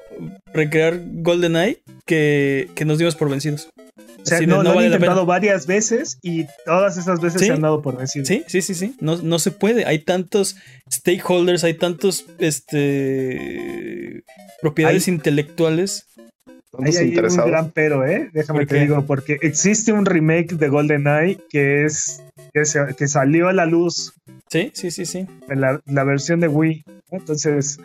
recrear 0.53 1.01
GoldenEye 1.05 1.81
que, 2.05 2.69
que 2.73 2.85
nos 2.85 2.97
dimos 2.97 3.17
por 3.17 3.29
vencidos. 3.29 3.67
o 3.77 4.25
sea, 4.25 4.39
no, 4.39 4.63
lo 4.63 4.69
han 4.69 4.75
vale 4.75 4.87
intentado 4.87 5.25
varias 5.25 5.67
veces 5.67 6.17
y 6.21 6.45
todas 6.65 6.97
esas 6.97 7.19
veces 7.19 7.41
Sí. 7.41 7.47
se 7.47 7.51
han 7.51 7.61
dado 7.61 7.81
por 7.81 7.97
vencidos. 7.97 8.29
Sí, 8.29 8.45
sí, 8.47 8.61
sí, 8.61 8.73
sí. 8.73 8.95
No, 9.01 9.17
no 9.17 9.37
se 9.37 9.51
puede. 9.51 9.83
Hay 9.83 9.99
tantos 9.99 10.55
stakeholders, 10.89 11.65
hay 11.65 11.73
tantos 11.73 12.25
este 12.39 14.23
propiedades 14.61 15.09
intelectuales. 15.09 16.05
Ahí 16.15 16.93
¿Dónde 16.93 16.97
hay 16.99 17.17
un 17.17 17.47
gran 17.47 17.71
pero, 17.71 18.07
¿eh? 18.07 18.29
Déjame 18.31 18.59
¿Por 18.59 18.67
te 18.69 18.79
digo, 18.79 19.05
porque 19.05 19.39
existe 19.41 19.91
un 19.91 20.05
remake 20.05 20.55
de 20.55 20.69
GoldenEye 20.69 21.37
que 21.49 21.83
es 21.83 22.21
que, 22.59 22.65
se- 22.65 22.95
que 22.97 23.07
salió 23.07 23.47
a 23.49 23.53
la 23.53 23.65
luz 23.65 24.13
Sí, 24.49 24.71
sí, 24.73 24.91
sí, 24.91 25.05
sí. 25.05 25.27
en 25.49 25.61
la, 25.61 25.81
la 25.85 26.03
versión 26.03 26.39
de 26.39 26.47
Wii. 26.47 26.83
Entonces, 27.11 27.79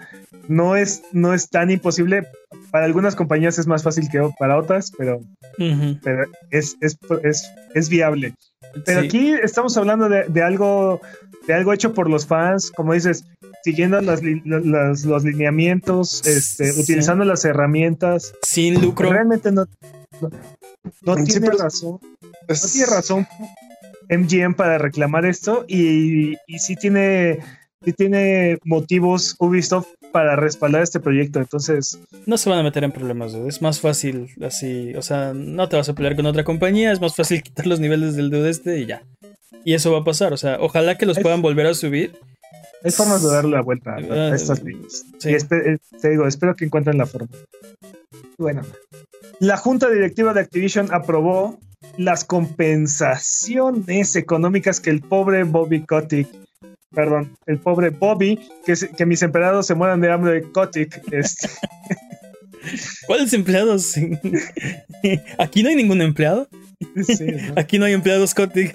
no 0.49 0.77
es, 0.77 1.03
no 1.13 1.35
es 1.35 1.49
tan 1.49 1.71
imposible. 1.71 2.27
Para 2.71 2.85
algunas 2.87 3.15
compañías 3.17 3.59
es 3.59 3.67
más 3.67 3.83
fácil 3.83 4.09
que 4.11 4.21
para 4.39 4.57
otras, 4.59 4.93
pero, 4.97 5.19
Ujú. 5.59 5.99
pero 6.03 6.25
es, 6.51 6.77
es, 6.81 6.97
es, 7.23 7.51
es 7.75 7.89
viable. 7.89 8.35
Pero 8.87 9.01
Sí. 9.01 9.07
aquí 9.07 9.33
estamos 9.43 9.77
hablando 9.77 10.09
de, 10.09 10.25
de 10.29 10.43
algo 10.43 11.01
de 11.47 11.55
algo 11.55 11.73
hecho 11.73 11.93
por 11.93 12.09
los 12.09 12.27
fans, 12.27 12.71
como 12.71 12.93
dices, 12.95 13.25
siguiendo 13.65 14.01
las 14.01 14.21
las- 14.23 15.05
los 15.05 15.25
lineamientos, 15.25 16.25
este, 16.27 16.73
Sí. 16.73 16.81
utilizando 16.81 17.25
las 17.25 17.45
herramientas. 17.45 18.33
sin 18.43 18.81
lucro. 18.81 19.11
Realmente 19.13 19.51
no, 19.53 19.67
no, 20.21 20.31
no 21.03 21.25
tiene 21.25 21.51
razón. 21.51 21.99
Es- 22.49 22.63
No 22.65 22.71
tiene 22.71 22.87
razón 22.87 23.27
MGM 24.17 24.55
para 24.55 24.79
reclamar 24.79 25.25
esto 25.27 25.65
y, 25.69 26.33
y 26.47 26.59
sí 26.59 26.77
tiene 26.77 27.39
sí 27.85 27.93
tiene 27.93 28.59
motivos 28.65 29.35
Ubisoft 29.41 29.89
para 30.13 30.37
respaldar 30.37 30.83
este 30.83 31.01
proyecto. 31.01 31.41
Entonces, 31.41 31.99
No 32.27 32.37
se 32.37 32.49
van 32.51 32.59
a 32.61 32.63
meter 32.63 32.85
en 32.85 32.93
problemas, 32.93 33.33
dude. 33.33 33.49
es 33.49 33.61
más 33.63 33.81
fácil 33.81 34.29
así. 34.43 34.95
O 34.95 35.03
sea, 35.03 35.33
no 35.35 35.69
te 35.69 35.77
vas 35.77 35.89
a 35.89 35.95
pelear 35.95 36.15
con 36.15 36.27
otra 36.27 36.45
compañía, 36.45 36.93
es 36.93 37.01
más 37.01 37.17
fácil 37.17 37.43
quitar 37.43 37.67
los 37.67 37.81
niveles 37.81 38.15
del 38.15 38.31
dude 38.31 38.51
este 38.51 38.79
y 38.81 38.87
ya. 38.87 39.03
Y 39.65 39.75
eso 39.75 39.91
va 39.93 39.99
a 40.01 40.05
pasar. 40.05 40.33
O 40.33 40.37
sea, 40.37 40.59
ojalá 40.61 40.97
que 40.99 41.07
los 41.07 41.17
Es- 41.17 41.23
puedan 41.23 41.43
volver 41.43 41.67
a 41.67 41.75
subir. 41.75 42.13
hay 42.85 42.91
formas 42.91 43.23
de 43.23 43.31
darle 43.35 43.53
la 43.57 43.63
vuelta 43.63 43.95
a, 43.95 43.99
Ah, 44.11 44.33
a 44.33 44.35
estas 44.37 44.63
líneas. 44.63 45.05
sí. 45.19 45.31
Y 45.31 45.35
espe- 45.35 45.75
eh, 45.75 45.79
te 46.01 46.11
digo, 46.11 46.27
espero 46.29 46.55
que 46.55 46.65
encuentren 46.67 46.99
la 46.99 47.07
forma. 47.07 47.29
Bueno, 48.39 48.63
la 49.41 49.57
Junta 49.57 49.89
Directiva 49.91 50.33
de 50.35 50.41
Activision 50.41 50.89
aprobó 50.93 51.59
las 51.99 52.25
compensaciones 52.25 54.17
económicas 54.17 54.81
que 54.81 54.91
el 54.91 55.01
pobre 55.01 55.45
Bobby 55.45 55.85
Kotick, 55.85 56.29
perdón, 56.95 57.37
el 57.47 57.59
pobre 57.59 57.91
Bobby, 57.91 58.39
que, 58.65 58.77
se- 58.77 58.89
que 58.91 59.07
mis 59.07 59.23
empleados 59.23 59.67
se 59.67 59.75
mueran 59.75 60.01
de 60.01 60.11
hambre 60.11 60.33
de 60.35 60.43
Kotick, 60.53 61.01
este, 61.13 61.49
¿Cuáles 63.07 63.33
empleados? 63.33 63.95
Aquí 65.39 65.63
no 65.65 65.69
hay 65.69 65.75
ningún 65.77 66.01
empleado. 66.01 66.49
sí, 67.05 67.25
¿no? 67.27 67.55
Aquí 67.57 67.79
no 67.79 67.87
hay 67.87 67.93
empleados 67.93 68.35
Kotick. 68.35 68.73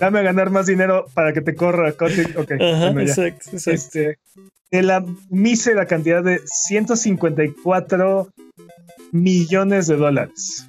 Dame 0.00 0.18
a 0.18 0.22
ganar 0.22 0.50
más 0.50 0.66
dinero 0.66 1.06
para 1.14 1.32
que 1.32 1.40
te 1.40 1.54
corra. 1.54 1.92
Cotting. 1.92 2.36
Ok. 2.36 2.52
Ajá, 2.60 2.90
bueno, 2.92 3.02
ya. 3.02 3.08
exacto, 3.12 3.50
exacto. 3.52 3.70
Este, 3.70 4.18
de 4.70 4.82
la 4.82 5.04
mísera 5.30 5.86
cantidad 5.86 6.22
de 6.22 6.40
154 6.44 8.28
millones 9.12 9.86
de 9.86 9.96
dólares. 9.96 10.68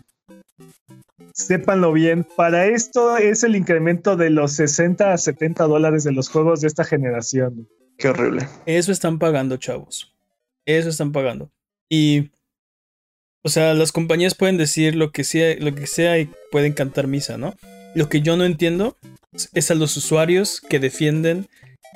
Sépanlo 1.34 1.94
bien, 1.94 2.26
para 2.36 2.66
esto 2.66 3.18
es 3.18 3.44
el 3.44 3.56
incremento 3.56 4.16
de 4.16 4.30
los 4.30 4.54
60 4.54 5.14
a 5.14 5.18
70 5.18 5.66
dólares 5.66 6.04
de 6.04 6.12
los 6.12 6.30
juegos 6.30 6.62
de 6.62 6.68
esta 6.68 6.84
generación. 6.84 7.68
Qué 7.98 8.10
horrible. 8.10 8.48
Eso 8.66 8.92
están 8.92 9.20
pagando, 9.20 9.58
chavos. 9.58 10.14
Eso 10.66 10.90
están 10.90 11.12
pagando. 11.12 11.52
Y. 11.90 12.32
O 13.44 13.50
sea, 13.50 13.74
las 13.74 13.92
compañías 13.92 14.36
pueden 14.36 14.58
decir 14.58 14.96
lo 14.96 15.12
que 15.12 15.24
sea, 15.24 15.56
lo 15.60 15.74
que 15.74 15.88
sea 15.88 16.20
y 16.20 16.30
pueden 16.52 16.74
cantar 16.74 17.08
misa, 17.08 17.38
¿no? 17.38 17.54
Lo 17.96 18.10
que 18.10 18.22
yo 18.22 18.36
no 18.36 18.44
entiendo 18.44 18.98
es 19.54 19.72
a 19.72 19.76
los 19.76 19.96
usuarios 19.96 20.60
que 20.60 20.80
defienden 20.80 21.48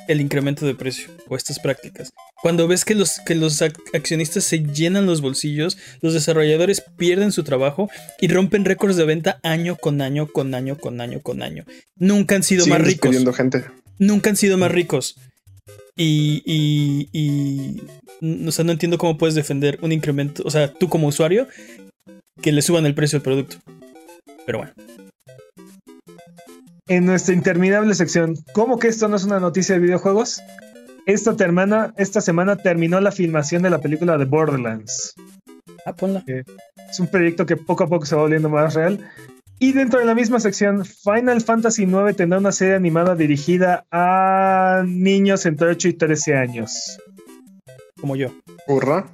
el 0.08 0.22
incremento 0.22 0.66
de 0.66 0.76
precio 0.76 1.10
o 1.28 1.36
estas 1.36 1.60
prácticas. 1.60 2.12
Cuando 2.42 2.68
ves 2.68 2.86
que 2.86 2.96
los, 2.96 3.20
que 3.20 3.36
los 3.36 3.62
ac- 3.62 3.80
accionistas 3.94 4.44
se 4.44 4.60
llenan 4.60 5.06
los 5.06 5.22
bolsillos, 5.22 5.78
los 6.02 6.14
desarrolladores 6.14 6.84
pierden 6.98 7.32
su 7.32 7.44
trabajo 7.44 7.90
y 8.20 8.28
rompen 8.28 8.66
récords 8.66 8.96
de 8.96 9.06
venta 9.06 9.40
año 9.44 9.76
con 9.76 10.02
año, 10.02 10.28
con 10.28 10.54
año, 10.56 10.78
con 10.78 11.00
año, 11.02 11.22
con 11.22 11.44
año. 11.44 11.66
Nunca 11.96 12.36
han 12.36 12.44
sido 12.44 12.64
Siguen 12.64 12.80
más 12.80 12.88
ricos 12.88 13.16
gente. 13.36 13.64
nunca 14.00 14.30
han 14.30 14.38
sido 14.38 14.58
más 14.58 14.72
ricos. 14.72 15.18
Y, 15.96 16.42
y, 16.46 17.10
y, 17.12 18.48
o 18.48 18.52
sea, 18.52 18.66
no 18.66 18.72
entiendo 18.72 18.98
cómo 18.98 19.18
puedes 19.18 19.36
defender 19.36 19.78
un 19.82 19.92
incremento, 19.92 20.42
o 20.46 20.50
sea, 20.50 20.74
tú 20.74 20.90
como 20.90 21.08
usuario, 21.08 21.48
que 22.42 22.52
le 22.52 22.62
suban 22.62 22.86
el 22.86 22.96
precio 22.96 23.20
del 23.20 23.24
producto. 23.24 23.58
Pero 24.46 24.60
bueno, 24.60 24.74
En 26.92 27.06
nuestra 27.06 27.34
interminable 27.34 27.94
sección, 27.96 28.36
¿cómo 28.52 28.78
que 28.78 28.90
esto 28.90 29.08
no 29.08 29.16
es 29.16 29.24
una 29.24 29.40
noticia 29.40 29.76
de 29.76 29.82
videojuegos? 29.82 30.42
Esta, 31.06 31.38
termana- 31.38 31.94
esta 31.98 32.20
semana 32.20 32.58
terminó 32.58 33.00
la 33.00 33.14
filmación 33.14 33.62
de 33.64 33.70
la 33.70 33.80
película 33.80 34.18
de 34.18 34.26
Borderlands. 34.26 35.16
ah, 35.86 35.94
ponla. 35.96 36.22
Es 36.28 37.00
un 37.00 37.08
proyecto 37.08 37.46
que 37.46 37.56
poco 37.56 37.86
a 37.86 37.88
poco 37.88 38.06
se 38.06 38.14
va 38.16 38.24
volviendo 38.24 38.50
más 38.50 38.74
real. 38.74 39.00
Y 39.58 39.72
dentro 39.72 40.00
de 40.00 40.06
la 40.06 40.16
misma 40.16 40.42
sección, 40.42 40.84
Final 40.84 41.40
Fantasy 41.40 41.84
IX 41.84 42.14
tendrá 42.16 42.40
una 42.40 42.52
serie 42.52 42.76
animada 42.76 43.16
dirigida 43.16 43.86
a 43.90 44.84
niños 44.86 45.46
entre 45.46 45.68
8 45.70 45.88
y 45.88 45.94
13 45.94 46.36
años. 46.36 46.98
Como 48.02 48.18
yo. 48.18 48.34
Hurra. 48.68 49.06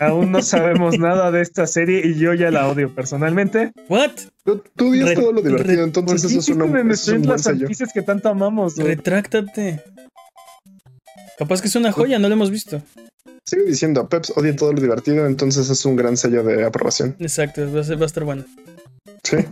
Aún 0.00 0.32
no 0.32 0.42
sabemos 0.54 0.98
nada 0.98 1.30
de 1.30 1.42
esta 1.42 1.66
serie 1.68 2.02
y 2.04 2.18
yo 2.18 2.34
ya 2.34 2.50
la 2.50 2.66
odio 2.68 2.92
personalmente. 2.92 3.70
¿What? 3.88 4.10
Tú, 4.56 4.62
tú 4.76 4.88
odias 4.90 5.08
Re- 5.10 5.14
todo 5.16 5.32
lo 5.32 5.42
divertido, 5.42 5.76
¿Por 5.78 5.84
entonces 5.84 6.24
eso 6.24 6.38
es, 6.40 6.48
una, 6.48 6.64
es 6.92 7.08
un 7.08 7.22
buen 7.22 7.38
sello. 7.38 7.68
que 7.94 8.02
tanto 8.02 8.28
amamos? 8.28 8.76
Retráctate. 8.76 9.82
Capaz 11.38 11.60
que 11.62 11.68
es 11.68 11.76
una 11.76 11.92
joya, 11.92 12.18
no 12.18 12.28
lo 12.28 12.34
hemos 12.34 12.50
visto. 12.50 12.82
Sigo 13.46 13.64
diciendo, 13.64 14.08
Peps 14.08 14.32
odia 14.36 14.54
todo 14.54 14.72
lo 14.72 14.80
divertido, 14.80 15.26
entonces 15.26 15.68
es 15.70 15.84
un 15.84 15.96
gran 15.96 16.16
sello 16.16 16.42
de 16.44 16.64
aprobación. 16.64 17.16
Exacto, 17.18 17.72
va 17.72 17.80
a, 17.80 17.84
ser- 17.84 17.98
va 17.98 18.02
a 18.02 18.06
estar 18.06 18.24
bueno. 18.24 18.44
Sí. 19.24 19.36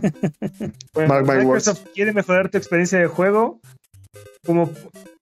Bueno, 0.95 1.09
Mark 1.09 1.27
my 1.27 1.45
Microsoft 1.45 1.81
quiere 1.95 2.13
mejorar 2.13 2.51
tu 2.51 2.59
experiencia 2.59 2.99
de 2.99 3.07
juego. 3.07 3.61
Como, 4.45 4.71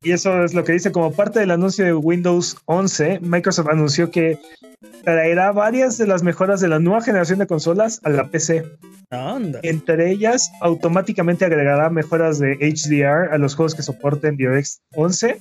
y 0.03 0.13
eso 0.13 0.45
es 0.45 0.55
lo 0.55 0.63
que 0.65 0.73
dice, 0.73 0.93
como 0.93 1.13
parte 1.13 1.41
del 1.41 1.51
anuncio 1.51 1.85
de 1.85 1.93
Windows 1.95 2.57
11, 2.67 3.21
Microsoft 3.21 3.69
anunció 3.69 4.11
que 4.11 4.39
traerá 5.05 5.53
varias 5.53 5.99
de 5.99 6.07
las 6.07 6.23
mejoras 6.23 6.61
de 6.61 6.69
la 6.69 6.79
nueva 6.79 7.01
generación 7.03 7.39
de 7.39 7.47
consolas 7.47 8.01
a 8.05 8.11
la 8.11 8.29
PC. 8.31 8.65
Anda. 9.11 9.61
Entre 9.63 10.11
ellas, 10.11 10.51
automáticamente 10.61 11.45
agregará 11.45 11.89
mejoras 11.91 12.39
de 12.39 12.57
HDR 12.61 13.33
a 13.33 13.39
los 13.39 13.55
juegos 13.55 13.75
que 13.75 13.83
soporten 13.83 14.37
DirectX 14.37 14.81
11. 14.95 15.41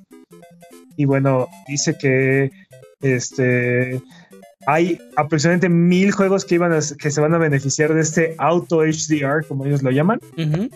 Y 0.98 1.06
bueno, 1.06 1.48
dice 1.68 1.98
que 1.98 2.52
este 3.02 4.02
hay 4.68 5.00
aproximadamente 5.16 5.70
mil 5.70 6.12
juegos 6.12 6.44
que, 6.44 6.56
iban 6.56 6.74
a- 6.74 6.80
que 6.98 7.12
se 7.12 7.22
van 7.22 7.36
a 7.36 7.38
beneficiar 7.38 7.94
de 7.94 8.02
este 8.02 8.34
auto 8.40 8.82
HDR, 8.84 9.46
como 9.48 9.66
ellos 9.66 9.84
lo 9.84 9.92
llaman. 9.92 10.20
Ujú. 10.38 10.70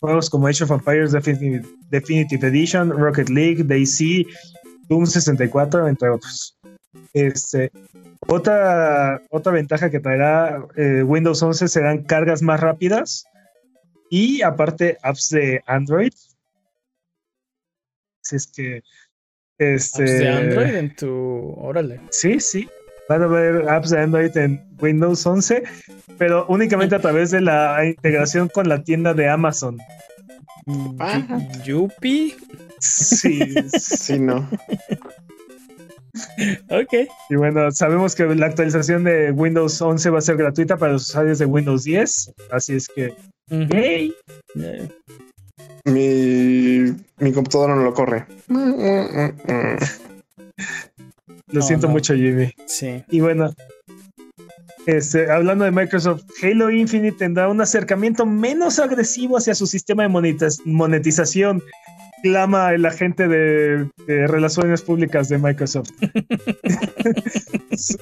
Juegos 0.00 0.30
como 0.30 0.46
Age 0.46 0.64
of 0.64 0.70
Empires 0.70 1.12
Definitive, 1.12 1.66
Definitive 1.90 2.46
Edition, 2.46 2.90
Rocket 2.90 3.28
League, 3.28 3.64
DayZ, 3.64 4.26
Doom 4.88 5.06
64, 5.06 5.88
entre 5.88 6.10
otros. 6.10 6.58
Este, 7.12 7.70
otra, 8.28 9.20
otra 9.30 9.52
ventaja 9.52 9.90
que 9.90 10.00
traerá 10.00 10.64
eh, 10.76 11.02
Windows 11.02 11.42
11 11.42 11.68
serán 11.68 12.02
cargas 12.04 12.42
más 12.42 12.60
rápidas 12.60 13.24
y 14.10 14.42
aparte 14.42 14.98
apps 15.02 15.30
de 15.30 15.62
Android. 15.66 16.12
Si 18.22 18.36
es 18.36 18.46
que 18.46 18.82
este, 19.58 20.02
Apps 20.02 20.18
de 20.18 20.28
Android 20.28 20.74
en 20.74 20.96
tu. 20.96 21.54
Órale. 21.56 22.00
Sí, 22.10 22.40
sí. 22.40 22.68
Van 23.08 23.22
a 23.22 23.26
haber 23.26 23.68
apps 23.68 23.90
de 23.90 24.00
Android 24.00 24.36
en 24.36 24.66
Windows 24.80 25.24
11, 25.24 25.62
pero 26.18 26.46
únicamente 26.48 26.96
a 26.96 27.00
través 27.00 27.30
de 27.30 27.40
la 27.40 27.84
integración 27.84 28.48
con 28.48 28.68
la 28.68 28.82
tienda 28.82 29.14
de 29.14 29.28
Amazon. 29.28 29.78
Ajá. 30.98 31.38
Yupi. 31.64 32.34
Sí. 32.80 33.54
Sí, 33.78 34.18
no. 34.18 34.48
Ok. 36.70 36.92
y 37.30 37.34
bueno, 37.36 37.70
sabemos 37.70 38.14
que 38.14 38.24
la 38.24 38.46
actualización 38.46 39.04
de 39.04 39.30
Windows 39.32 39.80
11 39.80 40.10
va 40.10 40.18
a 40.18 40.22
ser 40.22 40.36
gratuita 40.36 40.76
para 40.76 40.92
los 40.92 41.08
usuarios 41.08 41.38
de 41.38 41.46
Windows 41.46 41.84
10, 41.84 42.32
así 42.50 42.74
es 42.74 42.88
que. 42.88 43.14
Eh, 43.50 44.12
Mi, 45.84 46.92
mi 47.18 47.32
computadora 47.32 47.76
no 47.76 47.82
lo 47.82 47.94
corre. 47.94 48.26
Lo 51.48 51.60
No, 51.60 51.66
siento 51.66 51.86
no. 51.86 51.92
mucho, 51.94 52.14
Jimmy. 52.14 52.52
Sí. 52.66 53.02
Y 53.08 53.20
bueno, 53.20 53.54
este, 54.86 55.30
hablando 55.30 55.64
de 55.64 55.70
Microsoft, 55.70 56.22
Halo 56.42 56.70
Infinite 56.70 57.16
tendrá 57.18 57.48
un 57.48 57.60
acercamiento 57.60 58.26
menos 58.26 58.78
agresivo 58.78 59.36
hacia 59.38 59.54
su 59.54 59.66
sistema 59.66 60.02
de 60.04 60.08
monetiz- 60.08 60.60
monetización, 60.64 61.62
clama 62.22 62.72
el 62.72 62.84
agente 62.86 63.28
de, 63.28 63.88
de 64.06 64.26
relaciones 64.26 64.82
públicas 64.82 65.28
de 65.28 65.38
Microsoft. 65.38 65.90
Sí, 67.76 67.96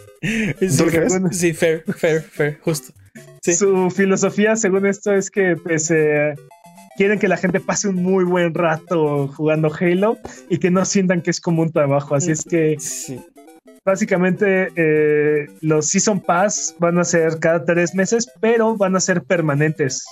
¿Tú 0.79 0.85
crees? 0.87 1.13
sí, 1.33 1.53
fair, 1.53 1.83
fair, 1.99 2.23
fair, 2.23 2.59
justo. 2.61 2.93
Sí. 3.43 3.55
Su 3.55 3.91
filosofía, 3.91 4.57
según 4.57 4.87
esto, 4.87 5.13
es 5.13 5.31
que 5.31 5.57
pues, 5.57 5.91
eh, 5.91 6.35
quieren 6.97 7.19
que 7.19 7.29
la 7.29 7.37
gente 7.37 7.61
pase 7.61 7.89
un 7.89 7.97
muy 7.97 8.25
buen 8.25 8.55
rato 8.55 9.29
jugando 9.29 9.71
Halo 9.79 10.17
y 10.49 10.59
que 10.59 10.71
no 10.71 10.85
sientan 10.85 11.23
que 11.23 11.31
es 11.31 11.41
como 11.41 11.63
un 11.63 11.73
trabajo. 11.73 12.15
Así 12.15 12.31
es 12.31 12.45
que 12.45 12.77
Sí. 12.79 13.21
Básicamente 13.85 14.73
eh, 14.77 15.47
los 15.61 15.87
Season 15.87 16.21
Pass 16.21 16.75
van 16.79 16.99
a 16.99 17.05
ser 17.05 17.39
cada 17.39 17.65
tres 17.65 17.95
meses, 17.95 18.29
pero 18.41 18.77
van 18.77 18.97
a 18.97 19.01
ser 19.01 19.23
permanentes. 19.23 20.05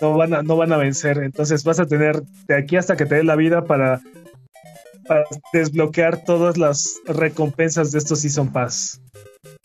No 0.00 0.16
van 0.16 0.34
a, 0.34 0.42
no 0.42 0.56
van 0.56 0.72
a 0.72 0.76
vencer. 0.76 1.18
Entonces 1.18 1.64
vas 1.64 1.80
a 1.80 1.86
tener 1.86 2.22
de 2.48 2.56
aquí 2.56 2.76
hasta 2.76 2.96
que 2.96 3.06
te 3.06 3.16
dé 3.16 3.24
la 3.24 3.36
vida 3.36 3.64
para, 3.64 4.00
para 5.06 5.24
desbloquear 5.52 6.24
todas 6.24 6.56
las 6.56 7.00
recompensas 7.06 7.92
de 7.92 7.98
estos 7.98 8.20
Season 8.20 8.52
Pass. 8.52 9.00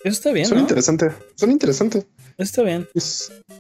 Eso 0.04 0.14
está 0.14 0.32
bien, 0.32 0.46
Son 0.46 0.58
¿no? 0.58 0.62
interesantes. 0.62 1.14
Son 1.36 1.52
interesantes. 1.52 2.08
Está 2.38 2.62
bien. 2.62 2.88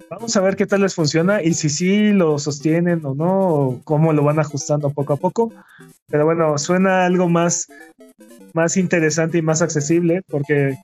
Vamos 0.09 0.35
a 0.35 0.41
ver 0.41 0.55
qué 0.55 0.67
tal 0.67 0.81
les 0.81 0.93
funciona 0.93 1.41
y 1.41 1.53
si 1.53 1.69
sí 1.69 2.11
lo 2.11 2.37
sostienen 2.37 3.03
o 3.05 3.15
no, 3.15 3.47
o 3.49 3.81
cómo 3.83 4.13
lo 4.13 4.23
van 4.23 4.39
ajustando 4.39 4.91
poco 4.91 5.13
a 5.13 5.17
poco. 5.17 5.51
Pero 6.07 6.25
bueno, 6.25 6.57
suena 6.57 7.05
algo 7.05 7.27
más, 7.27 7.67
más 8.53 8.77
interesante 8.77 9.39
y 9.39 9.41
más 9.41 9.61
accesible 9.61 10.21
porque 10.27 10.77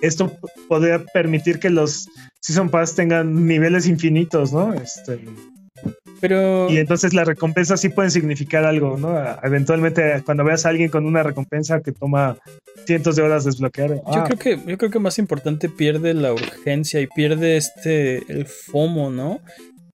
esto 0.00 0.32
podría 0.68 1.04
permitir 1.12 1.58
que 1.58 1.70
los 1.70 2.08
Season 2.40 2.70
Pass 2.70 2.94
tengan 2.94 3.46
niveles 3.46 3.86
infinitos, 3.86 4.52
¿no? 4.52 4.72
Este, 4.74 5.24
Pero. 6.26 6.70
y 6.70 6.78
entonces 6.78 7.12
las 7.12 7.26
recompensas 7.26 7.82
sí 7.82 7.90
pueden 7.90 8.10
significar 8.10 8.64
algo, 8.64 8.96
¿no? 8.96 9.14
Eventualmente 9.42 10.22
cuando 10.24 10.42
veas 10.42 10.64
a 10.64 10.70
alguien 10.70 10.88
con 10.88 11.04
una 11.04 11.22
recompensa 11.22 11.82
que 11.82 11.92
toma 11.92 12.38
cientos 12.86 13.16
de 13.16 13.22
horas 13.22 13.44
desbloquear, 13.44 13.90
Yo 13.96 14.02
ah, 14.06 14.24
creo 14.24 14.38
que, 14.38 14.58
yo 14.70 14.78
creo 14.78 14.90
que 14.90 14.98
más 14.98 15.18
importante 15.18 15.68
pierde 15.68 16.14
la 16.14 16.32
urgencia 16.32 17.00
y 17.02 17.06
pierde 17.08 17.58
este 17.58 18.22
el 18.32 18.46
FOMO, 18.46 19.10
¿no? 19.10 19.40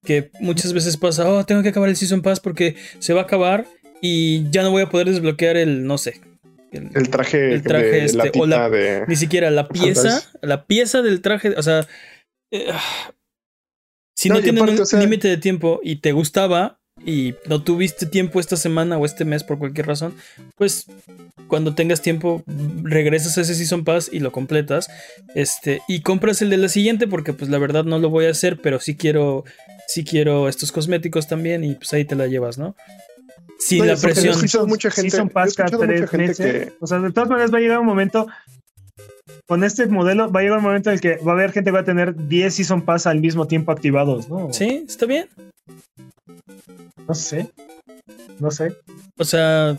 Que 0.05 0.31
muchas 0.39 0.73
veces 0.73 0.97
pasa, 0.97 1.28
oh, 1.28 1.44
tengo 1.44 1.62
que 1.65 1.70
acabar 1.70 1.89
el 1.89 1.97
Season 1.97 2.23
Pass 2.23 2.39
porque 2.39 2.77
se 3.01 3.12
va 3.12 3.23
a 3.23 3.24
acabar 3.24 3.66
y 4.01 4.48
ya 4.51 4.62
no 4.62 4.70
voy 4.70 4.82
a 4.82 4.89
poder 4.89 5.09
desbloquear 5.09 5.57
el, 5.57 5.85
no 5.85 5.98
sé. 5.98 6.20
el- 6.73 6.90
el 6.94 7.11
traje, 7.11 7.55
El 7.55 7.62
traje 7.65 7.86
de 7.86 8.05
este, 8.05 8.19
la 8.19 8.24
o 8.24 8.31
tita 8.31 8.47
la- 8.47 8.70
de. 8.70 9.05
ni 9.09 9.16
siquiera 9.16 9.51
la 9.51 9.66
pieza, 9.69 10.02
Fantasy. 10.20 10.39
la 10.43 10.65
pieza 10.66 11.02
del 11.02 11.20
traje, 11.23 11.48
o 11.57 11.62
sea, 11.65 11.89
eh, 12.52 12.69
si 14.21 14.29
no, 14.29 14.35
No, 14.35 14.43
tienen 14.43 14.63
aparte, 14.63 14.77
un 14.77 14.83
o 14.83 14.87
sea- 14.87 15.01
límite 15.01 15.29
de 15.29 15.39
tiempo 15.39 15.81
y 15.83 15.97
te 15.97 16.13
gustaba, 16.13 16.79
y 17.07 17.35
no 17.47 17.63
tuviste 17.63 18.05
tiempo 18.05 18.39
esta 18.39 18.57
semana 18.57 18.99
o 18.99 19.07
este 19.07 19.25
mes 19.25 19.43
por 19.45 19.59
cualquier 19.59 19.87
razón, 19.87 20.15
pues 20.57 20.85
cuando 21.49 21.75
tengas 21.75 22.03
tiempo 22.03 22.43
regresas 22.83 23.39
a 23.39 23.41
ese 23.41 23.55
Season 23.55 23.83
Pass 23.85 24.11
y 24.13 24.19
lo 24.19 24.31
completas. 24.31 24.91
Este, 25.35 25.81
y 25.89 26.03
compras 26.03 26.43
el 26.43 26.51
de 26.51 26.59
la 26.59 26.69
siguiente 26.69 27.07
porque 27.07 27.33
pues 27.33 27.51
la 27.51 27.57
verdad 27.57 27.85
no 27.85 27.99
lo 27.99 28.11
voy 28.11 28.27
a 28.27 28.31
hacer, 28.31 28.61
pero 28.61 28.79
sí 28.79 28.95
quiero 28.95 29.45
sí 29.89 30.05
quiero 30.05 30.49
estos 30.51 30.71
cosméticos 30.71 31.27
también 31.27 31.65
y 31.65 31.75
pues 31.75 31.91
ahí 31.95 32.05
te 32.05 32.15
la 32.15 32.27
llevas, 32.27 32.59
¿no? 32.59 32.77
Sin 33.59 33.87
la 33.87 33.97
presión. 33.97 34.37
mucha 34.69 34.91
gente, 34.91 35.11
Season 35.11 35.31
Pass 35.31 35.55
cada 35.55 35.79
tres 35.79 36.13
meses. 36.13 36.73
O 36.81 36.87
sea, 36.87 36.99
de 36.99 37.11
todas 37.13 37.31
maneras 37.31 37.51
va 37.53 37.57
a 37.57 37.61
llegar 37.63 37.79
un 37.79 37.87
momento 37.87 38.27
con 39.51 39.65
este 39.65 39.85
modelo 39.89 40.31
va 40.31 40.39
a 40.39 40.43
llegar 40.45 40.59
un 40.59 40.63
momento 40.63 40.91
en 40.91 40.95
el 40.95 41.01
que 41.01 41.17
va 41.17 41.33
a 41.33 41.35
haber 41.35 41.51
gente 41.51 41.71
que 41.71 41.73
va 41.73 41.81
a 41.81 41.85
tener 41.85 42.15
10 42.15 42.55
Season 42.55 42.83
Pass 42.83 43.09
al 43.09 43.19
mismo 43.19 43.49
tiempo 43.49 43.73
activados, 43.73 44.29
¿no? 44.29 44.53
Sí, 44.53 44.85
está 44.87 45.07
bien. 45.07 45.27
No 47.09 47.15
sé. 47.17 47.51
No 48.39 48.53
sé. 48.53 48.77
O 49.19 49.25
sea, 49.25 49.77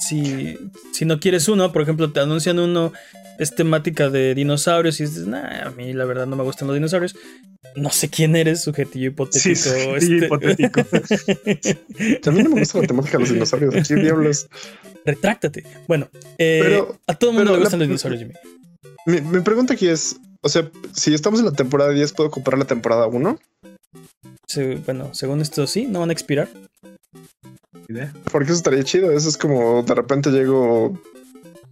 si, 0.00 0.56
si 0.92 1.04
no 1.04 1.20
quieres 1.20 1.46
uno, 1.46 1.72
por 1.72 1.82
ejemplo, 1.82 2.10
te 2.10 2.20
anuncian 2.20 2.58
uno, 2.58 2.94
es 3.38 3.54
temática 3.54 4.08
de 4.08 4.34
dinosaurios 4.34 4.98
y 4.98 5.04
dices, 5.04 5.26
nah, 5.26 5.66
a 5.66 5.70
mí 5.72 5.92
la 5.92 6.06
verdad 6.06 6.26
no 6.26 6.34
me 6.34 6.42
gustan 6.42 6.66
los 6.66 6.74
dinosaurios. 6.74 7.16
No 7.74 7.90
sé 7.90 8.08
quién 8.08 8.34
eres, 8.34 8.62
sujetillo 8.62 9.08
hipotético. 9.08 9.56
Sí, 9.56 9.70
este... 9.94 10.24
hipotético. 10.24 10.80
También 12.22 12.44
no 12.44 12.54
me 12.54 12.60
gusta 12.60 12.80
la 12.80 12.86
temática 12.86 13.18
de 13.18 13.24
los 13.24 13.32
dinosaurios. 13.34 13.74
Aquí 13.74 13.94
diablos. 13.94 14.48
Retráctate. 15.04 15.64
Bueno, 15.86 16.08
eh, 16.38 16.82
a 17.06 17.14
todo 17.14 17.32
el 17.32 17.36
mundo 17.36 17.52
le 17.52 17.58
gustan 17.58 17.80
los 17.80 17.88
dinosaurios, 17.88 18.22
Jimmy. 18.22 18.32
Mi, 19.06 19.20
mi, 19.20 19.40
pregunta 19.40 19.74
aquí 19.74 19.88
es: 19.88 20.16
o 20.42 20.48
sea, 20.48 20.68
si 20.92 21.14
estamos 21.14 21.40
en 21.40 21.46
la 21.46 21.52
temporada 21.52 21.90
10, 21.90 22.12
¿puedo 22.12 22.30
comprar 22.30 22.58
la 22.58 22.66
temporada 22.66 23.06
1? 23.06 23.38
bueno, 24.86 25.12
según 25.12 25.42
esto 25.42 25.66
sí, 25.66 25.86
no 25.86 26.00
van 26.00 26.10
a 26.10 26.12
expirar. 26.12 26.48
Porque 28.32 28.46
eso 28.46 28.58
estaría 28.58 28.82
chido. 28.84 29.10
Eso 29.10 29.28
es 29.28 29.36
como 29.36 29.82
de 29.82 29.94
repente 29.94 30.30
llego 30.30 30.98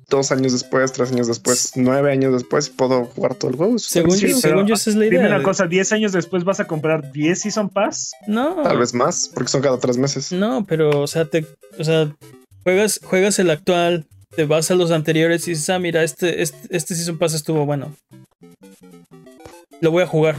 dos 0.08 0.30
años 0.32 0.52
después, 0.52 0.92
tres 0.92 1.12
años 1.12 1.26
después, 1.26 1.72
nueve 1.76 2.12
años 2.12 2.32
después, 2.32 2.70
puedo 2.70 3.06
jugar 3.06 3.34
todo 3.34 3.50
el 3.50 3.56
juego. 3.56 3.78
Según, 3.78 4.16
yo, 4.16 4.36
según 4.36 4.66
yo, 4.66 4.74
esa 4.74 4.90
es 4.90 4.96
la 4.96 5.06
idea. 5.06 5.22
Dime 5.22 5.34
una 5.34 5.42
cosa, 5.42 5.66
¿diez 5.66 5.92
años 5.92 6.12
después 6.12 6.44
vas 6.44 6.60
a 6.60 6.66
comprar 6.66 7.10
10 7.12 7.40
Season 7.40 7.68
Pass? 7.68 8.12
No. 8.26 8.62
Tal 8.62 8.78
vez 8.78 8.94
más, 8.94 9.30
porque 9.32 9.50
son 9.50 9.62
cada 9.62 9.78
tres 9.78 9.98
meses. 9.98 10.30
No, 10.32 10.64
pero, 10.66 11.00
o 11.00 11.06
sea, 11.06 11.24
te, 11.24 11.46
o 11.78 11.84
sea, 11.84 12.14
juegas, 12.62 13.00
juegas 13.02 13.38
el 13.38 13.50
actual, 13.50 14.06
te 14.36 14.44
vas 14.44 14.70
a 14.70 14.74
los 14.74 14.90
anteriores 14.90 15.46
y 15.46 15.52
dices, 15.52 15.68
ah, 15.70 15.78
mira, 15.78 16.02
este, 16.02 16.42
este, 16.42 16.58
este 16.70 16.94
Season 16.94 17.18
Pass 17.18 17.34
estuvo 17.34 17.64
bueno. 17.66 17.94
Lo 19.80 19.90
voy 19.90 20.02
a 20.02 20.06
jugar. 20.06 20.36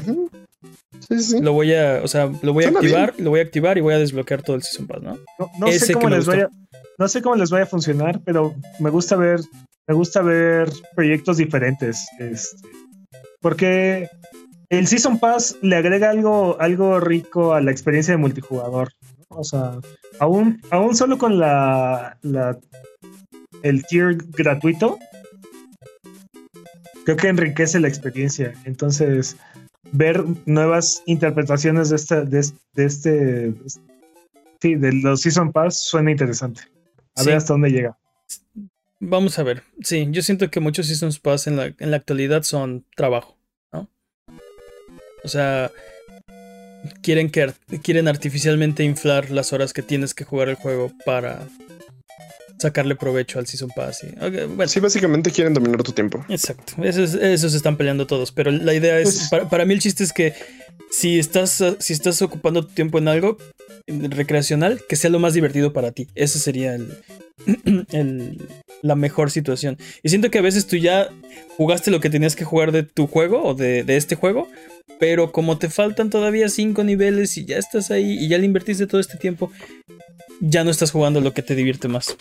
Sí, 1.07 1.19
sí. 1.19 1.41
Lo 1.41 1.53
voy 1.53 1.73
a, 1.73 2.01
o 2.03 2.07
sea, 2.07 2.31
lo 2.41 2.53
voy 2.53 2.65
a 2.65 2.69
activar, 2.69 3.13
lo 3.17 3.29
voy 3.29 3.39
a 3.39 3.43
activar 3.43 3.77
y 3.77 3.81
voy 3.81 3.93
a 3.93 3.99
desbloquear 3.99 4.41
todo 4.41 4.55
el 4.55 4.63
Season 4.63 4.87
Pass, 4.87 5.01
¿no? 5.01 5.19
No, 5.59 5.71
sé 5.71 5.93
cómo 5.93 6.09
les 6.09 6.25
vaya, 6.25 6.49
no 6.97 7.07
sé 7.07 7.21
cómo 7.21 7.35
les 7.35 7.51
vaya 7.51 7.63
a 7.63 7.67
funcionar, 7.67 8.19
pero 8.23 8.55
me 8.79 8.89
gusta 8.89 9.15
ver, 9.15 9.41
me 9.87 9.93
gusta 9.93 10.21
ver 10.21 10.71
proyectos 10.95 11.37
diferentes. 11.37 12.07
Este, 12.19 12.67
porque 13.39 14.09
el 14.69 14.87
Season 14.87 15.19
Pass 15.19 15.57
le 15.61 15.75
agrega 15.75 16.09
algo, 16.09 16.57
algo 16.59 16.99
rico 16.99 17.53
a 17.53 17.61
la 17.61 17.71
experiencia 17.71 18.13
de 18.13 18.17
multijugador. 18.17 18.91
O 19.29 19.43
sea, 19.43 19.77
aún, 20.19 20.61
aún 20.71 20.95
solo 20.95 21.17
con 21.17 21.37
la, 21.37 22.17
la 22.21 22.57
el 23.65 23.83
tier 23.83 24.17
gratuito, 24.37 24.99
creo 27.03 27.17
que 27.17 27.27
enriquece 27.27 27.79
la 27.79 27.87
experiencia. 27.87 28.53
Entonces, 28.63 29.37
ver 29.91 30.23
nuevas 30.45 31.01
interpretaciones 31.07 31.89
de 31.89 31.95
este, 31.95 32.25
de, 32.25 32.39
este, 32.75 33.53
sí, 34.61 34.75
de 34.75 34.93
los 34.93 35.21
Season 35.21 35.51
Pass 35.51 35.83
suena 35.83 36.11
interesante. 36.11 36.61
A 37.15 37.23
ver 37.23 37.35
hasta 37.35 37.53
dónde 37.53 37.71
llega. 37.71 37.97
Vamos 38.99 39.39
a 39.39 39.43
ver. 39.43 39.63
Sí, 39.81 40.07
yo 40.11 40.21
siento 40.21 40.51
que 40.51 40.59
muchos 40.59 40.85
Season 40.85 41.11
Pass 41.21 41.47
en 41.47 41.57
la, 41.57 41.65
en 41.65 41.89
la 41.89 41.97
actualidad 41.97 42.43
son 42.43 42.85
trabajo, 42.95 43.35
¿no? 43.73 43.89
O 45.23 45.27
sea, 45.27 45.71
quieren, 47.01 47.31
que, 47.31 47.51
quieren 47.81 48.07
artificialmente 48.07 48.83
inflar 48.83 49.31
las 49.31 49.53
horas 49.53 49.73
que 49.73 49.81
tienes 49.81 50.13
que 50.13 50.23
jugar 50.23 50.49
el 50.49 50.55
juego 50.55 50.91
para 51.03 51.47
sacarle 52.57 52.95
provecho 52.95 53.39
al 53.39 53.47
Season 53.47 53.69
Pass. 53.75 54.05
bueno. 54.19 54.67
Sí, 54.67 54.79
básicamente 54.79 55.31
quieren 55.31 55.53
dominar 55.53 55.83
tu 55.83 55.91
tiempo. 55.91 56.25
Exacto. 56.29 56.73
Eso, 56.83 57.07
se 57.07 57.57
están 57.57 57.77
peleando 57.77 58.07
todos. 58.07 58.31
Pero 58.31 58.51
la 58.51 58.73
idea 58.73 58.99
es, 58.99 59.27
pues 59.29 59.45
para, 59.49 59.65
mí 59.65 59.73
el 59.73 59.79
chiste 59.79 60.03
es 60.03 60.13
que 60.13 60.33
si 60.91 61.19
estás, 61.19 61.63
si 61.79 61.93
estás 61.93 62.21
ocupando 62.21 62.65
tu 62.65 62.73
tiempo 62.73 62.97
en 62.97 63.07
algo 63.07 63.37
recreacional, 63.87 64.81
que 64.87 64.95
sea 64.95 65.09
lo 65.09 65.19
más 65.19 65.33
divertido 65.33 65.73
para 65.73 65.91
ti. 65.91 66.07
Esa 66.15 66.39
sería 66.39 66.75
el, 67.91 68.41
la 68.81 68.95
mejor 68.95 69.31
situación. 69.31 69.77
Y 70.03 70.09
siento 70.09 70.31
que 70.31 70.39
a 70.39 70.43
veces 70.43 70.67
tú 70.67 70.77
ya 70.77 71.09
jugaste 71.57 71.91
lo 71.91 71.99
que 71.99 72.09
tenías 72.09 72.35
que 72.35 72.45
jugar 72.45 72.71
de 72.71 72.83
tu 72.83 73.07
juego 73.07 73.43
o 73.43 73.53
de, 73.53 73.83
de 73.83 73.97
este 73.97 74.15
juego. 74.15 74.47
Pero 74.99 75.31
como 75.31 75.57
te 75.57 75.69
faltan 75.69 76.09
todavía 76.09 76.47
cinco 76.47 76.83
niveles 76.83 77.37
y 77.37 77.45
ya 77.45 77.57
estás 77.57 77.91
ahí 77.91 78.17
y 78.17 78.29
ya 78.29 78.37
le 78.37 78.45
invertiste 78.45 78.87
todo 78.87 79.01
este 79.01 79.17
tiempo, 79.17 79.51
ya 80.39 80.63
no 80.63 80.71
estás 80.71 80.91
jugando 80.91 81.21
lo 81.21 81.33
que 81.33 81.41
te 81.41 81.55
divierte 81.55 81.87
más. 81.87 82.15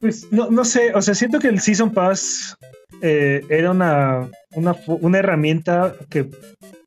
Pues 0.00 0.28
no, 0.30 0.50
no 0.50 0.64
sé, 0.64 0.94
o 0.94 1.02
sea, 1.02 1.14
siento 1.14 1.38
que 1.38 1.48
el 1.48 1.60
Season 1.60 1.92
Pass 1.92 2.56
eh, 3.02 3.42
era 3.48 3.70
una, 3.70 4.30
una, 4.54 5.18
herramienta 5.18 5.94
que 6.08 6.28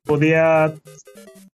podía 0.04 0.74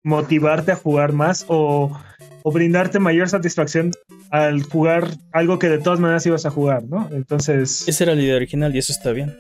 motivarte 0.05 0.73
a 0.73 0.77
jugar 0.77 1.13
más 1.13 1.45
o, 1.49 1.99
o, 2.47 2.53
brindarte 2.53 2.99
mayor 2.99 3.29
satisfacción 3.29 3.91
al 4.31 4.63
jugar 4.63 5.09
algo 5.33 5.59
que 5.59 5.69
de 5.69 5.79
todas 5.79 5.99
maneras 5.99 6.25
ibas 6.27 6.47
a 6.47 6.51
jugar, 6.51 6.85
¿no? 6.85 7.09
Entonces... 7.13 7.87
Esa 7.89 8.05
era 8.05 8.15
la 8.15 8.23
idea 8.23 8.37
original 8.37 8.75
y 8.75 8.79
eso 8.79 8.93
está 8.93 9.13
bien. 9.13 9.37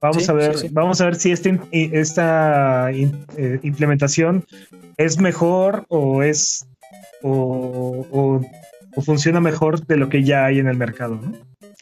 Vamos 0.00 0.28
a 0.28 0.32
ver, 0.32 0.54
vamos 0.70 1.00
a 1.00 1.06
ver 1.06 1.16
si 1.16 1.32
este, 1.32 1.60
esta 1.72 2.90
eh, 2.92 3.60
implementación 3.62 4.44
es 4.96 5.18
mejor 5.18 5.84
o 5.88 6.22
es 6.22 6.66
o, 7.22 8.06
o 8.10 9.02
funciona 9.02 9.40
mejor 9.40 9.86
de 9.86 9.96
lo 9.96 10.08
que 10.08 10.22
ya 10.22 10.46
hay 10.46 10.58
en 10.58 10.68
el 10.68 10.76
mercado, 10.76 11.16
¿no? 11.16 11.32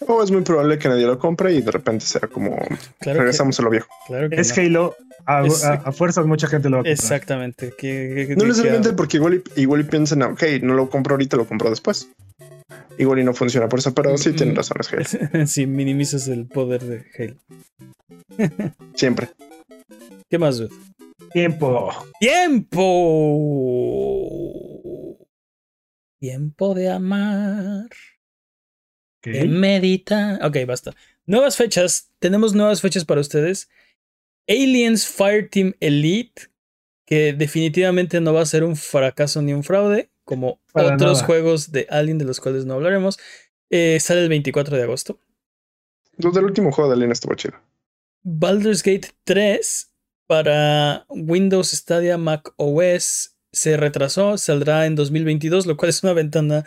O 0.00 0.22
es 0.22 0.30
muy 0.30 0.42
probable 0.42 0.78
que 0.78 0.88
nadie 0.88 1.06
lo 1.06 1.18
compre 1.18 1.54
y 1.54 1.62
de 1.62 1.70
repente 1.70 2.04
sea 2.04 2.28
como 2.28 2.54
regresamos 3.00 3.58
a 3.58 3.62
lo 3.62 3.70
viejo. 3.70 3.88
es 4.30 4.56
Halo, 4.56 4.94
a, 5.24 5.90
fuerzas 5.92 6.26
mucha 6.26 6.46
gente 6.48 6.68
lo 6.68 6.76
va 6.76 6.80
a 6.80 6.84
comprar. 6.84 6.92
Exactamente. 6.92 7.72
no 8.36 8.44
necesariamente 8.44 8.92
porque 8.92 9.16
igual 9.16 9.42
y, 9.56 9.62
igual 9.62 9.80
y 9.80 9.84
piensan, 9.84 10.22
ok, 10.22 10.42
no 10.62 10.74
lo 10.74 10.90
compro 10.90 11.14
ahorita, 11.14 11.38
lo 11.38 11.46
compro 11.46 11.70
después. 11.70 12.10
Igual 12.98 13.20
y 13.20 13.24
no 13.24 13.32
funciona 13.32 13.68
por 13.68 13.78
eso, 13.78 13.94
pero 13.94 14.18
sí 14.18 14.32
tienen 14.32 14.54
razón, 14.54 14.78
es 14.80 14.92
Halo. 14.92 15.46
sí, 15.46 15.66
minimizas 15.66 16.28
el 16.28 16.46
poder 16.46 16.82
de 16.84 17.04
Halo. 17.18 17.36
Siempre. 18.94 19.30
¿Qué 20.28 20.38
más, 20.38 20.58
dude? 20.58 20.74
Tiempo. 21.32 21.90
¡Tiempo! 22.20 22.82
Tiempo 26.20 26.74
de 26.74 26.90
amar. 26.90 27.88
Medita. 29.26 30.38
Ok, 30.42 30.58
basta. 30.66 30.94
Nuevas 31.26 31.56
fechas. 31.56 32.10
Tenemos 32.18 32.54
nuevas 32.54 32.80
fechas 32.80 33.04
para 33.04 33.20
ustedes. 33.20 33.68
Aliens 34.48 35.06
Fireteam 35.06 35.74
Elite, 35.80 36.50
que 37.04 37.32
definitivamente 37.32 38.20
no 38.20 38.32
va 38.32 38.42
a 38.42 38.46
ser 38.46 38.64
un 38.64 38.76
fracaso 38.76 39.42
ni 39.42 39.52
un 39.52 39.64
fraude, 39.64 40.10
como 40.24 40.60
otros 40.72 41.22
juegos 41.22 41.72
de 41.72 41.86
Alien 41.90 42.18
de 42.18 42.24
los 42.24 42.40
cuales 42.40 42.64
no 42.64 42.74
hablaremos. 42.74 43.18
Eh, 43.70 43.98
sale 44.00 44.22
el 44.22 44.28
24 44.28 44.76
de 44.76 44.82
agosto. 44.84 45.20
Desde 46.16 46.38
el 46.38 46.46
último 46.46 46.72
juego 46.72 46.90
de 46.90 46.96
Alien 46.96 47.12
estuvo 47.12 47.34
chido. 47.34 47.54
Baldur's 48.22 48.82
Gate 48.82 49.10
3 49.24 49.92
para 50.26 51.06
Windows 51.08 51.70
Stadia 51.70 52.18
Mac 52.18 52.52
OS 52.56 53.36
se 53.52 53.76
retrasó, 53.76 54.36
saldrá 54.36 54.86
en 54.86 54.96
2022, 54.96 55.66
lo 55.66 55.76
cual 55.76 55.90
es 55.90 56.02
una 56.02 56.12
ventana 56.12 56.64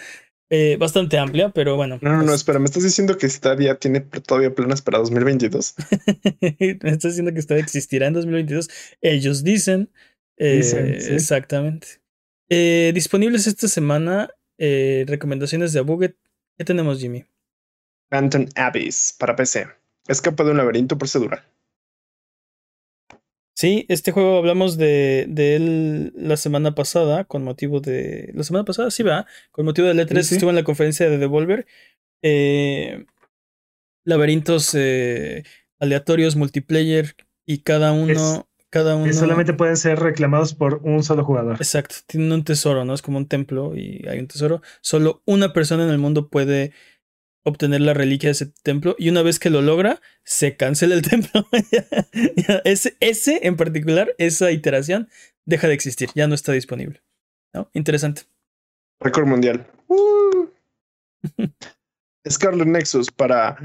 eh, 0.50 0.78
bastante 0.80 1.18
amplia, 1.18 1.50
pero 1.50 1.76
bueno. 1.76 2.00
No, 2.02 2.12
no, 2.12 2.18
no, 2.18 2.26
pues 2.26 2.38
espera, 2.38 2.60
me 2.60 2.66
estás 2.66 2.84
diciendo 2.84 3.18
que 3.18 3.30
Stadia 3.30 3.76
tiene 3.76 4.02
todavía 4.02 4.54
planes 4.54 4.82
para 4.82 4.98
2022. 4.98 5.76
me 6.82 6.90
estás 6.90 7.12
diciendo 7.12 7.34
que 7.34 7.42
Stadia 7.42 7.64
existirá 7.64 8.08
en 8.08 8.14
2022. 8.14 8.70
Ellos 9.02 9.44
dicen. 9.44 9.90
Eh, 10.38 10.98
exactamente. 11.12 11.88
Eh, 12.50 12.92
disponibles 12.94 13.46
esta 13.46 13.68
semana, 13.68 14.30
recomendaciones 14.58 15.74
de 15.74 15.80
Abuget. 15.80 16.16
¿Qué 16.58 16.66
tenemos, 16.66 17.00
Jimmy? 17.00 17.26
Phantom 18.10 18.48
Abyss 18.56 19.16
para 19.18 19.36
PC. 19.36 19.68
Escapa 20.08 20.44
de 20.44 20.52
un 20.52 20.58
laberinto 20.58 20.98
procedural. 20.98 21.44
Sí, 23.60 23.86
este 23.90 24.14
juego 24.14 24.38
hablamos 24.38 24.78
de, 24.78 25.24
él 25.36 26.14
la 26.16 26.38
semana 26.38 26.76
pasada, 26.76 27.26
con 27.26 27.44
motivo 27.44 27.82
de. 27.82 28.32
La 28.34 28.44
semana 28.44 28.64
pasada, 28.64 28.90
sí, 28.90 29.04
va. 29.04 29.26
Con 29.52 29.66
motivo 29.66 29.90
de 29.90 29.96
E3 29.96 30.18
estuvo 30.18 30.50
en 30.50 30.56
la 30.56 30.64
conferencia 30.64 31.10
de 31.10 31.18
Devolver. 31.18 31.68
Eh, 32.22 33.06
laberintos 34.06 34.74
eh, 34.76 35.44
aleatorios, 35.78 36.38
multiplayer, 36.38 37.18
y 37.46 37.58
cada 37.58 37.92
uno. 37.92 38.48
Cada 38.70 38.96
uno. 38.96 39.08
Que 39.08 39.12
solamente 39.12 39.52
pueden 39.52 39.76
ser 39.76 40.00
reclamados 40.00 40.54
por 40.54 40.80
un 40.86 41.04
solo 41.04 41.26
jugador. 41.26 41.58
Exacto, 41.58 41.96
tienen 42.08 42.32
un 42.32 42.46
tesoro, 42.46 42.86
¿no? 42.86 42.94
Es 42.94 43.02
como 43.02 43.18
un 43.18 43.28
templo 43.28 43.76
y 43.76 44.08
hay 44.08 44.20
un 44.20 44.28
tesoro. 44.28 44.62
Solo 44.80 45.22
una 45.26 45.52
persona 45.52 45.84
en 45.84 45.90
el 45.90 45.98
mundo 45.98 46.30
puede 46.30 46.72
obtener 47.50 47.82
la 47.82 47.94
reliquia 47.94 48.28
de 48.28 48.32
ese 48.32 48.46
templo 48.64 48.96
y 48.98 49.10
una 49.10 49.22
vez 49.22 49.40
que 49.40 49.50
lo 49.50 49.62
logra, 49.62 50.02
se 50.24 50.56
cancela 50.56 50.96
el 50.96 51.02
templo. 51.10 51.48
ese, 52.64 52.96
ese 53.00 53.40
en 53.44 53.58
particular, 53.58 54.14
esa 54.18 54.52
iteración, 54.52 55.10
deja 55.46 55.68
de 55.68 55.74
existir, 55.74 56.10
ya 56.16 56.28
no 56.28 56.36
está 56.36 56.52
disponible. 56.52 57.02
¿no? 57.54 57.70
Interesante. 57.74 58.24
Récord 59.00 59.28
mundial. 59.28 59.66
Uh. 59.88 60.48
Scarlet 62.30 62.68
Nexus 62.68 63.10
para 63.10 63.58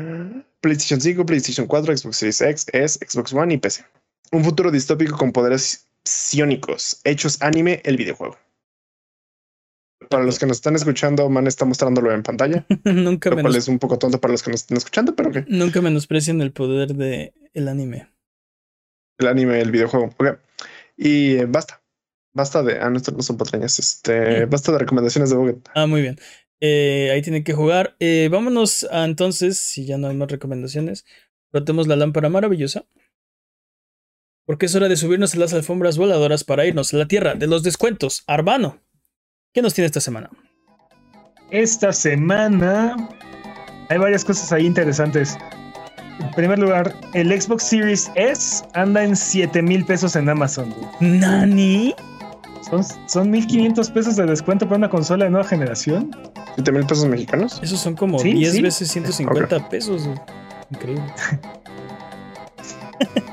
PlayStation 0.61 1.01
5, 1.01 1.27
PlayStation 1.27 1.66
4, 1.66 1.97
Xbox 1.97 2.16
Series 2.16 2.40
X, 2.40 2.66
S, 2.73 2.98
Xbox 3.06 3.32
One 3.32 3.55
y 3.55 3.59
PC. 3.59 3.85
Un 4.32 4.44
futuro 4.44 4.70
distópico 4.70 5.16
con 5.16 5.32
poderes 5.32 5.86
psiónicos, 6.05 7.01
hechos 7.05 7.40
anime, 7.43 7.82
el 7.85 7.97
videojuego. 7.97 8.39
Para 10.15 10.27
los 10.27 10.39
que 10.39 10.47
nos 10.47 10.59
están 10.59 10.77
escuchando, 10.77 11.28
Man 11.28 11.49
está 11.49 11.65
mostrándolo 11.65 12.12
en 12.12 12.23
pantalla. 12.23 12.65
nunca 12.85 13.31
lo 13.31 13.43
cual 13.43 13.57
es 13.57 13.66
un 13.66 13.81
poco 13.81 13.99
tonto 13.99 14.20
para 14.20 14.31
los 14.31 14.45
que 14.45 14.53
nos 14.53 14.61
están 14.61 14.78
escuchando, 14.78 15.16
pero 15.16 15.32
que. 15.32 15.45
Nunca 15.49 15.81
menosprecien 15.81 16.41
el 16.41 16.53
poder 16.53 16.95
del 16.95 17.32
el 17.53 17.66
anime. 17.66 18.07
El 19.19 19.27
anime, 19.27 19.61
el 19.61 19.73
videojuego. 19.73 20.15
Ok. 20.16 20.39
Y 20.97 21.35
eh, 21.35 21.47
basta. 21.47 21.82
Basta 22.32 22.62
de. 22.62 22.78
Ah, 22.78 22.91
no, 22.91 23.01
no 23.01 23.23
son 23.23 23.36
patrañas. 23.36 23.81
Este. 23.81 24.47
Basta 24.47 24.70
de 24.70 24.78
recomendaciones 24.78 25.31
de 25.31 25.36
Buget. 25.36 25.69
Ah, 25.74 25.89
muy 25.89 26.01
bien. 26.01 26.16
Eh, 26.61 27.11
ahí 27.12 27.20
tienen 27.20 27.43
que 27.43 27.53
jugar. 27.53 27.97
Eh, 27.99 28.28
vámonos 28.31 28.86
a 28.93 29.05
entonces, 29.07 29.59
si 29.59 29.85
ya 29.85 29.99
no 29.99 30.07
hay 30.07 30.15
más 30.15 30.31
recomendaciones, 30.31 31.07
rotemos 31.53 31.89
la 31.89 31.97
lámpara 31.97 32.28
maravillosa. 32.28 32.86
Porque 34.47 34.66
es 34.66 34.74
hora 34.77 34.89
de 34.89 34.97
subirnos 34.97 35.35
a 35.35 35.39
las 35.39 35.55
alfombras 35.55 35.99
voladoras 35.99 36.45
para 36.45 36.66
irnos 36.66 36.95
a 36.95 36.99
la 36.99 37.09
tierra 37.09 37.35
de 37.35 37.49
los 37.49 37.65
descuentos. 37.65 38.23
Arbano, 38.28 38.81
¿qué 39.55 39.62
nos 39.62 39.72
tiene 39.72 39.86
esta 39.86 40.01
semana? 40.01 40.28
Esta 41.51 41.93
semana 41.93 42.97
hay 43.89 43.98
varias 43.98 44.24
cosas 44.24 44.52
ahí 44.52 44.66
interesantes. 44.66 45.39
En 46.20 46.31
primer 46.32 46.59
lugar, 46.59 46.94
el 47.14 47.40
Xbox 47.40 47.62
Series 47.64 48.10
S 48.14 48.64
anda 48.74 49.02
en 49.02 49.16
7 49.16 49.62
mil 49.62 49.85
pesos 49.85 50.16
en 50.16 50.28
Amazon. 50.28 50.74
¿Nani? 51.01 51.94
Son, 52.68 52.82
son 53.06 53.31
1500 53.31 53.90
pesos 53.90 54.16
de 54.16 54.26
descuento 54.26 54.66
para 54.66 54.78
una 54.78 54.89
consola 54.90 55.24
de 55.26 55.31
nueva 55.31 55.47
generación. 55.47 56.10
¿7 56.56 56.72
mil 56.72 56.86
pesos 56.86 57.06
mexicanos? 57.06 57.60
Esos 57.62 57.81
son 57.81 57.94
como 57.94 58.18
Sí, 58.18 58.32
10 58.32 58.52
sí. 58.52 58.62
veces 58.62 58.90
150 58.90 59.68
pesos. 59.68 60.06
güey. 60.06 60.18
Increíble. 60.70 61.05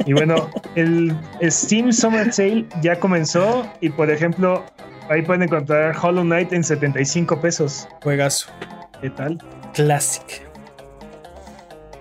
Y 0.05 0.13
bueno, 0.13 0.49
el 0.75 1.15
Steam 1.49 1.93
Summer 1.93 2.33
Sale 2.33 2.65
ya 2.81 2.99
comenzó 2.99 3.65
y 3.79 3.89
por 3.89 4.09
ejemplo, 4.09 4.63
ahí 5.11 5.21
pueden 5.21 5.43
encontrar 5.43 5.95
Hollow 6.01 6.23
Knight 6.23 6.53
en 6.53 6.63
75 6.63 7.39
pesos. 7.41 7.87
Juegazo. 8.01 8.49
¿Qué 9.01 9.09
tal? 9.09 9.37
Classic. 9.73 10.47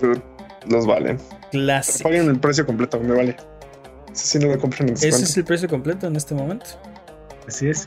Dude, 0.00 0.22
Los 0.68 0.86
valen. 0.86 1.18
Classic. 1.50 2.02
Paguen 2.02 2.28
el 2.28 2.38
precio 2.38 2.64
completo, 2.64 3.00
me 3.00 3.14
vale. 3.14 3.36
Ese 4.12 4.26
sí 4.26 4.38
no 4.38 4.52
lo 4.52 4.58
compran 4.58 4.88
en 4.88 4.94
Ese 4.94 5.08
es 5.08 5.36
el 5.36 5.44
precio 5.44 5.68
completo 5.68 6.06
en 6.06 6.16
este 6.16 6.34
momento. 6.34 6.66
Así 7.46 7.68
es. 7.68 7.86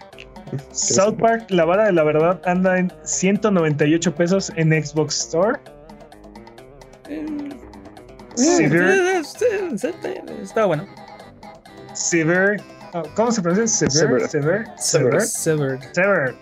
South 0.72 1.16
Park, 1.18 1.46
la 1.50 1.66
vara 1.66 1.86
de 1.86 1.94
la 1.94 2.04
verdad, 2.04 2.42
anda 2.46 2.78
en 2.78 2.92
198 3.04 4.16
pesos 4.16 4.52
en 4.56 4.72
Xbox 4.72 5.20
Store. 5.20 5.60
Severe, 8.36 9.22
Está 10.42 10.66
bueno. 10.66 10.86
Severe, 11.94 12.58
oh, 12.60 12.73
¿cómo 13.16 13.32
se 13.32 13.42
pronuncia? 13.42 13.90
Severe, 13.90 14.28
Severed. 14.28 14.68
Severe, 14.78 15.28
Severe. 15.28 16.36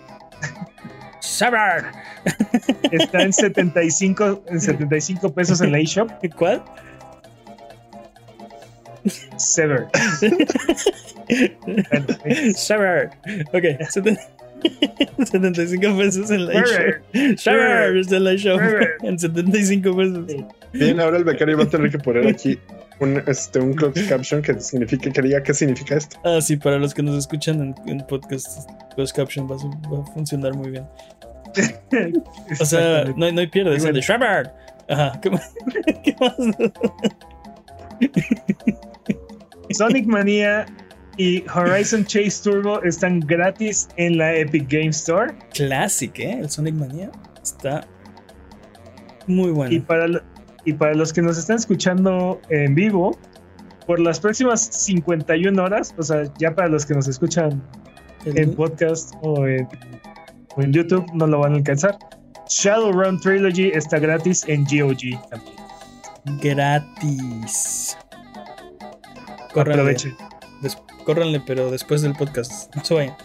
Severed. 1.20 1.84
Está 2.90 3.22
en 3.22 3.32
75, 3.32 4.44
en 4.48 4.60
75 4.60 5.32
pesos 5.32 5.60
en 5.60 5.72
la 5.72 5.78
eShop. 5.78 6.10
¿Cuál? 6.36 6.62
Eh, 12.24 12.52
Severed. 12.54 13.10
Ok. 13.52 13.64
seten- 15.18 15.54
75 15.54 15.96
pesos 15.98 16.30
en 16.30 16.46
la. 16.46 16.64
Severed 17.36 17.96
está 17.96 18.16
en 18.16 18.24
la. 18.24 18.38
Severed. 18.38 18.88
En 19.02 19.18
75 19.18 19.96
pesos. 19.96 20.26
Bien, 20.72 21.00
ahora 21.00 21.18
el 21.18 21.24
becario 21.24 21.56
va 21.58 21.64
a 21.64 21.68
tener 21.68 21.90
que 21.90 21.98
poner 21.98 22.26
aquí 22.26 22.58
un, 23.00 23.22
este, 23.26 23.58
un 23.60 23.74
closed 23.74 24.08
caption 24.08 24.40
que 24.42 24.58
signifique, 24.60 25.10
que 25.12 25.22
diga 25.22 25.42
qué 25.42 25.52
significa 25.54 25.96
esto. 25.96 26.18
Ah, 26.24 26.40
sí, 26.40 26.56
para 26.56 26.78
los 26.78 26.94
que 26.94 27.02
nos 27.02 27.16
escuchan 27.18 27.60
en, 27.60 27.74
en 27.90 28.06
podcast, 28.06 28.68
closed 28.94 29.14
caption 29.14 29.50
va 29.50 29.56
a, 29.56 29.58
su- 29.58 29.70
va 29.92 30.02
a 30.02 30.06
funcionar 30.14 30.54
muy 30.54 30.70
bien. 30.70 30.84
O 32.60 32.64
sea, 32.64 33.04
no, 33.16 33.26
hay- 33.26 33.32
no 33.32 33.40
hay 33.40 33.46
pierde, 33.48 33.76
es 33.76 33.84
el 33.84 33.94
de. 33.94 34.50
Ajá. 34.88 35.20
¿Qué 35.20 35.30
más? 35.30 35.52
¿Qué 36.04 36.16
más? 36.20 36.34
Sonic 39.70 40.06
Mania 40.06 40.66
y 41.16 41.44
Horizon 41.54 42.04
Chase 42.04 42.42
Turbo 42.42 42.82
están 42.82 43.20
gratis 43.20 43.88
en 43.96 44.18
la 44.18 44.34
Epic 44.34 44.68
Game 44.68 44.88
Store. 44.88 45.32
Classic, 45.54 46.16
¿eh? 46.18 46.38
El 46.40 46.48
Sonic 46.50 46.74
Mania 46.74 47.10
está 47.42 47.86
muy 49.26 49.48
Y 49.48 49.52
bueno. 49.52 49.84
para, 49.86 50.06
y 50.64 50.72
para 50.72 50.94
los 50.94 51.12
que 51.12 51.22
nos 51.22 51.38
están 51.38 51.56
escuchando 51.56 52.40
en 52.48 52.74
vivo, 52.74 53.16
por 53.86 53.98
las 54.00 54.20
próximas 54.20 54.60
51 54.62 55.62
horas, 55.62 55.94
o 55.98 56.02
sea, 56.02 56.22
ya 56.38 56.54
para 56.54 56.68
los 56.68 56.86
que 56.86 56.94
nos 56.94 57.08
escuchan 57.08 57.62
El- 58.24 58.38
en 58.38 58.54
podcast 58.54 59.12
o 59.22 59.46
en, 59.46 59.68
o 60.56 60.62
en 60.62 60.72
YouTube, 60.72 61.04
no 61.14 61.26
lo 61.26 61.40
van 61.40 61.52
a 61.52 61.56
alcanzar. 61.56 61.98
Shadowrun 62.48 63.18
Trilogy 63.20 63.68
está 63.74 63.98
gratis 63.98 64.44
en 64.48 64.64
GOG 64.64 65.20
también. 65.30 66.38
gratis. 66.40 67.96
Córranle, 69.52 69.82
Aprovechen. 69.82 70.14
Córranle, 71.04 71.40
pero 71.46 71.70
después 71.70 72.02
del 72.02 72.14
podcast. 72.14 72.74
No 72.74 72.84
se 72.84 72.94
vayan. 72.94 73.16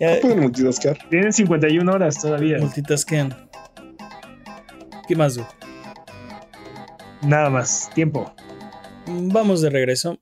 ya, 0.00 0.20
Pueden 0.20 0.40
multitaskear. 0.40 0.98
Tienen 1.08 1.32
51 1.32 1.92
horas 1.92 2.20
todavía. 2.20 2.58
multitaskean. 2.58 3.48
¿Qué 5.08 5.16
más, 5.16 5.34
Du? 5.34 5.44
Nada 7.22 7.50
más. 7.50 7.90
Tiempo. 7.94 8.32
Vamos 9.06 9.60
de 9.60 9.70
regreso. 9.70 10.18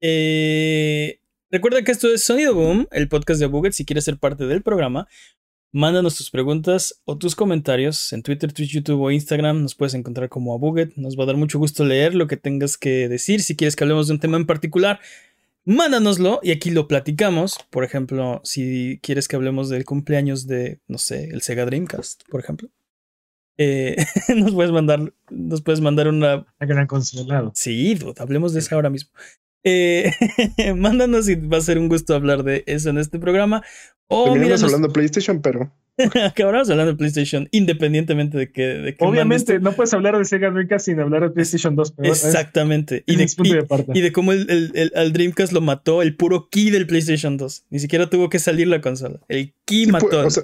Eh, 0.00 1.20
recuerda 1.50 1.82
que 1.82 1.92
esto 1.92 2.08
es 2.12 2.24
Sonido 2.24 2.54
Boom, 2.54 2.88
el 2.90 3.08
podcast 3.08 3.40
de 3.40 3.46
Buget. 3.46 3.72
Si 3.72 3.84
quieres 3.84 4.04
ser 4.04 4.18
parte 4.18 4.46
del 4.46 4.62
programa, 4.62 5.08
mándanos 5.72 6.16
tus 6.16 6.30
preguntas 6.30 7.00
o 7.04 7.16
tus 7.16 7.34
comentarios 7.34 8.12
en 8.12 8.22
Twitter, 8.22 8.52
Twitch, 8.52 8.70
YouTube 8.70 9.00
o 9.00 9.10
Instagram. 9.10 9.62
Nos 9.62 9.74
puedes 9.74 9.94
encontrar 9.94 10.28
como 10.28 10.54
a 10.54 10.58
Buget. 10.58 10.94
Nos 10.96 11.18
va 11.18 11.24
a 11.24 11.26
dar 11.26 11.36
mucho 11.36 11.58
gusto 11.58 11.84
leer 11.84 12.14
lo 12.14 12.26
que 12.26 12.36
tengas 12.36 12.76
que 12.76 13.08
decir. 13.08 13.42
Si 13.42 13.56
quieres 13.56 13.74
que 13.74 13.84
hablemos 13.84 14.06
de 14.06 14.14
un 14.14 14.20
tema 14.20 14.36
en 14.36 14.46
particular, 14.46 15.00
mándanoslo 15.64 16.40
y 16.42 16.50
aquí 16.50 16.70
lo 16.70 16.86
platicamos. 16.86 17.58
Por 17.70 17.84
ejemplo, 17.84 18.40
si 18.44 19.00
quieres 19.02 19.28
que 19.28 19.36
hablemos 19.36 19.68
del 19.70 19.84
cumpleaños 19.84 20.46
de, 20.46 20.78
no 20.86 20.98
sé, 20.98 21.24
el 21.24 21.42
Sega 21.42 21.64
Dreamcast, 21.64 22.22
por 22.28 22.40
ejemplo. 22.40 22.68
Eh, 23.58 23.96
nos 24.36 24.52
puedes 24.52 24.72
mandar, 24.72 25.12
nos 25.30 25.62
puedes 25.62 25.80
mandar 25.80 26.08
una 26.08 26.46
gran 26.60 26.86
consolado. 26.86 27.52
Sí, 27.54 27.98
hablemos 28.18 28.52
de 28.52 28.60
eso 28.60 28.74
ahora 28.74 28.90
mismo. 28.90 29.10
Eh, 29.64 30.10
mándanos 30.76 31.28
y 31.28 31.34
va 31.36 31.58
a 31.58 31.60
ser 31.60 31.78
un 31.78 31.88
gusto 31.88 32.14
hablar 32.14 32.42
de 32.42 32.64
eso 32.66 32.90
en 32.90 32.98
este 32.98 33.18
programa. 33.18 33.62
O 34.08 34.34
míranos, 34.34 34.62
hablando 34.64 34.88
de 34.88 34.92
PlayStation, 34.92 35.40
pero 35.40 35.72
acabamos 36.24 36.68
hablando 36.68 36.92
de 36.92 36.98
PlayStation, 36.98 37.48
independientemente 37.50 38.36
de 38.36 38.50
que. 38.52 38.62
De 38.62 38.94
que 38.94 39.04
Obviamente, 39.04 39.58
no 39.60 39.72
puedes 39.72 39.94
hablar 39.94 40.18
de 40.18 40.24
Sega 40.26 40.50
Dreamcast 40.50 40.84
sin 40.86 41.00
hablar 41.00 41.22
de 41.22 41.30
PlayStation 41.30 41.76
2. 41.76 41.92
Pero 41.92 42.12
es- 42.12 42.24
Exactamente. 42.24 43.04
Y 43.06 43.22
es 43.22 43.36
de, 43.36 43.48
y- 43.48 43.52
de 43.54 43.58
aparte. 43.60 43.92
y 43.94 44.00
de 44.02 44.12
cómo 44.12 44.32
el, 44.32 44.50
el- 44.50 44.72
el- 44.74 44.92
al 44.96 45.12
Dreamcast 45.12 45.52
lo 45.52 45.60
mató 45.62 46.02
el 46.02 46.14
puro 46.16 46.48
key 46.50 46.70
del 46.70 46.86
PlayStation 46.86 47.36
2. 47.38 47.66
Ni 47.70 47.78
siquiera 47.78 48.10
tuvo 48.10 48.28
que 48.28 48.38
salir 48.38 48.68
la 48.68 48.80
consola. 48.82 49.20
El 49.28 49.54
key 49.64 49.84
sí, 49.86 49.90
pu- 49.90 49.92
mató. 49.92 50.26
o 50.26 50.30
sea, 50.30 50.42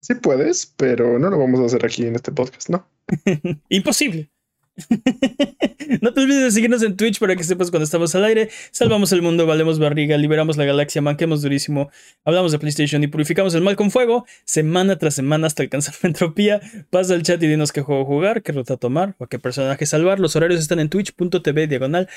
sí 0.00 0.14
puedes, 0.14 0.72
pero 0.78 1.18
no 1.18 1.28
lo 1.28 1.38
vamos 1.38 1.60
a 1.60 1.66
hacer 1.66 1.84
aquí 1.84 2.04
en 2.06 2.14
este 2.14 2.32
podcast, 2.32 2.70
¿no? 2.70 2.86
Imposible. 3.68 4.30
no 6.00 6.12
te 6.12 6.20
olvides 6.20 6.42
de 6.44 6.50
seguirnos 6.50 6.82
en 6.82 6.96
Twitch 6.96 7.18
para 7.18 7.36
que 7.36 7.44
sepas 7.44 7.70
cuando 7.70 7.84
estamos 7.84 8.14
al 8.14 8.24
aire. 8.24 8.50
Salvamos 8.70 9.12
el 9.12 9.22
mundo, 9.22 9.46
valemos 9.46 9.78
barriga, 9.78 10.16
liberamos 10.16 10.56
la 10.56 10.64
galaxia, 10.64 11.02
manquemos 11.02 11.42
durísimo, 11.42 11.90
hablamos 12.24 12.52
de 12.52 12.58
PlayStation 12.58 13.02
y 13.02 13.08
purificamos 13.08 13.54
el 13.54 13.62
mal 13.62 13.76
con 13.76 13.90
fuego, 13.90 14.26
semana 14.44 14.96
tras 14.98 15.14
semana 15.14 15.46
hasta 15.46 15.62
alcanzar 15.62 15.94
la 16.02 16.08
entropía. 16.08 16.60
Pasa 16.90 17.14
al 17.14 17.22
chat 17.22 17.42
y 17.42 17.46
dinos 17.46 17.72
qué 17.72 17.82
juego 17.82 18.04
jugar, 18.04 18.42
qué 18.42 18.52
ruta 18.52 18.76
tomar 18.76 19.14
o 19.18 19.24
a 19.24 19.28
qué 19.28 19.38
personaje 19.38 19.86
salvar. 19.86 20.20
Los 20.20 20.36
horarios 20.36 20.60
están 20.60 20.80
en 20.80 20.88
twitch.tv 20.88 21.66
diagonal 21.66 22.08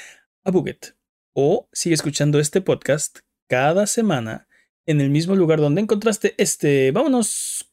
a 0.43 0.51
Buget. 0.51 0.95
O 1.33 1.67
sigue 1.71 1.95
escuchando 1.95 2.39
este 2.39 2.61
podcast 2.61 3.19
cada 3.47 3.87
semana 3.87 4.47
en 4.85 5.01
el 5.01 5.09
mismo 5.09 5.35
lugar 5.35 5.59
donde 5.59 5.81
encontraste 5.81 6.35
este. 6.37 6.91
Vámonos 6.91 7.71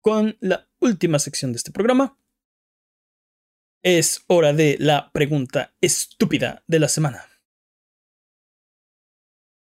con 0.00 0.36
la 0.40 0.68
última 0.80 1.18
sección 1.18 1.52
de 1.52 1.56
este 1.56 1.72
programa. 1.72 2.19
Es 3.82 4.24
hora 4.26 4.52
de 4.52 4.76
la 4.78 5.10
pregunta 5.12 5.74
estúpida 5.80 6.62
de 6.66 6.78
la 6.80 6.88
semana. 6.88 7.26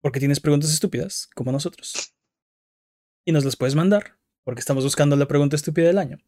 porque 0.02 0.18
tienes 0.20 0.38
preguntas 0.38 0.70
estúpidas, 0.70 1.30
como 1.34 1.50
nosotros. 1.50 2.14
Y 3.26 3.32
nos 3.32 3.42
las 3.46 3.56
puedes 3.56 3.74
mandar, 3.74 4.18
porque 4.44 4.60
estamos 4.60 4.84
buscando 4.84 5.16
la 5.16 5.26
pregunta 5.26 5.56
estúpida 5.56 5.86
del 5.86 5.96
año. 5.96 6.18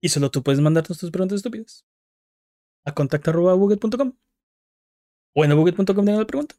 Y 0.00 0.08
solo 0.08 0.30
tú 0.30 0.42
puedes 0.42 0.58
mandarnos 0.62 0.96
tus 0.98 1.10
preguntas 1.10 1.36
estúpidas. 1.36 1.84
A 2.86 2.94
contacto.buget.com. 2.94 4.16
O 5.36 5.44
en 5.44 5.54
buget.com 5.54 5.84
tengo 6.06 6.20
la 6.20 6.26
pregunta. 6.26 6.54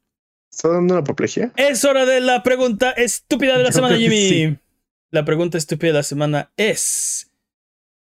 ¿Está 0.52 0.70
dando 0.70 0.94
una 0.94 1.02
apoplejía? 1.02 1.52
Es 1.56 1.84
hora 1.86 2.06
de 2.06 2.22
la 2.22 2.44
pregunta 2.44 2.92
estúpida 2.92 3.58
de 3.58 3.64
la 3.64 3.70
Yo 3.70 3.74
semana, 3.74 3.98
Jimmy. 3.98 4.60
La 5.12 5.26
pregunta 5.26 5.58
estúpida 5.58 5.90
de 5.94 5.98
la 5.98 6.04
semana 6.04 6.54
es. 6.56 7.32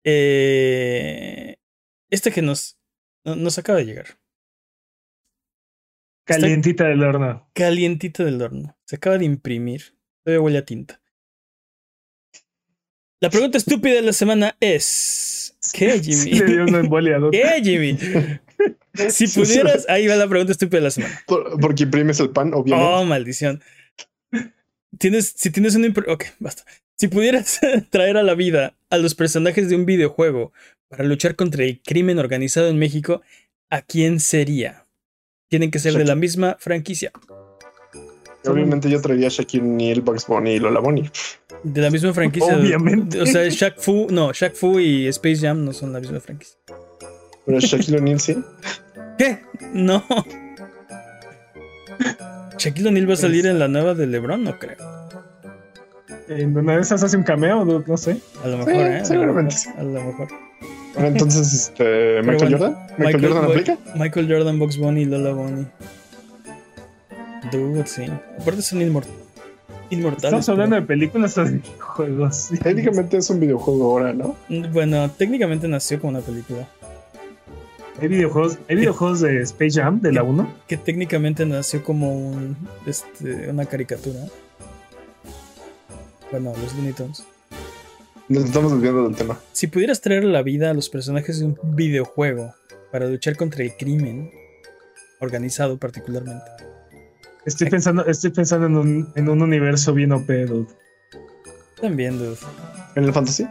eh, 0.04 1.56
este 2.12 2.30
que 2.30 2.42
nos, 2.42 2.78
no- 3.24 3.34
nos 3.36 3.58
acaba 3.58 3.78
de 3.78 3.86
llegar. 3.86 4.06
Calientita 6.24 6.84
del 6.84 7.02
horno. 7.02 7.50
Calientita 7.54 8.24
del 8.24 8.40
horno. 8.40 8.76
Se 8.86 8.96
acaba 8.96 9.18
de 9.18 9.24
imprimir. 9.24 9.96
Todavía 10.24 10.40
huele 10.40 10.58
a 10.58 10.64
tinta. 10.64 11.00
La 13.20 13.30
pregunta 13.30 13.58
estúpida 13.58 13.94
de 13.94 14.02
la 14.02 14.12
semana 14.12 14.56
es. 14.60 15.56
¿Qué, 15.72 16.02
Sí, 16.02 16.30
le 16.32 16.44
dio 16.44 16.46
Jimmy? 16.46 16.70
una 16.70 16.78
embolia. 16.80 17.18
¿no? 17.18 17.30
¿Qué, 17.30 17.60
Jimmy? 17.62 17.98
Si 19.10 19.26
pudieras. 19.26 19.88
Ahí 19.88 20.06
va 20.06 20.16
la 20.16 20.28
pregunta 20.28 20.52
estúpida 20.52 20.76
de 20.78 20.84
la 20.84 20.90
semana. 20.90 21.18
Por- 21.26 21.58
porque 21.58 21.84
imprimes 21.84 22.20
el 22.20 22.28
pan, 22.30 22.52
obviamente. 22.52 22.92
Oh, 22.94 23.04
maldición. 23.06 23.62
Tienes, 24.98 25.32
si 25.36 25.50
tienes 25.50 25.74
un... 25.74 25.84
impr- 25.84 26.10
Ok, 26.12 26.24
basta. 26.38 26.64
Si 26.96 27.08
pudieras 27.08 27.60
traer 27.90 28.16
a 28.16 28.22
la 28.22 28.34
vida 28.34 28.74
a 28.90 28.98
los 28.98 29.14
personajes 29.14 29.68
de 29.68 29.76
un 29.76 29.86
videojuego 29.86 30.52
para 30.88 31.04
luchar 31.04 31.34
contra 31.36 31.64
el 31.64 31.80
crimen 31.82 32.18
organizado 32.18 32.68
en 32.68 32.78
México, 32.78 33.22
¿a 33.70 33.82
quién 33.82 34.20
sería? 34.20 34.84
Tienen 35.48 35.70
que 35.70 35.78
ser 35.78 35.94
de 35.94 36.04
la 36.04 36.14
misma 36.14 36.56
franquicia. 36.60 37.10
Obviamente 38.44 38.90
yo 38.90 39.00
traería 39.00 39.28
a 39.28 39.30
Shaquille 39.30 39.62
O'Neal, 39.62 40.00
Bugs 40.00 40.26
Bunny 40.26 40.52
y 40.52 40.58
Lola 40.58 40.80
Bunny. 40.80 41.08
De 41.62 41.80
la 41.80 41.90
misma 41.90 42.12
franquicia. 42.12 42.56
Obviamente. 42.56 43.20
O 43.20 43.26
sea, 43.26 43.48
Shaq 43.48 43.78
Fu... 43.78 44.08
No, 44.10 44.32
Shaq 44.32 44.54
Fu 44.54 44.80
y 44.80 45.06
Space 45.08 45.36
Jam 45.36 45.64
no 45.64 45.72
son 45.72 45.92
la 45.92 46.00
misma 46.00 46.18
franquicia. 46.20 46.58
Pero 47.46 47.60
Shaquille 47.60 47.98
O'Neal 47.98 48.20
sí. 48.20 48.36
¿Qué? 49.18 49.38
No. 49.72 50.04
Shaquille 52.58 52.88
O'Neal 52.88 53.08
va 53.08 53.14
a 53.14 53.16
salir 53.16 53.46
en 53.46 53.58
la 53.58 53.68
nueva 53.68 53.94
de 53.94 54.06
LeBron, 54.06 54.42
no 54.44 54.58
creo. 54.58 54.76
En 56.28 56.56
una 56.56 56.76
de 56.76 56.80
esas 56.82 57.02
hace 57.02 57.16
un 57.16 57.22
cameo, 57.24 57.64
no, 57.64 57.82
no 57.86 57.96
sé. 57.96 58.18
A 58.44 58.48
lo 58.48 58.58
mejor, 58.58 58.72
Sí, 58.74 58.78
¿eh? 58.80 59.04
Seguramente. 59.04 59.56
A 59.76 59.82
lo 59.82 59.90
mejor. 60.04 60.28
Bueno, 60.94 61.08
entonces, 61.08 61.52
este, 61.54 62.20
Michael 62.22 62.38
bueno, 62.56 62.58
Jordan. 62.58 62.86
Michael, 62.98 63.26
Jordan 63.28 63.44
aplica. 63.50 63.78
Michael 63.96 64.28
Jordan, 64.32 64.58
Box 64.58 64.76
Bunny, 64.78 65.04
Lola 65.06 65.32
Bunny. 65.32 65.66
Dude, 67.50 67.86
sí. 67.86 68.04
Aparte 68.40 68.62
son 68.62 68.80
inmor- 68.80 69.04
inmortales. 69.90 70.24
Estamos 70.24 70.48
hablando 70.48 70.76
de 70.76 70.82
películas 70.82 71.36
o 71.38 71.44
de 71.44 71.60
juegos. 71.80 72.50
Técnicamente 72.62 73.16
es 73.16 73.28
un 73.30 73.40
videojuego 73.40 73.84
ahora, 73.90 74.12
¿no? 74.12 74.36
Bueno, 74.72 75.10
técnicamente 75.10 75.66
nació 75.68 76.00
como 76.00 76.16
una 76.16 76.20
película. 76.20 76.68
Hay 78.02 78.08
videojuegos, 78.08 78.58
hay 78.68 78.74
videojuegos 78.74 79.20
de 79.20 79.42
Space 79.42 79.80
Jam 79.80 80.00
de 80.00 80.10
la 80.10 80.24
1. 80.24 80.52
Que 80.66 80.76
técnicamente 80.76 81.46
nació 81.46 81.84
como 81.84 82.12
un, 82.12 82.56
este, 82.84 83.48
una 83.48 83.64
caricatura. 83.64 84.18
Bueno, 86.32 86.52
los 86.60 86.74
Looney 86.74 86.94
Tunes. 86.94 87.24
Nos 88.28 88.46
estamos 88.46 88.72
desviando 88.72 89.04
del 89.04 89.14
tema. 89.14 89.38
Si 89.52 89.68
pudieras 89.68 90.00
traer 90.00 90.24
a 90.24 90.26
la 90.26 90.42
vida 90.42 90.72
a 90.72 90.74
los 90.74 90.88
personajes 90.88 91.38
de 91.38 91.44
un 91.44 91.56
videojuego 91.62 92.52
para 92.90 93.06
luchar 93.06 93.36
contra 93.36 93.62
el 93.62 93.76
crimen 93.76 94.32
organizado 95.20 95.78
particularmente. 95.78 96.50
Estoy 97.46 97.70
pensando, 97.70 98.04
estoy 98.06 98.30
pensando 98.30 98.66
en 98.66 98.76
un, 98.78 99.12
en 99.14 99.28
un 99.28 99.42
universo 99.42 99.94
bien 99.94 100.10
OP, 100.10 100.26
dude. 100.26 100.66
También, 101.80 102.18
dude. 102.18 102.36
¿En 102.96 103.04
el 103.04 103.12
fantasy? 103.12 103.46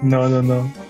No, 0.00 0.30
no, 0.30 0.40
no. 0.40 0.85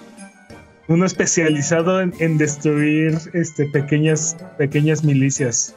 Uno 0.89 1.05
especializado 1.05 2.01
en, 2.01 2.15
en 2.21 2.39
destruir 2.39 3.19
este, 3.33 3.67
pequeñas, 3.67 4.37
pequeñas 4.57 5.03
milicias. 5.03 5.75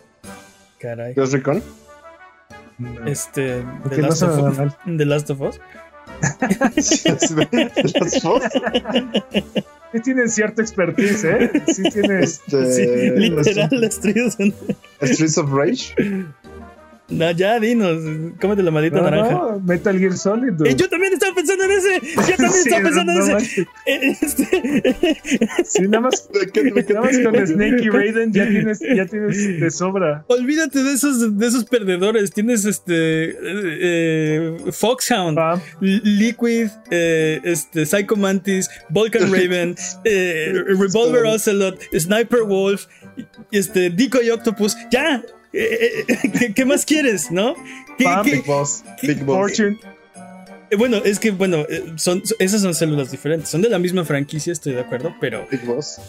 Caray. 0.79 1.15
¿Ghost 1.15 1.33
Recon? 1.33 1.63
No. 2.77 3.07
Este, 3.07 3.63
The 3.89 3.97
no 3.97 4.07
Last, 4.07 4.19
son 4.19 4.61
of. 4.61 4.75
The 4.85 5.05
Last 5.05 5.29
of 5.29 5.41
Us. 5.41 5.59
Sí, 9.91 9.99
tienen 10.01 10.29
cierta 10.29 10.61
expertise, 10.61 11.23
¿eh? 11.23 11.51
Sí 11.73 11.81
tienes... 11.91 12.41
Este, 12.47 12.73
Sí, 12.73 13.19
literal, 13.19 13.83
Streets 15.01 15.37
of 15.39 15.51
Rage. 15.51 15.95
No, 17.09 17.31
ya 17.31 17.59
dinos, 17.59 17.97
cómete 18.39 18.61
la 18.61 18.69
maldita 18.69 18.97
No, 18.97 19.03
naranja. 19.09 19.31
no, 19.31 19.59
Metal 19.61 19.97
Gear 19.97 20.15
Solid, 20.15 20.51
dude. 20.53 20.69
Eh, 20.69 20.75
yo 20.75 20.87
también 20.89 21.13
estaba 21.13 21.33
pensando 21.33 21.63
en 21.63 21.71
ese. 21.71 22.01
Yo 22.15 22.35
también 22.37 22.51
Sí, 22.51 22.59
estaba 22.69 22.83
pensando 22.83 23.13
no 23.13 23.25
en 23.25 23.37
ese. 23.37 23.61
Eh, 23.87 24.17
este- 24.21 24.95
Sí, 25.65 25.81
nada 25.87 26.01
más, 26.01 26.29
¿De 26.31 26.47
qué- 26.51 26.63
de 26.63 26.85
qué- 26.85 26.93
nada 26.93 27.05
más 27.07 27.17
con 27.19 27.47
Snake 27.47 27.81
y 27.83 27.89
Raiden 27.89 28.31
ya 28.31 28.47
tienes, 28.47 28.79
ya 28.79 29.05
tienes 29.07 29.59
de 29.59 29.71
sobra. 29.71 30.23
Olvídate 30.27 30.83
de 30.83 30.93
esos, 30.93 31.37
de 31.37 31.47
esos 31.47 31.65
perdedores. 31.65 32.31
Tienes 32.31 32.65
este. 32.65 33.31
eh, 33.31 33.35
eh, 33.81 34.57
Foxhound. 34.71 35.37
L- 35.81 36.01
Liquid, 36.03 36.67
eh, 36.91 37.41
este, 37.43 37.85
Psycho 37.87 38.15
Mantis, 38.17 38.69
Vulcan 38.89 39.23
Raven, 39.33 39.75
eh, 40.03 40.53
Revolver 40.67 41.25
Ocelot, 41.25 41.79
Sniper 41.97 42.43
Wolf, 42.43 42.85
este, 43.51 43.89
Decoy 43.89 44.29
Octopus. 44.29 44.77
¡Ya! 44.91 45.23
Eh, 45.53 46.05
eh, 46.07 46.31
¿qué, 46.39 46.53
qué 46.53 46.65
más 46.65 46.85
quieres, 46.85 47.31
no? 47.31 47.55
¿Qué- 47.97 48.05
qué- 48.23 48.31
Big 48.31 48.45
Boss. 48.45 48.83
Big 49.01 49.23
Boss. 49.23 49.35
Fortune. 49.37 49.77
Eh, 50.71 50.75
Bueno, 50.77 50.97
es 50.97 51.19
que, 51.19 51.31
bueno, 51.31 51.65
eh, 51.69 51.83
son, 51.97 52.21
esas 52.37 52.61
son 52.61 52.73
células 52.75 53.09
diferentes. 53.11 53.49
Son 53.49 53.61
de 53.61 53.69
la 53.69 53.79
misma 53.79 54.05
franquicia, 54.05 54.53
estoy 54.53 54.73
de 54.73 54.81
acuerdo, 54.81 55.15
pero 55.19 55.47
Big 55.49 55.65
Boss. 55.65 55.99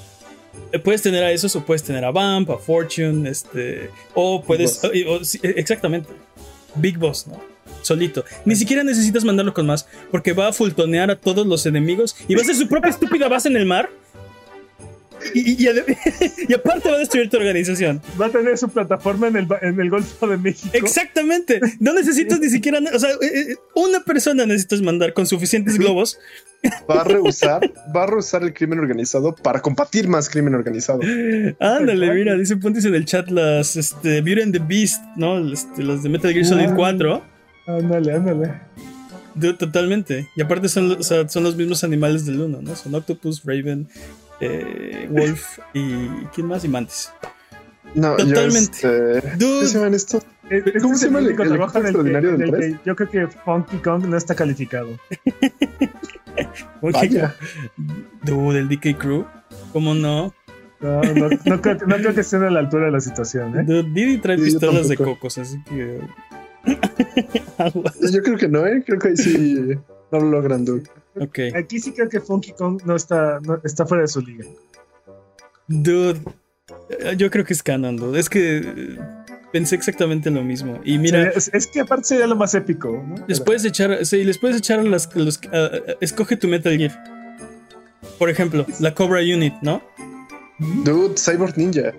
eh, 0.73 0.79
puedes 0.79 1.01
tener 1.03 1.25
a 1.25 1.33
esos 1.33 1.57
o 1.57 1.65
puedes 1.65 1.83
tener 1.83 2.05
a 2.05 2.11
Vamp, 2.11 2.51
a 2.51 2.59
Fortune, 2.59 3.29
este. 3.31 3.89
O 4.15 4.43
puedes. 4.43 4.83
Boss. 4.83 4.93
o- 5.07 5.11
o- 5.13 5.25
sí, 5.25 5.41
eh, 5.43 5.55
exactamente. 5.57 6.11
Big 6.75 6.99
Boss, 6.99 7.27
¿no? 7.27 7.41
Solito. 7.83 8.25
Ni 8.45 8.55
siquiera 8.57 8.85
necesitas 8.85 9.25
mandarlo 9.25 9.55
con 9.55 9.65
más, 9.65 9.87
porque 10.11 10.35
va 10.35 10.49
a 10.49 10.53
fultonear 10.53 11.11
a 11.11 11.17
todos 11.17 11.47
los 11.47 11.65
enemigos 11.65 12.15
y 12.29 12.35
va 12.35 12.43
a 12.43 12.45
ser 12.45 12.55
su 12.57 12.69
propia 12.69 12.91
estúpida 12.91 13.27
base 13.29 13.49
en 13.49 13.57
el 13.57 13.65
mar. 13.65 13.89
Y, 15.35 15.51
y- 15.53 15.57
y 15.65 15.67
ade- 15.67 15.97
y 16.49 16.55
aparte 16.55 16.89
va 16.91 16.97
a 16.97 16.99
destruir 16.99 17.29
tu 17.31 17.37
organización. 17.37 18.01
Va 18.21 18.27
a 18.27 18.31
tener 18.31 18.57
su 18.59 18.69
plataforma 18.69 19.29
en 19.29 19.37
el, 19.37 19.47
ba- 19.47 19.59
en 19.63 19.81
el 19.81 19.91
Golfo 19.91 20.27
de 20.27 20.37
México. 20.37 20.71
Exactamente. 20.73 21.61
No 21.79 21.93
necesitas 21.93 22.41
ni 22.41 22.49
siquiera. 22.51 22.79
O 22.95 22.99
sea, 22.99 23.11
eh, 23.11 23.17
eh, 23.23 23.57
una 23.75 24.01
persona 24.01 24.47
necesitas 24.47 24.81
mandar 24.83 25.13
con 25.13 25.27
suficientes 25.27 25.79
globos 25.79 26.19
Va 26.91 27.01
a 27.01 27.05
rehusar, 27.05 27.73
va 27.97 28.03
a 28.03 28.07
rehusar 28.07 28.43
el 28.43 28.53
crimen 28.53 28.79
organizado 28.81 29.35
para 29.35 29.61
combatir 29.63 30.09
más 30.09 30.29
crimen 30.29 30.55
organizado. 30.55 31.01
Ándale, 31.59 32.13
mira, 32.13 32.35
dice 32.37 32.57
Pontis 32.59 32.85
en 32.85 32.95
el 32.95 33.07
chat 33.07 33.29
las 33.31 33.77
este, 33.77 34.21
Beauty 34.21 34.43
and 34.43 34.53
the 34.53 34.59
Beast, 34.59 35.03
¿no? 35.17 35.39
Este, 35.53 35.83
las 35.83 36.03
de 36.03 36.11
Metal 36.11 36.31
Gear 36.33 36.45
Solid 36.45 36.71
Uh. 36.73 36.77
4. 36.77 37.23
Ándale, 37.67 38.13
ándale. 38.13 38.53
De- 39.35 39.55
totalmente. 39.55 40.29
Y 40.37 40.43
aparte 40.43 40.69
son, 40.69 40.91
o 40.93 41.03
sea, 41.03 41.27
son 41.31 41.45
los 41.45 41.57
mismos 41.57 41.83
animales 41.83 42.27
del 42.27 42.41
1, 42.41 42.61
¿no? 42.61 42.77
Son 42.77 42.95
Octopus, 42.95 43.43
Raven, 43.45 43.89
eh, 44.41 45.09
Wolf 45.11 45.59
y. 45.75 46.07
¿Quién 46.35 46.47
más? 46.47 46.65
Y 46.65 46.69
Mantis. 46.69 47.13
No, 47.95 48.15
Totalmente. 48.17 48.79
yo 48.83 48.89
este. 49.19 49.39
¿Cómo 49.39 49.61
se 49.67 49.75
llaman 49.79 49.95
estos? 49.95 50.23
Eh, 50.49 50.63
¿Cómo 50.81 50.97
se 50.97 51.07
llama 51.07 51.19
el- 51.21 51.27
único 51.29 51.43
el 51.43 51.49
trabajo 51.49 51.79
el 51.79 51.83
que- 51.83 51.89
extraordinario 51.89 52.31
del 52.33 52.43
el 52.43 52.51
tres? 52.51 52.73
que 52.77 52.81
yo 52.85 52.97
creo 52.97 53.11
que 53.11 53.27
Funky 53.29 53.77
Kong 53.79 54.05
no 54.07 54.17
está 54.17 54.35
calificado. 54.35 54.89
Vaya. 56.83 57.35
Dude, 58.25 58.59
el 58.61 58.69
DK 58.69 58.97
Crew. 58.99 59.25
¿Cómo 59.73 59.95
no? 59.95 60.33
No, 60.81 61.03
no, 61.03 61.29
no 61.45 61.61
creo, 61.61 61.79
que- 61.79 61.87
no 61.87 61.97
creo 61.97 62.15
que 62.15 62.21
estén 62.21 62.43
a 62.43 62.51
la 62.51 62.61
altura 62.61 62.87
de 62.87 62.93
la 62.93 63.01
situación, 63.01 63.59
¿eh? 63.59 63.65
Dude, 63.65 63.91
Didi 63.93 64.19
trae 64.19 64.39
Sí, 64.39 64.45
pistolas 64.45 64.89
de 64.89 64.97
cocos, 64.97 65.37
así 65.39 65.63
que. 65.65 66.01
Agua. 67.59 67.93
Yo 68.11 68.23
creo 68.23 68.37
que 68.39 68.49
no, 68.49 68.67
¿eh? 68.67 68.83
Creo 68.87 68.99
que 68.99 69.09
ahí 69.09 69.17
sí 69.17 69.77
no 70.13 70.21
lo 70.21 70.31
logran, 70.31 70.65
dude. 70.65 70.85
ok. 71.21 71.39
Aquí 71.57 71.79
sí 71.81 71.93
creo 71.93 72.09
que 72.09 72.21
Funky 72.21 72.53
Kong 72.53 72.83
no 72.85 72.97
está, 72.97 73.41
no- 73.41 73.61
está 73.65 73.87
fuera 73.87 74.03
de 74.03 74.09
su 74.09 74.21
liga. 74.21 74.45
Dude, 75.69 76.21
yo 77.17 77.31
creo 77.31 77.45
que 77.45 77.53
es 77.53 77.63
canon, 77.63 77.97
dude. 77.97 78.19
Es 78.19 78.29
que 78.29 78.59
eh, 78.59 78.99
pensé 79.53 79.77
exactamente 79.77 80.31
lo 80.31 80.43
mismo. 80.43 80.81
Y 80.85 80.99
mira. 80.99 81.31
Es, 81.31 81.51
es 81.55 81.67
que 81.67 81.81
aparte 81.81 82.05
sería 82.05 82.27
lo 82.27 82.37
más 82.37 82.55
épico, 82.55 82.91
¿no? 83.07 83.15
Les 83.29 83.41
puedes 83.41 83.65
echar, 83.65 84.05
sí, 84.05 84.25
les 84.25 84.39
puedes 84.39 84.57
echar 84.57 84.81
a 84.81 84.83
las, 84.83 85.15
los, 85.15 85.41
escoge 86.01 86.37
tu 86.37 86.49
Metal 86.49 86.77
Gear. 86.77 86.93
Por 88.19 88.31
ejemplo, 88.31 88.67
la 88.81 88.95
Cobra 88.95 89.21
Unit, 89.21 89.55
¿no? 89.63 89.83
Dude, 90.59 91.15
Cyborg 91.17 91.57
Ninja. 91.57 91.93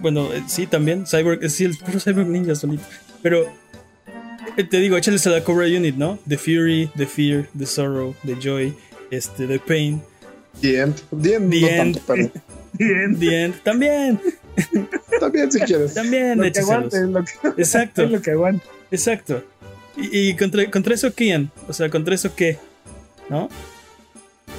Bueno, 0.00 0.32
eh, 0.32 0.42
sí, 0.48 0.66
también. 0.66 1.06
Cyborg, 1.06 1.42
eh, 1.44 1.48
sí, 1.48 1.64
el 1.64 1.76
puro 1.78 2.00
Cyborg 2.00 2.26
Ninja 2.28 2.54
solito. 2.54 2.84
Pero 3.22 3.46
te 4.70 4.78
digo, 4.80 4.96
échales 4.96 5.26
a 5.26 5.30
la 5.30 5.44
Cobra 5.44 5.66
Unit, 5.66 5.96
¿no? 5.96 6.18
The 6.28 6.38
Fury, 6.38 6.90
The 6.96 7.06
Fear, 7.06 7.48
The 7.56 7.66
Sorrow, 7.66 8.14
The 8.24 8.36
Joy, 8.40 8.74
este, 9.10 9.46
The 9.46 9.58
Pain, 9.58 10.02
The 10.60 10.80
End. 10.80 10.94
The 11.22 11.34
End, 11.34 11.50
The 11.50 11.60
no 11.60 11.66
End. 11.68 11.76
tanto, 11.98 12.00
pero. 12.06 12.30
Bien. 12.78 13.18
The 13.18 13.42
End, 13.44 13.62
también. 13.62 14.20
También 15.20 15.52
si 15.52 15.60
quieres. 15.60 15.92
También 15.94 16.38
Lo 16.38 16.50
que 16.50 16.58
aguante, 16.60 17.00
lo 17.06 17.22
que, 17.24 17.32
Exacto, 17.60 18.02
es 18.04 18.10
lo 18.10 18.22
que 18.22 18.30
aguante. 18.30 18.64
exacto. 18.90 19.42
Y, 19.98 20.30
y 20.30 20.34
contra, 20.36 20.70
contra 20.70 20.94
eso, 20.94 21.12
¿quién? 21.14 21.50
O 21.68 21.72
sea, 21.74 21.88
¿contra 21.90 22.14
eso 22.14 22.34
qué? 22.34 22.58
¿No? 23.28 23.48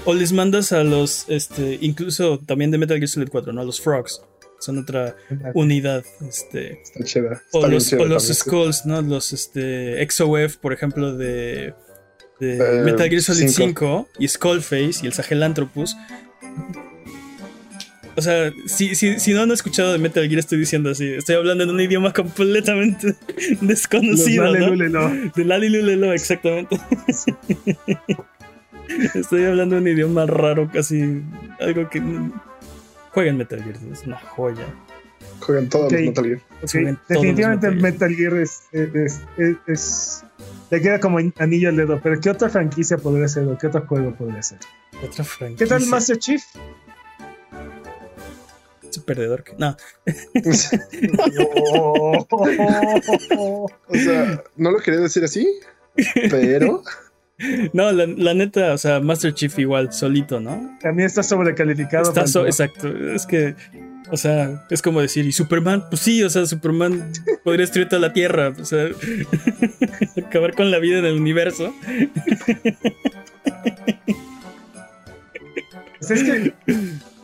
O 0.06 0.14
les 0.14 0.32
mandas 0.34 0.72
a 0.72 0.84
los, 0.84 1.26
este, 1.30 1.78
incluso 1.82 2.38
también 2.40 2.70
de 2.72 2.78
Metal 2.78 2.98
Gear 2.98 3.08
Solid 3.08 3.30
4, 3.30 3.54
¿no? 3.54 3.62
A 3.62 3.64
los 3.64 3.82
Frogs. 3.82 4.22
Son 4.60 4.78
otra 4.80 5.16
unidad, 5.54 6.04
este. 6.28 6.82
Está 6.82 7.04
chida. 7.04 7.42
O 7.52 7.58
Está 7.60 7.68
los, 7.70 7.94
o 7.94 8.06
los 8.06 8.24
también. 8.24 8.36
Skulls, 8.36 8.86
¿no? 8.86 9.02
Los 9.02 9.32
este, 9.34 10.06
XOF, 10.10 10.58
por 10.58 10.74
ejemplo, 10.74 11.16
de, 11.16 11.74
de 12.40 12.58
Eh, 12.58 12.82
Metal 12.84 13.08
Gear 13.08 13.22
Solid 13.22 13.48
cinco. 13.50 14.08
5 14.10 14.20
y 14.20 14.28
Skullface 14.28 15.00
y 15.04 15.06
el 15.08 15.14
Sahelanthropus. 15.14 15.96
O 18.16 18.22
sea, 18.24 18.52
si, 18.66 18.96
si, 18.96 19.20
si 19.20 19.34
no 19.34 19.42
han 19.44 19.52
escuchado 19.52 19.92
de 19.92 20.00
Metal 20.00 20.28
Gear, 20.28 20.40
estoy 20.40 20.58
diciendo 20.58 20.90
así. 20.90 21.08
Estoy 21.08 21.36
hablando 21.36 21.66
en 21.66 21.70
un 21.70 21.80
idioma 21.80 22.14
completamente 22.14 23.16
Los 23.50 23.60
desconocido, 23.62 24.46
Lale 24.46 24.90
¿no? 24.90 25.32
De 25.36 25.46
Lali 25.46 25.70
Lulelo, 25.70 26.12
exactamente. 26.14 26.80
Estoy 29.14 29.46
hablando 29.46 29.78
un 29.78 29.88
idioma 29.88 30.26
raro, 30.26 30.70
casi. 30.74 31.22
Algo 31.60 31.90
que. 31.90 32.02
Jueguen 33.18 33.38
Metal 33.38 33.64
Gear, 33.64 33.76
es 33.92 34.04
una 34.06 34.20
joya. 34.20 34.64
Juegan 35.40 35.70
todos 35.70 35.92
los 35.92 36.02
Metal 36.02 36.24
Gear. 36.24 36.40
Definitivamente 37.10 37.68
Metal 37.72 37.82
Metal 37.82 38.16
Gear 38.16 38.34
es, 38.36 38.60
es, 38.72 39.22
es- 39.40 39.58
es- 39.66 40.24
Le 40.70 40.80
queda 40.82 41.00
como 41.00 41.18
anillo 41.40 41.70
al 41.70 41.78
dedo, 41.78 42.00
pero 42.04 42.20
¿qué 42.22 42.30
otra 42.30 42.48
franquicia 42.50 43.00
podría 43.00 43.28
ser 43.28 43.46
o 43.48 43.58
qué 43.58 43.66
otro 43.66 43.88
juego 43.88 44.14
podría 44.14 44.44
ser? 44.44 44.60
Otra 45.04 45.24
franquicia. 45.24 45.66
¿Qué 45.66 45.68
tal 45.68 45.84
Master 45.88 46.20
Chief? 46.20 46.44
Es 48.88 48.98
un 49.00 49.04
perdedor. 49.04 49.44
que- 49.44 49.54
No, 49.58 49.76
o 53.88 53.96
sea, 53.96 54.44
no 54.58 54.70
lo 54.70 54.78
quería 54.78 55.00
decir 55.00 55.24
así, 55.24 55.60
pero 56.30 56.84
no 57.74 57.92
la, 57.92 58.06
la 58.08 58.34
neta, 58.34 58.74
o 58.74 58.78
sea, 58.78 59.00
Master 59.00 59.34
Chief 59.34 59.58
igual, 59.60 59.94
solito, 59.94 60.40
¿no? 60.40 60.78
También 60.82 61.06
está 61.08 61.24
sobrecalificado. 61.24 62.04
Está 62.10 62.28
so- 62.28 62.46
exacto. 62.46 62.88
Es 63.14 63.26
que, 63.26 63.56
o 64.10 64.18
sea, 64.18 64.66
es 64.70 64.82
como 64.82 65.02
decir, 65.02 65.26
¿y 65.26 65.32
Superman? 65.32 65.84
Pues 65.90 66.02
sí, 66.02 66.24
o 66.24 66.30
sea, 66.30 66.46
Superman 66.46 67.12
podría 67.44 67.64
destruir 67.64 67.88
toda 67.90 68.02
la 68.02 68.14
Tierra, 68.14 68.54
o 68.60 68.66
sea, 68.66 68.88
acabar 70.28 70.54
con 70.56 70.72
la 70.72 70.80
vida 70.80 71.00
en 71.00 71.06
el 71.06 71.16
universo. 71.20 71.74
Pues 76.00 76.12
es 76.12 76.24
que 76.24 76.54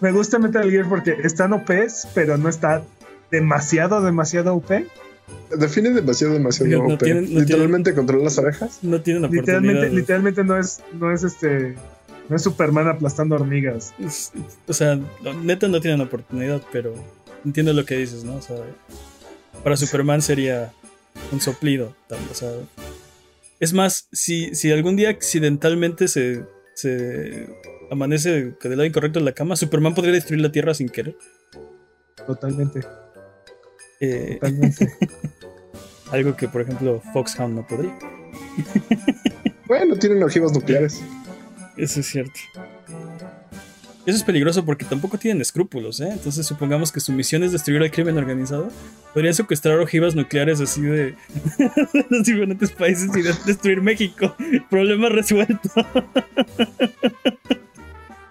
me 0.01 0.11
gusta 0.11 0.39
Metal 0.39 0.69
Gear 0.69 0.87
porque 0.89 1.15
están 1.23 1.53
OPs, 1.53 2.07
pero 2.13 2.37
no 2.37 2.49
está 2.49 2.83
demasiado, 3.31 4.01
demasiado 4.01 4.55
OP. 4.55 4.71
define 5.57 5.91
demasiado, 5.91 6.33
demasiado. 6.33 6.69
Digo, 6.69 6.87
no 6.87 6.93
OP. 6.95 7.03
tienen- 7.03 7.33
no 7.33 7.39
Literalmente 7.39 7.93
controla 7.93 8.25
las 8.25 8.37
abejas. 8.37 8.79
No 8.81 9.01
tienen 9.01 9.25
oportunidad. 9.25 9.61
Literalmente, 9.61 9.95
literalmente 9.95 10.43
no 10.43 10.57
es, 10.59 10.81
no 10.99 11.11
es 11.11 11.23
este, 11.23 11.75
no 12.29 12.35
es 12.35 12.41
Superman 12.41 12.87
aplastando 12.87 13.35
hormigas. 13.35 13.93
Es- 14.03 14.31
o 14.67 14.73
sea, 14.73 14.99
neta 15.43 15.67
no 15.67 15.79
tienen 15.81 16.01
oportunidad, 16.01 16.61
pero 16.71 16.93
entiendo 17.45 17.73
lo 17.73 17.85
que 17.85 17.97
dices, 17.97 18.23
¿no? 18.23 18.35
O 18.35 18.41
sea, 18.41 18.57
para 19.63 19.77
Superman 19.77 20.21
sería 20.21 20.73
un 21.31 21.39
soplido. 21.41 21.95
tal, 22.07 22.19
O 22.31 22.35
sea, 22.35 22.51
es 23.59 23.73
más, 23.73 24.07
si, 24.11 24.53
si 24.55 24.71
algún 24.71 24.95
día 24.95 25.09
accidentalmente 25.09 26.07
se, 26.07 26.43
se 26.73 27.47
amanece 27.91 28.31
del 28.61 28.71
lado 28.71 28.85
incorrecto 28.85 29.19
de 29.19 29.25
la 29.25 29.33
cama, 29.33 29.55
Superman 29.55 29.93
podría 29.93 30.13
destruir 30.13 30.41
la 30.41 30.51
Tierra 30.51 30.73
sin 30.73 30.89
querer. 30.89 31.15
Totalmente, 32.25 32.81
Eh, 34.05 34.37
totalmente. 34.41 34.93
algo 36.11 36.35
que, 36.35 36.47
por 36.47 36.61
ejemplo, 36.61 37.01
Foxhound 37.13 37.55
no 37.55 37.67
podría. 37.67 37.97
Bueno, 39.65 39.95
tienen 39.95 40.21
ojivas 40.21 40.51
nucleares. 40.51 41.01
Eso 41.77 42.01
es 42.01 42.05
cierto. 42.05 42.33
Eso 44.05 44.17
es 44.17 44.23
peligroso 44.23 44.63
porque 44.65 44.83
tampoco 44.85 45.17
tienen 45.17 45.41
escrúpulos, 45.41 46.01
¿eh? 46.01 46.09
Entonces 46.11 46.45
supongamos 46.45 46.91
que 46.91 46.99
su 46.99 47.13
misión 47.13 47.41
es 47.43 47.53
destruir 47.53 47.81
al 47.81 47.89
crimen 47.89 48.17
organizado. 48.17 48.69
Podrían 49.13 49.33
secuestrar 49.33 49.79
ojivas 49.79 50.13
nucleares 50.15 50.59
así 50.59 50.81
de, 50.81 51.15
de 51.93 52.05
los 52.09 52.23
diferentes 52.25 52.71
países 52.71 53.09
y 53.15 53.21
de- 53.21 53.33
destruir 53.45 53.81
México. 53.81 54.35
Problema 54.69 55.07
resuelto. 55.09 55.69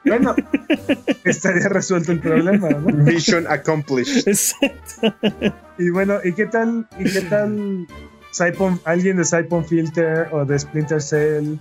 Bueno, 0.05 0.35
estaría 1.24 1.69
resuelto 1.69 2.12
el 2.12 2.20
problema, 2.20 2.69
¿no? 2.70 2.81
Mission 3.05 3.47
accomplished. 3.49 4.27
Exacto. 4.27 5.15
Y 5.79 5.91
bueno, 5.91 6.19
¿y 6.24 6.33
qué 6.33 6.47
tal, 6.47 6.87
y 6.99 7.05
qué 7.05 7.20
tal 7.23 7.87
Saipon, 8.33 8.81
alguien 8.85 9.16
de 9.16 9.24
Saipon 9.24 9.65
Filter 9.65 10.29
o 10.33 10.45
de 10.45 10.59
Splinter 10.59 11.01
Cell? 11.01 11.57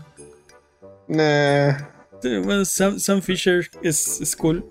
Nah, 1.08 1.78
Bueno, 2.24 2.66
Sam, 2.66 3.00
Sam 3.00 3.22
Fisher 3.22 3.70
es, 3.84 4.22
es 4.22 4.36
cool. 4.36 4.66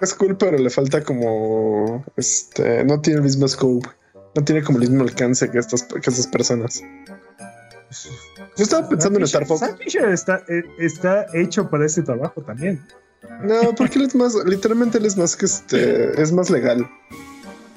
es 0.00 0.14
cool, 0.14 0.36
pero 0.36 0.56
le 0.58 0.70
falta 0.70 1.02
como. 1.02 2.04
Este. 2.16 2.84
No 2.84 3.00
tiene 3.00 3.18
el 3.18 3.24
mismo 3.24 3.46
scope. 3.48 3.88
No 4.34 4.44
tiene 4.44 4.62
como 4.62 4.78
el 4.78 4.88
mismo 4.88 5.02
alcance 5.02 5.50
que 5.50 5.58
estas, 5.58 5.82
que 5.84 5.98
estas 6.10 6.26
personas. 6.26 6.82
Yo 8.56 8.64
estaba 8.64 8.88
pensando 8.88 9.18
en 9.18 9.24
Star 9.24 9.46
Fox. 9.46 9.62
Fisher 9.78 10.08
está, 10.08 10.42
eh, 10.48 10.62
está 10.78 11.26
hecho 11.34 11.68
para 11.68 11.84
este 11.84 12.02
trabajo 12.02 12.42
también. 12.42 12.82
No, 13.42 13.74
porque 13.74 13.98
él 13.98 14.06
es 14.06 14.14
más, 14.14 14.34
literalmente 14.46 14.98
él 14.98 15.06
es 15.06 15.16
más 15.16 15.36
que 15.36 15.46
este, 15.46 16.20
es 16.20 16.32
más 16.32 16.48
legal. 16.48 16.88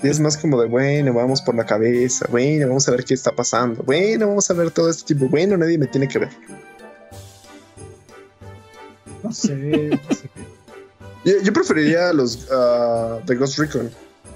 Y 0.02 0.08
es 0.08 0.20
más 0.20 0.38
como 0.38 0.62
de, 0.62 0.68
bueno, 0.68 1.14
vamos 1.14 1.42
por 1.42 1.56
la 1.56 1.66
cabeza, 1.66 2.26
bueno, 2.30 2.68
vamos 2.68 2.88
a 2.88 2.92
ver 2.92 3.04
qué 3.04 3.14
está 3.14 3.34
pasando, 3.34 3.84
bueno, 3.84 4.28
vamos 4.30 4.50
a 4.50 4.54
ver 4.54 4.72
todo 4.72 4.90
este 4.90 5.14
tipo, 5.14 5.28
bueno, 5.28 5.58
nadie 5.58 5.78
me 5.78 5.88
tiene 5.88 6.08
que 6.08 6.20
ver. 6.20 6.30
No 9.22 9.34
sé, 9.34 9.54
no 9.56 10.16
sé. 10.16 10.30
Yo, 11.26 11.34
yo 11.44 11.52
preferiría 11.52 12.14
los 12.14 12.48
ah, 12.50 13.20
de 13.26 13.36
Ghost 13.36 13.60
Recon. 13.60 13.92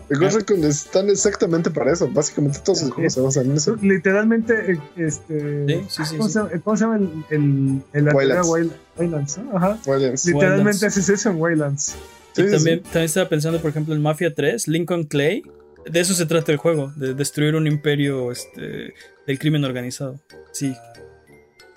Ghost. 0.10 0.36
Recon 0.36 0.64
están 0.66 1.10
exactamente 1.10 1.70
para 1.72 1.92
eso. 1.94 2.08
Básicamente 2.12 2.60
todos 2.64 2.80
sus 2.80 2.92
juegos 2.92 3.14
se 3.14 3.22
basan 3.22 3.46
en 3.52 3.58
eso. 3.58 3.76
Literalmente, 3.82 4.74
eh, 4.74 4.80
este. 4.98 5.66
Sí, 5.68 5.86
sí, 5.90 6.06
sí. 6.06 6.18
¿Cómo. 6.18 6.30
Se, 6.30 6.40
llama, 6.40 6.50
cómo 6.64 6.78
se 6.78 6.84
llama 6.86 6.98
el, 6.98 7.10
el, 7.30 7.82
el 7.94 8.08
anterior 8.10 8.16
Wildlands. 8.16 8.48
Wild- 8.48 8.72
Wildlands? 8.98 9.38
¿no? 9.38 9.58
Ajá. 9.58 9.78
Wildlands. 9.86 10.26
Literalmente 10.26 10.86
haces 10.86 11.10
eso 11.10 11.30
en 11.30 11.42
Wildlands. 11.42 11.96
Y 12.36 12.50
también, 12.52 12.82
estaba 12.96 13.30
pensando, 13.30 13.62
por 13.62 13.70
ejemplo, 13.70 13.94
en 13.94 14.02
Mafia 14.02 14.34
3, 14.34 14.68
Lincoln 14.68 15.04
Clay. 15.04 15.44
De 15.86 16.00
eso 16.00 16.14
se 16.14 16.26
trata 16.26 16.52
el 16.54 16.58
juego, 16.58 16.94
de 16.96 17.14
destruir 17.14 17.56
un 17.56 17.68
imperio 17.68 18.32
este, 18.32 18.94
del 19.28 19.38
crimen 19.40 19.66
organizado. 19.66 20.20
Sí, 20.54 20.74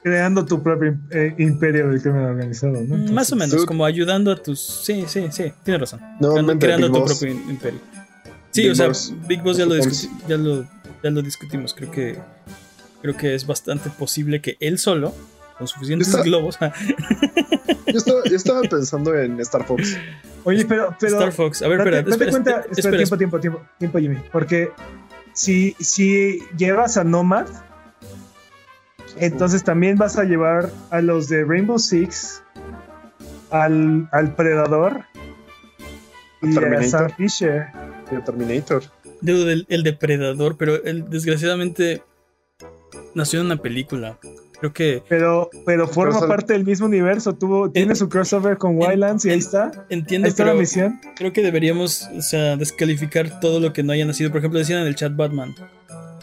Creando 0.03 0.44
tu 0.47 0.62
propio 0.62 0.97
eh, 1.11 1.35
imperio 1.39 1.89
del 1.89 2.01
crimen 2.01 2.23
organizado, 2.23 2.74
¿no? 2.74 2.78
Entonces, 2.78 3.11
más 3.11 3.32
o 3.32 3.36
menos, 3.36 3.57
tú- 3.57 3.66
como 3.66 3.85
ayudando 3.85 4.31
a 4.31 4.36
tus... 4.40 4.61
Sí, 4.61 5.05
sí, 5.09 5.27
sí, 5.32 5.53
tienes 5.65 5.81
razón. 5.81 6.01
No, 6.20 6.32
creando 6.61 6.86
tu 6.93 7.01
Boss. 7.01 7.19
propio 7.19 7.35
im- 7.36 7.51
imperio. 7.51 7.81
Sí, 8.57 8.62
Big 8.62 8.73
o 8.73 8.74
sea, 8.74 8.87
Boss. 8.89 9.15
Big 9.28 9.43
Boss 9.43 9.57
ya 9.57 9.66
lo, 9.66 9.77
ya, 10.28 10.37
lo, 10.37 10.62
ya 11.03 11.11
lo 11.11 11.23
discutimos. 11.23 11.74
Creo 11.74 11.91
que, 11.91 12.19
creo 13.03 13.16
que 13.16 13.35
es 13.35 13.47
bastante 13.47 13.89
posible 13.91 14.41
que 14.41 14.57
él 14.61 14.78
solo, 14.78 15.15
con 15.59 15.69
suficientes 15.69 16.09
Está- 16.09 16.23
globos... 16.23 16.59
Yo 17.87 17.99
estaba, 17.99 18.24
yo 18.24 18.37
estaba 18.37 18.61
pensando 18.62 19.15
en 19.16 19.39
Star 19.41 19.65
Fox. 19.65 19.97
Oye, 20.43 20.65
pero. 20.66 20.95
pero 20.99 21.19
Star 21.19 21.33
Fox. 21.33 21.62
A 21.62 21.69
ver, 21.69 21.78
date, 21.78 21.91
espera, 21.91 22.03
date 22.03 22.11
espera, 22.11 22.31
cuenta. 22.33 22.51
espera, 22.51 22.73
Espera, 22.77 22.97
tiempo, 22.97 23.16
tiempo, 23.16 23.41
tiempo, 23.41 23.62
tiempo, 23.78 23.99
Jimmy. 24.01 24.16
Porque 24.33 24.70
si, 25.33 25.77
si 25.78 26.41
llevas 26.59 26.97
a 26.97 27.05
Nomad, 27.05 27.47
entonces 29.16 29.62
también 29.62 29.97
vas 29.97 30.19
a 30.19 30.24
llevar 30.24 30.70
a 30.91 31.01
los 31.01 31.28
de 31.28 31.45
Rainbow 31.45 31.78
Six, 31.78 32.43
al, 33.51 34.09
al 34.12 34.35
Predador 34.35 35.05
y 36.43 36.57
a. 36.59 36.83
Sam 36.83 37.11
Fisher. 37.16 37.69
De 38.15 38.20
Terminator. 38.23 38.85
Dude, 39.20 39.53
el, 39.53 39.66
el 39.69 39.83
depredador, 39.83 40.57
pero 40.57 40.83
él 40.85 41.07
desgraciadamente 41.09 42.03
nació 43.15 43.41
en 43.41 43.47
una 43.47 43.57
película. 43.57 44.19
Creo 44.59 44.73
que 44.73 45.03
Pero, 45.09 45.51
pero 45.66 45.87
forma 45.87 46.12
Crossover. 46.12 46.28
parte 46.37 46.53
del 46.55 46.65
mismo 46.65 46.87
universo. 46.87 47.35
Tuvo, 47.35 47.70
tiene 47.70 47.95
su 47.95 48.09
crossover 48.09 48.57
con 48.57 48.77
Wildlands 48.78 49.27
y 49.27 49.31
ahí 49.31 49.39
está. 49.39 49.87
entiendo, 49.91 50.27
Ahí 50.27 50.31
está 50.31 50.45
pero 50.45 50.55
la 50.55 50.61
misión. 50.61 50.99
creo 51.15 51.31
que 51.33 51.43
deberíamos, 51.43 52.09
o 52.16 52.23
sea, 52.23 52.57
descalificar 52.57 53.39
todo 53.41 53.61
lo 53.61 53.74
que 53.74 53.83
no 53.83 53.93
haya 53.93 54.07
nacido. 54.07 54.31
Por 54.31 54.39
ejemplo, 54.39 54.59
decían 54.59 54.81
en 54.81 54.87
el 54.87 54.95
chat 54.95 55.15
Batman. 55.15 55.55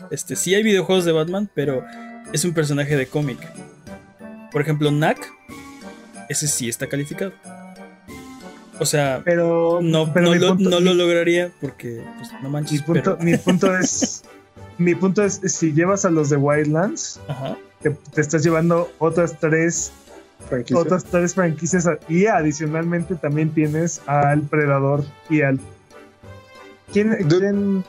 Este, 0.09 0.35
sí 0.35 0.55
hay 0.55 0.63
videojuegos 0.63 1.05
de 1.05 1.11
Batman, 1.11 1.49
pero 1.53 1.83
es 2.31 2.43
un 2.43 2.53
personaje 2.53 2.95
de 2.97 3.05
cómic. 3.05 3.37
Por 4.51 4.61
ejemplo, 4.63 4.89
Knack, 4.89 5.19
ese 6.29 6.47
sí 6.47 6.67
está 6.69 6.87
calificado. 6.87 7.33
O 8.83 8.85
sea, 8.85 9.21
Pero 9.23 9.79
no, 9.81 10.13
pero 10.13 10.25
no, 10.27 10.35
lo, 10.35 10.47
punto- 10.55 10.69
no 10.69 10.79
lo 10.81 10.91
mi- 10.91 10.97
lograría 10.97 11.51
porque, 11.61 12.03
pues, 12.17 12.31
no 12.33 12.41
Mi 12.41 12.49
manches. 12.49 12.81
punto, 12.83 13.01
pero- 13.15 13.17
mi 13.23 13.37
punto 13.37 13.77
es. 13.77 14.23
Mi 14.77 14.93
punto 14.93 15.23
es: 15.23 15.39
si 15.45 15.71
llevas 15.71 16.03
a 16.03 16.09
los 16.09 16.29
de 16.29 16.35
Wildlands, 16.37 17.19
Ajá. 17.27 17.57
te, 17.81 17.91
te 17.91 18.19
estás 18.21 18.43
llevando 18.43 18.91
otras 18.99 19.39
tres, 19.39 19.91
Franquicia. 20.49 20.77
otras 20.77 21.05
tres 21.05 21.33
franquicias 21.33 21.87
y 22.09 22.25
adicionalmente 22.25 23.15
también 23.15 23.53
tienes 23.53 24.01
al 24.05 24.41
Predador 24.41 25.05
y 25.29 25.41
al 25.43 25.59
¿Quién, 26.91 27.11
Dude. 27.27 27.39
quién- 27.39 27.83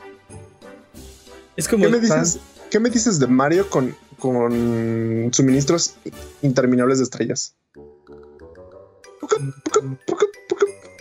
Es 1.57 1.67
como. 1.67 1.83
¿Qué 1.83 1.89
me 1.91 1.99
dices, 1.99 2.39
¿qué 2.71 2.79
me 2.79 2.89
dices 2.89 3.19
de 3.19 3.27
Mario 3.27 3.69
con, 3.69 3.93
con 4.17 5.29
suministros 5.33 5.95
interminables 6.41 6.99
de 6.99 7.03
estrellas? 7.03 7.53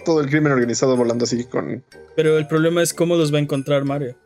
Todo 0.04 0.20
el 0.20 0.28
crimen 0.28 0.52
organizado 0.52 0.96
volando 0.96 1.24
así 1.24 1.44
con... 1.44 1.82
Pero 2.16 2.38
el 2.38 2.46
problema 2.46 2.82
es 2.82 2.92
cómo 2.94 3.16
los 3.16 3.32
va 3.32 3.38
a 3.38 3.40
encontrar 3.40 3.84
Mario. 3.84 4.16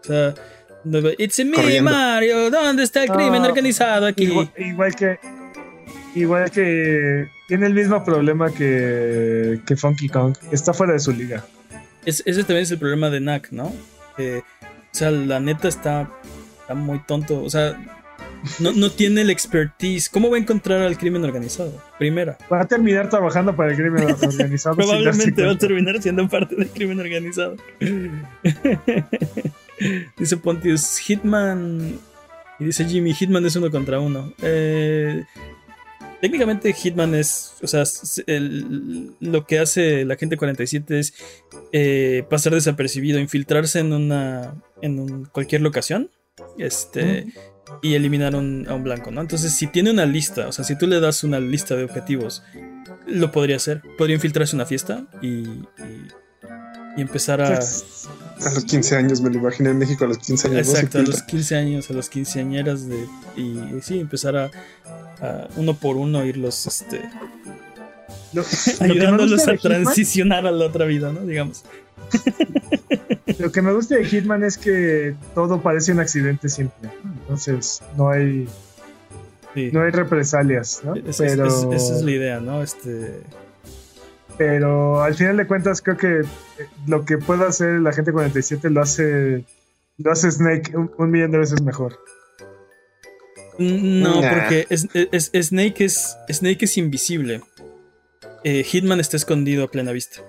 O 0.00 0.04
sea, 0.04 0.34
It's 1.18 1.38
me, 1.44 1.52
Corriendo. 1.56 1.90
Mario. 1.90 2.50
¿Dónde 2.50 2.82
está 2.82 3.02
el 3.04 3.10
crimen 3.10 3.42
Ah, 3.42 3.48
organizado 3.48 4.06
aquí? 4.06 4.24
Igual, 4.24 4.52
igual 4.58 4.94
que. 4.94 5.18
Igual 6.14 6.50
que. 6.50 7.26
Tiene 7.48 7.66
el 7.66 7.74
mismo 7.74 8.04
problema 8.04 8.50
que, 8.52 9.60
que 9.66 9.76
Funky 9.76 10.08
Kong. 10.10 10.36
Está 10.52 10.72
fuera 10.74 10.92
de 10.92 10.98
su 10.98 11.12
liga. 11.12 11.42
Es- 12.04 12.22
ese 12.26 12.40
también 12.44 12.64
es 12.64 12.70
el 12.70 12.78
problema 12.78 13.08
de 13.08 13.18
Knack, 13.18 13.50
¿no? 13.50 13.72
Eh, 14.18 14.42
o 14.70 14.94
sea, 14.94 15.10
la 15.10 15.40
neta 15.40 15.68
está, 15.68 16.10
está 16.60 16.74
muy 16.74 17.00
tonto. 17.06 17.42
O 17.42 17.48
sea, 17.48 17.76
no, 18.60 18.72
no 18.72 18.90
tiene 18.90 19.22
el 19.22 19.30
expertise. 19.30 20.08
¿Cómo 20.08 20.30
va 20.30 20.36
a 20.36 20.40
encontrar 20.40 20.82
al 20.82 20.96
crimen 20.98 21.24
organizado? 21.24 21.82
Primera. 21.98 22.36
Va 22.52 22.60
a 22.62 22.66
terminar 22.68 23.08
trabajando 23.08 23.54
para 23.56 23.70
el 23.70 23.76
crimen 23.76 24.04
organizado. 24.22 24.76
Probablemente 24.76 25.44
va 25.44 25.52
a 25.52 25.58
terminar 25.58 26.00
siendo 26.02 26.28
parte 26.28 26.54
del 26.56 26.68
crimen 26.68 27.00
organizado. 27.00 27.56
dice 30.18 30.36
Pontius, 30.36 30.98
Hitman. 30.98 31.98
Y 32.58 32.64
dice 32.66 32.84
Jimmy, 32.84 33.12
Hitman 33.14 33.44
es 33.46 33.56
uno 33.56 33.70
contra 33.70 33.98
uno. 33.98 34.32
Eh, 34.42 35.24
técnicamente 36.20 36.72
Hitman 36.72 37.14
es, 37.14 37.54
o 37.62 37.66
sea, 37.66 37.82
el- 38.26 39.10
lo 39.20 39.44
que 39.46 39.58
hace 39.58 40.04
la 40.04 40.16
gente 40.16 40.36
47 40.36 40.98
es 41.00 41.14
eh, 41.72 42.24
pasar 42.30 42.54
desapercibido, 42.54 43.18
infiltrarse 43.18 43.80
en 43.80 43.92
una, 43.92 44.54
en 44.80 45.00
un- 45.00 45.24
cualquier 45.26 45.62
locación, 45.62 46.10
este, 46.58 47.26
y 47.82 47.94
eliminar 47.94 48.34
un- 48.34 48.66
a 48.68 48.74
un 48.74 48.82
blanco, 48.84 49.10
¿no? 49.10 49.20
Entonces, 49.20 49.54
si 49.54 49.66
tiene 49.66 49.90
una 49.90 50.06
lista, 50.06 50.48
o 50.48 50.52
sea, 50.52 50.64
si 50.64 50.76
tú 50.76 50.86
le 50.86 51.00
das 51.00 51.24
una 51.24 51.40
lista 51.40 51.74
de 51.76 51.84
objetivos, 51.84 52.42
lo 53.06 53.30
podría 53.32 53.56
hacer. 53.56 53.82
Podría 53.98 54.14
infiltrarse 54.16 54.54
una 54.56 54.66
fiesta 54.66 55.04
y, 55.22 55.28
y, 55.28 55.62
y 56.96 57.00
empezar 57.00 57.40
a... 57.40 57.46
A 57.56 58.52
los 58.52 58.64
15 58.64 58.96
años, 58.96 59.20
me 59.20 59.30
lo 59.30 59.38
imaginé 59.38 59.70
en 59.70 59.78
México 59.78 60.04
a 60.04 60.08
los 60.08 60.18
15 60.18 60.48
años. 60.48 60.66
¿no? 60.66 60.72
Exacto, 60.74 60.98
a 60.98 61.02
los 61.02 61.10
filtra. 61.10 61.26
15 61.26 61.56
años, 61.56 61.90
a 61.90 61.94
las 61.94 62.08
quinceañeras 62.10 62.88
de. 62.88 63.06
Y, 63.36 63.42
y 63.42 63.78
sí, 63.80 64.00
empezar 64.00 64.36
a, 64.36 64.50
a 65.20 65.48
uno 65.56 65.74
por 65.74 65.96
uno 65.96 66.24
irlos 66.26 66.66
este, 66.66 67.00
Lo, 68.32 68.42
lo 68.42 68.84
ayudándolos 68.92 69.46
a 69.46 69.56
transicionar 69.56 70.46
a 70.46 70.50
la 70.50 70.66
otra 70.66 70.84
vida, 70.84 71.12
¿no? 71.12 71.20
Digamos. 71.20 71.64
Lo 73.38 73.50
que 73.52 73.62
me 73.62 73.72
gusta 73.72 73.96
de 73.96 74.04
Hitman 74.04 74.44
es 74.44 74.56
que 74.58 75.14
todo 75.34 75.60
parece 75.60 75.92
un 75.92 76.00
accidente 76.00 76.48
siempre. 76.48 76.90
Entonces, 77.22 77.80
no 77.96 78.10
hay, 78.10 78.48
Sí. 79.54 79.70
no 79.72 79.82
hay 79.82 79.90
represalias, 79.90 80.82
¿no? 80.84 80.94
Es- 80.94 81.20
es- 81.20 81.32
pero, 81.32 81.46
es- 81.46 81.82
esa 81.82 81.96
es 81.96 82.02
la 82.02 82.10
idea, 82.10 82.40
¿no? 82.40 82.62
Este. 82.62 83.22
pero 84.36 85.00
al 85.00 85.14
final 85.14 85.36
de 85.36 85.46
cuentas, 85.46 85.80
creo 85.80 85.96
que 85.96 86.20
eh, 86.22 86.26
lo 86.88 87.04
que 87.04 87.18
pueda 87.18 87.46
hacer 87.46 87.78
la 87.80 87.92
gente 87.92 88.10
47 88.12 88.68
lo 88.68 88.82
hace, 88.82 89.44
lo 89.98 90.10
hace 90.10 90.28
Snake 90.32 90.76
un, 90.76 90.90
un 90.98 91.10
millón 91.10 91.30
de 91.30 91.38
veces 91.38 91.62
mejor. 91.62 91.96
No, 93.58 94.20
Nah. 94.20 94.30
porque 94.32 94.66
es- 94.70 94.88
es- 94.92 95.30
es- 95.32 95.46
Snake, 95.48 95.84
es, 95.84 96.16
Snake 96.28 96.64
es 96.64 96.76
invisible. 96.78 97.42
Eh, 98.42 98.64
Hitman 98.64 98.98
está 98.98 99.16
escondido 99.16 99.62
a 99.64 99.70
plena 99.70 99.92
vista. 99.92 100.20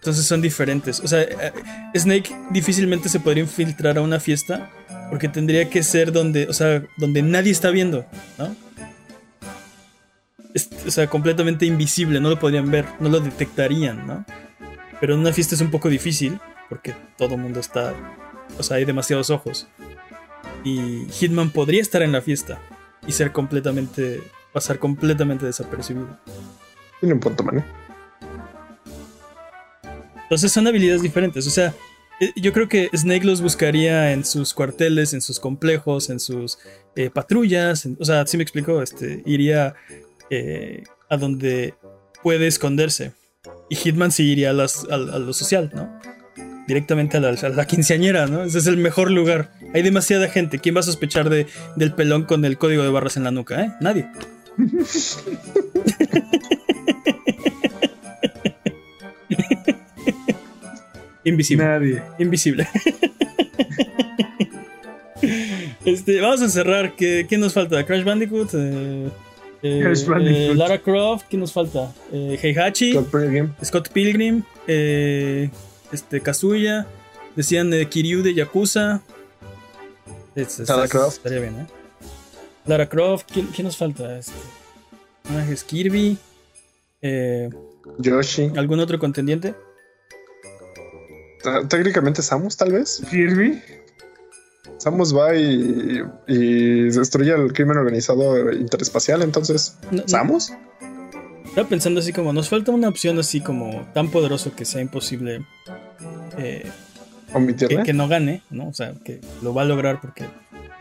Entonces 0.00 0.24
son 0.26 0.40
diferentes. 0.40 0.98
O 1.00 1.06
sea, 1.08 1.20
eh, 1.22 1.52
Snake 1.94 2.34
difícilmente 2.50 3.10
se 3.10 3.20
podría 3.20 3.42
infiltrar 3.44 3.98
a 3.98 4.00
una 4.00 4.18
fiesta 4.18 4.70
porque 5.10 5.28
tendría 5.28 5.68
que 5.68 5.82
ser 5.82 6.10
donde, 6.10 6.48
o 6.48 6.54
sea, 6.54 6.82
donde 6.96 7.20
nadie 7.22 7.52
está 7.52 7.70
viendo, 7.70 8.06
¿no? 8.38 8.56
Es- 10.54 10.70
o 10.86 10.90
sea, 10.90 11.06
completamente 11.06 11.66
invisible, 11.66 12.18
no 12.20 12.30
lo 12.30 12.38
podrían 12.38 12.70
ver, 12.70 12.86
no 12.98 13.08
lo 13.08 13.20
detectarían, 13.20 14.06
¿no? 14.06 14.24
Pero 15.00 15.14
en 15.14 15.20
una 15.20 15.32
fiesta 15.32 15.54
es 15.54 15.60
un 15.60 15.70
poco 15.70 15.88
difícil 15.88 16.40
porque 16.68 16.94
todo 17.18 17.34
el 17.34 17.40
mundo 17.42 17.60
está, 17.60 17.94
o 18.58 18.62
sea, 18.62 18.78
hay 18.78 18.84
demasiados 18.84 19.30
ojos. 19.30 19.68
Y 20.64 21.06
Hitman 21.10 21.50
podría 21.50 21.80
estar 21.82 22.02
en 22.02 22.12
la 22.12 22.20
fiesta 22.22 22.58
y 23.06 23.12
ser 23.12 23.32
completamente, 23.32 24.22
pasar 24.52 24.78
completamente 24.78 25.46
desapercibido. 25.46 26.18
Tiene 27.00 27.14
un 27.14 27.20
punto, 27.20 27.44
man. 27.44 27.64
Entonces 30.30 30.52
son 30.52 30.66
habilidades 30.68 31.02
diferentes. 31.02 31.44
O 31.46 31.50
sea, 31.50 31.74
eh, 32.20 32.30
yo 32.36 32.52
creo 32.52 32.68
que 32.68 32.88
Snake 32.96 33.24
los 33.24 33.42
buscaría 33.42 34.12
en 34.12 34.24
sus 34.24 34.54
cuarteles, 34.54 35.12
en 35.12 35.20
sus 35.20 35.40
complejos, 35.40 36.08
en 36.08 36.20
sus 36.20 36.58
eh, 36.94 37.10
patrullas. 37.10 37.84
en- 37.86 37.96
o 37.98 38.04
sea, 38.04 38.24
si 38.26 38.36
me 38.36 38.44
explico, 38.44 38.80
este, 38.80 39.22
iría 39.26 39.74
eh, 40.30 40.84
a 41.08 41.16
donde 41.16 41.74
puede 42.22 42.46
esconderse. 42.46 43.12
Y 43.68 43.74
Hitman 43.76 44.12
sí 44.12 44.30
iría 44.30 44.50
a, 44.50 44.52
las- 44.52 44.86
a- 44.88 44.94
a 44.94 45.18
lo 45.18 45.32
social, 45.32 45.72
¿no? 45.74 45.98
Directamente 46.68 47.16
a 47.16 47.20
la, 47.20 47.30
a 47.30 47.48
la 47.48 47.66
quinceañera, 47.66 48.28
¿no? 48.28 48.44
Ese 48.44 48.58
es 48.58 48.66
el 48.68 48.76
mejor 48.76 49.10
lugar. 49.10 49.50
Hay 49.74 49.82
demasiada 49.82 50.28
gente. 50.28 50.60
¿Quién 50.60 50.76
va 50.76 50.80
a 50.80 50.84
sospechar 50.84 51.28
de, 51.28 51.48
del 51.74 51.92
pelón 51.94 52.22
con 52.24 52.44
el 52.44 52.56
código 52.58 52.84
de 52.84 52.90
barras 52.90 53.16
en 53.16 53.24
la 53.24 53.32
nuca, 53.32 53.64
eh? 53.64 53.72
Nadie. 53.80 54.06
Invisible. 61.30 61.64
Nadie. 61.64 62.02
Invisible. 62.18 62.68
este, 65.84 66.20
vamos 66.20 66.42
a 66.42 66.48
cerrar. 66.48 66.94
¿Qué, 66.96 67.26
qué 67.28 67.38
nos 67.38 67.52
falta? 67.54 67.84
Crash 67.84 68.04
Bandicoot. 68.04 68.50
eh, 68.54 69.08
eh, 69.62 69.80
Crash 69.82 70.04
Bandicoot. 70.06 70.36
eh, 70.36 70.54
Lara 70.54 70.78
Croft. 70.78 71.26
¿Qué 71.28 71.36
nos 71.36 71.52
falta? 71.52 71.92
Heihachi. 72.12 72.92
Scott 72.92 73.10
Pilgrim. 73.10 73.52
Scott 73.64 73.88
Pilgrim. 73.90 74.42
este, 74.66 76.20
Kazuya. 76.22 76.86
Decían 77.36 77.70
Kiryu 77.88 78.22
de 78.22 78.34
Yakuza. 78.34 79.02
Es- 80.34 80.60
es- 80.60 80.68
Lara 80.68 80.88
Croft. 80.88 81.16
Estaría 81.18 81.40
bien, 81.40 81.60
¿eh? 81.60 81.66
Lara 82.66 82.88
Croft. 82.88 83.26
¿Quién, 83.32 83.46
quién 83.46 83.66
nos 83.66 83.76
falta? 83.76 84.18
Este, 84.18 84.32
personajes 85.22 85.64
Kirby. 85.64 86.18
Yoshi. 87.98 88.50
¿Algún 88.56 88.80
otro 88.80 88.98
contendiente? 88.98 89.54
T- 91.42 91.66
Técnicamente 91.68 92.22
Samus, 92.22 92.56
tal 92.56 92.72
vez. 92.72 93.02
Kirby. 93.10 93.60
Samus 94.78 95.14
va 95.16 95.34
y, 95.36 96.02
y 96.26 96.82
destruye 96.84 97.32
el 97.34 97.52
crimen 97.52 97.76
organizado 97.76 98.50
interespacial, 98.52 99.22
entonces. 99.22 99.76
No- 99.90 99.98
no- 100.02 100.08
¿Samus? 100.08 100.52
Estaba 101.46 101.68
pensando 101.68 101.98
así 102.00 102.12
como, 102.12 102.32
nos 102.32 102.48
falta 102.48 102.70
una 102.70 102.88
opción 102.88 103.18
así 103.18 103.40
como 103.40 103.88
tan 103.92 104.08
poderoso 104.10 104.54
que 104.54 104.64
sea 104.64 104.80
imposible 104.80 105.44
eh, 106.38 106.62
que, 107.28 107.36
¿Omitirla? 107.36 107.82
que 107.82 107.92
no 107.92 108.06
gane, 108.06 108.42
¿no? 108.50 108.68
O 108.68 108.72
sea, 108.72 108.94
que 109.04 109.20
lo 109.42 109.52
va 109.52 109.62
a 109.62 109.64
lograr 109.64 110.00
porque... 110.00 110.24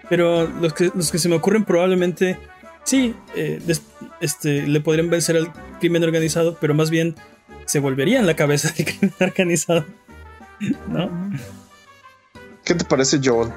Pero 0.09 0.47
los 0.47 0.73
que, 0.73 0.91
los 0.95 1.11
que 1.11 1.17
se 1.17 1.27
me 1.27 1.35
ocurren 1.35 1.65
probablemente, 1.65 2.37
sí, 2.83 3.15
eh, 3.35 3.59
des- 3.65 3.81
este, 4.21 4.67
le 4.67 4.79
podrían 4.81 5.09
vencer 5.09 5.37
al 5.37 5.51
crimen 5.79 6.03
organizado, 6.03 6.55
pero 6.61 6.73
más 6.75 6.89
bien 6.91 7.15
se 7.65 7.79
volverían 7.79 8.27
la 8.27 8.35
cabeza 8.35 8.71
del 8.71 8.85
crimen 8.99 9.13
organizado, 9.19 9.85
¿no? 10.87 11.09
¿Qué 12.63 12.75
te 12.75 12.85
parece, 12.85 13.19
Joel? 13.23 13.51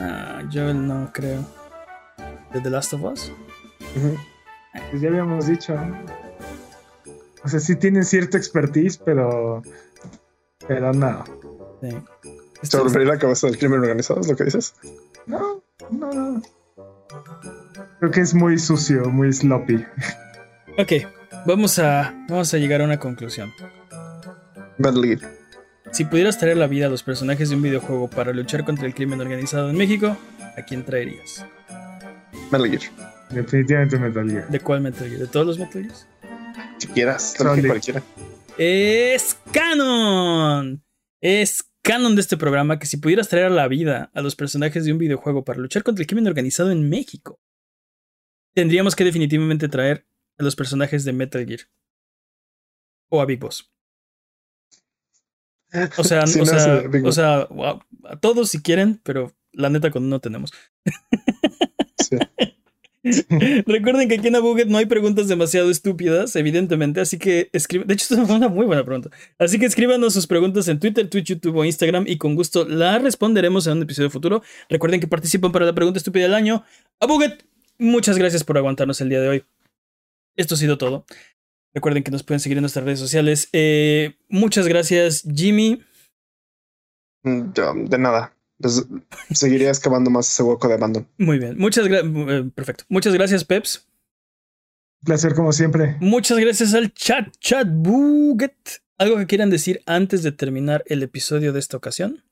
Ah, 0.00 0.42
yo 0.50 0.72
no 0.72 1.10
creo. 1.12 1.44
¿De 2.52 2.60
The 2.60 2.70
Last 2.70 2.92
of 2.94 3.02
Us? 3.02 3.32
Pues 4.90 5.02
ya 5.02 5.08
habíamos 5.08 5.46
dicho. 5.46 5.74
¿no? 5.74 5.96
O 7.44 7.48
sea, 7.48 7.60
sí 7.60 7.76
tienen 7.76 8.04
cierta 8.04 8.38
expertise, 8.38 8.98
pero. 8.98 9.62
Pero 10.66 10.92
no. 10.92 11.24
Sí. 11.80 11.88
¿Se 12.62 12.78
volvería 12.78 13.14
la 13.14 13.18
cabeza 13.18 13.46
del 13.46 13.58
crimen 13.58 13.80
organizado? 13.80 14.20
¿Es 14.20 14.28
lo 14.28 14.36
que 14.36 14.44
dices? 14.44 14.74
No, 15.26 15.62
no, 15.90 16.12
no. 16.12 16.42
Creo 17.98 18.10
que 18.10 18.20
es 18.20 18.34
muy 18.34 18.58
sucio, 18.58 19.10
muy 19.10 19.32
sloppy. 19.32 19.84
Ok, 20.78 20.92
vamos 21.46 21.78
a, 21.78 22.14
vamos 22.28 22.52
a 22.54 22.58
llegar 22.58 22.80
a 22.80 22.84
una 22.84 22.98
conclusión. 22.98 23.52
Metal 24.78 25.02
Gear. 25.02 25.18
Si 25.92 26.04
pudieras 26.04 26.38
traer 26.38 26.56
la 26.56 26.66
vida 26.66 26.86
a 26.86 26.88
los 26.88 27.02
personajes 27.02 27.50
de 27.50 27.56
un 27.56 27.62
videojuego 27.62 28.08
para 28.08 28.32
luchar 28.32 28.64
contra 28.64 28.86
el 28.86 28.94
crimen 28.94 29.20
organizado 29.20 29.70
en 29.70 29.76
México, 29.76 30.16
¿a 30.56 30.62
quién 30.62 30.84
traerías? 30.84 31.44
Metal 32.50 32.68
Gear. 32.68 32.82
Definitivamente 33.30 33.98
Metal 33.98 34.30
Gear. 34.30 34.48
¿De 34.48 34.60
cuál 34.60 34.80
Metal 34.80 35.08
Gear? 35.08 35.20
¿De 35.20 35.26
todos 35.26 35.46
los 35.46 35.58
Metal 35.58 35.82
Gears? 35.82 36.08
Si 36.78 36.88
quieras, 36.88 37.34
Solid. 37.36 37.66
cualquiera. 37.66 38.02
Es 38.58 39.36
canon. 39.52 40.84
Es 41.20 41.70
canon 41.82 42.14
de 42.14 42.20
este 42.20 42.36
programa 42.36 42.78
que 42.78 42.86
si 42.86 42.96
pudieras 42.96 43.28
traer 43.28 43.46
a 43.46 43.50
la 43.50 43.68
vida 43.68 44.10
a 44.14 44.20
los 44.20 44.36
personajes 44.36 44.84
de 44.84 44.92
un 44.92 44.98
videojuego 44.98 45.44
para 45.44 45.60
luchar 45.60 45.82
contra 45.82 46.02
el 46.02 46.06
crimen 46.06 46.26
organizado 46.26 46.70
en 46.70 46.88
México, 46.88 47.40
tendríamos 48.54 48.96
que 48.96 49.04
definitivamente 49.04 49.68
traer 49.68 50.06
a 50.38 50.42
los 50.42 50.56
personajes 50.56 51.04
de 51.04 51.12
Metal 51.12 51.46
Gear. 51.46 51.60
O 53.10 53.20
a 53.20 53.26
Big 53.26 53.38
Boss. 53.38 53.73
O 55.96 56.04
sea, 56.04 56.26
Sí, 56.26 56.40
o 56.40 56.44
no, 56.44 56.46
sea, 56.46 56.82
sí, 56.82 56.98
o 57.04 57.12
sea, 57.12 57.46
wow, 57.50 57.80
a 58.04 58.16
todos 58.16 58.50
si 58.50 58.62
quieren, 58.62 59.00
pero 59.02 59.32
la 59.52 59.70
neta 59.70 59.90
con 59.90 60.08
no 60.08 60.20
tenemos. 60.20 60.52
Sí. 61.98 62.16
Recuerden 63.66 64.08
que 64.08 64.14
aquí 64.14 64.28
en 64.28 64.36
Abuget 64.36 64.68
no 64.68 64.78
hay 64.78 64.86
preguntas 64.86 65.28
demasiado 65.28 65.70
estúpidas, 65.70 66.34
evidentemente, 66.36 67.00
así 67.00 67.18
que 67.18 67.50
escriben. 67.52 67.86
De 67.86 67.94
hecho, 67.94 68.14
es 68.22 68.30
una 68.30 68.48
muy 68.48 68.64
buena 68.64 68.84
pregunta. 68.84 69.10
Así 69.38 69.58
que 69.58 69.66
escríbanos 69.66 70.14
sus 70.14 70.26
preguntas 70.26 70.68
en 70.68 70.80
Twitter, 70.80 71.08
Twitch, 71.08 71.26
YouTube 71.26 71.56
o 71.56 71.64
Instagram 71.64 72.04
y 72.06 72.16
con 72.16 72.34
gusto 72.34 72.64
las 72.64 73.02
responderemos 73.02 73.66
en 73.66 73.74
un 73.74 73.82
episodio 73.82 74.10
futuro. 74.10 74.42
Recuerden 74.68 75.00
que 75.00 75.06
participan 75.06 75.52
para 75.52 75.66
la 75.66 75.74
pregunta 75.74 75.98
estúpida 75.98 76.24
del 76.24 76.34
año. 76.34 76.64
Abuget, 76.98 77.44
muchas 77.78 78.16
gracias 78.16 78.42
por 78.42 78.56
aguantarnos 78.56 79.00
el 79.02 79.10
día 79.10 79.20
de 79.20 79.28
hoy. 79.28 79.44
Esto 80.36 80.54
ha 80.54 80.58
sido 80.58 80.78
todo. 80.78 81.04
Recuerden 81.74 82.04
que 82.04 82.12
nos 82.12 82.22
pueden 82.22 82.40
seguir 82.40 82.56
en 82.58 82.62
nuestras 82.62 82.84
redes 82.84 83.00
sociales. 83.00 83.48
Eh, 83.52 84.14
muchas 84.28 84.68
gracias, 84.68 85.24
Jimmy. 85.34 85.82
Mm, 87.24 87.50
de 87.88 87.98
nada. 87.98 88.34
Pues, 88.60 88.86
seguiría 89.32 89.68
excavando 89.68 90.10
más 90.10 90.30
ese 90.30 90.42
hueco 90.42 90.68
de 90.68 90.74
Abandon. 90.74 91.08
Muy 91.18 91.38
bien. 91.38 91.58
Muchas 91.58 91.88
gracias. 91.88 92.12
perfecto. 92.54 92.84
Muchas 92.88 93.12
gracias, 93.12 93.44
Peps. 93.44 93.86
Placer 95.04 95.34
como 95.34 95.52
siempre. 95.52 95.96
Muchas 96.00 96.38
gracias 96.38 96.72
al 96.72 96.94
chat, 96.94 97.36
chat 97.38 97.68
Buget. 97.70 98.54
¿Algo 98.96 99.16
que 99.16 99.26
quieran 99.26 99.50
decir 99.50 99.82
antes 99.86 100.22
de 100.22 100.32
terminar 100.32 100.84
el 100.86 101.02
episodio 101.02 101.52
de 101.52 101.58
esta 101.58 101.76
ocasión? 101.76 102.24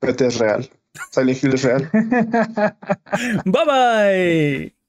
PT 0.00 0.26
es 0.26 0.38
real. 0.38 0.68
Silent 1.10 1.44
Hill 1.44 1.54
es 1.54 1.62
real. 1.62 1.90
Bye 3.44 3.64
bye. 3.66 4.81